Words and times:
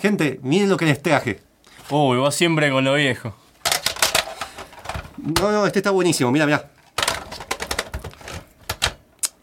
Gente, 0.00 0.40
miren 0.42 0.68
lo 0.68 0.76
que 0.76 0.86
les 0.86 1.02
traje. 1.02 1.40
Uy, 1.90 2.16
vos 2.18 2.34
siempre 2.34 2.70
con 2.70 2.84
lo 2.84 2.94
viejo. 2.94 3.34
No, 5.18 5.50
no, 5.52 5.66
este 5.66 5.80
está 5.80 5.90
buenísimo, 5.90 6.30
mira, 6.30 6.46
mira. 6.46 6.70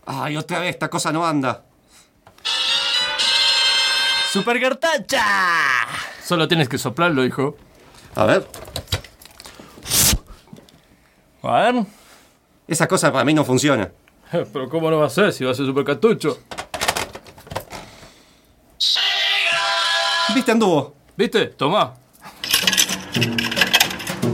Ay, 0.05 0.37
otra 0.37 0.59
vez, 0.59 0.69
esta 0.71 0.89
cosa 0.89 1.11
no 1.11 1.25
anda. 1.25 1.63
¡Super 4.31 4.59
Cartacha! 4.59 5.23
Solo 6.23 6.47
tienes 6.47 6.67
que 6.69 6.77
soplarlo, 6.77 7.23
hijo. 7.25 7.55
A 8.15 8.25
ver, 8.25 8.47
A 11.43 11.71
ver. 11.71 11.85
esa 12.67 12.87
cosa 12.87 13.11
para 13.11 13.23
mí 13.23 13.33
no 13.33 13.45
funciona. 13.45 13.91
Pero 14.31 14.69
¿cómo 14.69 14.89
no 14.89 14.97
va 14.97 15.05
a 15.05 15.09
ser 15.09 15.31
si 15.31 15.45
va 15.45 15.51
a 15.51 15.53
ser 15.53 15.65
super 15.67 15.83
cartucho? 15.85 16.39
¿Viste, 20.37 20.51
anduvo? 20.51 20.95
¿Viste? 21.15 21.47
Tomá. 21.47 21.95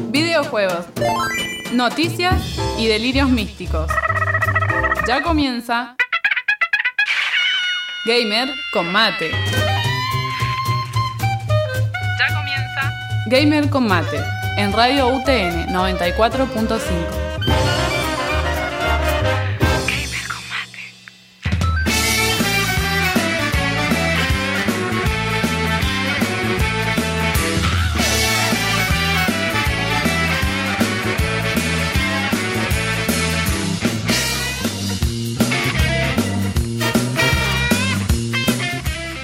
Videojuegos, 0.09 0.85
noticias 1.71 2.59
y 2.77 2.87
delirios 2.87 3.29
místicos. 3.29 3.89
Ya 5.07 5.23
comienza 5.23 5.95
Gamer 8.05 8.49
con 8.73 8.91
mate. 8.91 9.31
Ya 12.19 12.35
comienza 12.35 12.91
Gamer 13.27 13.69
con 13.69 13.87
mate 13.87 14.21
en 14.57 14.73
Radio 14.73 15.07
UTN 15.07 15.69
94.5. 15.69 17.22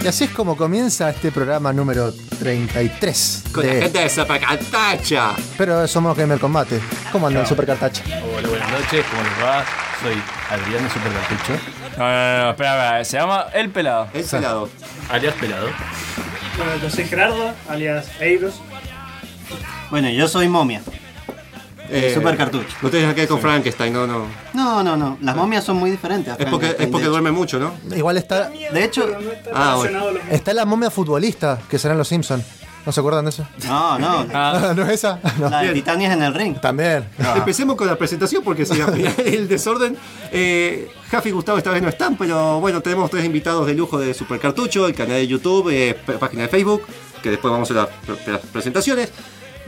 Y 0.10 0.12
así 0.12 0.24
es 0.24 0.32
como 0.32 0.58
comienza 0.58 1.08
este 1.12 1.32
programa 1.32 1.72
número 1.72 2.12
33. 2.40 3.44
Con 3.52 3.64
de- 3.64 3.76
la 3.76 3.82
gente 3.84 4.00
de 4.00 4.10
Zapacantacha. 4.10 5.36
Pero 5.56 5.88
somos 5.88 6.18
Gamer 6.18 6.40
Combate. 6.40 6.82
¿Cómo 7.12 7.28
andan, 7.28 7.46
Super 7.46 7.68
Cartacha? 7.68 8.02
Hola, 8.36 8.48
buenas 8.48 8.72
noches, 8.72 9.06
¿cómo 9.08 9.22
les 9.22 9.44
va? 9.46 9.64
Soy 10.02 10.20
Adrián 10.50 10.84
de 10.84 10.90
Super 10.90 11.12
Cartucho, 11.12 11.54
No, 11.96 12.08
no, 12.10 12.44
no, 12.46 12.50
espera, 12.50 12.74
espera. 13.00 13.06
Se 13.06 13.18
llama 13.18 13.46
El 13.54 13.70
Pelado. 13.70 14.08
El 14.12 14.24
pelado. 14.26 14.70
alias 15.12 15.36
Pelado. 15.36 15.68
Bueno, 16.58 16.72
yo 16.82 16.90
soy 16.90 17.06
Gerardo, 17.06 17.54
alias 17.70 18.08
Eiros. 18.20 18.56
Bueno, 19.92 20.10
yo 20.10 20.28
soy 20.28 20.48
momia. 20.50 20.82
Eh, 21.92 22.12
Super 22.14 22.38
cartucho. 22.38 22.68
No 22.82 22.90
tienes 22.90 23.04
nada 23.08 23.16
que 23.16 23.22
ver 23.22 23.30
con 23.30 23.40
Frankenstein, 23.42 23.92
no, 23.94 24.06
no. 24.06 24.26
No, 24.54 24.84
no, 24.84 24.96
no. 24.96 25.18
Las 25.22 25.36
momias 25.36 25.64
son 25.64 25.78
muy 25.78 25.90
diferentes. 25.92 26.34
a 26.34 26.38
Es 26.38 26.50
porque, 26.50 26.76
es 26.78 26.88
porque 26.88 27.08
duerme 27.08 27.32
mucho, 27.32 27.60
¿no? 27.60 27.74
Igual 27.96 28.18
está, 28.18 28.50
De 28.50 28.84
hecho, 28.84 29.06
Pero 29.08 29.22
no 29.22 29.32
está 29.32 29.50
Ah, 29.54 29.78
mismo. 29.82 30.00
está 30.30 30.54
la 30.54 30.66
momia 30.66 30.90
futbolista 30.92 31.60
que 31.70 31.80
serán 31.80 31.98
los 31.98 32.08
Simpsons. 32.08 32.44
¿No 32.86 32.94
se 32.94 33.02
acuerdan 33.02 33.26
de 33.26 33.30
eso? 33.32 33.46
no, 33.68 34.00
no. 34.00 34.26
Ah, 34.34 34.74
¿No 34.76 34.84
es 34.84 34.90
esa? 34.92 35.20
No. 35.38 35.50
La 35.50 35.62
de 35.62 35.74
Titanias 35.74 36.14
en 36.14 36.24
el 36.24 36.34
ring. 36.34 36.56
También. 36.60 37.08
Empecemos 37.36 37.76
con 37.76 37.86
la 37.88 37.96
presentación 37.98 38.42
porque 38.44 38.66
si 38.66 38.80
el 39.26 39.48
desorden. 39.48 39.98
Eh, 40.32 40.90
Jafi 41.12 41.30
y 41.30 41.32
Gustavo 41.34 41.58
esta 41.58 41.72
vez 41.72 41.82
no 41.82 41.90
están, 41.90 42.16
pero 42.18 42.60
bueno, 42.62 42.82
tenemos 42.82 43.10
tres 43.12 43.26
invitados 43.26 43.68
de 43.68 43.74
lujo 43.74 43.98
de 44.00 44.14
Super 44.14 44.40
Cartucho, 44.40 44.88
el 44.88 44.96
canal 44.96 45.16
de 45.18 45.28
YouTube, 45.28 45.70
eh, 45.72 45.96
página 46.20 46.44
de 46.44 46.50
Facebook, 46.50 46.84
que 47.22 47.32
después 47.32 47.52
vamos 47.52 47.70
a 47.72 47.74
hacer 47.74 47.90
las, 48.08 48.18
pre- 48.20 48.32
las 48.34 48.42
presentaciones. 48.46 49.12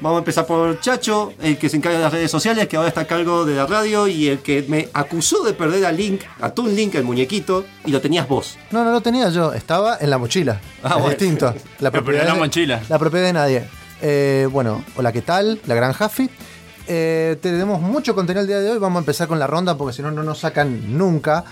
Vamos 0.02 0.16
a 0.18 0.20
empezar 0.20 0.48
por 0.48 0.80
Chacho, 0.80 1.32
el 1.44 1.60
que 1.60 1.70
se 1.70 1.78
encarga 1.78 2.00
de 2.00 2.04
las 2.06 2.12
redes 2.14 2.32
sociales, 2.32 2.68
que 2.68 2.76
ahora 2.76 2.90
está 2.90 3.02
a 3.02 3.06
cargo 3.06 3.46
de 3.46 3.56
la 3.56 3.68
radio 3.68 4.08
y 4.08 4.28
el 4.30 4.40
que 4.40 4.66
me 4.68 4.90
acusó 4.94 5.44
de 5.44 5.54
perder 5.54 5.86
a 5.86 5.92
Link, 5.92 6.22
a 6.42 6.50
tu 6.50 6.66
Link, 6.66 6.96
el 6.96 7.04
muñequito, 7.04 7.66
y 7.86 7.92
lo 7.92 8.02
tenías 8.02 8.28
vos. 8.28 8.58
No, 8.72 8.84
no 8.84 8.92
lo 8.92 9.02
tenía 9.02 9.30
yo. 9.30 9.54
Estaba 9.54 9.98
en 10.02 10.10
la 10.10 10.18
mochila. 10.18 10.60
Ah, 10.84 10.88
es 10.90 10.94
bueno. 10.96 11.10
distinto. 11.10 11.54
La 11.80 11.92
Pero 11.92 12.12
en 12.12 12.26
la 12.26 12.34
de- 12.34 12.40
mochila. 12.40 12.82
La 12.90 12.98
propiedad 12.98 13.28
de 13.28 13.34
nadie. 13.34 13.64
Eh, 14.02 14.48
bueno, 14.52 14.84
hola, 14.96 15.12
¿qué 15.12 15.22
tal? 15.22 15.62
La 15.68 15.76
gran 15.76 15.94
Jaffi. 15.94 16.28
Eh, 16.88 17.38
tenemos 17.40 17.80
mucho 17.80 18.16
contenido 18.16 18.42
el 18.42 18.48
día 18.48 18.60
de 18.60 18.72
hoy. 18.72 18.80
Vamos 18.80 18.98
a 18.98 19.02
empezar 19.02 19.28
con 19.28 19.38
la 19.38 19.46
ronda 19.46 19.78
porque 19.78 19.94
si 19.96 20.02
no, 20.02 20.10
no 20.10 20.24
nos 20.24 20.40
sacan 20.40 20.98
nunca. 20.98 21.46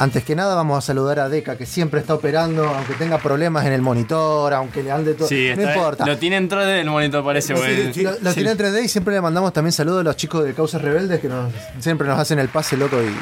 Antes 0.00 0.24
que 0.24 0.34
nada, 0.34 0.54
vamos 0.54 0.78
a 0.78 0.80
saludar 0.80 1.20
a 1.20 1.28
Deca, 1.28 1.56
que 1.56 1.66
siempre 1.66 2.00
está 2.00 2.14
operando, 2.14 2.64
aunque 2.66 2.94
tenga 2.94 3.18
problemas 3.18 3.66
en 3.66 3.72
el 3.74 3.82
monitor, 3.82 4.52
aunque 4.54 4.82
le 4.82 4.90
ande 4.90 5.12
todo. 5.14 5.28
sí, 5.28 5.48
no 5.54 5.60
está- 5.62 5.74
importa. 5.76 6.06
Lo 6.06 6.16
tiene 6.18 6.36
en 6.36 6.48
3D 6.48 6.80
el 6.80 6.88
monitor, 6.90 7.22
parece, 7.22 7.52
güey. 7.54 7.92
Lo, 8.02 8.12
lo 8.20 8.32
tiene 8.34 8.50
en 8.52 8.56
3D 8.58 8.82
y 8.84 8.88
siempre 8.88 9.12
le 9.14 9.20
mandamos 9.20 9.52
también 9.52 9.72
saludos 9.72 10.00
a 10.00 10.04
los 10.04 10.16
chicos 10.16 10.42
de 10.44 10.54
Causas 10.54 10.80
Rebeldes 10.80 11.20
que 11.20 11.28
nos, 11.28 11.52
siempre 11.80 12.08
nos 12.08 12.18
hacen 12.18 12.38
el 12.38 12.48
pase 12.48 12.76
loco 12.78 12.96
y 12.96 13.14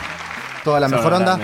toda 0.62 0.78
la 0.78 0.88
Son 0.88 0.98
mejor 0.98 1.14
onda. 1.14 1.38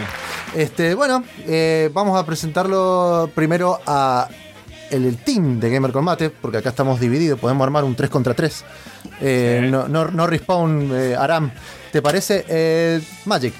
Este, 0.55 0.95
bueno, 0.95 1.25
eh, 1.49 1.91
vamos 1.93 2.17
a 2.21 2.25
presentarlo 2.25 3.29
primero 3.35 3.81
a 3.87 4.29
el, 4.93 5.05
el 5.05 5.17
team 5.17 5.59
de 5.59 5.69
Gamer 5.69 5.91
Combate, 5.91 6.31
porque 6.31 6.59
acá 6.59 6.69
estamos 6.69 7.01
divididos, 7.01 7.41
podemos 7.41 7.65
armar 7.65 7.83
un 7.83 7.97
3 7.97 8.09
contra 8.09 8.35
3. 8.35 8.65
Eh, 9.21 9.63
Sí. 9.65 9.71
no, 9.71 9.89
no, 9.89 10.05
no 10.13 10.27
respawn 10.29 10.91
eh, 10.95 11.17
Aram. 11.19 11.51
¿Te 11.91 12.01
parece? 12.01 12.45
Eh, 12.49 13.01
Magic. 13.25 13.53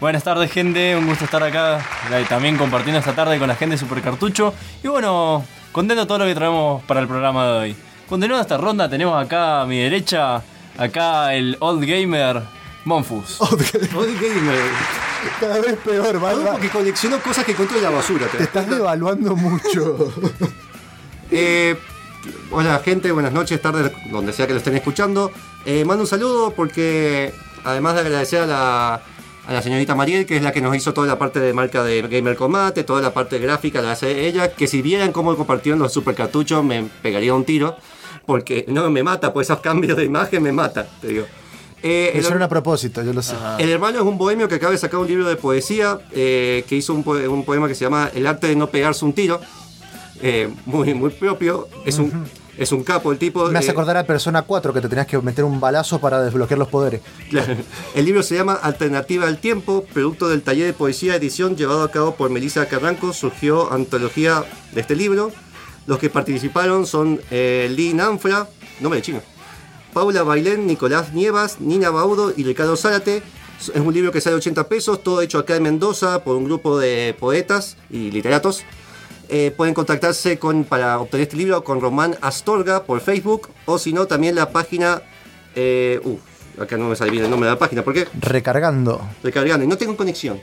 Buenas 0.00 0.22
tardes, 0.22 0.52
gente. 0.52 0.94
Un 0.94 1.08
gusto 1.08 1.24
estar 1.24 1.42
acá 1.42 1.84
eh, 2.12 2.24
también 2.28 2.56
compartiendo 2.56 3.00
esta 3.00 3.16
tarde 3.16 3.36
con 3.36 3.48
la 3.48 3.56
gente 3.56 3.74
de 3.74 3.78
Super 3.78 4.00
Cartucho. 4.00 4.54
Y 4.84 4.86
bueno, 4.86 5.44
contento 5.72 6.06
todo 6.06 6.18
lo 6.18 6.24
que 6.24 6.36
traemos 6.36 6.84
para 6.84 7.00
el 7.00 7.08
programa 7.08 7.44
de 7.46 7.52
hoy. 7.58 7.76
Continuando 8.08 8.40
esta 8.40 8.56
ronda, 8.58 8.88
tenemos 8.88 9.20
acá 9.20 9.62
a 9.62 9.66
mi 9.66 9.80
derecha, 9.80 10.40
acá 10.78 11.34
el 11.34 11.56
Old 11.58 11.84
Gamer 11.84 12.42
Monfus. 12.84 13.40
Old 13.40 14.20
Gamer. 14.20 14.70
Cada 15.40 15.60
vez 15.60 15.76
peor, 15.84 16.20
Todo 16.20 16.52
porque 16.52 16.68
coleccionó 16.68 17.18
cosas 17.20 17.44
que 17.44 17.50
encontró 17.50 17.78
en 17.78 17.82
la 17.82 17.90
basura. 17.90 18.28
¿te 18.28 18.44
estás 18.44 18.68
devaluando 18.68 19.34
mucho. 19.36 20.12
Eh, 21.30 21.76
hola 22.50 22.80
gente, 22.82 23.12
buenas 23.12 23.34
noches, 23.34 23.60
tardes, 23.60 23.92
donde 24.10 24.32
sea 24.32 24.46
que 24.46 24.54
lo 24.54 24.60
estén 24.60 24.74
escuchando. 24.74 25.30
Eh, 25.66 25.84
mando 25.84 26.04
un 26.04 26.06
saludo 26.06 26.54
porque 26.56 27.34
además 27.64 27.96
de 27.96 28.00
agradecer 28.00 28.40
a 28.44 28.46
la, 28.46 29.02
a 29.48 29.52
la 29.54 29.62
señorita 29.62 29.94
Mariel, 29.94 30.26
que 30.26 30.36
es 30.36 30.42
la 30.42 30.52
que 30.52 30.60
nos 30.60 30.76
hizo 30.76 30.92
toda 30.92 31.06
la 31.06 31.18
parte 31.18 31.40
de 31.40 31.54
marca 31.54 31.82
de 31.82 32.02
Gamer 32.02 32.36
Combate, 32.36 32.84
toda 32.84 33.00
la 33.00 33.14
parte 33.14 33.38
gráfica 33.38 33.80
la 33.80 33.92
hace 33.92 34.26
ella, 34.28 34.52
que 34.52 34.66
si 34.66 34.82
vieran 34.82 35.10
cómo 35.10 35.34
compartieron 35.36 35.78
los 35.80 35.90
super 35.90 36.14
cartuchos 36.14 36.62
me 36.62 36.84
pegaría 37.02 37.32
un 37.32 37.44
tiro, 37.46 37.74
porque 38.26 38.66
no 38.68 38.90
me 38.90 39.02
mata, 39.02 39.32
pues 39.32 39.46
esos 39.48 39.60
cambios 39.60 39.96
de 39.96 40.04
imagen 40.04 40.42
me 40.42 40.52
mata, 40.52 40.86
te 41.00 41.08
digo. 41.08 41.24
Eh, 41.82 42.10
el- 42.12 42.20
hicieron 42.20 42.42
a 42.42 42.48
propósito, 42.48 43.02
yo 43.02 43.14
lo 43.14 43.22
sé. 43.22 43.36
el 43.58 43.70
hermano 43.70 43.98
es 43.98 44.04
un 44.04 44.18
bohemio 44.18 44.48
que 44.48 44.56
acaba 44.56 44.72
de 44.72 44.78
sacar 44.78 45.00
un 45.00 45.06
libro 45.06 45.26
de 45.26 45.36
poesía 45.36 45.98
eh, 46.12 46.62
que 46.68 46.76
hizo 46.76 46.92
un 46.92 47.02
poema 47.44 47.68
que 47.68 47.74
se 47.74 47.84
llama 47.86 48.10
El 48.14 48.26
arte 48.26 48.48
de 48.48 48.56
no 48.56 48.66
pegarse 48.68 49.02
un 49.04 49.14
tiro. 49.14 49.40
Eh, 50.20 50.50
muy, 50.66 50.92
muy 50.92 51.10
propio. 51.10 51.68
Es 51.86 51.98
un, 51.98 52.26
es 52.58 52.72
un 52.72 52.82
capo 52.82 53.12
el 53.12 53.18
tipo. 53.18 53.48
Me 53.48 53.58
hace 53.58 53.68
eh, 53.68 53.70
acordar 53.70 53.96
a 53.96 54.04
Persona 54.04 54.42
4 54.42 54.72
que 54.72 54.80
te 54.80 54.88
tenías 54.88 55.06
que 55.06 55.18
meter 55.18 55.44
un 55.44 55.60
balazo 55.60 56.00
para 56.00 56.22
desbloquear 56.22 56.58
los 56.58 56.68
poderes. 56.68 57.00
Claro. 57.30 57.56
El 57.94 58.04
libro 58.04 58.22
se 58.22 58.34
llama 58.34 58.54
Alternativa 58.54 59.26
al 59.26 59.38
Tiempo, 59.38 59.84
producto 59.92 60.28
del 60.28 60.42
taller 60.42 60.66
de 60.66 60.72
poesía 60.72 61.14
edición 61.14 61.56
llevado 61.56 61.82
a 61.82 61.90
cabo 61.90 62.16
por 62.16 62.30
Melissa 62.30 62.66
Carranco. 62.66 63.12
Surgió 63.12 63.72
antología 63.72 64.44
de 64.72 64.80
este 64.80 64.96
libro. 64.96 65.30
Los 65.86 65.98
que 65.98 66.10
participaron 66.10 66.86
son 66.86 67.20
eh, 67.30 67.72
Lee 67.74 67.94
Nanfra, 67.94 68.48
nombre 68.80 68.98
de 68.98 69.02
chino, 69.02 69.22
Paula 69.94 70.22
Bailén, 70.22 70.66
Nicolás 70.66 71.14
Nievas, 71.14 71.60
Nina 71.60 71.90
Baudo 71.90 72.32
y 72.36 72.44
Ricardo 72.44 72.76
Zárate. 72.76 73.22
Es 73.58 73.80
un 73.80 73.92
libro 73.94 74.12
que 74.12 74.20
sale 74.20 74.36
80 74.36 74.68
pesos, 74.68 75.02
todo 75.02 75.22
hecho 75.22 75.38
acá 75.38 75.56
en 75.56 75.62
Mendoza 75.62 76.22
por 76.22 76.36
un 76.36 76.44
grupo 76.44 76.78
de 76.78 77.16
poetas 77.18 77.76
y 77.90 78.10
literatos. 78.10 78.64
Eh, 79.28 79.52
pueden 79.56 79.74
contactarse 79.74 80.38
con, 80.38 80.64
para 80.64 80.98
obtener 81.00 81.24
este 81.24 81.36
libro 81.36 81.62
con 81.62 81.80
Román 81.80 82.16
Astorga 82.22 82.84
por 82.84 83.00
Facebook 83.00 83.48
o 83.66 83.78
si 83.78 83.92
no 83.92 84.06
también 84.06 84.34
la 84.34 84.50
página... 84.50 85.02
Eh, 85.54 86.00
uf, 86.02 86.20
acá 86.60 86.76
no 86.76 86.88
me 86.88 86.96
sale 86.96 87.10
bien 87.10 87.24
el 87.24 87.30
nombre 87.30 87.48
de 87.48 87.54
la 87.54 87.58
página, 87.58 87.82
¿por 87.82 87.92
qué? 87.94 88.06
Recargando. 88.20 89.00
Recargando 89.22 89.64
y 89.64 89.68
no 89.68 89.76
tengo 89.76 89.96
conexión. 89.96 90.40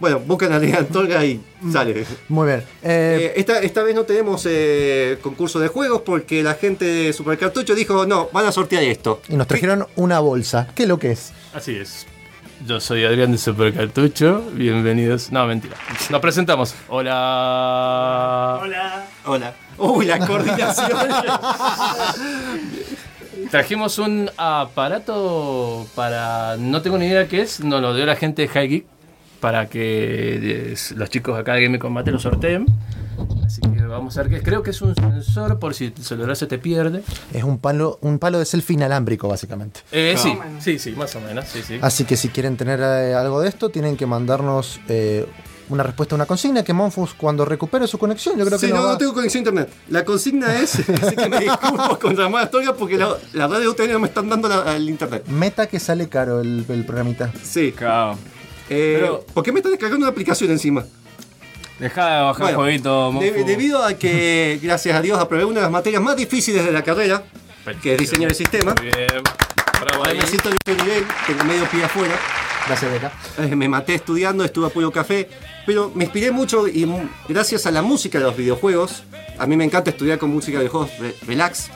Bueno, 0.00 0.20
buscan 0.20 0.52
a 0.52 0.58
Leandro 0.60 0.84
Astorga 0.86 1.24
y 1.24 1.40
sale. 1.72 2.06
Muy 2.28 2.46
bien. 2.46 2.60
Eh, 2.82 3.18
Eh, 3.20 3.32
esta, 3.36 3.58
esta 3.58 3.82
vez 3.82 3.94
no 3.96 4.04
tenemos 4.04 4.46
eh, 4.48 5.18
concurso 5.20 5.58
de 5.58 5.68
juegos 5.68 6.02
porque 6.02 6.42
la 6.42 6.54
gente 6.54 6.84
de 6.84 7.12
Super 7.12 7.36
Cartucho 7.36 7.74
dijo, 7.74 8.06
no, 8.06 8.28
van 8.32 8.46
a 8.46 8.52
sortear 8.52 8.84
esto. 8.84 9.20
y 9.28 9.34
nos 9.36 9.48
trajeron 9.48 9.86
una 9.96 10.20
bolsa. 10.20 10.68
¿Qué 10.74 10.84
es 10.84 10.88
lo 10.88 10.98
que 10.98 11.10
es? 11.12 11.32
Así 11.52 11.74
es. 11.76 12.06
Yo 12.66 12.80
soy 12.80 13.04
Adrián 13.04 13.30
de 13.30 13.38
Super 13.38 13.72
Cartucho. 13.72 14.42
Bienvenidos. 14.52 15.30
No, 15.30 15.46
mentira. 15.46 15.76
Nos 16.10 16.20
presentamos. 16.20 16.74
Hola. 16.88 18.58
Hola. 18.60 19.06
Hola. 19.24 19.54
Uy, 19.78 20.06
la 20.06 20.18
coordinación. 20.26 20.90
Trajimos 23.50 23.98
un 23.98 24.28
aparato 24.36 25.86
para. 25.94 26.56
No 26.58 26.82
tengo 26.82 26.98
ni 26.98 27.06
idea 27.06 27.28
qué 27.28 27.42
es. 27.42 27.60
Nos 27.60 27.80
lo 27.80 27.94
dio 27.94 28.04
la 28.04 28.16
gente 28.16 28.42
de 28.42 28.48
High 28.48 28.68
Geek. 28.68 28.86
Para 29.40 29.68
que 29.68 30.72
eh, 30.72 30.74
los 30.96 31.10
chicos 31.10 31.38
acá 31.38 31.54
de 31.54 31.62
Game 31.62 31.78
Combate 31.78 32.10
lo 32.10 32.18
sorteen. 32.18 32.66
Así 33.46 33.60
que 33.60 33.77
vamos 33.88 34.16
a 34.18 34.22
ver 34.22 34.30
qué 34.30 34.42
Creo 34.42 34.62
que 34.62 34.70
es 34.70 34.80
un 34.82 34.94
sensor 34.94 35.58
por 35.58 35.74
si 35.74 35.86
el 35.86 35.96
celular 36.04 36.36
se 36.36 36.46
te 36.46 36.58
pierde. 36.58 37.02
Es 37.32 37.44
un 37.44 37.58
palo, 37.58 37.98
un 38.02 38.18
palo 38.18 38.38
de 38.38 38.44
selfie 38.44 38.74
inalámbrico, 38.74 39.28
básicamente. 39.28 39.80
Eh, 39.92 40.14
sí, 40.16 40.38
sí, 40.60 40.78
sí, 40.78 40.92
más 40.92 41.14
o 41.16 41.20
menos. 41.20 41.46
Sí, 41.46 41.62
sí. 41.66 41.78
Así 41.80 42.04
que 42.04 42.16
si 42.16 42.28
quieren 42.28 42.56
tener 42.56 42.80
eh, 42.80 43.14
algo 43.14 43.40
de 43.40 43.48
esto, 43.48 43.68
tienen 43.68 43.96
que 43.96 44.06
mandarnos 44.06 44.80
eh, 44.88 45.26
una 45.70 45.82
respuesta 45.82 46.14
a 46.14 46.16
una 46.16 46.24
consigna 46.26 46.62
que 46.62 46.72
Monfus 46.72 47.12
cuando 47.14 47.44
recupere 47.44 47.86
su 47.86 47.98
conexión, 47.98 48.38
yo 48.38 48.46
creo 48.46 48.58
que 48.58 48.66
Sí, 48.66 48.72
nos 48.72 48.80
no, 48.80 48.86
va- 48.86 48.92
no 48.92 48.98
tengo 48.98 49.12
conexión 49.12 49.40
a 49.40 49.48
internet. 49.50 49.72
La 49.90 50.04
consigna 50.04 50.58
es, 50.60 50.76
así 51.02 51.14
que 51.16 51.28
me 51.28 51.40
disculpo 51.40 51.98
con 51.98 52.16
Ramón 52.16 52.40
Astorga 52.40 52.74
porque 52.74 52.96
la, 52.96 53.16
la 53.34 53.46
radio 53.48 53.70
UTN 53.72 53.92
no 53.92 53.98
me 53.98 54.08
están 54.08 54.28
dando 54.30 54.48
la- 54.48 54.74
el 54.76 54.88
internet. 54.88 55.26
Meta 55.28 55.66
que 55.66 55.78
sale 55.78 56.08
caro 56.08 56.40
el, 56.40 56.64
el 56.68 56.84
programita. 56.86 57.30
Sí. 57.44 57.72
Claro. 57.72 58.16
Eh, 58.70 58.98
Pero- 59.00 59.24
¿Por 59.34 59.42
qué 59.44 59.52
me 59.52 59.58
están 59.60 59.72
descargando 59.72 60.04
una 60.04 60.10
aplicación 60.12 60.50
encima? 60.50 60.84
Deja 61.78 62.16
de 62.16 62.22
bajar 62.22 62.42
Bueno, 62.42 62.58
jueguito, 62.58 63.12
de- 63.20 63.44
debido 63.44 63.84
a 63.84 63.94
que, 63.94 64.58
gracias 64.62 64.96
a 64.96 65.00
Dios, 65.02 65.18
aprobé 65.18 65.44
una 65.44 65.56
de 65.56 65.62
las 65.62 65.70
materias 65.70 66.02
más 66.02 66.16
difíciles 66.16 66.64
de 66.64 66.72
la 66.72 66.82
carrera, 66.82 67.22
que 67.82 67.92
es 67.94 67.98
diseño 67.98 68.28
de 68.28 68.34
sistema. 68.34 68.74
Muy 68.80 68.90
bien. 68.90 69.06
Bravo 69.80 70.04
ahí. 70.06 70.18
me 70.18 70.26
siento 70.26 70.48
en 70.48 70.56
este 70.56 70.82
nivel, 70.82 71.04
tengo 71.26 71.44
medio 71.44 71.64
pie 71.70 71.84
afuera. 71.84 72.14
Gracias, 72.66 72.90
Beca. 72.92 73.12
Eh, 73.38 73.54
me 73.54 73.68
maté 73.68 73.94
estudiando, 73.94 74.44
estuve 74.44 74.66
a 74.66 74.70
puro 74.70 74.90
café, 74.90 75.28
pero 75.64 75.92
me 75.94 76.04
inspiré 76.04 76.32
mucho 76.32 76.66
y 76.66 76.86
gracias 77.28 77.64
a 77.66 77.70
la 77.70 77.80
música 77.82 78.18
de 78.18 78.24
los 78.24 78.36
videojuegos, 78.36 79.04
a 79.38 79.46
mí 79.46 79.56
me 79.56 79.64
encanta 79.64 79.90
estudiar 79.90 80.18
con 80.18 80.30
música 80.30 80.58
de 80.58 80.64
videojuegos 80.64 80.98
re- 80.98 81.14
relax. 81.26 81.68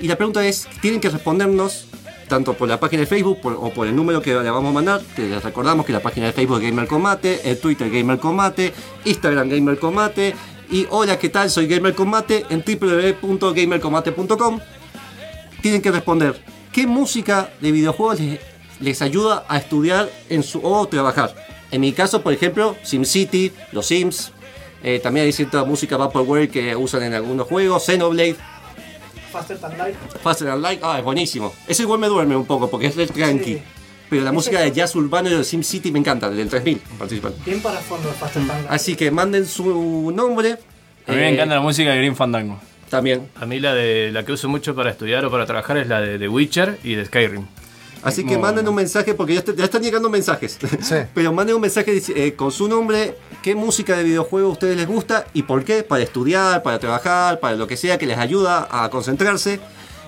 Y 0.00 0.08
la 0.08 0.16
pregunta 0.16 0.44
es, 0.44 0.66
tienen 0.80 1.00
que 1.00 1.10
respondernos 1.10 1.86
tanto 2.28 2.54
por 2.54 2.68
la 2.68 2.80
página 2.80 3.00
de 3.00 3.06
Facebook 3.06 3.38
o 3.44 3.70
por 3.72 3.86
el 3.86 3.94
número 3.94 4.20
que 4.22 4.34
le 4.34 4.50
vamos 4.50 4.70
a 4.70 4.74
mandar. 4.74 5.00
Te 5.16 5.28
les 5.28 5.42
recordamos 5.42 5.84
que 5.86 5.92
la 5.92 6.00
página 6.00 6.26
de 6.26 6.32
Facebook 6.32 6.62
es 6.62 6.70
Gamer 6.70 6.86
Combate, 6.86 7.50
el 7.50 7.58
Twitter 7.58 7.90
Gamer 7.90 8.18
Combate, 8.18 8.72
Instagram 9.04 9.48
Gamer 9.48 9.78
Combate 9.78 10.34
y 10.70 10.86
hola, 10.90 11.18
¿qué 11.18 11.28
tal? 11.28 11.50
Soy 11.50 11.66
Gamer 11.66 11.94
Combate 11.94 12.46
en 12.50 12.64
www.gamercombate.com 12.64 14.60
tienen 15.64 15.80
que 15.80 15.90
responder 15.90 16.38
qué 16.72 16.86
música 16.86 17.50
de 17.62 17.72
videojuegos 17.72 18.20
les, 18.20 18.38
les 18.80 19.00
ayuda 19.00 19.46
a 19.48 19.56
estudiar 19.56 20.10
en 20.28 20.42
su, 20.42 20.60
o 20.62 20.86
trabajar. 20.86 21.34
En 21.70 21.80
mi 21.80 21.92
caso, 21.92 22.20
por 22.20 22.34
ejemplo, 22.34 22.76
SimCity, 22.82 23.50
los 23.72 23.86
Sims. 23.86 24.30
eh, 24.82 25.00
también 25.02 25.24
hay 25.24 25.32
cierta 25.32 25.64
música 25.64 25.96
Vaporware 25.96 26.50
que 26.50 26.76
usan 26.76 27.02
en 27.04 27.14
algunos 27.14 27.46
juegos. 27.48 27.82
Xenoblade, 27.86 28.36
Faster 29.34 29.58
Than 29.58 29.76
Light. 29.76 29.96
Faster 30.22 30.48
and 30.48 30.62
Light. 30.62 30.80
Ah, 30.80 30.98
es 30.98 31.04
buenísimo. 31.04 31.52
Eso 31.66 31.82
igual 31.82 31.98
me 31.98 32.06
duerme 32.06 32.36
un 32.36 32.46
poco 32.46 32.70
porque 32.70 32.86
es 32.86 32.94
del 32.94 33.10
tranqui. 33.10 33.54
Sí. 33.54 33.62
Pero 34.08 34.22
la 34.22 34.30
música 34.30 34.60
de 34.60 34.70
jazz 34.70 34.94
urbano 34.94 35.28
y 35.28 35.34
de 35.34 35.42
SimCity 35.42 35.90
me 35.90 35.98
encanta, 35.98 36.30
del 36.30 36.48
3000 36.48 36.78
principal. 36.98 37.34
Bien 37.44 37.60
para 37.60 37.80
fondo 37.80 38.08
de 38.08 38.14
Faster 38.14 38.46
Than 38.46 38.58
Light. 38.58 38.70
Así 38.70 38.94
que 38.94 39.10
manden 39.10 39.44
su 39.46 40.12
nombre. 40.14 40.52
A 41.08 41.10
mí 41.10 41.16
me 41.16 41.30
eh, 41.30 41.34
encanta 41.34 41.56
la 41.56 41.60
música 41.60 41.90
de 41.90 41.96
Green 41.96 42.14
Fandango. 42.14 42.60
También. 42.88 43.28
A 43.34 43.44
mí 43.44 43.58
la 43.58 43.74
de 43.74 44.12
la 44.12 44.24
que 44.24 44.30
uso 44.30 44.48
mucho 44.48 44.76
para 44.76 44.90
estudiar 44.90 45.24
o 45.24 45.32
para 45.32 45.46
trabajar 45.46 45.78
es 45.78 45.88
la 45.88 46.00
de 46.00 46.16
The 46.16 46.28
Witcher 46.28 46.78
y 46.84 46.94
de 46.94 47.04
Skyrim. 47.06 47.44
Así 48.04 48.22
que 48.22 48.34
Muy 48.34 48.42
manden 48.42 48.68
un 48.68 48.74
mensaje, 48.74 49.14
porque 49.14 49.32
ya, 49.34 49.38
está- 49.40 49.54
ya 49.54 49.64
están 49.64 49.82
llegando 49.82 50.10
mensajes. 50.10 50.58
Sí. 50.82 50.94
Pero 51.14 51.32
manden 51.32 51.56
un 51.56 51.62
mensaje 51.62 52.00
eh, 52.14 52.34
con 52.34 52.52
su 52.52 52.68
nombre, 52.68 53.16
qué 53.42 53.54
música 53.54 53.96
de 53.96 54.04
videojuego 54.04 54.48
a 54.48 54.52
ustedes 54.52 54.76
les 54.76 54.86
gusta 54.86 55.26
y 55.34 55.42
por 55.44 55.64
qué, 55.64 55.82
para 55.82 56.02
estudiar, 56.02 56.62
para 56.62 56.78
trabajar, 56.78 57.40
para 57.40 57.56
lo 57.56 57.66
que 57.66 57.76
sea 57.76 57.96
que 57.98 58.06
les 58.06 58.18
ayuda 58.18 58.68
a 58.70 58.88
concentrarse. 58.90 59.58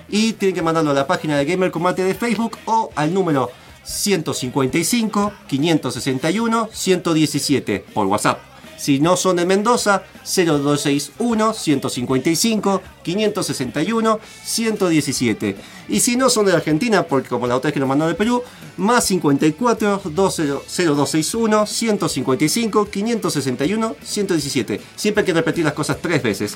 Y 0.09 0.33
tienen 0.33 0.55
que 0.55 0.61
mandarlo 0.61 0.91
a 0.91 0.93
la 0.93 1.05
página 1.07 1.37
de 1.37 1.43
Gamer 1.45 1.69
Combate 1.71 2.03
de 2.03 2.13
Facebook 2.15 2.57
o 2.65 2.91
al 2.95 3.13
número 3.13 3.49
155 3.83 5.33
561 5.47 6.69
117 6.71 7.85
por 7.93 8.07
WhatsApp. 8.07 8.39
Si 8.77 8.99
no 8.99 9.17
son 9.17 9.37
de 9.37 9.45
Mendoza, 9.45 10.03
0261 10.23 11.53
155 11.53 12.81
561 13.03 14.19
117. 14.45 15.55
Y 15.89 15.99
si 15.99 16.15
no 16.15 16.29
son 16.29 16.45
de 16.45 16.53
Argentina, 16.53 17.03
porque 17.03 17.27
como 17.29 17.47
la 17.47 17.55
otra 17.55 17.69
vez 17.69 17.73
que 17.73 17.79
nos 17.79 17.89
mandó 17.89 18.07
de 18.07 18.13
Perú, 18.13 18.43
más 18.77 19.03
54 19.05 20.01
0261 20.05 21.65
155 21.65 22.85
561 22.85 23.95
117. 24.03 24.81
Siempre 24.95 25.21
hay 25.21 25.25
que 25.25 25.33
repetir 25.33 25.63
las 25.65 25.73
cosas 25.73 25.97
tres 26.01 26.21
veces. 26.21 26.55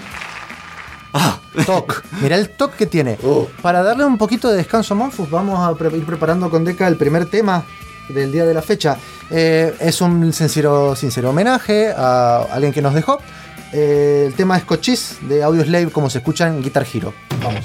Toc. 1.66 2.04
Mirá 2.22 2.38
el 2.38 2.50
toc 2.50 2.76
que 2.76 2.86
tiene. 2.86 3.18
Para 3.62 3.84
darle 3.84 4.06
un 4.06 4.18
poquito 4.18 4.48
de 4.50 4.56
descanso 4.58 4.94
a 4.94 4.98
Monfus, 4.98 5.30
vamos 5.30 5.60
a 5.60 5.76
pre- 5.78 5.96
ir 5.98 6.06
preparando 6.06 6.50
con 6.50 6.64
Deca 6.64 6.88
el 6.88 6.96
primer 6.96 7.30
tema 7.30 7.66
del 8.10 8.32
día 8.32 8.46
de 8.46 8.54
la 8.54 8.62
fecha. 8.62 8.98
Eh, 9.30 9.74
es 9.80 10.02
un 10.02 10.34
sincero, 10.34 10.96
sincero 10.96 11.30
homenaje 11.30 11.92
a 11.96 12.48
alguien 12.52 12.74
que 12.74 12.82
nos 12.82 12.94
dejó. 12.94 13.20
Eh, 13.74 14.26
el 14.28 14.34
tema 14.34 14.58
es 14.58 14.64
Cochise 14.64 15.26
de 15.28 15.44
Audioslave, 15.44 15.90
como 15.92 16.10
se 16.10 16.18
escucha 16.20 16.48
en 16.48 16.62
Guitar 16.62 16.86
Hero. 16.92 17.14
Vamos. 17.42 17.62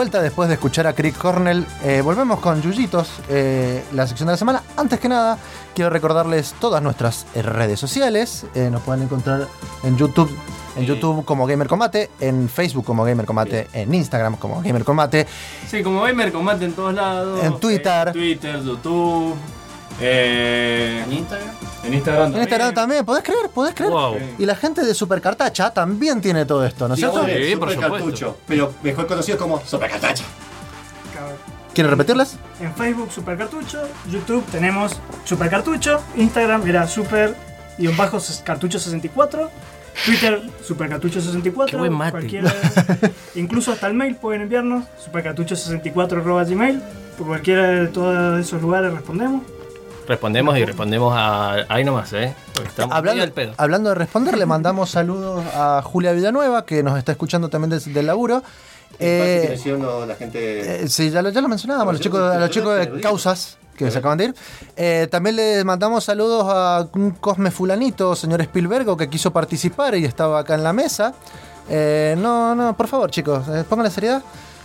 Vuelta 0.00 0.22
después 0.22 0.48
de 0.48 0.54
escuchar 0.54 0.86
a 0.86 0.94
Crick 0.94 1.14
Cornell. 1.14 1.66
Eh, 1.84 2.00
volvemos 2.00 2.40
con 2.40 2.62
Yuyitos, 2.62 3.20
eh, 3.28 3.84
la 3.92 4.06
sección 4.06 4.28
de 4.28 4.32
la 4.32 4.38
semana. 4.38 4.62
Antes 4.74 4.98
que 4.98 5.10
nada, 5.10 5.36
quiero 5.74 5.90
recordarles 5.90 6.54
todas 6.58 6.82
nuestras 6.82 7.26
eh, 7.34 7.42
redes 7.42 7.78
sociales. 7.78 8.46
Eh, 8.54 8.70
nos 8.72 8.80
pueden 8.80 9.02
encontrar 9.02 9.46
en 9.82 9.98
YouTube. 9.98 10.34
En. 10.74 10.86
YouTube 10.86 11.22
como 11.26 11.46
Gamer 11.46 11.68
Combate, 11.68 12.08
en 12.18 12.48
Facebook 12.48 12.86
como 12.86 13.04
Gamer 13.04 13.26
Combate, 13.26 13.68
en 13.74 13.92
Instagram 13.92 14.36
como 14.36 14.62
Gamer 14.62 14.84
Combate, 14.84 15.26
Sí, 15.68 15.82
como 15.82 16.00
Gamer 16.00 16.32
Combate 16.32 16.64
en 16.64 16.72
todos 16.72 16.94
lados. 16.94 17.44
En 17.44 17.60
Twitter. 17.60 18.08
En 18.08 18.14
Twitter, 18.14 18.62
YouTube. 18.62 19.34
Eh, 20.00 21.02
¿En 21.06 21.12
Instagram? 21.12 21.48
en 21.84 21.94
Instagram 21.94 22.34
en 22.34 22.40
Instagram 22.42 22.74
también. 22.74 23.04
¿Podés 23.04 23.22
creer? 23.24 23.48
¿Podés 23.52 23.74
creer? 23.74 23.90
Wow. 23.92 24.16
Y 24.38 24.46
la 24.46 24.54
gente 24.54 24.84
de 24.84 24.94
Supercartacha 24.94 25.70
también 25.70 26.20
tiene 26.20 26.44
todo 26.44 26.64
esto, 26.64 26.86
¿no 26.88 26.94
es 26.94 27.00
cierto? 27.00 27.24
Sí, 27.24 27.56
por 27.56 27.70
Super 27.70 27.84
supuesto. 27.84 27.96
Cartucho, 27.96 28.36
pero 28.46 28.72
mejor 28.82 29.06
conocido 29.06 29.38
como 29.38 29.60
Super 29.64 29.90
Cartacha. 29.90 30.24
¿Quieren 31.74 31.90
repetirlas? 31.92 32.36
En 32.60 32.74
Facebook 32.74 33.12
Super 33.12 33.38
Cartucho, 33.38 33.80
YouTube 34.10 34.44
tenemos 34.50 34.98
Super 35.24 35.48
Cartucho, 35.48 36.00
Instagram 36.16 36.66
era 36.66 36.86
Super 36.88 37.36
y 37.78 37.86
un 37.86 37.96
bajo 37.96 38.18
Cartucho 38.44 38.78
64, 38.80 39.48
Twitter 40.04 40.42
Super 40.64 40.88
Cartucho 40.88 41.20
64, 41.20 41.66
Qué 41.70 41.76
buen 41.76 41.92
mate. 41.92 42.10
cualquiera- 42.10 42.52
incluso 43.36 43.70
hasta 43.72 43.86
el 43.86 43.94
mail 43.94 44.16
pueden 44.16 44.42
enviarnos 44.42 44.84
supercartucho64 45.06 46.48
gmail, 46.48 46.82
por 47.16 47.28
cualquiera 47.28 47.68
de 47.68 47.86
todos 47.86 48.40
esos 48.40 48.60
lugares 48.60 48.92
respondemos. 48.92 49.42
Respondemos 50.08 50.58
y 50.58 50.64
respondemos 50.64 51.14
a, 51.16 51.64
ahí 51.68 51.84
nomás, 51.84 52.12
¿eh? 52.14 52.34
Porque 52.54 52.68
estamos 52.68 52.96
Hablando, 52.96 53.22
al 53.22 53.32
pedo. 53.32 53.52
hablando 53.56 53.88
de 53.90 53.94
responder, 53.94 54.36
le 54.36 54.46
mandamos 54.46 54.90
saludos 54.98 55.44
a 55.54 55.82
Julia 55.84 56.12
Villanueva, 56.12 56.64
que 56.66 56.82
nos 56.82 56.98
está 56.98 57.12
escuchando 57.12 57.48
también 57.48 57.70
des- 57.70 57.92
del 57.92 58.06
laburo. 58.06 58.42
Eh, 58.98 59.56
la 60.08 60.14
gente. 60.16 60.82
eh, 60.84 60.88
sí, 60.88 61.10
ya 61.10 61.22
lo, 61.22 61.30
ya 61.30 61.40
lo 61.40 61.48
mencionábamos, 61.48 61.94
los 61.94 62.00
chicos, 62.02 62.20
a 62.20 62.38
los 62.38 62.50
chicos 62.50 62.76
de 62.76 63.00
Causas, 63.00 63.56
que 63.76 63.88
se 63.90 63.98
acaban 63.98 64.18
de 64.18 64.24
ir. 64.26 64.34
Eh, 64.76 65.06
también 65.10 65.36
le 65.36 65.62
mandamos 65.64 66.04
saludos 66.04 66.44
a 66.48 66.86
un 66.94 67.12
Cosme 67.12 67.50
Fulanito, 67.52 68.16
señor 68.16 68.40
Spielbergo, 68.42 68.96
que 68.96 69.08
quiso 69.08 69.32
participar 69.32 69.94
y 69.94 70.04
estaba 70.04 70.40
acá 70.40 70.54
en 70.56 70.64
la 70.64 70.72
mesa. 70.72 71.14
Eh, 71.68 72.16
no, 72.18 72.54
no, 72.56 72.76
por 72.76 72.88
favor, 72.88 73.10
chicos, 73.12 73.46
eh, 73.48 73.64
pongan 73.68 73.90
serviedad. 73.92 74.22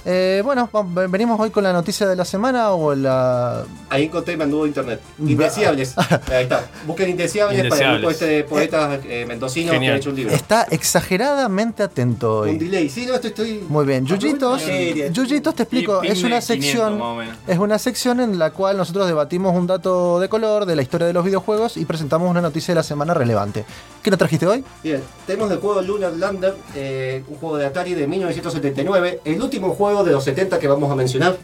Eh, 0.08 0.42
bueno, 0.46 0.70
venimos 1.10 1.40
hoy 1.40 1.50
con 1.50 1.64
la 1.64 1.74
noticia 1.74 2.08
de 2.08 2.16
la 2.16 2.26
semana 2.26 2.72
o 2.72 2.94
la... 2.94 3.64
Ahí 3.90 4.04
encontré 4.04 4.38
Mandugo 4.38 4.68
Internet. 4.68 5.02
Indeseables. 5.18 5.98
Ahí 5.98 6.44
está. 6.44 6.64
Busquen 6.86 7.10
Indeseables, 7.10 7.68
para 7.68 7.86
el 7.88 7.98
grupo 7.98 8.12
este 8.12 8.26
de 8.26 8.44
poetas 8.44 9.00
eh, 9.06 9.26
mendocinos 9.28 9.72
que 9.72 9.78
han 9.78 9.96
hecho 9.96 10.12
un 10.12 10.16
libro. 10.16 10.34
Está 10.36 10.68
exageradamente 10.70 11.82
atento 11.82 12.42
Un 12.42 12.50
hoy. 12.50 12.58
delay. 12.60 12.88
Sí, 12.88 13.08
no, 13.08 13.16
esto 13.16 13.28
estoy. 13.28 13.66
Muy 13.68 13.86
bien, 13.86 14.06
Yuyitos, 14.06 14.62
Sí, 14.62 15.04
Yuyitos 15.12 15.56
te 15.56 15.64
explico, 15.64 16.04
es 16.04 16.24
una 16.24 16.40
pin 16.40 16.40
de 16.40 16.40
500 16.40 16.44
sección, 16.46 17.02
es 17.48 17.58
una 17.58 17.80
sección 17.80 18.20
en 18.20 18.38
la 18.38 18.52
cual 18.52 18.78
nosotros 18.78 19.08
debatimos 19.08 19.56
un 19.56 19.66
dato 19.66 20.20
de 20.20 20.30
color 20.30 20.68
de 20.68 20.76
la 20.76 20.84
historia 20.84 21.08
de 21.08 21.14
los 21.14 21.26
videojuegos 21.26 21.78
y 21.78 21.86
presentamos 21.86 22.30
una 22.30 22.42
noticia 22.42 22.74
de 22.74 22.76
la 22.76 22.84
semana 22.84 23.16
relevante. 23.16 23.66
¿Qué 24.04 24.12
nos 24.12 24.20
trajiste 24.20 24.46
hoy? 24.46 24.64
Bien, 24.84 25.02
tenemos 25.26 25.52
el 25.52 25.58
juego 25.58 25.82
Lunar 25.82 26.14
Lander, 26.14 26.56
eh, 26.76 27.24
un 27.28 27.38
juego 27.38 27.58
de 27.58 27.66
Atari 27.66 27.96
de 27.96 28.06
1979, 28.06 29.22
el 29.26 29.42
último 29.42 29.74
juego 29.74 29.95
de 30.04 30.12
los 30.12 30.24
70 30.24 30.60
que 30.60 30.68
vamos 30.68 30.92
a 30.92 30.96
mencionar. 30.96 31.38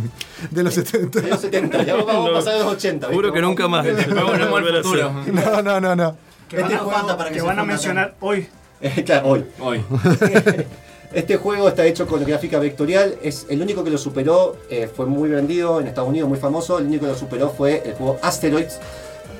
De 0.50 0.62
los 0.62 0.72
70. 0.74 1.20
De 1.20 1.28
los 1.30 1.40
70, 1.40 1.82
ya 1.82 1.96
vamos 1.96 2.30
a 2.30 2.32
pasar 2.32 2.54
a 2.54 2.58
los 2.58 2.72
80. 2.74 3.08
¿viste? 3.08 3.14
Juro 3.16 3.32
que 3.32 3.40
nunca 3.42 3.66
más. 3.68 3.84
No, 4.08 5.62
no, 5.62 5.80
no, 5.80 5.96
no. 5.96 6.16
Que 6.48 6.60
Este 6.60 6.74
van, 6.76 6.84
juego- 6.84 7.16
para 7.16 7.28
que 7.30 7.36
que 7.36 7.42
van 7.42 7.58
a 7.58 7.64
mencionar 7.64 8.14
hoy. 8.20 8.46
claro, 9.04 9.28
hoy. 9.28 9.44
Hoy. 9.60 9.84
Este 11.12 11.36
juego 11.38 11.68
está 11.68 11.84
hecho 11.86 12.06
con 12.06 12.22
gráfica 12.24 12.58
vectorial, 12.58 13.16
es 13.22 13.46
el 13.48 13.62
único 13.62 13.82
que 13.82 13.90
lo 13.90 13.96
superó, 13.98 14.56
eh, 14.68 14.88
fue 14.94 15.06
muy 15.06 15.30
vendido 15.30 15.80
en 15.80 15.86
Estados 15.86 16.10
Unidos, 16.10 16.28
muy 16.28 16.38
famoso, 16.38 16.78
el 16.78 16.84
único 16.86 17.06
que 17.06 17.12
lo 17.12 17.18
superó 17.18 17.48
fue 17.48 17.82
el 17.84 17.94
juego 17.94 18.18
Asteroids. 18.22 18.78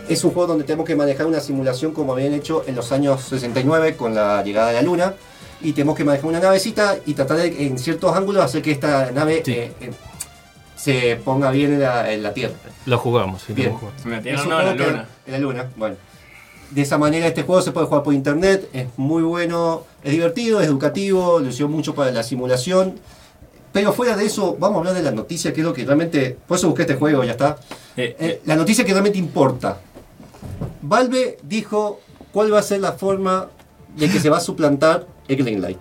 Es 0.09 0.25
un 0.25 0.31
juego 0.33 0.47
donde 0.49 0.65
tenemos 0.65 0.87
que 0.87 0.97
manejar 0.97 1.27
una 1.27 1.41
simulación 1.41 1.93
como 1.93 2.15
habían 2.15 2.33
hecho 2.33 2.65
en 2.67 2.75
los 2.75 2.91
años 2.91 3.23
69 3.25 3.97
con 3.97 4.15
la 4.15 4.43
llegada 4.43 4.69
de 4.69 4.75
la 4.77 4.83
Luna. 4.83 5.15
Y 5.61 5.73
tenemos 5.73 5.97
que 5.97 6.05
manejar 6.05 6.27
una 6.29 6.41
navecita 6.41 6.97
y 7.07 7.15
tratar 7.15 7.39
de, 7.39 7.67
en 7.67 7.79
ciertos 7.79 8.15
ángulos, 8.17 8.45
hacer 8.45 8.63
que 8.63 8.71
esta 8.71 9.11
nave 9.11 9.43
Sí. 9.45 9.53
eh, 9.53 9.73
eh, 9.81 9.91
se 10.77 11.17
ponga 11.25 11.51
bien 11.51 11.73
en 11.75 11.81
la, 11.81 12.13
en 12.13 12.23
la 12.23 12.33
Tierra. 12.33 12.55
Lo 12.87 12.99
jugamos, 12.99 13.43
sí, 13.43 13.53
Bien. 13.53 13.73
lo 13.73 13.79
jugamos. 13.79 14.01
Se 14.03 14.09
Es 14.09 14.15
metieron 14.17 14.43
un 14.43 14.49
no, 14.51 14.61
en 14.61 14.67
la 14.67 14.77
que- 14.77 14.91
luna. 14.91 15.09
En 15.27 15.33
la 15.33 15.39
luna, 15.39 15.71
bueno. 15.77 15.97
De 16.71 16.83
esa 16.83 16.99
manera 16.99 17.27
este 17.27 17.43
juego 17.43 17.63
se 17.63 17.73
puede 17.73 17.87
jugar 17.87 18.03
por 18.03 18.13
internet, 18.15 18.69
es 18.75 18.87
muy 18.99 19.23
bueno, 19.23 19.85
es 20.05 20.13
divertido, 20.13 20.61
es 20.61 20.67
educativo, 20.69 21.41
lo 21.41 21.49
usó 21.49 21.67
mucho 21.67 21.95
para 21.95 22.13
la 22.13 22.23
simulación. 22.23 23.01
Pero 23.73 23.93
fuera 23.93 24.17
de 24.17 24.27
eso, 24.27 24.57
vamos 24.61 24.77
a 24.77 24.79
hablar 24.81 24.95
de 24.95 25.03
la 25.03 25.11
noticia, 25.11 25.53
que 25.53 25.61
es 25.61 25.67
lo 25.67 25.73
que 25.73 25.85
realmente... 25.85 26.37
Por 26.47 26.57
eso 26.59 26.69
busqué 26.69 26.83
este 26.83 26.95
juego, 26.97 27.25
ya 27.25 27.33
está. 27.33 27.57
Eh, 27.97 28.15
Eh, 28.19 28.43
la 28.45 28.55
noticia 28.57 28.85
que 28.85 28.93
realmente 28.93 29.19
importa. 29.19 29.79
Valve 30.83 31.39
dijo 31.43 32.01
cuál 32.33 32.53
va 32.53 32.61
a 32.61 32.63
ser 32.63 32.81
la 32.81 32.93
forma 32.93 33.49
de 33.97 34.09
que 34.09 34.21
se 34.21 34.31
va 34.31 34.37
a 34.39 34.41
suplantar 34.41 35.07
el 35.29 35.37
Greenlight. 35.37 35.79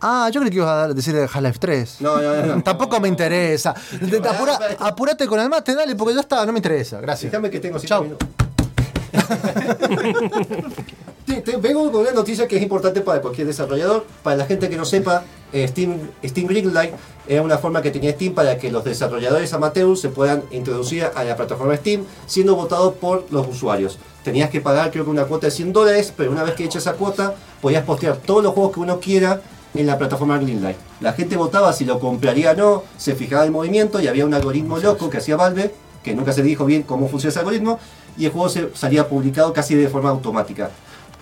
Ah, 0.00 0.28
yo 0.32 0.40
creí 0.40 0.50
que 0.50 0.58
ibas 0.58 0.68
a 0.90 0.92
decir 0.92 1.14
de 1.14 1.22
Half-Life 1.22 1.58
3. 1.58 2.00
No, 2.00 2.20
no, 2.20 2.36
no. 2.36 2.56
no. 2.56 2.62
Tampoco 2.64 3.00
me 3.00 3.08
interesa. 3.08 3.74
Apura- 4.00 4.76
apurate 4.78 5.26
con 5.26 5.40
el 5.40 5.48
mate, 5.48 5.74
dale, 5.74 5.94
porque 5.96 6.14
ya 6.14 6.20
está, 6.20 6.44
no 6.44 6.52
me 6.52 6.58
interesa. 6.58 7.00
Gracias. 7.00 7.32
Déjame 7.32 7.50
que 7.50 7.60
tengo 7.60 7.78
cinco 7.78 7.88
Chau. 7.88 8.02
minutos. 8.04 8.28
Te- 11.26 11.40
te- 11.40 11.56
vengo 11.56 11.90
con 11.90 12.02
una 12.02 12.12
noticia 12.12 12.46
que 12.46 12.56
es 12.56 12.62
importante 12.62 13.00
para 13.00 13.20
cualquier 13.20 13.48
desarrollador. 13.48 14.06
Para 14.22 14.36
la 14.36 14.46
gente 14.46 14.70
que 14.70 14.76
no 14.76 14.84
sepa, 14.84 15.24
eh, 15.52 15.66
Steam, 15.66 15.98
Steam 16.24 16.46
Greenlight 16.46 16.92
era 17.26 17.42
una 17.42 17.58
forma 17.58 17.82
que 17.82 17.90
tenía 17.90 18.12
Steam 18.12 18.32
para 18.32 18.56
que 18.58 18.70
los 18.70 18.84
desarrolladores 18.84 19.52
amateurs 19.52 20.00
se 20.00 20.08
puedan 20.08 20.44
introducir 20.52 21.04
a 21.12 21.24
la 21.24 21.34
plataforma 21.36 21.76
Steam 21.76 22.04
siendo 22.26 22.54
votados 22.54 22.94
por 22.94 23.26
los 23.30 23.48
usuarios. 23.48 23.98
Tenías 24.22 24.50
que 24.50 24.60
pagar 24.60 24.92
creo 24.92 25.04
que 25.04 25.10
una 25.10 25.24
cuota 25.24 25.48
de 25.48 25.50
100 25.50 25.72
dólares, 25.72 26.12
pero 26.16 26.30
una 26.30 26.44
vez 26.44 26.54
que 26.54 26.64
hecha 26.64 26.78
esa 26.78 26.92
cuota, 26.92 27.34
podías 27.60 27.84
postear 27.84 28.18
todos 28.18 28.44
los 28.44 28.52
juegos 28.54 28.74
que 28.74 28.80
uno 28.80 29.00
quiera 29.00 29.40
en 29.74 29.86
la 29.86 29.98
plataforma 29.98 30.38
Greenlight. 30.38 30.76
La 31.00 31.12
gente 31.12 31.36
votaba 31.36 31.72
si 31.72 31.84
lo 31.84 31.98
compraría 31.98 32.52
o 32.52 32.54
no, 32.54 32.82
se 32.96 33.16
fijaba 33.16 33.44
el 33.44 33.50
movimiento 33.50 34.00
y 34.00 34.06
había 34.06 34.24
un 34.24 34.32
algoritmo 34.34 34.78
loco 34.78 35.10
que 35.10 35.18
hacía 35.18 35.36
Valve, 35.36 35.74
que 36.04 36.14
nunca 36.14 36.32
se 36.32 36.42
dijo 36.44 36.64
bien 36.64 36.84
cómo 36.84 37.08
funciona 37.08 37.30
ese 37.30 37.40
algoritmo, 37.40 37.80
y 38.16 38.26
el 38.26 38.32
juego 38.32 38.48
se 38.48 38.74
salía 38.74 39.08
publicado 39.08 39.52
casi 39.52 39.74
de 39.74 39.88
forma 39.88 40.10
automática. 40.10 40.70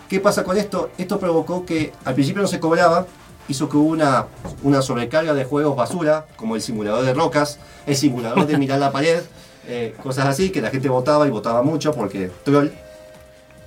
¿Qué 0.08 0.20
pasa 0.20 0.44
con 0.44 0.56
esto? 0.56 0.90
Esto 0.98 1.18
provocó 1.18 1.64
que 1.64 1.92
al 2.04 2.14
principio 2.14 2.42
no 2.42 2.48
se 2.48 2.60
cobraba, 2.60 3.06
hizo 3.48 3.68
que 3.68 3.76
hubo 3.76 3.90
una, 3.90 4.26
una 4.62 4.82
sobrecarga 4.82 5.34
de 5.34 5.44
juegos 5.44 5.76
basura, 5.76 6.26
como 6.36 6.56
el 6.56 6.62
simulador 6.62 7.04
de 7.04 7.14
rocas, 7.14 7.58
el 7.86 7.96
simulador 7.96 8.46
de 8.46 8.58
mirar 8.58 8.78
la 8.78 8.92
pared, 8.92 9.22
eh, 9.66 9.94
cosas 10.02 10.26
así, 10.26 10.50
que 10.50 10.60
la 10.60 10.70
gente 10.70 10.88
votaba 10.88 11.26
y 11.26 11.30
votaba 11.30 11.62
mucho 11.62 11.92
porque 11.92 12.30
troll. 12.44 12.68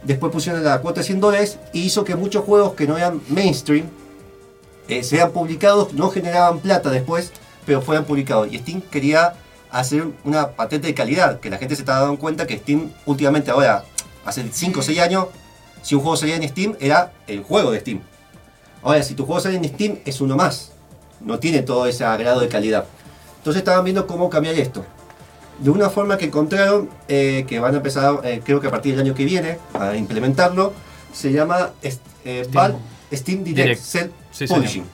Después 0.04 0.32
pusieron 0.32 0.64
la 0.64 0.80
cuota 0.80 1.02
de 1.02 1.08
100 1.08 1.20
dólares 1.20 1.60
y 1.74 1.82
hizo 1.82 2.04
que 2.04 2.16
muchos 2.16 2.46
juegos 2.46 2.74
que 2.74 2.88
no 2.88 2.98
eran 2.98 3.20
mainstream 3.30 3.88
eh, 4.88 5.04
sean 5.04 5.32
publicados, 5.32 5.94
no 5.94 6.10
generaban 6.10 6.60
plata 6.60 6.90
después, 6.90 7.32
pero 7.66 7.82
fueran 7.82 8.06
publicados. 8.06 8.48
Y 8.52 8.60
Steam 8.60 8.82
quería 8.82 9.34
hacer 9.72 10.08
una 10.24 10.50
patente 10.52 10.88
de 10.88 10.94
calidad, 10.94 11.40
que 11.40 11.50
la 11.50 11.58
gente 11.58 11.76
se 11.76 11.82
estaba 11.82 12.02
dando 12.02 12.20
cuenta 12.20 12.48
que 12.48 12.58
Steam 12.58 12.92
últimamente 13.06 13.52
ahora, 13.52 13.84
hace 14.26 14.46
5 14.50 14.80
o 14.80 14.84
6 14.84 15.00
años, 15.00 15.28
si 15.82 15.96
un 15.96 16.02
juego 16.02 16.18
salía 16.18 16.36
en 16.36 16.48
Steam, 16.48 16.76
era 16.80 17.14
el 17.28 17.44
juego 17.44 17.72
de 17.72 17.80
Steam. 17.80 18.02
Ahora, 18.84 19.04
si 19.04 19.16
tu 19.16 19.26
juego 19.26 19.42
sale 19.42 19.56
en 19.56 19.66
Steam, 19.66 20.00
es 20.06 20.22
uno 20.22 20.36
más. 20.36 20.72
No 21.20 21.40
tiene 21.40 21.62
todo 21.62 21.88
ese 21.88 22.04
grado 22.04 22.40
de 22.40 22.48
calidad. 22.48 22.86
Entonces 23.38 23.62
estaban 23.62 23.84
viendo 23.84 24.06
cómo 24.08 24.30
cambiar 24.30 24.56
esto. 24.56 24.86
De 25.60 25.70
una 25.70 25.90
forma 25.90 26.18
que 26.18 26.26
encontraron, 26.26 26.90
eh, 27.08 27.46
que 27.48 27.60
van 27.60 27.74
a 27.74 27.78
empezar, 27.78 28.22
eh, 28.24 28.42
creo 28.44 28.62
que 28.62 28.68
a 28.68 28.72
partir 28.72 28.96
del 28.96 29.06
año 29.06 29.16
que 29.16 29.26
viene, 29.26 29.58
a 29.74 29.96
implementarlo, 29.96 30.74
se 31.12 31.32
llama 31.32 31.72
eh, 31.82 32.46
Steam 33.12 33.44
Direct, 33.44 33.66
Direct. 33.66 33.82
Self 33.82 34.12
Sí, 34.32 34.48
señor. 34.48 34.62
Publishing. 34.62 34.86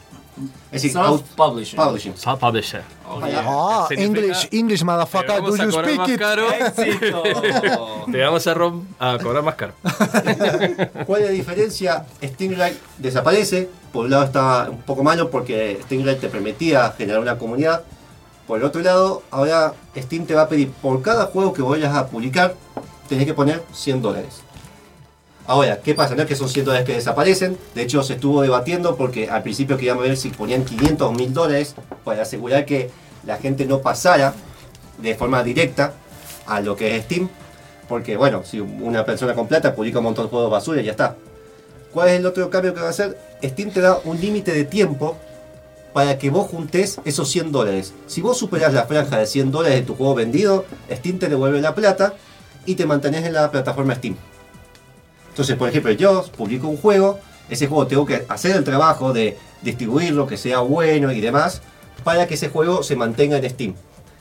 Es 0.72 0.82
decir, 0.82 0.92
Self-publishing. 0.94 1.78
publishing. 1.78 2.14
Publisher. 2.40 2.82
Ah, 3.06 3.86
Significa- 3.88 4.04
English, 4.20 4.48
English, 4.52 4.84
motherfucker, 4.84 5.42
do 5.42 5.56
you 5.56 5.72
speak 5.72 6.08
it? 6.10 6.20
Te 8.12 8.22
vamos 8.22 8.48
a, 8.48 8.54
rom- 8.54 8.86
a 9.00 9.18
cobrar 9.22 9.44
más 9.44 9.56
caro. 9.56 9.74
¿Cuál 11.06 11.22
es 11.22 11.28
la 11.28 11.32
diferencia? 11.32 12.06
Stingray 12.24 12.78
desaparece. 12.98 13.70
Por 13.92 14.06
un 14.06 14.12
lado 14.12 14.24
está 14.24 14.68
un 14.72 14.82
poco 14.82 15.04
malo 15.04 15.30
porque 15.30 15.80
Stingray 15.84 16.18
te 16.18 16.30
permitía 16.30 16.92
generar 16.98 17.22
una 17.22 17.38
comunidad. 17.38 17.84
Por 18.48 18.60
el 18.60 18.66
otro 18.66 18.82
lado, 18.82 19.24
ahora 19.32 19.74
Steam 19.96 20.26
te 20.26 20.34
va 20.36 20.42
a 20.44 20.50
pedir 20.50 20.70
por 20.72 21.02
cada 21.02 21.28
juego 21.28 21.54
que 21.54 21.62
vayas 21.62 21.96
a 21.96 22.08
publicar, 22.08 22.56
tenés 23.08 23.26
que 23.26 23.34
poner 23.34 23.64
100 23.72 24.02
dólares. 24.02 24.42
Ahora, 25.46 25.82
¿qué 25.82 25.94
pasa? 25.94 26.16
No 26.16 26.22
es 26.22 26.28
que 26.28 26.36
son 26.36 26.48
100 26.48 26.66
dólares 26.66 26.86
que 26.86 26.94
desaparecen. 26.94 27.58
De 27.76 27.82
hecho, 27.82 28.02
se 28.02 28.14
estuvo 28.14 28.42
debatiendo 28.42 28.96
porque 28.96 29.30
al 29.30 29.44
principio 29.44 29.76
queríamos 29.76 30.04
ver 30.04 30.16
si 30.16 30.30
ponían 30.30 30.64
500 30.64 31.10
o 31.10 31.12
1000 31.12 31.34
dólares 31.34 31.76
para 32.06 32.22
asegurar 32.22 32.66
que 32.66 32.90
la 33.26 33.38
gente 33.38 33.66
no 33.66 33.80
pasara 33.80 34.34
de 35.00 35.16
forma 35.16 35.44
directa 35.44 35.94
a 36.46 36.62
lo 36.62 36.76
que 36.76 36.96
es 36.96 37.04
Steam. 37.04 37.30
Porque, 37.90 38.16
bueno, 38.16 38.44
si 38.46 38.62
una 38.62 39.06
persona 39.06 39.34
con 39.34 39.48
plata 39.48 39.76
publica 39.76 40.00
un 40.00 40.06
montón 40.06 40.26
de 40.26 40.30
juegos 40.30 40.50
basura 40.50 40.82
y 40.82 40.86
ya 40.86 40.92
está. 40.92 41.18
¿Cuál 41.92 42.10
es 42.10 42.20
el 42.20 42.26
otro 42.26 42.50
cambio 42.50 42.74
que 42.74 42.80
va 42.80 42.88
a 42.88 42.92
hacer? 42.92 43.18
Steam 43.44 43.72
te 43.72 43.82
da 43.82 44.00
un 44.06 44.20
límite 44.20 44.54
de 44.54 44.64
tiempo 44.64 45.18
para 45.92 46.18
que 46.18 46.30
vos 46.30 46.50
juntes 46.50 47.00
esos 47.04 47.30
100 47.30 47.52
dólares. 47.52 47.94
Si 48.08 48.22
vos 48.22 48.38
superás 48.38 48.74
la 48.74 48.86
franja 48.86 49.20
de 49.20 49.28
100 49.28 49.52
dólares 49.52 49.82
de 49.82 49.86
tu 49.86 49.96
juego 49.96 50.16
vendido, 50.16 50.66
Steam 50.90 51.20
te 51.20 51.28
devuelve 51.28 51.62
la 51.62 51.76
plata 51.76 52.14
y 52.66 52.76
te 52.76 52.86
mantenés 52.86 53.26
en 53.26 53.34
la 53.34 53.52
plataforma 53.52 53.94
Steam. 53.94 54.16
Entonces, 55.34 55.56
por 55.56 55.68
ejemplo, 55.68 55.92
yo 55.94 56.24
publico 56.38 56.68
un 56.68 56.78
juego, 56.78 57.20
ese 57.50 57.66
juego 57.66 57.88
tengo 57.88 58.06
que 58.06 58.24
hacer 58.30 58.56
el 58.56 58.64
trabajo 58.64 59.14
de 59.14 59.36
distribuirlo, 59.64 60.28
que 60.28 60.38
sea 60.38 60.60
bueno 60.60 61.12
y 61.12 61.22
demás, 61.22 61.64
para 62.04 62.28
que 62.28 62.36
ese 62.36 62.50
juego 62.50 62.84
se 62.84 62.96
mantenga 62.96 63.38
en 63.38 63.50
Steam. 63.50 63.74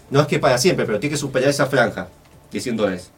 No 0.08 0.22
es 0.22 0.26
que 0.26 0.38
para 0.38 0.56
siempre, 0.56 0.86
pero 0.86 0.98
tiene 0.98 1.12
que 1.12 1.18
superar 1.18 1.50
esa 1.50 1.66
franja 1.66 2.08
de 2.50 2.60
100 2.60 2.76
dólares. 2.78 3.10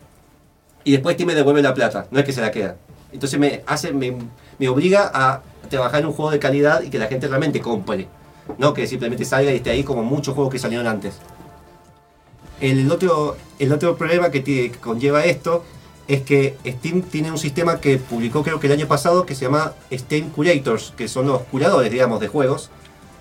Y 0.83 0.91
después 0.91 1.15
Steam 1.15 1.29
me 1.29 1.37
devuelve 1.37 1.63
la 1.63 1.73
plata, 1.73 2.09
no 2.11 2.19
es 2.19 2.25
que 2.25 2.33
se 2.33 2.41
la 2.41 2.51
queda. 2.51 2.75
Entonces 3.13 3.39
me, 3.39 3.63
hace, 3.65 3.93
me, 3.93 4.69
obliga 4.69 5.09
a 5.15 5.43
trabajar 5.71 6.01
en 6.01 6.07
un 6.07 6.15
juego 6.15 6.33
de 6.33 6.41
calidad 6.41 6.83
y 6.83 6.91
que 6.91 6.99
la 6.99 7.07
gente 7.07 7.29
realmente 7.29 7.61
compre. 7.61 8.09
No 8.59 8.75
que 8.75 8.89
simplemente 8.89 9.25
salga 9.25 9.53
y 9.53 9.57
esté 9.57 9.71
ahí 9.71 9.85
como 9.85 10.03
muchos 10.03 10.35
juegos 10.35 10.53
que 10.53 10.59
salieron 10.59 10.89
antes. 10.89 11.15
El 12.61 12.91
otro, 12.91 13.37
el 13.61 13.73
otro 13.73 13.97
problema 13.97 14.33
que 14.33 14.73
conlleva 14.81 15.25
esto 15.25 15.63
es 16.09 16.21
que 16.23 16.57
Steam 16.67 17.03
tiene 17.03 17.31
un 17.31 17.39
sistema 17.39 17.81
que 17.81 17.97
publicó 17.99 18.43
creo 18.43 18.61
que 18.61 18.67
el 18.67 18.73
año 18.75 18.87
pasado 18.87 19.25
que 19.27 19.35
se 19.35 19.47
llama 19.47 19.73
Steam 19.93 20.31
Curators, 20.31 20.93
que 20.97 21.09
son 21.09 21.27
los 21.27 21.43
curadores, 21.43 21.91
digamos, 21.91 22.21
de 22.21 22.29
juegos. 22.29 22.71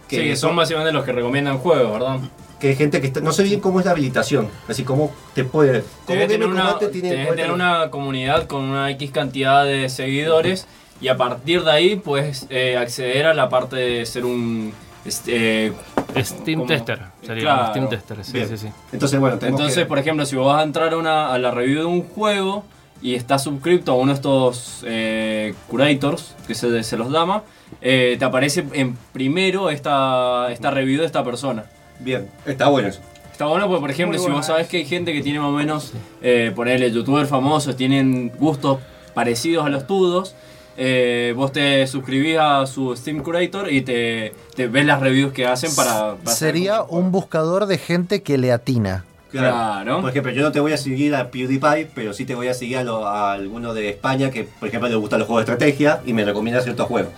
Sí, 0.09 0.17
que 0.17 0.35
son 0.35 0.55
básicamente 0.55 0.91
los 0.91 1.05
que 1.05 1.11
recomiendan 1.11 1.57
juegos, 1.57 1.91
¿verdad? 1.93 2.19
que 2.59 2.69
hay 2.69 2.75
gente 2.77 3.01
que 3.01 3.07
está, 3.07 3.19
no 3.19 3.33
sé 3.33 3.43
bien 3.43 3.59
cómo 3.59 3.79
es 3.81 3.85
la 3.85 3.91
habilitación, 3.91 4.47
así 4.69 4.83
como 4.85 5.11
te 5.35 5.43
puede, 5.43 5.83
tener, 6.07 6.45
una, 6.47 6.77
tiene- 6.79 7.09
tenés 7.09 7.27
que 7.27 7.33
tener- 7.35 7.51
una 7.51 7.89
comunidad 7.89 8.47
con 8.47 8.61
una 8.63 8.89
X 8.91 9.11
cantidad 9.11 9.65
de 9.65 9.89
seguidores 9.89 10.65
y 11.01 11.09
a 11.09 11.17
partir 11.17 11.63
de 11.65 11.71
ahí 11.71 11.95
puedes 11.97 12.45
eh, 12.49 12.77
acceder 12.77 13.25
a 13.25 13.33
la 13.33 13.49
parte 13.49 13.75
de 13.75 14.05
ser 14.05 14.23
un... 14.23 14.71
Este, 15.05 15.73
Steam 16.17 16.59
como- 16.59 16.67
Tester. 16.67 16.99
Sería 17.25 17.43
Claro. 17.43 17.67
Steam 17.69 17.89
Tester, 17.89 18.23
sí, 18.23 18.33
Bien. 18.33 18.47
sí, 18.47 18.57
sí. 18.57 18.67
Entonces, 18.91 19.19
bueno, 19.19 19.37
Entonces, 19.41 19.75
que- 19.79 19.85
por 19.85 19.99
ejemplo, 19.99 20.25
si 20.25 20.35
vos 20.35 20.47
vas 20.47 20.61
a 20.61 20.63
entrar 20.63 20.93
a, 20.93 20.97
una- 20.97 21.33
a 21.33 21.37
la 21.39 21.51
review 21.51 21.79
de 21.79 21.85
un 21.85 22.03
juego 22.03 22.63
y 23.01 23.15
estás 23.15 23.43
suscrito 23.43 23.91
a 23.91 23.95
uno 23.95 24.11
de 24.11 24.15
estos 24.15 24.83
eh, 24.87 25.53
curators, 25.67 26.35
que 26.47 26.55
se, 26.55 26.83
se 26.83 26.97
los 26.97 27.11
llama, 27.11 27.43
eh, 27.81 28.15
te 28.17 28.23
aparece 28.25 28.65
en 28.73 28.95
primero 29.11 29.69
esta, 29.69 30.47
esta 30.51 30.71
review 30.71 30.99
de 31.01 31.05
esta 31.05 31.23
persona. 31.23 31.65
bien, 31.99 32.29
está 32.45 32.69
bueno 32.69 32.87
eso. 32.89 33.01
Está 33.31 33.45
bueno 33.47 33.65
porque, 33.67 33.81
por 33.81 33.89
ejemplo, 33.91 34.19
si 34.19 34.29
vos 34.29 34.45
sabés 34.45 34.67
que 34.67 34.77
hay 34.77 34.85
gente 34.85 35.11
que 35.11 35.21
tiene 35.21 35.39
más 35.39 35.49
o 35.49 35.53
menos, 35.53 35.91
eh, 36.21 36.51
ponerle 36.55 36.91
youtubers 36.91 37.27
famosos, 37.29 37.75
tienen 37.75 38.29
gustos 38.37 38.77
parecidos 39.15 39.65
a 39.65 39.69
los 39.69 39.87
tuyos, 39.87 40.35
eh, 40.77 41.33
vos 41.35 41.51
te 41.51 41.85
suscribís 41.87 42.37
a 42.39 42.65
su 42.65 42.95
Steam 42.95 43.19
Curator 43.21 43.71
y 43.71 43.81
te, 43.81 44.33
te 44.55 44.67
ves 44.67 44.85
las 44.85 44.99
reviews 45.01 45.33
que 45.33 45.45
hacen 45.45 45.73
para... 45.75 46.15
para 46.15 46.35
Sería 46.35 46.81
un 46.83 47.11
buscador 47.11 47.65
de 47.65 47.77
gente 47.77 48.21
que 48.23 48.37
le 48.37 48.51
atina. 48.51 49.05
Claro. 49.31 50.01
Por 50.01 50.11
ejemplo, 50.11 50.31
yo 50.31 50.43
no 50.43 50.51
te 50.51 50.59
voy 50.59 50.73
a 50.73 50.77
seguir 50.77 51.15
a 51.15 51.31
PewDiePie, 51.31 51.89
pero 51.95 52.13
sí 52.13 52.23
te 52.25 52.35
voy 52.35 52.49
a 52.49 52.53
seguir 52.53 52.77
a, 52.77 52.83
lo- 52.83 53.07
a 53.07 53.33
alguno 53.33 53.73
de 53.73 53.89
España 53.89 54.29
que, 54.29 54.43
por 54.43 54.67
ejemplo, 54.67 54.87
le 54.89 54.95
gustan 54.95 55.19
los 55.19 55.27
juegos 55.27 55.45
de 55.45 55.51
estrategia 55.53 56.01
y 56.05 56.13
me 56.13 56.23
recomienda 56.23 56.61
ciertos 56.61 56.87
juegos. 56.87 57.11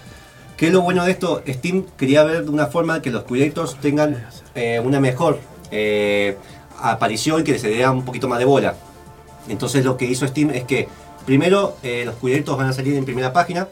¿Qué 0.55 0.67
es 0.67 0.73
lo 0.73 0.81
bueno 0.81 1.03
de 1.03 1.11
esto? 1.11 1.43
Steam 1.45 1.83
quería 1.97 2.23
ver 2.23 2.45
de 2.45 2.49
una 2.49 2.67
forma 2.67 3.01
que 3.01 3.11
los 3.11 3.23
curators 3.23 3.75
tengan 3.81 4.25
eh, 4.55 4.79
una 4.81 5.01
mejor 5.01 5.39
eh, 5.71 6.37
aparición, 6.81 7.43
que 7.43 7.59
se 7.59 7.67
dé 7.69 7.85
un 7.89 8.05
poquito 8.05 8.29
más 8.29 8.39
de 8.39 8.45
bola. 8.45 8.75
Entonces 9.49 9.83
lo 9.83 9.97
que 9.97 10.05
hizo 10.05 10.25
Steam 10.25 10.51
es 10.51 10.63
que 10.63 10.87
primero 11.25 11.77
eh, 11.83 12.03
los 12.05 12.15
curators 12.15 12.57
van 12.57 12.67
a 12.69 12.73
salir 12.73 12.95
en 12.95 13.05
primera 13.05 13.33
página 13.33 13.67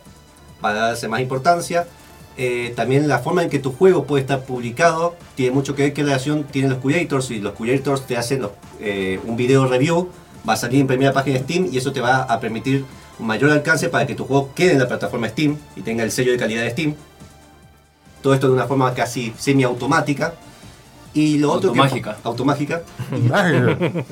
para 0.62 0.80
darse 0.88 1.08
más 1.08 1.22
importancia. 1.22 1.88
Eh, 2.36 2.74
también 2.76 3.08
la 3.08 3.20
forma 3.20 3.44
en 3.44 3.50
que 3.50 3.60
tu 3.60 3.72
juego 3.74 4.06
puede 4.06 4.22
estar 4.22 4.44
publicado 4.44 5.16
tiene 5.36 5.52
mucho 5.54 5.76
que 5.76 5.84
ver 5.84 5.94
qué 5.94 6.04
relación 6.04 6.44
tienen 6.46 6.72
los 6.72 6.80
curators. 6.80 7.26
Si 7.28 7.40
los 7.40 7.54
curators 7.54 8.08
te 8.08 8.18
hacen 8.18 8.42
los- 8.42 8.52
eh, 8.80 9.20
un 9.26 9.36
video 9.38 9.68
review, 9.68 10.10
va 10.48 10.54
a 10.54 10.58
salir 10.58 10.82
en 10.82 10.88
primera 10.88 11.14
página 11.14 11.38
de 11.38 11.44
Steam 11.44 11.70
y 11.72 11.78
eso 11.78 11.92
te 11.94 12.02
va 12.02 12.24
a 12.24 12.40
permitir 12.40 12.86
un 13.20 13.28
mayor 13.28 13.52
alcance 13.52 13.88
para 13.90 14.08
que 14.08 14.16
tu 14.16 14.26
juego 14.26 14.50
quede 14.56 14.72
en 14.74 14.80
la 14.80 14.88
plataforma 14.88 15.30
Steam 15.30 15.58
y 15.76 15.82
tenga 15.82 16.04
el 16.04 16.12
sello 16.12 16.32
de 16.32 16.38
calidad 16.40 16.64
de 16.64 16.72
Steam. 16.72 16.96
Todo 18.24 18.34
esto 18.34 18.48
de 18.48 18.54
una 18.54 18.66
forma 18.66 18.94
casi 18.96 19.34
semiautomática. 19.38 20.34
Y 21.14 21.38
lo 21.38 21.52
otro 21.52 21.72
que- 21.74 21.80
Automágica. 21.80 22.18
automágica. 22.24 22.82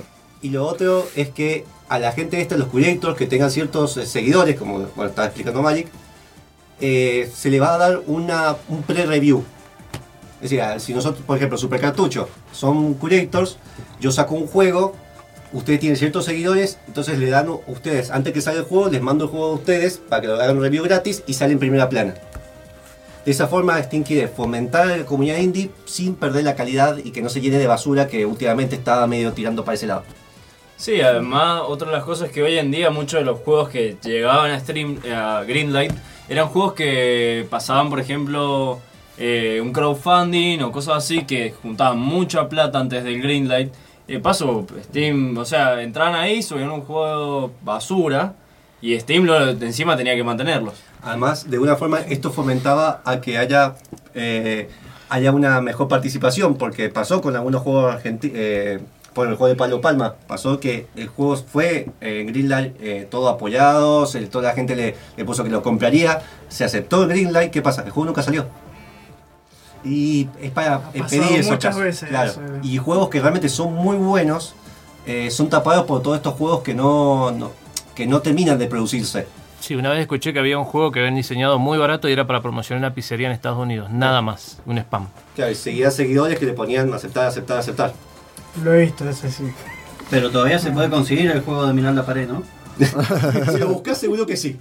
Y 0.44 0.50
lo 0.50 0.66
otro 0.66 1.08
es 1.16 1.30
que 1.30 1.66
a 1.92 2.00
la 2.00 2.14
gente 2.14 2.40
esta, 2.40 2.56
los 2.56 2.70
curators, 2.70 3.18
que 3.18 3.28
tengan 3.28 3.52
ciertos 3.52 3.98
eh, 3.98 4.06
seguidores, 4.06 4.56
como 4.56 4.80
bueno, 4.96 5.10
estaba 5.10 5.28
explicando 5.28 5.62
Magic, 5.62 5.88
eh, 6.80 7.30
se 7.36 7.50
le 7.50 7.60
va 7.60 7.74
a 7.74 7.78
dar 7.78 8.02
una, 8.08 8.56
un 8.70 8.82
pre-review. 8.82 9.44
Es 10.42 10.50
decir, 10.50 10.64
si 10.78 10.94
nosotros, 10.94 11.22
por 11.26 11.36
ejemplo, 11.36 11.58
Super 11.58 11.82
Cartucho, 11.82 12.30
son 12.54 12.94
curators, 12.94 13.58
yo 14.00 14.10
saco 14.10 14.36
un 14.36 14.48
juego, 14.48 14.96
ustedes 15.52 15.82
tienen 15.82 15.98
ciertos 15.98 16.24
seguidores, 16.24 16.80
entonces 16.88 17.20
le 17.20 17.30
dan 17.30 17.50
a 17.50 17.60
ustedes, 17.68 18.10
antes 18.10 18.32
que 18.32 18.40
salga 18.40 18.62
el 18.62 18.66
juego, 18.68 18.88
les 18.88 19.02
mando 19.02 19.26
el 19.26 19.30
juego 19.30 19.48
a 19.48 19.56
ustedes 19.56 19.98
para 19.98 20.22
que 20.22 20.28
lo 20.30 20.36
hagan 20.36 20.56
un 20.56 20.64
review 20.64 20.86
gratis 20.86 21.24
y 21.28 21.34
sale 21.34 21.52
en 21.52 21.60
primera 21.60 21.90
plana. 21.90 22.14
De 23.26 23.32
esa 23.32 23.50
forma, 23.50 23.84
Steam 23.84 24.04
quiere 24.04 24.30
fomentar 24.30 24.88
la 24.88 25.06
comunidad 25.06 25.40
indie 25.40 25.70
sin 25.84 26.16
perder 26.16 26.46
la 26.46 26.56
calidad 26.56 27.00
y 27.04 27.12
que 27.12 27.22
no 27.22 27.28
se 27.28 27.42
llene 27.42 27.58
de 27.58 27.68
basura 27.68 28.08
que 28.08 28.26
últimamente 28.26 28.78
estaba 28.78 29.06
medio 29.08 29.34
tirando 29.34 29.66
para 29.66 29.76
ese 29.76 29.88
lado. 29.88 30.04
Sí, 30.82 31.00
además, 31.00 31.62
otra 31.68 31.90
de 31.90 31.94
las 31.94 32.04
cosas 32.04 32.30
es 32.30 32.34
que 32.34 32.42
hoy 32.42 32.58
en 32.58 32.72
día 32.72 32.90
muchos 32.90 33.20
de 33.20 33.24
los 33.24 33.42
juegos 33.42 33.70
que 33.70 33.98
llegaban 34.04 34.50
a 34.50 34.60
stream 34.60 34.98
a 35.16 35.44
Greenlight 35.44 35.94
eran 36.28 36.48
juegos 36.48 36.74
que 36.74 37.46
pasaban, 37.52 37.92
por 37.92 38.00
ejemplo, 38.00 38.80
eh, 39.20 39.60
un 39.62 39.74
crowdfunding 39.74 40.64
o 40.64 40.72
cosas 40.72 40.98
así 40.98 41.24
que 41.26 41.54
juntaban 41.62 42.00
mucha 42.00 42.50
plata 42.50 42.80
antes 42.80 43.04
del 43.04 43.22
Greenlight. 43.22 43.72
De 44.08 44.18
paso, 44.18 44.66
Steam, 44.86 45.38
o 45.38 45.46
sea, 45.46 45.84
entraban 45.84 46.16
ahí, 46.16 46.42
subían 46.42 46.72
un 46.72 46.82
juego 46.82 47.52
basura 47.62 48.34
y 48.82 49.00
Steam 49.00 49.26
lo, 49.26 49.50
encima 49.50 49.96
tenía 49.96 50.16
que 50.16 50.24
mantenerlos. 50.24 50.82
Además, 51.04 51.48
de 51.48 51.60
una 51.60 51.76
forma, 51.76 52.00
esto 52.00 52.32
fomentaba 52.32 53.04
a 53.06 53.22
que 53.22 53.38
haya, 53.38 53.76
eh, 54.16 54.68
haya 55.10 55.32
una 55.32 55.62
mejor 55.62 55.88
participación, 55.88 56.56
porque 56.56 56.90
pasó 56.90 57.22
con 57.22 57.36
algunos 57.36 57.62
juegos 57.62 57.94
argentinos, 57.94 58.82
por 59.14 59.28
el 59.28 59.36
juego 59.36 59.50
de 59.50 59.56
Palo 59.56 59.82
Palma, 59.82 60.16
pasó 60.28 60.60
que 60.60 60.88
el 60.96 61.08
juego 61.08 61.36
fue 61.36 61.88
eh, 62.00 62.22
en 62.22 62.28
Greenlight 62.28 62.76
eh, 62.82 63.08
todo 63.10 63.28
apoyado, 63.30 64.06
se- 64.06 64.26
toda 64.28 64.46
la 64.50 64.54
gente 64.54 64.76
le, 64.76 64.96
le 65.18 65.26
puso 65.26 65.44
que 65.44 65.50
lo 65.50 65.62
compraría, 65.62 66.22
se 66.48 66.64
aceptó 66.64 67.04
el 67.04 67.10
Greenlight, 67.10 67.52
¿qué 67.52 67.62
pasa? 67.62 67.82
El 67.84 67.92
juego 67.92 68.08
nunca 68.08 68.22
salió. 68.24 68.46
Y 69.84 70.30
es 70.42 70.52
para 70.52 70.82
eh, 70.94 71.04
pedir 71.10 71.40
eso. 71.40 71.52
muchas 71.52 71.76
veces 71.78 72.10
claro. 72.10 72.30
eso. 72.32 72.42
Y 72.64 72.78
juegos 72.78 73.10
que 73.10 73.20
realmente 73.20 73.50
son 73.50 73.74
muy 73.74 73.98
buenos, 73.98 74.54
eh, 75.08 75.32
son 75.32 75.50
tapados 75.50 75.86
por 75.86 76.02
todos 76.04 76.18
estos 76.18 76.36
juegos 76.36 76.62
que 76.62 76.74
no, 76.74 77.32
no- 77.32 77.52
que 77.96 78.06
no 78.08 78.22
terminan 78.22 78.58
de 78.60 78.68
producirse. 78.68 79.28
Sí, 79.60 79.76
una 79.76 79.90
vez 79.90 80.00
escuché 80.02 80.34
que 80.34 80.40
había 80.40 80.58
un 80.58 80.64
juego 80.66 80.92
que 80.92 81.00
habían 81.00 81.16
diseñado 81.16 81.60
muy 81.60 81.78
barato 81.78 82.08
y 82.10 82.14
era 82.14 82.26
para 82.26 82.42
promocionar 82.42 82.80
una 82.80 82.94
pizzería 82.96 83.28
en 83.28 83.34
Estados 83.34 83.60
Unidos. 83.60 83.90
Nada 83.92 84.22
más, 84.22 84.60
un 84.66 84.78
spam. 84.80 85.08
Claro, 85.36 85.52
y 85.52 85.56
seguía 85.56 85.92
seguidores 85.92 86.40
que 86.40 86.46
le 86.46 86.54
ponían 86.54 86.92
aceptar, 86.94 87.28
aceptar, 87.28 87.58
aceptar. 87.60 87.94
Lo 88.64 88.74
he 88.74 88.82
visto, 88.86 89.08
ese 89.10 89.32
sí. 89.32 89.44
Pero 90.10 90.30
todavía 90.30 90.60
se 90.60 90.72
puede 90.72 90.90
conseguir 90.90 91.32
el 91.32 91.42
juego 91.42 91.66
de 91.68 91.74
mirar 91.74 91.94
la 91.94 92.06
pared, 92.06 92.28
¿no? 92.28 92.44
si 93.52 93.58
lo 93.58 93.68
buscas, 93.70 93.98
seguro 93.98 94.26
que 94.26 94.36
sí. 94.38 94.58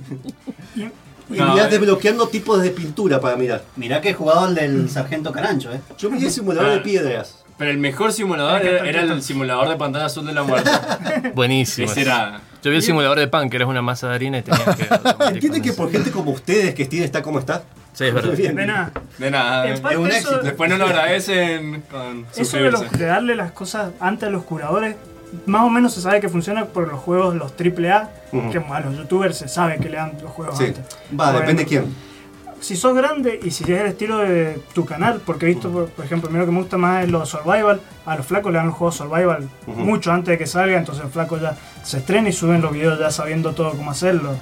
Y 0.77 1.37
No, 1.39 1.53
mirás 1.55 1.67
eh. 1.69 1.71
desbloqueando 1.79 2.29
tipos 2.29 2.61
de 2.63 2.71
pintura 2.71 3.21
para 3.21 3.37
mirar. 3.37 3.65
Mirá 3.77 4.01
que 4.01 4.11
he 4.11 4.15
jugado 4.15 4.49
el 4.49 4.55
del 4.55 4.91
Sargento 4.91 5.33
Carancho, 5.33 5.73
¿eh? 5.73 5.81
Yo 5.99 6.11
miré 6.11 6.27
el 6.27 6.33
simulador 6.33 6.71
de 6.73 6.77
Ah. 6.79 6.83
piedras. 6.83 7.37
Pero 7.59 7.71
el 7.73 7.79
mejor 7.79 8.13
simulador 8.13 8.65
era, 8.65 8.89
era 8.89 9.03
el 9.03 9.23
simulador 9.23 9.69
de 9.69 9.77
pantalla 9.77 10.07
azul 10.07 10.25
de 10.27 10.33
la 10.33 10.43
muerte. 10.45 10.71
Buenísimo. 11.35 11.91
Ese 11.91 12.01
era... 12.03 12.41
Yo 12.63 12.71
vi 12.71 12.77
el 12.79 12.83
simulador 12.83 13.19
de 13.19 13.29
pan, 13.29 13.51
que 13.51 13.57
eras 13.57 13.69
una 13.69 13.83
masa 13.83 14.09
de 14.09 14.15
harina 14.15 14.39
y 14.39 14.43
tenías 14.43 14.77
que... 14.77 14.89
¿Entienden 15.29 15.63
que 15.63 15.73
por 15.73 15.91
gente 15.91 16.11
como 16.11 16.31
ustedes 16.31 16.75
que 16.75 16.85
Steam 16.87 17.03
está 17.05 17.23
como 17.23 17.39
está? 17.39 17.63
Sí, 17.93 18.05
es 18.07 18.15
verdad. 18.15 18.33
De 18.33 18.53
nada. 18.67 18.91
De 19.19 19.31
nada. 19.31 19.69
En 19.69 19.81
parte 19.83 19.95
es 19.97 20.01
un 20.01 20.07
eso- 20.09 20.17
éxito. 20.19 20.39
Después 20.43 20.71
no 20.71 20.77
lo 20.79 20.87
agradecen 20.87 21.83
con 21.91 22.27
Eso 22.37 22.57
de, 22.57 22.71
los- 22.71 22.91
de 22.93 23.05
darle 23.07 23.35
las 23.35 23.53
cosas 23.53 23.91
antes 24.01 24.29
a 24.29 24.31
los 24.31 24.45
curadores, 24.45 24.97
más 25.47 25.63
o 25.63 25.69
menos 25.71 25.95
se 25.95 26.01
sabe 26.01 26.21
que 26.21 26.29
funciona 26.29 26.65
por 26.67 26.89
los 26.89 27.01
juegos, 27.01 27.35
los 27.35 27.53
AAA, 27.57 28.11
Ujú. 28.33 28.51
que 28.51 28.59
a 28.59 28.81
los 28.81 28.97
youtubers 28.97 29.37
se 29.39 29.49
sabe 29.49 29.79
que 29.79 29.89
le 29.89 29.97
dan 29.97 30.13
los 30.23 30.31
juegos 30.33 30.57
Sí. 30.59 30.65
antes. 30.67 30.85
Va, 31.11 31.27
Bueno, 31.27 31.41
depende 31.41 31.67
quién. 31.67 31.85
Si 32.61 32.77
sos 32.77 32.95
grande 32.95 33.41
y 33.43 33.51
si 33.53 33.65
es 33.65 33.81
el 33.81 33.87
estilo 33.87 34.19
de 34.19 34.61
tu 34.75 34.85
canal, 34.85 35.23
porque 35.25 35.47
he 35.47 35.49
visto, 35.49 35.71
por, 35.71 35.89
por 35.89 36.05
ejemplo, 36.05 36.29
a 36.29 36.33
mí 36.33 36.39
lo 36.39 36.45
que 36.45 36.53
me 36.53 36.59
gusta 36.59 36.77
más 36.77 37.05
es 37.05 37.11
los 37.11 37.27
survival, 37.29 37.81
a 38.05 38.17
los 38.17 38.27
flacos 38.27 38.53
le 38.53 38.59
dan 38.59 38.67
los 38.67 38.77
juegos 38.77 38.97
survival 38.97 39.49
mucho 39.67 40.13
antes 40.13 40.33
de 40.33 40.39
que 40.39 40.47
salga, 40.47 40.77
entonces 40.77 41.05
el 41.05 41.11
flaco 41.11 41.39
ya 41.39 41.57
se 41.83 41.99
estrena 41.99 42.29
y 42.29 42.33
suben 42.33 42.61
los 42.61 42.71
videos 42.73 42.99
ya 42.99 43.11
sabiendo 43.11 43.53
todo 43.55 43.71
cómo 43.73 43.91
hacerlo. 43.93 44.35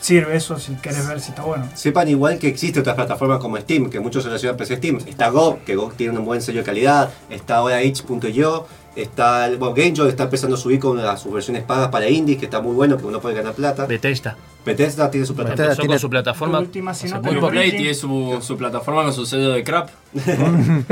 Sirve 0.00 0.36
eso 0.36 0.58
si 0.58 0.74
querés 0.76 1.06
ver 1.06 1.20
si 1.20 1.30
está 1.30 1.42
bueno. 1.42 1.68
Sepan 1.74 2.08
igual 2.08 2.38
que 2.38 2.48
existen 2.48 2.80
otras 2.80 2.96
plataformas 2.96 3.38
como 3.38 3.56
Steam, 3.58 3.90
que 3.90 4.00
muchos 4.00 4.24
relacionan 4.24 4.56
PC 4.56 4.76
Steam. 4.76 4.98
Está 5.06 5.28
Go, 5.28 5.58
que 5.66 5.76
Go 5.76 5.92
tiene 5.96 6.18
un 6.18 6.24
buen 6.24 6.40
sello 6.40 6.60
de 6.60 6.64
calidad. 6.64 7.10
Está 7.28 7.56
ahora 7.56 7.82
itch.io. 7.82 8.66
Está, 8.96 9.48
bueno, 9.58 9.74
GameJoy 9.74 10.08
está 10.08 10.22
empezando 10.24 10.54
a 10.54 10.58
subir 10.58 10.78
con 10.78 11.02
las, 11.02 11.20
sus 11.20 11.32
versiones 11.32 11.64
pagas 11.64 11.88
para 11.88 12.08
indies, 12.08 12.38
que 12.38 12.44
está 12.44 12.60
muy 12.60 12.74
bueno, 12.76 12.96
que 12.96 13.04
uno 13.04 13.20
puede 13.20 13.34
ganar 13.34 13.52
plata. 13.52 13.86
Bethesda. 13.86 14.36
Bethesda 14.64 15.10
tiene 15.10 15.26
su 15.26 15.34
plataforma. 15.34 15.62
Bethesda 15.64 15.80
tiene- 15.82 15.94
con 15.94 15.98
su 15.98 16.10
plataforma. 16.10 16.58
Última, 16.60 16.94
si 16.94 17.08
no 17.08 17.20
muy 17.20 17.34
poco. 17.34 17.50
tiene 17.50 17.92
su, 17.92 18.38
su 18.40 18.56
plataforma 18.56 19.02
con 19.02 19.12
su 19.12 19.26
sello 19.26 19.50
de 19.50 19.64
crap. 19.64 19.90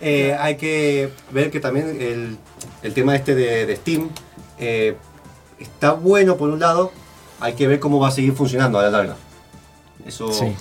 Eh, 0.00 0.36
hay 0.38 0.56
que 0.56 1.10
ver 1.32 1.50
que 1.50 1.58
también 1.58 1.88
el, 2.00 2.36
el 2.84 2.94
tema 2.94 3.16
este 3.16 3.34
de, 3.34 3.66
de 3.66 3.74
Steam 3.74 4.10
eh, 4.60 4.94
está 5.58 5.90
bueno 5.92 6.36
por 6.36 6.50
un 6.50 6.60
lado, 6.60 6.92
hay 7.40 7.54
que 7.54 7.66
ver 7.66 7.80
cómo 7.80 7.98
va 7.98 8.08
a 8.08 8.10
seguir 8.10 8.32
funcionando 8.34 8.78
a 8.78 8.82
la 8.82 8.90
larga. 8.90 9.16
Eso 10.06 10.32
Sí. 10.32 10.54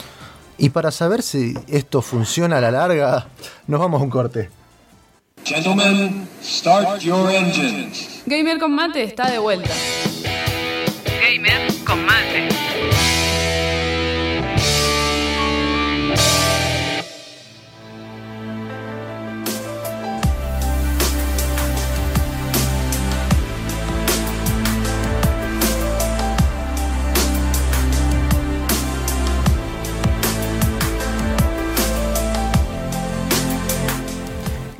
Y 0.59 0.69
para 0.69 0.89
saber 0.91 1.21
si 1.21 1.53
esto 1.67 2.01
funciona 2.01 2.57
a 2.57 2.61
la 2.61 2.71
larga, 2.71 3.27
nos 3.67 3.79
vamos 3.79 4.01
a 4.01 4.03
un 4.03 4.09
corte. 4.09 4.49
Gentlemen, 5.43 6.27
start 6.43 6.99
your 7.01 7.29
engines. 7.31 8.23
Gamer 8.25 8.57
con 8.59 8.73
mate 8.73 9.03
está 9.03 9.29
de 9.29 9.37
vuelta. 9.37 9.69
Gamer 11.21 11.71
con 11.85 12.03
mate. 12.05 12.16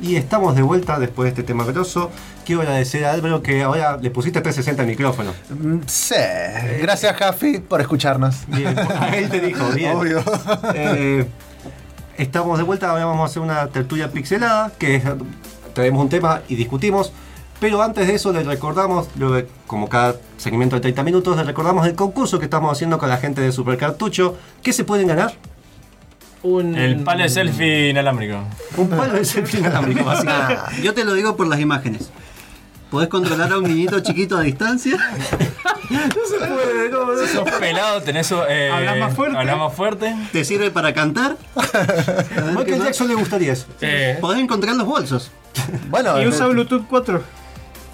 Y 0.08 0.16
estamos 0.16 0.56
de 0.56 0.62
vuelta 0.62 0.98
después 0.98 1.26
de 1.26 1.28
este 1.30 1.42
tema 1.42 1.64
grosso. 1.64 2.10
Quiero 2.46 2.62
agradecer 2.62 3.04
a 3.04 3.12
Álvaro 3.12 3.42
que 3.42 3.62
ahora 3.62 3.98
le 3.98 4.08
pusiste 4.10 4.40
360 4.40 4.80
al 4.82 4.88
micrófono. 4.88 5.34
Mm, 5.50 5.80
Sí. 5.86 6.14
Gracias, 6.80 7.14
Jafi, 7.14 7.58
por 7.58 7.82
escucharnos. 7.82 8.36
Bien, 8.46 8.74
a 9.00 9.14
él 9.14 9.28
te 9.28 9.38
dijo, 9.38 9.68
bien. 9.72 9.94
Obvio. 9.94 10.22
Eh, 10.74 11.26
estamos 12.16 12.56
de 12.56 12.64
vuelta, 12.64 12.88
ahora 12.88 13.04
vamos 13.04 13.20
a 13.28 13.30
hacer 13.30 13.42
una 13.42 13.66
tertulia 13.66 14.10
pixelada, 14.10 14.72
que 14.78 15.02
traemos 15.74 16.02
un 16.02 16.08
tema 16.08 16.40
y 16.48 16.54
discutimos. 16.54 17.12
Pero 17.60 17.82
antes 17.82 18.06
de 18.06 18.14
eso 18.14 18.32
les 18.32 18.46
recordamos, 18.46 19.08
como 19.66 19.90
cada 19.90 20.14
segmento 20.38 20.76
de 20.76 20.80
30 20.80 21.02
minutos, 21.02 21.36
les 21.36 21.44
recordamos 21.44 21.86
el 21.86 21.94
concurso 21.94 22.38
que 22.38 22.46
estamos 22.46 22.72
haciendo 22.72 22.96
con 22.96 23.10
la 23.10 23.18
gente 23.18 23.42
de 23.42 23.52
Super 23.52 23.76
Cartucho. 23.76 24.38
¿Qué 24.62 24.72
se 24.72 24.84
pueden 24.84 25.06
ganar? 25.08 25.34
Un... 26.48 26.76
El 26.76 27.02
palo 27.04 27.22
de 27.22 27.28
selfie 27.28 27.90
inalámbrico. 27.90 28.42
Un 28.76 28.88
palo 28.88 29.14
de 29.14 29.24
selfie 29.24 29.60
inalámbrico, 29.60 30.04
básicamente. 30.06 30.82
Yo 30.82 30.94
te 30.94 31.04
lo 31.04 31.14
digo 31.14 31.36
por 31.36 31.46
las 31.46 31.60
imágenes. 31.60 32.10
¿Podés 32.90 33.08
controlar 33.08 33.52
a 33.52 33.58
un 33.58 33.64
niñito 33.64 34.00
chiquito 34.00 34.38
a 34.38 34.40
distancia? 34.42 34.96
Sos 37.32 37.50
pelado, 37.58 38.00
tenés. 38.02 38.32
Eh, 38.48 38.70
Hablas 38.72 38.96
más 38.98 39.14
fuerte. 39.14 39.36
hablas 39.36 39.58
más 39.58 39.74
fuerte. 39.74 40.16
¿Te 40.32 40.44
sirve 40.44 40.70
para 40.70 40.92
cantar? 40.94 41.36
A 41.56 42.40
Michael. 42.54 42.82
Jackson 42.82 43.08
le 43.08 43.14
gustaría 43.14 43.52
eso. 43.52 43.66
Eh, 43.80 44.16
Podés 44.20 44.40
encontrar 44.40 44.74
los 44.76 44.86
bolsos. 44.86 45.30
Bueno, 45.88 46.20
Y 46.22 46.26
usa 46.26 46.46
eh, 46.46 46.50
Bluetooth 46.50 46.86
4. 46.88 47.22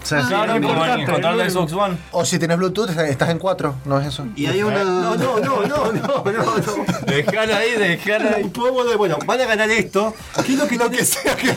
O 0.04 0.06
sea, 0.06 0.20
Claro, 0.28 0.46
no 0.46 0.60
como 0.60 0.68
importa, 0.74 0.94
el 0.94 1.06
control 1.10 1.38
de 1.38 1.44
el- 1.44 1.50
Xbox 1.50 1.72
One. 1.72 1.96
o 2.12 2.24
si 2.24 2.38
tienes 2.38 2.56
Bluetooth, 2.58 2.90
estás 2.90 3.30
en 3.30 3.38
4, 3.38 3.74
no 3.86 3.98
es 4.00 4.06
eso. 4.06 4.26
Y 4.36 4.46
hay 4.46 4.62
una. 4.62 4.84
No, 4.84 5.16
no, 5.16 5.38
no, 5.40 5.62
no, 5.66 5.92
no, 5.92 5.92
no, 5.92 6.32
no. 6.32 6.84
Dejala 7.06 7.56
ahí, 7.56 7.70
dejala 7.78 8.36
ahí. 8.36 8.52
Bueno, 8.96 9.18
van 9.26 9.40
a 9.40 9.46
ganar 9.46 9.70
esto. 9.70 10.14
¿Qué 10.44 10.52
es 10.52 10.58
lo 10.58 10.68
que, 10.68 10.78
que 10.96 11.04
sea 11.04 11.34
que 11.36 11.52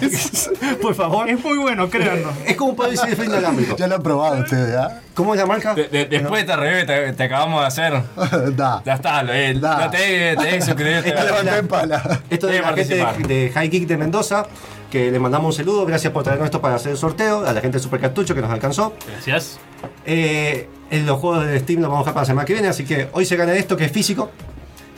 Por 0.82 0.96
favor. 0.96 1.30
Es 1.30 1.44
muy 1.44 1.58
bueno, 1.58 1.90
créanlo. 1.90 2.32
Es 2.46 2.56
como 2.56 2.72
un 2.72 2.76
palo 2.78 2.92
de 3.02 3.26
inalámbrico. 3.26 3.76
Ya 3.78 3.88
lo 3.88 3.96
han 3.96 4.04
probado 4.04 4.42
ustedes, 4.42 4.76
¿ah? 4.76 5.02
¿Cómo 5.18 5.34
es 5.34 5.40
la 5.40 5.48
marca? 5.48 5.74
De- 5.74 5.88
de- 5.88 6.06
después 6.06 6.34
de 6.34 6.40
esta 6.52 6.56
review 6.56 6.86
te, 6.86 7.14
te 7.14 7.24
acabamos 7.24 7.62
de 7.62 7.68
hacer. 7.68 8.02
da. 8.56 8.84
Ya 8.86 8.94
está, 8.94 9.24
lo, 9.24 9.34
eh, 9.34 9.56
Da. 9.60 9.86
no 9.86 9.90
te 9.90 10.36
te 10.38 10.62
suscribir. 10.62 11.02
Te 11.04 11.10
levanté 11.26 11.58
en 11.58 11.68
pala. 11.68 12.22
Esto 12.30 12.46
de 12.46 12.62
la 12.62 12.68
gente 12.74 12.96
participar. 13.00 13.28
de, 13.28 13.34
de 13.46 13.50
High 13.50 13.70
Geek 13.70 13.88
de 13.88 13.98
Mendoza, 13.98 14.46
que 14.92 15.10
le 15.12 15.18
mandamos 15.20 15.56
un 15.56 15.58
saludo, 15.66 15.86
gracias 15.88 16.14
por 16.14 16.22
traernos 16.24 16.46
esto 16.46 16.62
para 16.62 16.76
hacer 16.76 16.92
el 16.92 16.98
sorteo, 17.00 17.46
a 17.48 17.52
la 17.52 17.62
gente 17.62 17.80
de 17.80 17.84
Super 17.84 18.00
Cartucho 18.00 18.36
que 18.36 18.42
nos 18.42 18.52
alcanzó. 18.52 18.94
gracias. 19.12 19.60
Eh, 20.06 20.70
en 20.92 21.06
los 21.08 21.20
juegos 21.20 21.46
de 21.48 21.60
Steam 21.62 21.82
los 21.82 21.90
vamos 21.90 22.02
a 22.02 22.04
dejar 22.04 22.14
para 22.14 22.22
la 22.22 22.28
semana 22.28 22.46
que 22.46 22.54
viene, 22.54 22.68
así 22.68 22.86
que 22.86 23.10
hoy 23.12 23.26
se 23.26 23.36
gana 23.36 23.54
esto 23.56 23.76
que 23.76 23.86
es 23.86 23.92
físico. 23.92 24.30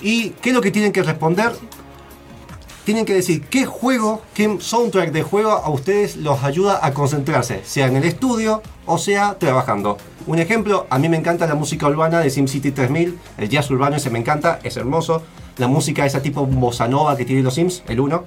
¿Y 0.01 0.31
qué 0.41 0.49
es 0.49 0.55
lo 0.55 0.61
que 0.61 0.71
tienen 0.71 0.91
que 0.91 1.01
responder? 1.01 1.51
Tienen 2.85 3.05
que 3.05 3.13
decir 3.13 3.43
qué 3.45 3.65
juego, 3.65 4.21
qué 4.33 4.57
soundtrack 4.59 5.11
de 5.11 5.21
juego 5.21 5.51
a 5.51 5.69
ustedes 5.69 6.15
los 6.17 6.43
ayuda 6.43 6.79
a 6.81 6.91
concentrarse, 6.93 7.61
sea 7.63 7.85
en 7.87 7.97
el 7.97 8.03
estudio 8.03 8.61
o 8.85 8.97
sea 8.97 9.35
trabajando. 9.37 9.97
Un 10.25 10.39
ejemplo, 10.39 10.87
a 10.89 10.97
mí 10.97 11.07
me 11.09 11.17
encanta 11.17 11.45
la 11.45 11.55
música 11.55 11.87
urbana 11.87 12.19
de 12.19 12.29
SimCity 12.29 12.71
3000, 12.71 13.19
el 13.37 13.49
jazz 13.49 13.69
urbano 13.69 13.97
ese 13.97 14.09
me 14.09 14.19
encanta, 14.19 14.59
es 14.63 14.75
hermoso. 14.77 15.21
La 15.57 15.67
música 15.67 16.05
esa 16.05 16.21
tipo 16.21 16.45
bossa 16.45 16.87
nova 16.87 17.15
que 17.17 17.25
tiene 17.25 17.43
los 17.43 17.53
Sims, 17.55 17.83
el 17.87 17.99
1. 17.99 18.23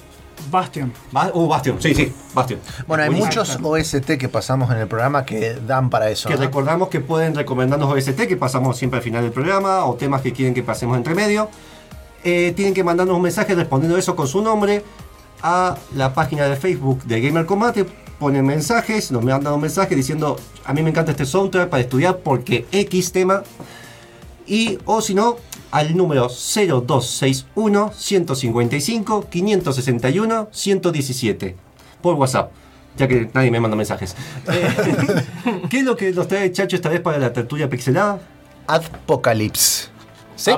Bastion. 0.50 0.92
Ba- 1.12 1.30
Uh, 1.32 1.46
Bastion, 1.48 1.80
sí, 1.80 1.94
sí, 1.94 2.12
Bastion. 2.34 2.60
Bueno, 2.86 3.04
hay 3.04 3.10
muchos 3.10 3.58
OST 3.62 4.16
que 4.18 4.28
pasamos 4.28 4.70
en 4.70 4.78
el 4.78 4.86
programa 4.88 5.24
que 5.24 5.54
dan 5.54 5.88
para 5.88 6.10
eso. 6.10 6.28
Que 6.28 6.34
¿no? 6.34 6.40
recordamos 6.40 6.88
que 6.88 7.00
pueden 7.00 7.34
recomendarnos 7.34 7.90
OST, 7.92 8.26
que 8.26 8.36
pasamos 8.36 8.76
siempre 8.76 8.98
al 8.98 9.04
final 9.04 9.22
del 9.22 9.32
programa, 9.32 9.84
o 9.86 9.94
temas 9.94 10.20
que 10.20 10.32
quieren 10.32 10.52
que 10.52 10.62
pasemos 10.62 10.96
entre 10.96 11.14
medio. 11.14 11.48
Eh, 12.24 12.52
tienen 12.54 12.74
que 12.74 12.84
mandarnos 12.84 13.16
un 13.16 13.22
mensaje 13.22 13.54
respondiendo 13.54 13.98
eso 13.98 14.14
con 14.14 14.28
su 14.28 14.42
nombre 14.42 14.84
a 15.42 15.76
la 15.96 16.14
página 16.14 16.46
de 16.46 16.56
Facebook 16.56 17.02
de 17.04 17.20
Gamer 17.20 17.46
Combate. 17.46 17.84
Ponen 18.18 18.46
mensajes, 18.46 19.10
nos 19.10 19.24
mandan 19.24 19.52
un 19.54 19.60
mensaje 19.60 19.96
diciendo: 19.96 20.38
A 20.64 20.72
mí 20.72 20.82
me 20.82 20.90
encanta 20.90 21.10
este 21.10 21.26
soundtrack 21.26 21.68
para 21.68 21.82
estudiar 21.82 22.18
porque 22.18 22.66
X 22.70 23.12
tema. 23.12 23.42
Y, 24.46 24.78
o 24.84 25.00
si 25.00 25.14
no, 25.14 25.36
al 25.70 25.96
número 25.96 26.28
0261 26.28 27.92
155 27.96 29.28
561 29.28 30.48
117 30.50 31.56
por 32.02 32.14
WhatsApp, 32.16 32.52
ya 32.96 33.08
que 33.08 33.30
nadie 33.32 33.50
me 33.50 33.60
manda 33.60 33.76
mensajes. 33.76 34.14
Eh, 34.48 35.68
¿Qué 35.70 35.78
es 35.78 35.84
lo 35.84 35.96
que 35.96 36.12
nos 36.12 36.28
trae 36.28 36.50
Chacho 36.52 36.76
esta 36.76 36.88
vez 36.88 37.00
para 37.00 37.18
la 37.18 37.32
tertulia 37.32 37.68
pixelada? 37.68 38.20
Apocalypse. 38.66 39.91
¿Sí? 40.44 40.50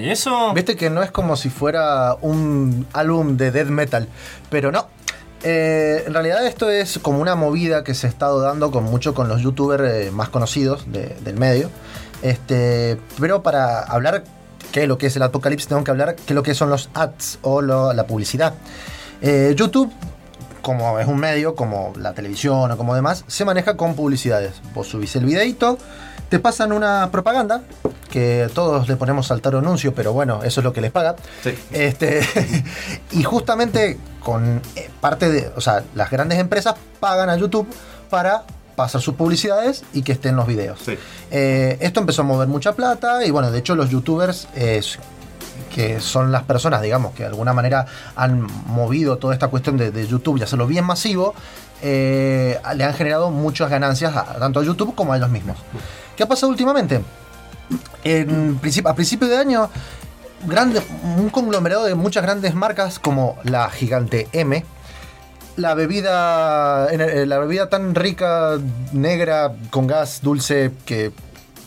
¿y 0.00 0.10
eso? 0.10 0.52
Viste 0.54 0.76
que 0.76 0.90
no 0.90 1.02
es 1.02 1.10
como 1.10 1.36
si 1.36 1.50
fuera 1.50 2.16
un 2.20 2.86
álbum 2.92 3.36
de 3.36 3.50
death 3.50 3.68
metal, 3.68 4.08
pero 4.50 4.72
no. 4.72 4.86
Eh, 5.42 6.04
en 6.06 6.12
realidad 6.12 6.46
esto 6.46 6.68
es 6.68 6.98
como 6.98 7.18
una 7.20 7.34
movida 7.34 7.82
que 7.84 7.94
se 7.94 8.06
ha 8.06 8.10
estado 8.10 8.40
dando 8.40 8.70
con 8.70 8.84
mucho 8.84 9.14
con 9.14 9.28
los 9.28 9.40
youtubers 9.40 9.84
eh, 9.84 10.10
más 10.10 10.28
conocidos 10.28 10.84
de- 10.92 11.16
del 11.24 11.36
medio. 11.38 11.70
Este, 12.22 12.98
pero 13.18 13.42
para 13.42 13.80
hablar 13.80 14.24
qué 14.72 14.82
es 14.82 14.88
lo 14.88 14.98
que 14.98 15.06
es 15.06 15.16
el 15.16 15.22
apocalipsis 15.22 15.68
tengo 15.68 15.82
que 15.84 15.90
hablar 15.90 16.14
qué 16.16 16.22
es 16.28 16.34
lo 16.34 16.42
que 16.42 16.54
son 16.54 16.68
los 16.68 16.90
ads 16.94 17.38
o 17.42 17.62
lo- 17.62 17.92
la 17.94 18.06
publicidad. 18.06 18.52
Eh, 19.22 19.54
YouTube, 19.56 19.90
como 20.62 20.98
es 20.98 21.06
un 21.06 21.18
medio, 21.18 21.54
como 21.54 21.92
la 21.96 22.12
televisión 22.12 22.70
o 22.70 22.76
como 22.76 22.94
demás, 22.94 23.24
se 23.26 23.44
maneja 23.46 23.76
con 23.76 23.94
publicidades. 23.94 24.52
Vos 24.74 24.88
subís 24.88 25.16
el 25.16 25.24
videito, 25.24 25.78
te 26.30 26.38
pasan 26.38 26.72
una 26.72 27.10
propaganda, 27.10 27.62
que 28.08 28.48
todos 28.54 28.88
le 28.88 28.96
ponemos 28.96 29.26
saltar 29.26 29.56
anuncio, 29.56 29.92
pero 29.94 30.12
bueno, 30.12 30.42
eso 30.44 30.60
es 30.60 30.64
lo 30.64 30.72
que 30.72 30.80
les 30.80 30.92
paga. 30.92 31.16
Sí. 31.42 31.54
Este, 31.72 32.20
y 33.10 33.22
justamente 33.24 33.98
con 34.20 34.62
eh, 34.76 34.88
parte 35.00 35.28
de, 35.28 35.50
o 35.56 35.60
sea, 35.60 35.82
las 35.94 36.08
grandes 36.08 36.38
empresas 36.38 36.76
pagan 37.00 37.28
a 37.28 37.36
YouTube 37.36 37.68
para 38.08 38.44
pasar 38.76 39.00
sus 39.00 39.14
publicidades 39.14 39.82
y 39.92 40.02
que 40.02 40.12
estén 40.12 40.36
los 40.36 40.46
videos. 40.46 40.78
Sí. 40.84 40.96
Eh, 41.32 41.76
esto 41.80 42.00
empezó 42.00 42.22
a 42.22 42.24
mover 42.24 42.46
mucha 42.46 42.72
plata 42.72 43.24
y 43.24 43.32
bueno, 43.32 43.50
de 43.50 43.58
hecho 43.58 43.74
los 43.74 43.90
youtubers 43.90 44.46
eh, 44.54 44.80
que 45.74 46.00
son 46.00 46.30
las 46.30 46.44
personas, 46.44 46.80
digamos, 46.80 47.12
que 47.12 47.24
de 47.24 47.28
alguna 47.28 47.52
manera 47.52 47.86
han 48.14 48.42
movido 48.66 49.18
toda 49.18 49.34
esta 49.34 49.48
cuestión 49.48 49.76
de, 49.76 49.90
de 49.90 50.06
YouTube 50.06 50.38
y 50.38 50.42
hacerlo 50.42 50.68
bien 50.68 50.84
masivo, 50.84 51.34
eh, 51.82 52.60
le 52.74 52.84
han 52.84 52.94
generado 52.94 53.30
muchas 53.30 53.70
ganancias 53.70 54.12
tanto 54.38 54.60
a 54.60 54.64
YouTube 54.64 54.94
como 54.94 55.12
a 55.12 55.16
ellos 55.16 55.30
mismos. 55.30 55.58
¿Qué 56.16 56.22
ha 56.22 56.28
pasado 56.28 56.50
últimamente? 56.50 57.00
A 58.84 58.94
principio 58.94 59.28
de 59.28 59.36
año, 59.36 59.70
un 61.16 61.30
conglomerado 61.30 61.84
de 61.84 61.94
muchas 61.94 62.22
grandes 62.22 62.54
marcas 62.54 62.98
como 62.98 63.36
la 63.44 63.70
gigante 63.70 64.28
M, 64.32 64.64
la 65.56 65.74
bebida, 65.74 66.88
eh, 66.90 67.26
la 67.26 67.38
bebida 67.38 67.68
tan 67.68 67.94
rica, 67.94 68.58
negra, 68.92 69.52
con 69.70 69.86
gas 69.86 70.20
dulce, 70.22 70.72
que, 70.86 71.12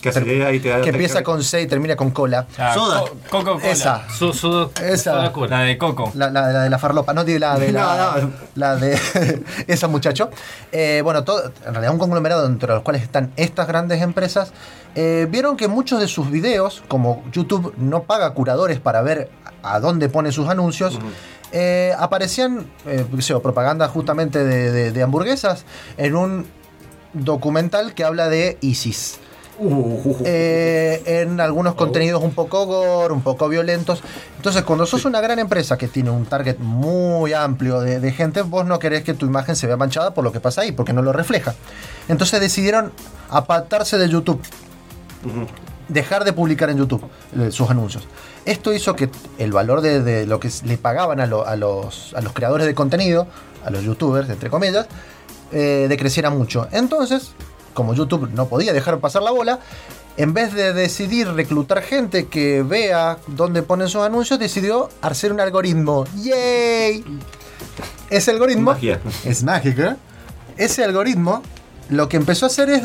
Que 0.04 0.18
acelera 0.18 0.52
y 0.52 0.60
te 0.60 0.68
da 0.68 0.80
que 0.80 0.90
empieza 0.90 1.22
con 1.22 1.42
C 1.42 1.62
y 1.62 1.66
termina 1.66 1.96
con 1.96 2.10
cola. 2.10 2.46
Ah, 2.58 2.74
Soda. 2.74 3.00
Co- 3.00 3.16
Coca-Cola. 3.30 3.70
Esa. 3.70 4.08
Su, 4.10 4.32
su, 4.32 4.70
Esa. 4.82 5.30
La 5.48 5.60
de 5.60 5.78
Coco. 5.78 6.12
La, 6.14 6.30
la- 6.30 6.52
la 6.52 6.62
de 6.62 6.70
la 6.70 6.78
farlopa, 6.78 7.12
no 7.14 7.24
digo 7.24 7.38
la 7.40 7.58
de 7.58 7.72
la, 7.72 8.12
No, 8.16 8.22
no. 8.22 8.30
la 8.54 8.76
de 8.76 8.98
esa 9.66 9.88
muchacho. 9.88 10.30
Eh, 10.72 11.00
bueno, 11.02 11.24
todo, 11.24 11.52
en 11.66 11.72
realidad 11.74 11.92
un 11.92 11.98
conglomerado 11.98 12.46
entre 12.46 12.68
los 12.72 12.82
cuales 12.82 13.02
están 13.02 13.32
estas 13.36 13.66
grandes 13.66 14.02
empresas. 14.02 14.52
eh, 14.94 15.26
vieron 15.30 15.56
que 15.56 15.68
muchos 15.68 15.98
de 16.00 16.06
sus 16.08 16.30
videos, 16.30 16.82
como 16.88 17.24
YouTube 17.32 17.74
no 17.78 18.04
paga 18.04 18.32
curadores 18.34 18.78
para 18.80 19.02
ver 19.02 19.30
a 19.62 19.80
dónde 19.80 20.08
pone 20.08 20.30
sus 20.32 20.48
anuncios, 20.48 20.98
eh, 21.52 21.94
aparecían, 21.98 22.66
eh, 22.86 23.04
sé 23.20 23.34
propaganda 23.40 23.88
justamente 23.88 24.44
de, 24.44 24.70
de- 24.70 24.92
de 24.92 25.02
hamburguesas 25.02 25.64
en 25.96 26.14
un 26.16 26.46
documental 27.12 27.94
que 27.94 28.04
habla 28.04 28.28
de 28.28 28.58
ISIS. 28.60 29.18
Eh, 30.24 31.02
en 31.06 31.40
algunos 31.40 31.74
contenidos 31.74 32.22
un 32.22 32.32
poco 32.32 32.66
gore, 32.66 33.12
un 33.14 33.22
poco 33.22 33.48
violentos. 33.48 34.02
Entonces, 34.36 34.62
cuando 34.62 34.86
sos 34.86 35.04
una 35.04 35.20
gran 35.20 35.38
empresa 35.38 35.78
que 35.78 35.88
tiene 35.88 36.10
un 36.10 36.26
target 36.26 36.58
muy 36.58 37.32
amplio 37.32 37.80
de, 37.80 38.00
de 38.00 38.12
gente, 38.12 38.42
vos 38.42 38.66
no 38.66 38.78
querés 38.78 39.04
que 39.04 39.14
tu 39.14 39.26
imagen 39.26 39.56
se 39.56 39.66
vea 39.66 39.76
manchada 39.76 40.12
por 40.12 40.24
lo 40.24 40.32
que 40.32 40.40
pasa 40.40 40.62
ahí, 40.62 40.72
porque 40.72 40.92
no 40.92 41.02
lo 41.02 41.12
refleja. 41.12 41.54
Entonces 42.08 42.40
decidieron 42.40 42.92
apartarse 43.30 43.96
de 43.98 44.08
YouTube 44.08 44.40
dejar 45.88 46.24
de 46.24 46.32
publicar 46.32 46.70
en 46.70 46.78
YouTube 46.78 47.04
eh, 47.38 47.50
sus 47.50 47.68
anuncios. 47.70 48.06
Esto 48.44 48.72
hizo 48.72 48.94
que 48.96 49.10
el 49.38 49.52
valor 49.52 49.80
de, 49.80 50.02
de 50.02 50.26
lo 50.26 50.40
que 50.40 50.50
le 50.64 50.78
pagaban 50.78 51.20
a, 51.20 51.26
lo- 51.26 51.46
a 51.46 51.56
los, 51.56 52.12
a 52.14 52.20
los 52.20 52.32
creadores 52.32 52.66
de 52.66 52.74
contenido, 52.74 53.26
a 53.64 53.70
los 53.70 53.82
youtubers, 53.82 54.28
entre 54.30 54.50
comillas, 54.50 54.86
eh, 55.52 55.86
decreciera 55.88 56.30
mucho. 56.30 56.68
Entonces, 56.72 57.32
como 57.74 57.94
YouTube 57.94 58.30
no 58.32 58.46
podía 58.46 58.72
dejar 58.72 58.98
pasar 59.00 59.22
la 59.22 59.30
bola, 59.30 59.60
en 60.16 60.32
vez 60.32 60.54
de 60.54 60.72
decidir 60.72 61.28
reclutar 61.28 61.82
gente 61.82 62.26
que 62.26 62.62
vea 62.62 63.18
dónde 63.26 63.62
ponen 63.62 63.88
sus 63.88 64.02
anuncios, 64.02 64.38
decidió 64.38 64.88
hacer 65.02 65.32
un 65.32 65.40
algoritmo. 65.40 66.04
¡Yay! 66.22 67.04
Ese 68.10 68.30
algoritmo 68.30 68.72
Magia. 68.72 69.00
es 69.24 69.42
mágico. 69.42 69.82
¿eh? 69.82 69.96
Ese 70.56 70.84
algoritmo 70.84 71.42
lo 71.88 72.08
que 72.08 72.16
empezó 72.16 72.46
a 72.46 72.48
hacer 72.48 72.70
es 72.70 72.82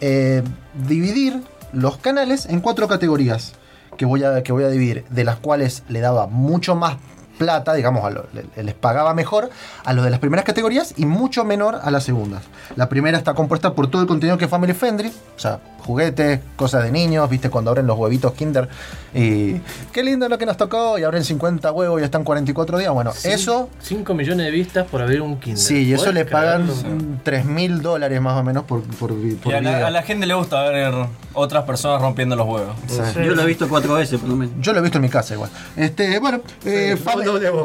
eh, 0.00 0.42
dividir 0.86 1.42
los 1.72 1.98
canales 1.98 2.46
en 2.46 2.60
cuatro 2.60 2.88
categorías 2.88 3.52
que 3.96 4.06
voy, 4.06 4.24
a, 4.24 4.42
que 4.42 4.52
voy 4.52 4.64
a 4.64 4.68
dividir, 4.68 5.04
de 5.10 5.24
las 5.24 5.36
cuales 5.36 5.82
le 5.88 6.00
daba 6.00 6.26
mucho 6.26 6.74
más 6.74 6.96
plata, 7.38 7.72
digamos, 7.74 8.04
a 8.04 8.10
lo- 8.10 8.26
le- 8.32 8.62
les 8.62 8.74
pagaba 8.74 9.14
mejor 9.14 9.48
a 9.84 9.92
los 9.94 10.04
de 10.04 10.10
las 10.10 10.18
primeras 10.20 10.44
categorías 10.44 10.94
y 10.96 11.06
mucho 11.06 11.44
menor 11.44 11.78
a 11.82 11.90
las 11.90 12.04
segundas. 12.04 12.42
La 12.76 12.88
primera 12.88 13.16
está 13.16 13.34
compuesta 13.34 13.72
por 13.74 13.88
todo 13.90 14.02
el 14.02 14.08
contenido 14.08 14.36
que 14.36 14.44
es 14.46 14.50
family 14.50 14.74
friendly, 14.74 15.08
o 15.08 15.38
sea, 15.38 15.60
juguetes, 15.86 16.40
cosas 16.56 16.82
de 16.82 16.90
niños, 16.90 17.28
viste 17.30 17.48
cuando 17.48 17.70
abren 17.70 17.86
los 17.86 17.96
huevitos 17.96 18.34
Kinder 18.34 18.68
y 19.14 19.54
qué 19.92 20.02
lindo 20.02 20.28
lo 20.28 20.36
que 20.36 20.44
nos 20.44 20.56
tocó 20.58 20.98
y 20.98 21.04
abren 21.04 21.24
50 21.24 21.72
huevos 21.72 22.00
y 22.00 22.04
están 22.04 22.24
44 22.24 22.76
días. 22.78 22.92
Bueno, 22.92 23.12
eso 23.24 23.70
5 23.80 24.12
millones 24.14 24.44
de 24.46 24.50
vistas 24.50 24.86
por 24.86 25.00
abrir 25.00 25.22
un 25.22 25.38
Kinder. 25.38 25.58
Sí, 25.62 25.84
y 25.84 25.92
eso 25.94 26.02
¿Podés 26.04 26.14
le 26.14 26.24
pagan 26.26 26.66
creerlo? 26.66 27.18
3 27.22 27.44
mil 27.46 27.80
dólares 27.80 28.20
más 28.20 28.34
o 28.38 28.42
menos 28.42 28.64
por, 28.64 28.82
por, 28.82 29.14
vi- 29.18 29.34
por 29.34 29.52
Y 29.52 29.56
a 29.56 29.60
la, 29.62 29.86
a 29.86 29.90
la 29.90 30.02
gente 30.02 30.26
le 30.26 30.34
gusta 30.34 30.62
ver 30.68 30.92
otras 31.32 31.64
personas 31.64 32.02
rompiendo 32.02 32.36
los 32.36 32.46
huevos. 32.46 32.74
Yo 33.14 33.34
lo 33.34 33.42
he 33.42 33.46
visto 33.46 33.68
cuatro 33.68 33.94
veces, 33.94 34.18
por 34.20 34.28
lo 34.28 34.36
menos. 34.36 34.54
Yo 34.60 34.72
lo 34.72 34.80
he 34.80 34.82
visto 34.82 34.98
en 34.98 35.02
mi 35.02 35.08
casa 35.08 35.34
igual. 35.34 35.50
Este, 35.76 36.18
bueno, 36.18 36.40
eh, 36.64 36.96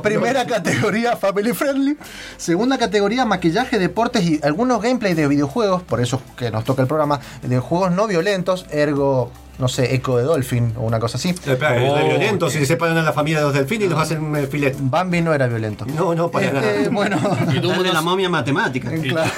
primera 0.01 0.45
categoría 0.45 1.15
family 1.15 1.53
friendly. 1.53 1.97
Segunda 2.37 2.77
categoría 2.77 3.25
maquillaje, 3.25 3.79
deportes 3.79 4.23
y 4.23 4.39
algunos 4.43 4.81
gameplay 4.81 5.13
de 5.13 5.27
videojuegos, 5.27 5.83
por 5.83 6.01
eso 6.01 6.21
que 6.37 6.51
nos 6.51 6.63
toca 6.63 6.81
el 6.81 6.87
programa, 6.87 7.19
de 7.41 7.59
juegos 7.59 7.91
no 7.91 8.07
violentos, 8.07 8.65
ergo, 8.71 9.31
no 9.59 9.67
sé, 9.67 9.93
Echo 9.93 10.17
de 10.17 10.23
Dolphin 10.23 10.73
o 10.77 10.81
una 10.81 10.99
cosa 10.99 11.17
así. 11.17 11.29
Espera, 11.29 11.77
es 11.77 11.89
Oh, 11.91 12.07
violento 12.07 12.49
si 12.49 12.57
se 12.59 12.65
separan 12.65 12.97
a 12.97 13.03
la 13.03 13.13
familia 13.13 13.39
de 13.39 13.45
los 13.45 13.53
delfines 13.53 13.87
y 13.87 13.89
los 13.89 13.99
hacen 13.99 14.35
eh, 14.35 14.47
filet. 14.47 14.75
Bambi 14.79 15.21
no 15.21 15.33
era 15.33 15.47
violento. 15.47 15.85
No, 15.85 16.15
no, 16.15 16.29
para 16.29 16.47
Este, 16.47 16.59
nada. 16.59 16.89
Bueno, 16.91 17.17
Y 17.53 17.59
Dumbo 17.59 17.83
de 17.83 17.93
la 17.93 18.01
momia 18.01 18.29
matemática. 18.29 18.89
claro. 18.91 19.29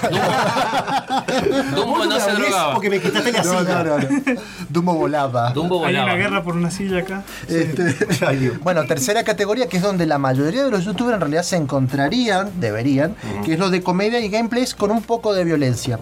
Dumbo 1.75 2.06
no 2.06 2.19
se 2.19 2.32
drogaba. 2.32 2.73
Porque 2.73 2.89
me 2.89 2.99
quitaste 2.99 3.32
la 3.32 3.43
No, 3.43 3.60
silla. 3.60 3.84
no, 3.84 3.97
no, 3.97 3.97
no. 3.99 4.41
Dumbo 4.69 4.93
volaba. 4.95 5.51
Dumbo 5.51 5.86
Hay 5.86 5.93
volaba. 5.93 6.06
una 6.13 6.15
guerra 6.15 6.43
por 6.43 6.56
una 6.56 6.71
silla 6.71 6.99
acá. 6.99 7.23
Este. 7.47 7.95
Bueno, 8.63 8.84
tercera 8.86 9.23
categoría, 9.23 9.67
que 9.67 9.78
es 9.78 9.84
donde 9.84 10.06
la 10.06 10.17
mayoría 10.17 10.63
de 10.63 10.71
los 10.71 10.84
youtubers 10.86 11.15
en 11.15 11.21
realidad 11.21 11.43
se 11.43 11.56
encontrarían, 11.58 12.60
deberían, 12.60 13.15
que 13.43 13.54
es 13.54 13.60
lo 13.60 13.69
de 13.69 13.82
comedia 13.82 14.19
y 14.19 14.30
gameplays 14.30 14.73
con 14.75 14.91
un 14.91 15.01
poco 15.01 15.34
de 15.34 15.43
violencia. 15.43 15.99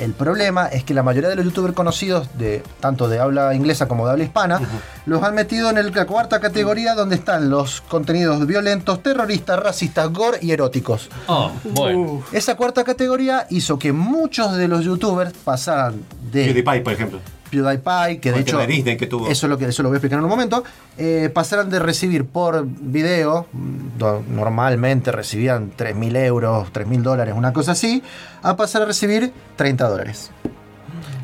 El 0.00 0.12
problema 0.14 0.66
es 0.66 0.82
que 0.82 0.94
la 0.94 1.02
mayoría 1.02 1.28
de 1.28 1.36
los 1.36 1.44
youtubers 1.44 1.74
conocidos, 1.74 2.26
de 2.38 2.62
tanto 2.80 3.06
de 3.06 3.18
habla 3.20 3.54
inglesa 3.54 3.86
como 3.86 4.06
de 4.06 4.12
habla 4.12 4.24
hispana, 4.24 4.58
los 5.04 5.22
han 5.22 5.34
metido 5.34 5.68
en 5.68 5.76
el- 5.76 5.92
la 5.94 6.06
cuarta 6.06 6.40
categoría 6.40 6.94
donde 6.94 7.16
están 7.16 7.50
los 7.50 7.82
contenidos 7.82 8.46
violentos, 8.46 9.02
terroristas, 9.02 9.60
racistas, 9.60 10.10
gore 10.10 10.38
y 10.40 10.52
eróticos. 10.52 11.10
Oh, 11.26 11.50
bueno. 11.64 12.22
Esa 12.32 12.54
cuarta 12.56 12.82
categoría 12.82 13.46
hizo 13.50 13.78
que 13.78 13.92
muchos 13.92 14.56
de 14.56 14.68
los 14.68 14.84
youtubers 14.86 15.34
pasaran 15.44 16.02
de 16.32 16.46
PewDiePie, 16.46 16.80
por 16.80 16.92
ejemplo. 16.94 17.20
PewDiePie, 17.50 18.20
que 18.20 18.32
de 18.32 18.40
hecho 18.40 18.64
Disney 18.66 18.96
que 18.96 19.06
tuvo. 19.06 19.28
eso 19.28 19.46
es 19.46 19.50
lo 19.50 19.58
que 19.58 19.66
eso 19.66 19.82
lo 19.82 19.88
voy 19.88 19.96
a 19.96 19.98
explicar 19.98 20.18
en 20.18 20.24
un 20.24 20.30
momento, 20.30 20.64
eh, 20.98 21.30
pasaron 21.32 21.70
de 21.70 21.78
recibir 21.78 22.24
por 22.26 22.64
video, 22.66 23.46
mm, 23.52 24.34
normalmente 24.34 25.12
recibían 25.12 25.72
3.000 25.76 26.16
euros, 26.16 26.72
3.000 26.72 27.02
dólares, 27.02 27.34
una 27.36 27.52
cosa 27.52 27.72
así, 27.72 28.02
a 28.42 28.56
pasar 28.56 28.82
a 28.82 28.86
recibir 28.86 29.32
30 29.56 29.88
dólares. 29.88 30.30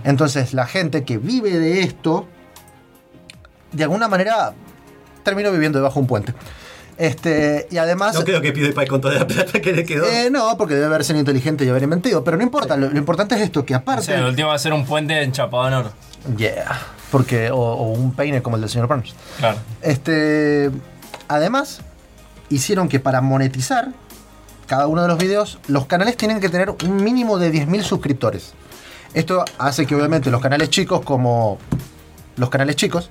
Entonces 0.05 0.55
la 0.55 0.67
gente 0.67 1.05
que 1.05 1.19
vive 1.19 1.59
de 1.59 1.81
esto, 1.81 2.27
de 3.73 3.83
alguna 3.85 4.09
manera, 4.09 4.53
terminó 5.23 5.51
viviendo 5.51 5.79
debajo 5.79 5.95
de 5.95 6.01
un 6.01 6.07
puente. 6.07 6.35
Este, 6.99 7.67
y 7.71 7.77
además... 7.79 8.15
No 8.15 8.25
creo 8.25 8.41
que 8.41 8.53
PewDiePie 8.53 8.87
con 8.87 9.01
toda 9.01 9.15
la 9.15 9.27
plata 9.27 9.61
que 9.61 9.73
le 9.73 9.85
quedó. 9.85 10.07
eh, 10.07 10.31
no, 10.31 10.57
porque 10.57 10.75
debe 10.75 10.87
haber 10.87 11.05
sido 11.05 11.19
inteligente 11.19 11.65
y 11.65 11.69
haber 11.69 11.83
inventado, 11.83 12.25
pero 12.25 12.37
no 12.37 12.43
importa, 12.43 12.77
lo, 12.77 12.89
lo 12.91 12.99
importante 12.99 13.35
es 13.35 13.43
esto, 13.43 13.65
que 13.65 13.75
O 13.75 13.79
aparte... 13.79 14.05
sea, 14.07 14.19
el 14.19 14.25
último 14.25 14.49
va 14.49 14.55
a 14.55 14.59
ser 14.59 14.73
un 14.73 14.87
puente 14.87 15.21
en 15.23 15.33
Chapadonor. 15.33 15.91
Yeah, 16.37 16.81
porque, 17.11 17.51
o, 17.51 17.57
o 17.59 17.91
un 17.93 18.13
peine 18.15 18.41
como 18.43 18.57
el 18.57 18.63
del 18.63 18.71
señor 18.71 18.89
Burns. 18.89 19.15
Claro. 19.39 19.59
Este, 19.83 20.71
además, 21.29 21.81
hicieron 22.49 22.89
que 22.89 22.99
para 22.99 23.21
monetizar 23.21 23.89
cada 24.67 24.87
uno 24.89 25.03
de 25.03 25.09
los 25.09 25.19
videos, 25.19 25.59
los 25.69 25.87
canales 25.87 26.17
tienen 26.17 26.41
que 26.41 26.49
tener 26.49 26.71
un 26.71 26.97
mínimo 27.05 27.39
de 27.39 27.53
10.000 27.53 27.83
suscriptores. 27.83 28.55
Esto 29.15 29.45
hace 29.59 29.87
que 29.87 29.95
obviamente 29.95 30.31
los 30.31 30.41
canales 30.43 30.71
chicos 30.71 31.03
como 31.03 31.59
los 32.37 32.51
canales 32.51 32.75
chicos, 32.77 33.09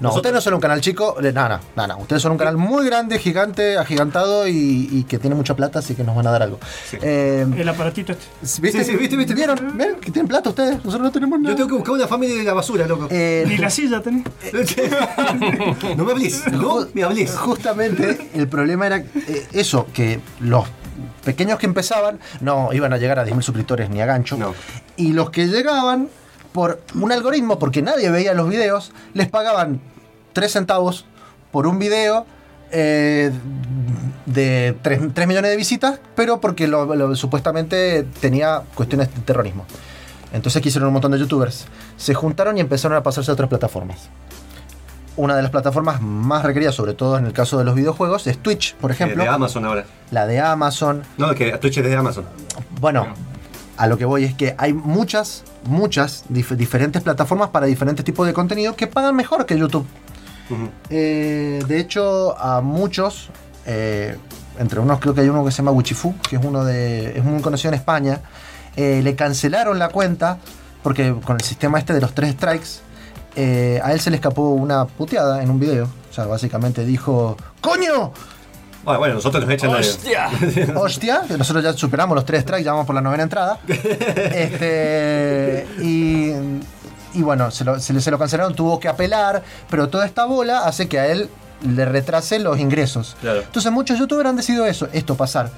no, 0.00 0.08
Nosotros- 0.08 0.16
ustedes 0.16 0.34
no 0.34 0.40
son 0.40 0.54
un 0.54 0.60
canal 0.60 0.80
chico, 0.80 1.16
eh, 1.22 1.32
no, 1.32 1.48
no, 1.48 1.60
no, 1.76 1.86
no, 1.86 1.98
ustedes 1.98 2.22
son 2.22 2.32
un 2.32 2.38
canal 2.38 2.56
muy 2.56 2.84
grande, 2.86 3.18
gigante, 3.18 3.76
agigantado 3.78 4.46
y, 4.48 4.88
y 4.90 5.04
que 5.04 5.18
tiene 5.18 5.36
mucha 5.36 5.54
plata, 5.54 5.78
así 5.80 5.94
que 5.94 6.04
nos 6.04 6.14
van 6.16 6.26
a 6.26 6.30
dar 6.30 6.42
algo. 6.42 6.58
Eh, 7.00 7.46
el 7.56 7.68
aparatito 7.68 8.12
este. 8.12 8.26
¿Viste? 8.60 8.84
Sí, 8.84 8.90
sí, 8.92 8.96
viste, 8.96 9.16
viste. 9.16 9.34
¿Vieron? 9.34 9.76
¿Ven? 9.76 9.96
Que 9.96 10.10
tienen 10.10 10.28
plata 10.28 10.50
ustedes, 10.50 10.76
nosotros 10.76 11.00
no 11.02 11.12
tenemos 11.12 11.38
nada. 11.40 11.50
Yo 11.52 11.56
tengo 11.56 11.68
que 11.68 11.74
buscar 11.76 11.94
una 11.94 12.06
familia 12.08 12.36
de 12.36 12.44
la 12.44 12.54
basura, 12.54 12.86
loco. 12.86 13.08
Eh, 13.10 13.44
Ni 13.46 13.56
la 13.58 13.70
silla 13.70 14.00
tenés. 14.02 14.24
no 15.96 16.04
me 16.04 16.12
hables, 16.12 16.42
no 16.52 16.86
me 16.92 17.02
hables. 17.02 17.36
Justamente 17.36 18.30
el 18.34 18.48
problema 18.48 18.86
era 18.86 18.96
eh, 18.98 19.46
eso, 19.52 19.86
que 19.92 20.20
los 20.40 20.64
pequeños 21.24 21.58
que 21.58 21.66
empezaban 21.66 22.18
no 22.40 22.72
iban 22.72 22.92
a 22.92 22.98
llegar 22.98 23.18
a 23.18 23.24
10.000 23.26 23.42
suscriptores 23.42 23.90
ni 23.90 24.00
a 24.00 24.06
gancho. 24.06 24.36
No. 24.36 24.54
Y 24.96 25.12
los 25.12 25.30
que 25.30 25.46
llegaban, 25.46 26.08
por 26.52 26.80
un 26.94 27.10
algoritmo, 27.12 27.58
porque 27.58 27.82
nadie 27.82 28.10
veía 28.10 28.34
los 28.34 28.48
videos, 28.48 28.92
les 29.14 29.28
pagaban 29.28 29.80
3 30.32 30.52
centavos 30.52 31.06
por 31.50 31.66
un 31.66 31.78
video. 31.78 32.26
eh, 32.74 33.30
de 34.24 34.74
3, 34.80 35.26
millones 35.28 35.50
de 35.50 35.56
visitas, 35.58 36.00
pero 36.14 36.40
porque 36.40 36.66
lo- 36.66 36.94
lo- 36.94 37.14
supuestamente 37.16 38.06
tenía 38.20 38.62
cuestiones 38.74 39.14
de 39.14 39.20
terrorismo. 39.20 39.66
Entonces 40.32 40.62
quisieron 40.62 40.86
un 40.86 40.94
montón 40.94 41.12
de 41.12 41.18
youtubers. 41.18 41.66
Se 41.98 42.14
juntaron 42.14 42.56
y 42.56 42.60
empezaron 42.62 42.96
a 42.96 43.02
pasarse 43.02 43.30
a 43.30 43.34
otras 43.34 43.50
plataformas 43.50 44.08
una 45.14 45.36
de 45.36 45.42
las 45.42 45.50
plataformas 45.50 46.00
más 46.00 46.42
requeridas, 46.42 46.74
sobre 46.74 46.94
todo 46.94 47.18
en 47.18 47.26
el 47.26 47.34
caso 47.34 47.58
de 47.58 47.64
los 47.64 47.74
videojuegos, 47.74 48.26
es 48.26 48.38
Twitch, 48.38 48.74
por 48.76 48.90
ejemplo. 48.90 49.22
de 49.22 49.28
Amazon 49.28 49.66
ahora. 49.66 49.84
la 50.10 50.26
de 50.26 50.40
Amazon. 50.40 51.02
No, 51.18 51.34
que 51.34 51.52
Twitch 51.58 51.76
es 51.76 51.84
de 51.84 51.94
Amazon. 51.94 52.24
Bueno, 52.80 53.08
a 53.76 53.86
lo 53.86 53.96
que 53.98 54.04
voy 54.04 54.24
es 54.24 54.34
que 54.34 54.54
hay 54.58 54.72
muchas, 54.72 55.44
muchas 55.64 56.24
dif- 56.30 56.56
diferentes 56.56 57.02
plataformas 57.02 57.50
para 57.50 57.66
diferentes 57.66 58.04
tipos 58.04 58.26
de 58.26 58.32
contenido 58.32 58.76
que 58.76 58.86
pagan 58.86 59.16
mejor 59.16 59.46
que 59.46 59.58
YouTube. 59.58 59.86
Eh, 60.90 61.62
de 61.66 61.78
hecho, 61.78 62.36
a 62.38 62.60
muchos, 62.60 63.30
eh, 63.66 64.16
entre 64.58 64.80
unos 64.80 65.00
creo 65.00 65.14
que 65.14 65.22
hay 65.22 65.28
uno 65.28 65.44
que 65.44 65.50
se 65.50 65.58
llama 65.58 65.70
Wichifu, 65.70 66.14
que 66.28 66.36
es 66.36 66.44
uno 66.44 66.64
de. 66.64 67.16
es 67.16 67.24
muy 67.24 67.40
conocido 67.40 67.70
en 67.70 67.74
España, 67.74 68.20
eh, 68.76 69.00
le 69.02 69.14
cancelaron 69.16 69.78
la 69.78 69.88
cuenta 69.88 70.38
porque 70.82 71.14
con 71.24 71.36
el 71.36 71.42
sistema 71.42 71.78
este 71.78 71.94
de 71.94 72.00
los 72.00 72.12
tres 72.14 72.32
strikes, 72.32 72.80
a 73.82 73.92
él 73.92 74.00
se 74.00 74.10
le 74.10 74.16
escapó 74.16 74.50
una 74.50 74.84
puteada 74.84 75.42
en 75.42 75.48
un 75.50 75.58
video. 75.58 75.88
O 76.10 76.14
sea, 76.14 76.26
básicamente 76.26 76.84
dijo, 76.84 77.36
¡Coño! 77.62 78.12
Bueno, 78.84 78.98
bueno, 78.98 79.14
nosotros 79.14 79.44
nos 79.44 79.52
echan 79.54 79.72
la- 79.72 79.78
¡Hostia! 79.78 80.28
Hostia, 80.76 81.22
que 81.28 81.38
nosotros 81.38 81.62
ya 81.64 81.72
superamos 81.72 82.14
los 82.16 82.24
tres 82.24 82.42
strikes, 82.42 82.64
ya 82.64 82.72
vamos 82.72 82.86
por 82.86 82.94
la 82.94 83.00
novena 83.00 83.22
entrada. 83.22 83.58
Este, 84.52 85.66
y, 85.80 86.32
y 87.14 87.22
bueno, 87.22 87.50
se 87.50 87.64
lo, 87.64 87.78
se, 87.80 87.92
le- 87.92 88.00
se 88.00 88.10
lo 88.10 88.18
cancelaron, 88.18 88.54
tuvo 88.54 88.78
que 88.80 88.88
apelar, 88.88 89.42
pero 89.70 89.88
toda 89.88 90.06
esta 90.06 90.24
bola 90.24 90.64
hace 90.64 90.88
que 90.88 90.98
a 90.98 91.06
él 91.06 91.28
le 91.66 91.84
retrase 91.84 92.38
los 92.38 92.58
ingresos. 92.58 93.16
Claro. 93.20 93.42
Entonces 93.42 93.70
muchos 93.72 93.98
youtubers 93.98 94.28
han 94.28 94.36
decidido 94.36 94.66
eso, 94.66 94.88
esto 94.92 95.14
pasar 95.16 95.50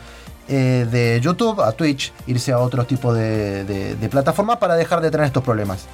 eh, 0.48 0.86
de 0.90 1.20
YouTube 1.22 1.60
a 1.62 1.72
Twitch, 1.72 2.12
irse 2.26 2.52
a 2.52 2.58
otro 2.58 2.84
tipo 2.84 3.14
de, 3.14 3.64
de- 3.64 3.96
de 3.96 4.08
plataforma 4.08 4.58
para 4.58 4.74
dejar 4.76 5.00
de 5.00 5.10
tener 5.10 5.26
estos 5.26 5.42
problemas. 5.42 5.86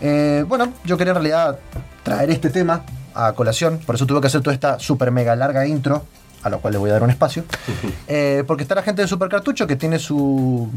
Eh, 0.00 0.44
bueno, 0.46 0.72
yo 0.84 0.96
quería 0.96 1.10
en 1.12 1.16
realidad 1.16 1.58
traer 2.02 2.30
este 2.30 2.50
tema 2.50 2.82
a 3.14 3.32
colación, 3.32 3.78
por 3.84 3.94
eso 3.96 4.06
tuve 4.06 4.20
que 4.20 4.26
hacer 4.28 4.40
toda 4.42 4.54
esta 4.54 4.78
super 4.78 5.10
mega 5.10 5.34
larga 5.36 5.66
intro 5.66 6.04
a 6.42 6.48
lo 6.50 6.60
cual 6.60 6.72
le 6.72 6.78
voy 6.78 6.90
a 6.90 6.94
dar 6.94 7.02
un 7.02 7.10
espacio, 7.10 7.44
eh, 8.08 8.44
porque 8.46 8.62
está 8.62 8.74
la 8.74 8.82
gente 8.82 9.02
de 9.02 9.08
Super 9.08 9.28
Cartucho 9.28 9.66
que 9.66 9.76
tiene 9.76 9.98
su, 9.98 10.68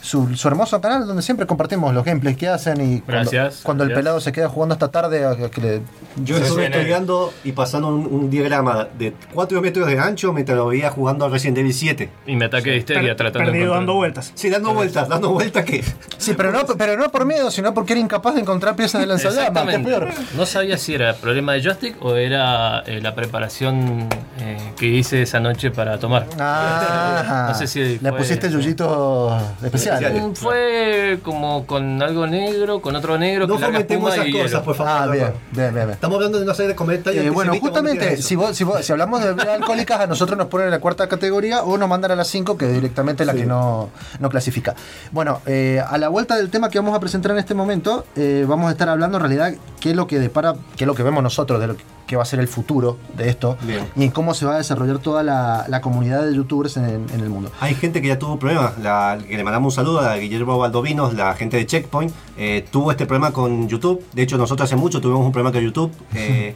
su, 0.00 0.34
su 0.36 0.48
hermoso 0.48 0.80
canal 0.80 1.06
donde 1.06 1.22
siempre 1.22 1.46
compartimos 1.46 1.94
los 1.94 2.04
gameplays 2.04 2.36
que 2.36 2.48
hacen 2.48 2.80
y 2.80 3.00
cuando, 3.00 3.30
Gracias, 3.30 3.60
cuando 3.62 3.84
el 3.84 3.92
pelado 3.92 4.20
se 4.20 4.32
queda 4.32 4.48
jugando 4.48 4.74
hasta 4.74 4.90
tarde, 4.90 5.24
a 5.24 5.36
que 5.50 5.60
le- 5.60 5.80
Yo 6.24 6.36
estuve 6.36 6.66
estudiando 6.66 7.32
y 7.44 7.52
pasando 7.52 7.88
un, 7.88 8.06
un 8.06 8.30
diagrama 8.30 8.88
de 8.98 9.14
4 9.32 9.60
metros 9.60 9.86
de 9.86 9.98
ancho 9.98 10.32
mientras 10.32 10.56
lo 10.56 10.66
veía 10.66 10.90
jugando 10.90 11.24
a 11.24 11.28
Resident 11.28 11.58
Evil 11.58 11.74
7. 11.74 12.10
Y 12.26 12.36
me 12.36 12.46
ataque 12.46 12.70
de 12.70 12.76
histeria 12.78 13.16
Per- 13.16 13.32
tratando 13.32 13.52
de 13.52 13.66
dando 13.66 13.94
vueltas. 13.94 14.32
Sí, 14.34 14.50
dando 14.50 14.74
vueltas, 14.74 15.08
dando 15.08 15.30
vueltas 15.30 15.64
que. 15.64 15.82
Sí, 16.18 16.34
pero 16.36 16.52
no, 16.52 16.64
pero 16.76 16.96
no 16.96 17.10
por 17.10 17.24
miedo, 17.24 17.50
sino 17.50 17.72
porque 17.74 17.92
era 17.94 18.00
incapaz 18.00 18.34
de 18.34 18.40
encontrar 18.42 18.76
piezas 18.76 19.00
de 19.00 19.06
lanzallamas, 19.06 19.66
que 19.66 19.78
peor. 19.80 20.08
No 20.36 20.46
sabía 20.46 20.76
si 20.78 20.94
era 20.94 21.14
problema 21.14 21.52
de 21.54 21.62
joystick 21.62 21.96
o 22.02 22.14
era 22.16 22.80
eh, 22.86 23.00
la 23.00 23.14
preparación 23.14 24.08
eh, 24.40 24.56
que 24.76 24.86
hice 24.86 25.13
esa 25.22 25.40
noche 25.40 25.70
para 25.70 25.98
tomar. 25.98 26.26
Ah, 26.38 27.46
No 27.50 27.54
sé 27.58 27.66
si 27.66 27.98
le 27.98 28.10
fue- 28.10 28.18
pusiste 28.18 28.50
yuyitos 28.50 29.42
especiales. 29.62 30.02
Especiales. 30.10 30.22
Mm, 30.22 30.32
Fue 30.34 31.18
como 31.22 31.66
con 31.66 32.02
algo 32.02 32.26
negro, 32.26 32.80
con 32.80 32.94
otro 32.96 33.18
negro, 33.18 33.46
No 33.46 33.58
fomentemos 33.58 34.12
esas 34.14 34.26
y 34.26 34.32
cosas, 34.32 34.62
por 34.62 34.74
favor. 34.74 34.92
Ah, 34.92 35.06
bien, 35.10 35.32
bien, 35.52 35.74
bien. 35.74 35.90
Estamos 35.90 36.16
hablando 36.16 36.40
de 36.40 36.54
serie 36.54 36.68
de 36.68 36.74
comentarios. 36.76 37.24
Eh, 37.24 37.30
bueno, 37.30 37.52
justamente, 37.60 38.16
si, 38.18 38.36
vos, 38.36 38.56
si, 38.56 38.64
vos- 38.64 38.84
si 38.84 38.92
hablamos 38.92 39.20
de 39.20 39.32
bebidas 39.32 39.48
alcohólicas, 39.60 40.00
a 40.00 40.06
nosotros 40.06 40.38
nos 40.38 40.48
ponen 40.48 40.66
en 40.66 40.70
la 40.72 40.80
cuarta 40.80 41.08
categoría 41.08 41.62
o 41.62 41.76
nos 41.78 41.88
mandan 41.88 42.12
a 42.12 42.16
la 42.16 42.24
5, 42.24 42.56
que 42.56 42.66
es 42.66 42.72
directamente 42.74 43.24
la 43.24 43.32
Sí. 43.32 43.40
que 43.40 43.46
no, 43.46 43.90
no 44.20 44.28
clasifica. 44.28 44.74
Bueno, 45.10 45.40
eh, 45.46 45.82
a 45.86 45.98
la 45.98 46.08
vuelta 46.08 46.36
del 46.36 46.50
tema 46.50 46.70
que 46.70 46.78
vamos 46.78 46.94
a 46.96 47.00
presentar 47.00 47.32
en 47.32 47.38
este 47.38 47.54
momento, 47.54 48.04
eh, 48.16 48.44
vamos 48.48 48.68
a 48.68 48.72
estar 48.72 48.88
hablando 48.88 49.16
en 49.18 49.22
realidad 49.22 49.52
qué 49.80 49.90
es 49.90 49.96
lo 49.96 50.06
que 50.06 50.18
depara, 50.18 50.54
qué 50.76 50.84
es 50.84 50.86
lo 50.86 50.94
que 50.94 51.02
vemos 51.02 51.22
nosotros 51.22 51.60
de 51.60 51.66
lo 51.68 51.76
que, 51.76 51.84
que 52.14 52.16
va 52.16 52.22
a 52.22 52.26
ser 52.26 52.38
el 52.38 52.46
futuro 52.46 52.96
de 53.16 53.28
esto 53.28 53.56
Bien. 53.62 53.88
y 53.96 54.08
cómo 54.10 54.34
se 54.34 54.46
va 54.46 54.54
a 54.54 54.58
desarrollar 54.58 54.98
toda 54.98 55.24
la, 55.24 55.64
la 55.68 55.80
comunidad 55.80 56.24
de 56.24 56.32
youtubers 56.32 56.76
en, 56.76 56.84
en 56.84 57.20
el 57.20 57.28
mundo. 57.28 57.50
Hay 57.58 57.74
gente 57.74 58.00
que 58.00 58.06
ya 58.06 58.20
tuvo 58.20 58.38
problemas, 58.38 58.78
la, 58.78 59.18
que 59.28 59.36
le 59.36 59.42
mandamos 59.42 59.72
un 59.72 59.76
saludo 59.84 59.98
a 59.98 60.14
Guillermo 60.14 60.56
Valdovinos, 60.56 61.12
la 61.14 61.34
gente 61.34 61.56
de 61.56 61.66
Checkpoint, 61.66 62.12
eh, 62.38 62.64
tuvo 62.70 62.92
este 62.92 63.04
problema 63.04 63.32
con 63.32 63.68
YouTube, 63.68 64.04
de 64.12 64.22
hecho 64.22 64.38
nosotros 64.38 64.68
hace 64.68 64.76
mucho 64.76 65.00
tuvimos 65.00 65.26
un 65.26 65.32
problema 65.32 65.50
con 65.52 65.60
YouTube. 65.60 65.90
eh, 66.14 66.54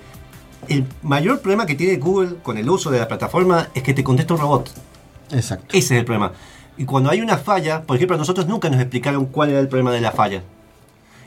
el 0.68 0.84
mayor 1.02 1.40
problema 1.40 1.66
que 1.66 1.74
tiene 1.74 1.96
Google 1.96 2.36
con 2.42 2.56
el 2.56 2.70
uso 2.70 2.90
de 2.92 3.00
la 3.00 3.08
plataforma 3.08 3.68
es 3.74 3.82
que 3.82 3.94
te 3.94 4.04
contesta 4.04 4.34
un 4.34 4.40
robot, 4.40 4.70
Exacto. 5.32 5.64
ese 5.76 5.94
es 5.94 5.98
el 6.00 6.04
problema. 6.04 6.30
Y 6.76 6.84
cuando 6.84 7.10
hay 7.10 7.20
una 7.20 7.36
falla, 7.36 7.82
por 7.82 7.96
ejemplo, 7.96 8.14
a 8.14 8.18
nosotros 8.18 8.46
nunca 8.46 8.70
nos 8.70 8.80
explicaron 8.80 9.26
cuál 9.26 9.50
era 9.50 9.58
el 9.58 9.66
problema 9.66 9.90
de 9.90 10.00
la 10.00 10.12
falla. 10.12 10.44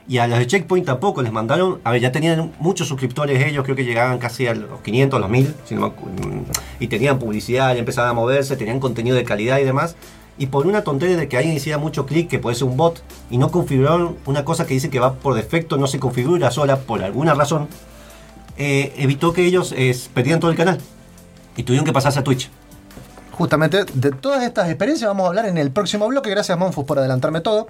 Y 0.08 0.18
a 0.18 0.28
los 0.28 0.40
de 0.40 0.48
Checkpoint 0.48 0.86
tampoco 0.86 1.22
les 1.22 1.32
mandaron, 1.32 1.80
a 1.84 1.92
ver, 1.92 2.02
ya 2.02 2.12
tenían 2.12 2.52
muchos 2.60 2.88
suscriptores 2.88 3.46
ellos, 3.46 3.64
creo 3.64 3.76
que 3.76 3.86
llegaban 3.86 4.18
casi 4.18 4.48
a 4.48 4.54
los 4.56 4.82
500, 4.82 5.18
a 5.18 5.22
los 5.22 5.30
1000, 5.30 5.56
si 5.66 5.76
no 5.76 5.82
me 5.82 5.88
acu- 5.88 6.44
y 6.80 6.88
tenían 6.88 7.20
publicidad, 7.20 7.74
ya 7.74 7.80
empezaban 7.80 8.10
a 8.10 8.14
moverse, 8.14 8.56
tenían 8.58 8.80
contenido 8.80 9.16
de 9.16 9.24
calidad 9.24 9.60
y 9.60 9.64
demás. 9.64 9.96
Y 10.38 10.48
por 10.48 10.66
una 10.66 10.84
tontería 10.84 11.18
de 11.18 11.28
que 11.28 11.38
alguien 11.38 11.56
hiciera 11.56 11.78
mucho 11.78 12.06
clic, 12.08 12.28
que 12.28 12.40
puede 12.40 12.56
ser 12.56 12.68
un 12.68 12.76
bot, 12.78 13.04
y 13.30 13.38
no 13.38 13.52
configuraron 13.52 14.18
una 14.26 14.44
cosa 14.44 14.66
que 14.66 14.74
dice 14.74 14.90
que 14.90 15.00
va 15.00 15.14
por 15.14 15.36
defecto, 15.36 15.78
no 15.78 15.86
se 15.88 16.00
configura 16.00 16.50
sola 16.52 16.78
por 16.80 17.04
alguna 17.04 17.36
razón, 17.36 17.68
eh, 18.58 18.94
evitó 18.98 19.34
que 19.34 19.46
ellos 19.46 19.74
eh, 19.78 19.96
perdieran 20.14 20.40
todo 20.40 20.52
el 20.52 20.58
canal. 20.58 20.80
Y 21.56 21.64
tuvieron 21.64 21.86
que 21.86 21.94
pasarse 21.94 22.20
a 22.20 22.24
Twitch. 22.24 22.50
Justamente 23.32 23.86
de 23.94 24.12
todas 24.12 24.44
estas 24.44 24.68
experiencias 24.68 25.08
vamos 25.08 25.26
a 25.26 25.28
hablar 25.30 25.46
en 25.46 25.58
el 25.58 25.72
próximo 25.72 26.08
bloque. 26.08 26.30
Gracias, 26.30 26.58
Monfus, 26.58 26.86
por 26.86 27.00
adelantarme 27.00 27.42
todo. 27.42 27.68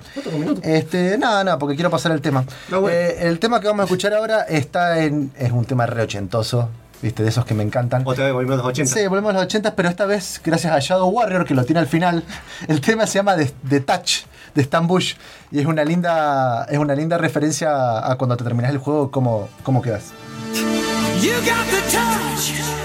Este, 0.64 1.18
nada, 1.18 1.44
nada, 1.44 1.60
porque 1.60 1.76
quiero 1.76 1.90
pasar 1.90 2.12
el 2.12 2.22
tema. 2.22 2.46
Ah, 2.72 2.78
bueno. 2.78 2.98
Eh, 2.98 3.28
el 3.28 3.40
tema 3.40 3.60
que 3.62 3.68
vamos 3.68 3.82
a 3.82 3.86
escuchar 3.86 4.14
ahora 4.14 4.42
está 4.42 5.04
en. 5.04 5.32
es 5.38 5.52
un 5.52 5.66
tema 5.66 5.86
re 5.86 6.02
ochentoso, 6.04 6.70
viste, 7.02 7.24
de 7.24 7.30
esos 7.30 7.46
que 7.46 7.54
me 7.54 7.64
encantan. 7.64 8.04
Otra 8.06 8.26
vez 8.26 8.34
volvimos 8.34 8.56
a 8.56 8.58
los 8.58 8.68
80. 8.68 8.94
Sí, 8.94 9.08
volvemos 9.08 9.30
a 9.32 9.34
los 9.34 9.44
80, 9.44 9.76
pero 9.76 9.90
esta 9.90 10.06
vez, 10.06 10.42
gracias 10.44 10.74
a 10.74 10.80
Shadow 10.80 11.10
Warrior, 11.10 11.46
que 11.46 11.54
lo 11.54 11.64
tiene 11.64 11.80
al 11.80 11.88
final, 11.88 12.24
el 12.68 12.82
tema 12.82 13.06
se 13.08 13.20
llama 13.20 13.36
The, 13.36 13.54
The 13.70 13.80
Touch 13.82 14.24
de 14.56 14.62
Stan 14.62 14.88
Bush. 14.88 15.16
Y 15.52 15.60
es 15.60 15.66
una 15.66 15.84
linda, 15.84 16.66
es 16.70 16.78
una 16.78 16.96
linda 16.96 17.18
referencia 17.18 18.10
a 18.10 18.18
cuando 18.18 18.38
te 18.38 18.44
terminas 18.44 18.72
el 18.72 18.78
juego, 18.78 19.12
cómo, 19.12 19.50
cómo 19.64 19.82
quedas. 19.82 20.12
You 21.22 21.34
got 21.46 21.68
the 21.70 21.82
touch. 21.92 22.81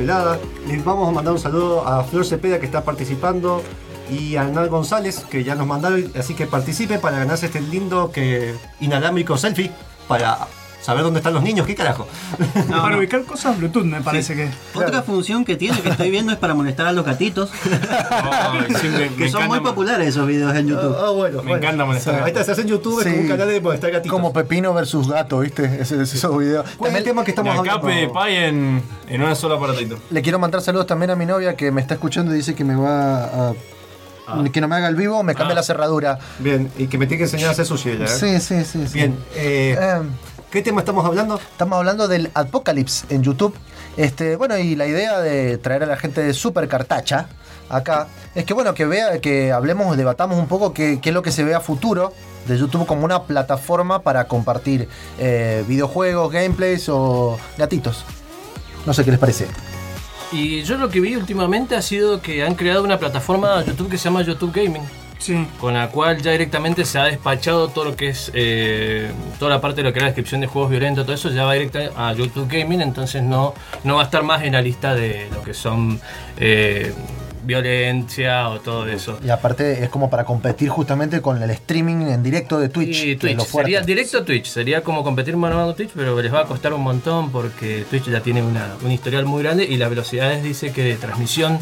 Les 0.00 0.82
vamos 0.82 1.10
a 1.10 1.12
mandar 1.12 1.34
un 1.34 1.38
saludo 1.38 1.86
a 1.86 2.02
Flor 2.04 2.24
Cepeda 2.24 2.58
que 2.58 2.64
está 2.64 2.84
participando 2.84 3.62
y 4.10 4.36
a 4.36 4.44
Hernán 4.44 4.68
González 4.68 5.26
que 5.30 5.44
ya 5.44 5.54
nos 5.54 5.66
mandaron. 5.66 6.10
Así 6.18 6.34
que 6.34 6.46
participe 6.46 6.98
para 6.98 7.18
ganarse 7.18 7.46
este 7.46 7.60
lindo 7.60 8.10
que 8.10 8.54
inalámbrico 8.80 9.36
selfie 9.36 9.70
para 10.08 10.38
saber 10.80 11.02
dónde 11.02 11.20
están 11.20 11.34
los 11.34 11.42
niños. 11.42 11.66
¿Qué 11.66 11.74
carajo? 11.74 12.06
No, 12.68 12.76
para 12.82 12.90
no. 12.90 12.98
ubicar 12.98 13.22
cosas 13.24 13.56
Bluetooth 13.58 13.84
me 13.84 14.00
parece 14.00 14.34
que. 14.34 14.48
Otra 14.74 15.02
función 15.02 15.44
que 15.44 15.56
tiene 15.56 15.80
que 15.80 15.90
estoy 15.90 16.10
viendo 16.10 16.32
es 16.32 16.38
para 16.38 16.54
molestar 16.54 16.86
a 16.86 16.92
los 16.92 17.04
gatitos, 17.04 17.50
sí, 18.80 18.88
me- 18.88 19.10
me 19.10 19.16
que 19.16 19.28
son 19.28 19.42
encanta 19.42 19.46
muy 19.48 19.60
populares 19.60 20.08
esos 20.08 20.26
videos 20.26 20.54
en 20.54 20.68
YouTube. 20.68 20.96
Ah, 20.98 21.10
bueno, 21.10 21.38
Me 21.38 21.42
bueno. 21.50 21.56
encanta 21.56 21.84
molestar. 21.84 22.22
Ahí 22.22 22.28
está, 22.30 22.44
se 22.44 22.52
hace 22.52 22.62
en 22.62 22.68
YouTube, 22.68 22.98
es 23.00 23.04
Sí. 23.04 23.10
como 23.10 23.22
un 23.22 23.28
canal 23.28 23.48
de 23.48 23.60
molestar 23.60 23.90
gatitos. 23.90 24.12
Como 24.12 24.32
Pepino 24.32 24.72
versus 24.74 25.08
Gato, 25.08 25.40
¿viste? 25.40 25.64
Ese, 25.80 25.94
ese- 26.02 26.16
esos 26.16 26.38
videos. 26.38 26.66
¿Cuál 26.76 26.92
es 26.92 26.98
el 26.98 27.04
tema 27.04 27.24
que 27.24 27.30
estamos 27.30 27.58
acá 27.58 27.72
hablando? 27.74 28.12
Pay 28.12 28.36
en, 28.36 28.82
en 29.08 29.22
una 29.22 29.34
sola 29.34 29.56
aparatito. 29.56 29.98
Le 30.10 30.22
quiero 30.22 30.38
mandar 30.38 30.60
saludos 30.62 30.86
también 30.86 31.10
a 31.10 31.16
mi 31.16 31.26
novia 31.26 31.56
que 31.56 31.70
me 31.70 31.80
está 31.80 31.94
escuchando 31.94 32.32
y 32.34 32.38
dice 32.38 32.54
que 32.54 32.64
me 32.64 32.74
va 32.76 33.24
a. 33.24 33.52
Que 34.52 34.60
no 34.60 34.68
me 34.68 34.76
haga 34.76 34.86
el 34.86 34.94
vivo, 34.94 35.24
me 35.24 35.34
cambie 35.34 35.54
Ah. 35.54 35.56
la 35.56 35.62
cerradura. 35.64 36.18
Bien, 36.38 36.70
y 36.78 36.86
que 36.86 36.98
me 36.98 37.08
tiene 37.08 37.18
que 37.18 37.24
enseñar 37.24 37.48
a 37.48 37.50
hacer 37.50 37.66
sushi, 37.66 37.90
¿eh? 37.90 38.06
Sí, 38.06 38.38
sí, 38.38 38.64
sí. 38.64 38.86
sí. 38.86 38.94
Bien, 38.94 39.18
eh, 39.34 39.76
Eh, 39.76 40.00
¿qué 40.50 40.62
tema 40.62 40.80
estamos 40.80 41.04
hablando? 41.04 41.36
Estamos 41.36 41.78
hablando 41.78 42.08
del 42.08 42.30
Apocalypse 42.34 43.06
en 43.14 43.22
YouTube. 43.22 43.54
Este, 43.96 44.36
bueno, 44.36 44.58
y 44.58 44.76
la 44.76 44.86
idea 44.86 45.20
de 45.20 45.58
traer 45.58 45.84
a 45.84 45.86
la 45.86 45.96
gente 45.96 46.22
de 46.22 46.34
Super 46.34 46.68
Cartacha 46.68 47.28
acá 47.68 48.08
es 48.34 48.44
que 48.44 48.54
bueno, 48.54 48.74
que 48.74 48.84
vea, 48.84 49.20
que 49.20 49.52
hablemos, 49.52 49.96
debatamos 49.96 50.38
un 50.38 50.48
poco 50.48 50.72
qué, 50.72 50.98
qué 51.00 51.10
es 51.10 51.14
lo 51.14 51.22
que 51.22 51.30
se 51.30 51.44
ve 51.44 51.54
a 51.54 51.60
futuro 51.60 52.12
de 52.46 52.58
YouTube 52.58 52.86
como 52.86 53.04
una 53.04 53.22
plataforma 53.24 54.02
para 54.02 54.26
compartir 54.26 54.88
eh, 55.18 55.64
videojuegos, 55.68 56.32
gameplays 56.32 56.88
o 56.88 57.38
gatitos. 57.56 58.04
No 58.86 58.94
sé 58.94 59.04
qué 59.04 59.10
les 59.10 59.20
parece. 59.20 59.46
Y 60.32 60.62
yo 60.62 60.78
lo 60.78 60.88
que 60.88 61.00
vi 61.00 61.16
últimamente 61.16 61.76
ha 61.76 61.82
sido 61.82 62.22
que 62.22 62.44
han 62.44 62.54
creado 62.54 62.82
una 62.82 62.98
plataforma 62.98 63.64
YouTube 63.64 63.90
que 63.90 63.98
se 63.98 64.04
llama 64.04 64.22
YouTube 64.22 64.52
Gaming. 64.52 64.99
Con 65.60 65.74
la 65.74 65.88
cual 65.88 66.22
ya 66.22 66.32
directamente 66.32 66.84
se 66.84 66.98
ha 66.98 67.04
despachado 67.04 67.68
todo 67.68 67.84
lo 67.84 67.96
que 67.96 68.08
es 68.08 68.30
eh, 68.34 69.10
toda 69.38 69.50
la 69.50 69.60
parte 69.60 69.82
de 69.82 69.88
lo 69.88 69.92
que 69.92 69.98
era 69.98 70.06
la 70.06 70.10
descripción 70.12 70.40
de 70.40 70.46
juegos 70.46 70.70
violentos, 70.70 71.04
todo 71.04 71.14
eso 71.14 71.30
ya 71.30 71.44
va 71.44 71.52
directo 71.52 71.78
a 71.96 72.12
YouTube 72.14 72.48
Gaming, 72.48 72.80
entonces 72.80 73.22
no, 73.22 73.54
no 73.84 73.96
va 73.96 74.02
a 74.02 74.04
estar 74.04 74.22
más 74.22 74.42
en 74.44 74.54
la 74.54 74.62
lista 74.62 74.94
de 74.94 75.28
lo 75.32 75.42
que 75.42 75.52
son 75.52 76.00
eh, 76.38 76.94
violencia 77.44 78.48
o 78.48 78.60
todo 78.60 78.86
eso. 78.86 79.18
Y 79.24 79.30
aparte 79.30 79.82
es 79.84 79.88
como 79.90 80.10
para 80.10 80.24
competir 80.24 80.68
justamente 80.68 81.20
con 81.20 81.42
el 81.42 81.50
streaming 81.50 82.06
en 82.08 82.22
directo 82.22 82.58
de 82.58 82.68
Twitch. 82.68 83.04
Y 83.04 83.16
Twitch, 83.16 83.36
sería 83.64 83.80
directo 83.80 84.18
a 84.18 84.24
Twitch, 84.24 84.46
sería 84.46 84.82
como 84.82 85.02
competir 85.04 85.36
mano 85.36 85.54
a 85.54 85.58
mano 85.58 85.70
a 85.70 85.74
Twitch, 85.76 85.90
pero 85.94 86.20
les 86.20 86.32
va 86.32 86.40
a 86.40 86.44
costar 86.46 86.72
un 86.74 86.82
montón 86.82 87.30
porque 87.30 87.84
Twitch 87.88 88.08
ya 88.10 88.20
tiene 88.20 88.42
una, 88.42 88.74
un 88.82 88.90
historial 88.90 89.24
muy 89.26 89.42
grande 89.42 89.64
y 89.64 89.76
las 89.76 89.90
velocidades 89.90 90.42
dice 90.42 90.72
que 90.72 90.82
de 90.84 90.94
transmisión 90.96 91.58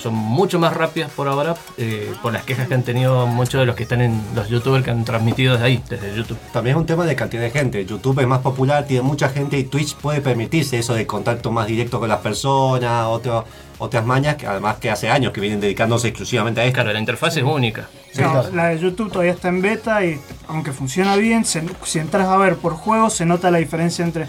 son 0.00 0.14
mucho 0.14 0.58
más 0.58 0.74
rápidas 0.74 1.10
por 1.10 1.28
ahora 1.28 1.54
eh, 1.78 2.12
por 2.22 2.32
las 2.32 2.44
quejas 2.44 2.68
que 2.68 2.74
han 2.74 2.82
tenido 2.82 3.26
muchos 3.26 3.60
de 3.60 3.66
los 3.66 3.76
que 3.76 3.84
están 3.84 4.00
en 4.00 4.20
los 4.34 4.48
youtubers 4.48 4.84
que 4.84 4.90
han 4.90 5.04
transmitido 5.04 5.52
desde 5.54 5.66
ahí, 5.66 5.82
desde 5.88 6.14
YouTube. 6.14 6.38
También 6.52 6.76
es 6.76 6.80
un 6.80 6.86
tema 6.86 7.04
de 7.04 7.16
cantidad 7.16 7.42
de 7.42 7.50
gente. 7.50 7.84
YouTube 7.84 8.20
es 8.20 8.26
más 8.26 8.40
popular, 8.40 8.84
tiene 8.86 9.02
mucha 9.02 9.28
gente 9.28 9.58
y 9.58 9.64
Twitch 9.64 9.94
puede 9.96 10.20
permitirse 10.20 10.78
eso 10.78 10.94
de 10.94 11.06
contacto 11.06 11.50
más 11.50 11.66
directo 11.66 11.98
con 12.00 12.08
las 12.08 12.20
personas, 12.20 13.06
otro- 13.06 13.44
otras 13.78 14.04
mañas 14.06 14.36
que 14.36 14.46
además 14.46 14.76
que 14.76 14.90
hace 14.90 15.08
años 15.10 15.32
que 15.32 15.40
vienen 15.40 15.60
dedicándose 15.60 16.08
exclusivamente 16.08 16.60
a 16.60 16.64
esto. 16.64 16.74
Claro, 16.74 16.92
la 16.92 16.98
interfaz 17.00 17.36
es 17.36 17.42
única. 17.42 17.88
No, 18.18 18.48
la 18.50 18.66
de 18.68 18.78
YouTube 18.78 19.10
todavía 19.10 19.32
está 19.32 19.48
en 19.48 19.60
beta 19.62 20.04
y 20.04 20.18
aunque 20.48 20.72
funciona 20.72 21.16
bien, 21.16 21.44
se- 21.44 21.64
si 21.84 21.98
entras 21.98 22.28
a 22.28 22.36
ver 22.36 22.56
por 22.56 22.74
juego 22.74 23.10
se 23.10 23.26
nota 23.26 23.50
la 23.50 23.58
diferencia 23.58 24.04
entre 24.04 24.26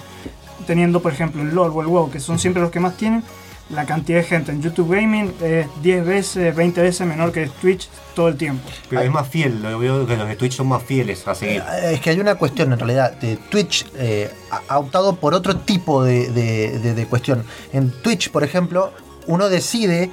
teniendo 0.66 1.00
por 1.02 1.12
ejemplo 1.14 1.41
el 1.41 1.54
LoL 1.54 1.72
o 1.76 1.82
el 1.82 1.88
WoW, 1.88 2.10
que 2.10 2.20
son 2.20 2.39
siempre 2.39 2.62
los 2.62 2.72
que 2.72 2.80
más 2.80 2.98
tienen, 2.98 3.24
la 3.70 3.86
cantidad 3.86 4.20
de 4.20 4.24
gente 4.26 4.52
en 4.52 4.62
YouTube 4.62 4.93
Gaming 4.96 5.34
es 5.41 5.68
10 5.82 6.06
veces, 6.06 6.56
20 6.56 6.82
veces 6.82 7.06
menor 7.08 7.32
que 7.32 7.48
Twitch 7.48 7.89
todo 8.16 8.28
el 8.28 8.38
tiempo. 8.38 8.68
Pero 8.89 9.02
es 9.02 9.12
más 9.12 9.28
fiel, 9.28 9.62
lo 9.62 9.78
veo 9.80 10.06
que 10.06 10.16
los 10.18 10.28
de 10.28 10.36
Twitch 10.36 10.54
son 10.54 10.68
más 10.68 10.84
fieles 10.84 11.28
a 11.28 11.34
seguir. 11.36 11.64
Eh, 11.82 11.93
Es 11.93 12.00
que 12.00 12.12
hay 12.12 12.20
una 12.20 12.36
cuestión 12.36 12.72
en 12.74 12.78
realidad. 12.80 13.14
De 13.14 13.38
Twitch 13.38 13.86
eh, 13.96 14.32
ha 14.52 14.62
ha 14.68 14.78
optado 14.80 15.16
por 15.16 15.34
otro 15.34 15.58
tipo 15.58 16.04
de, 16.04 16.30
de- 16.32 16.78
de- 16.80 16.93
de 16.93 17.06
cuestión. 17.08 17.43
En 17.74 17.89
Twitch, 18.04 18.30
por 18.30 18.43
ejemplo, 18.43 18.91
uno 19.28 19.50
decide, 19.50 20.10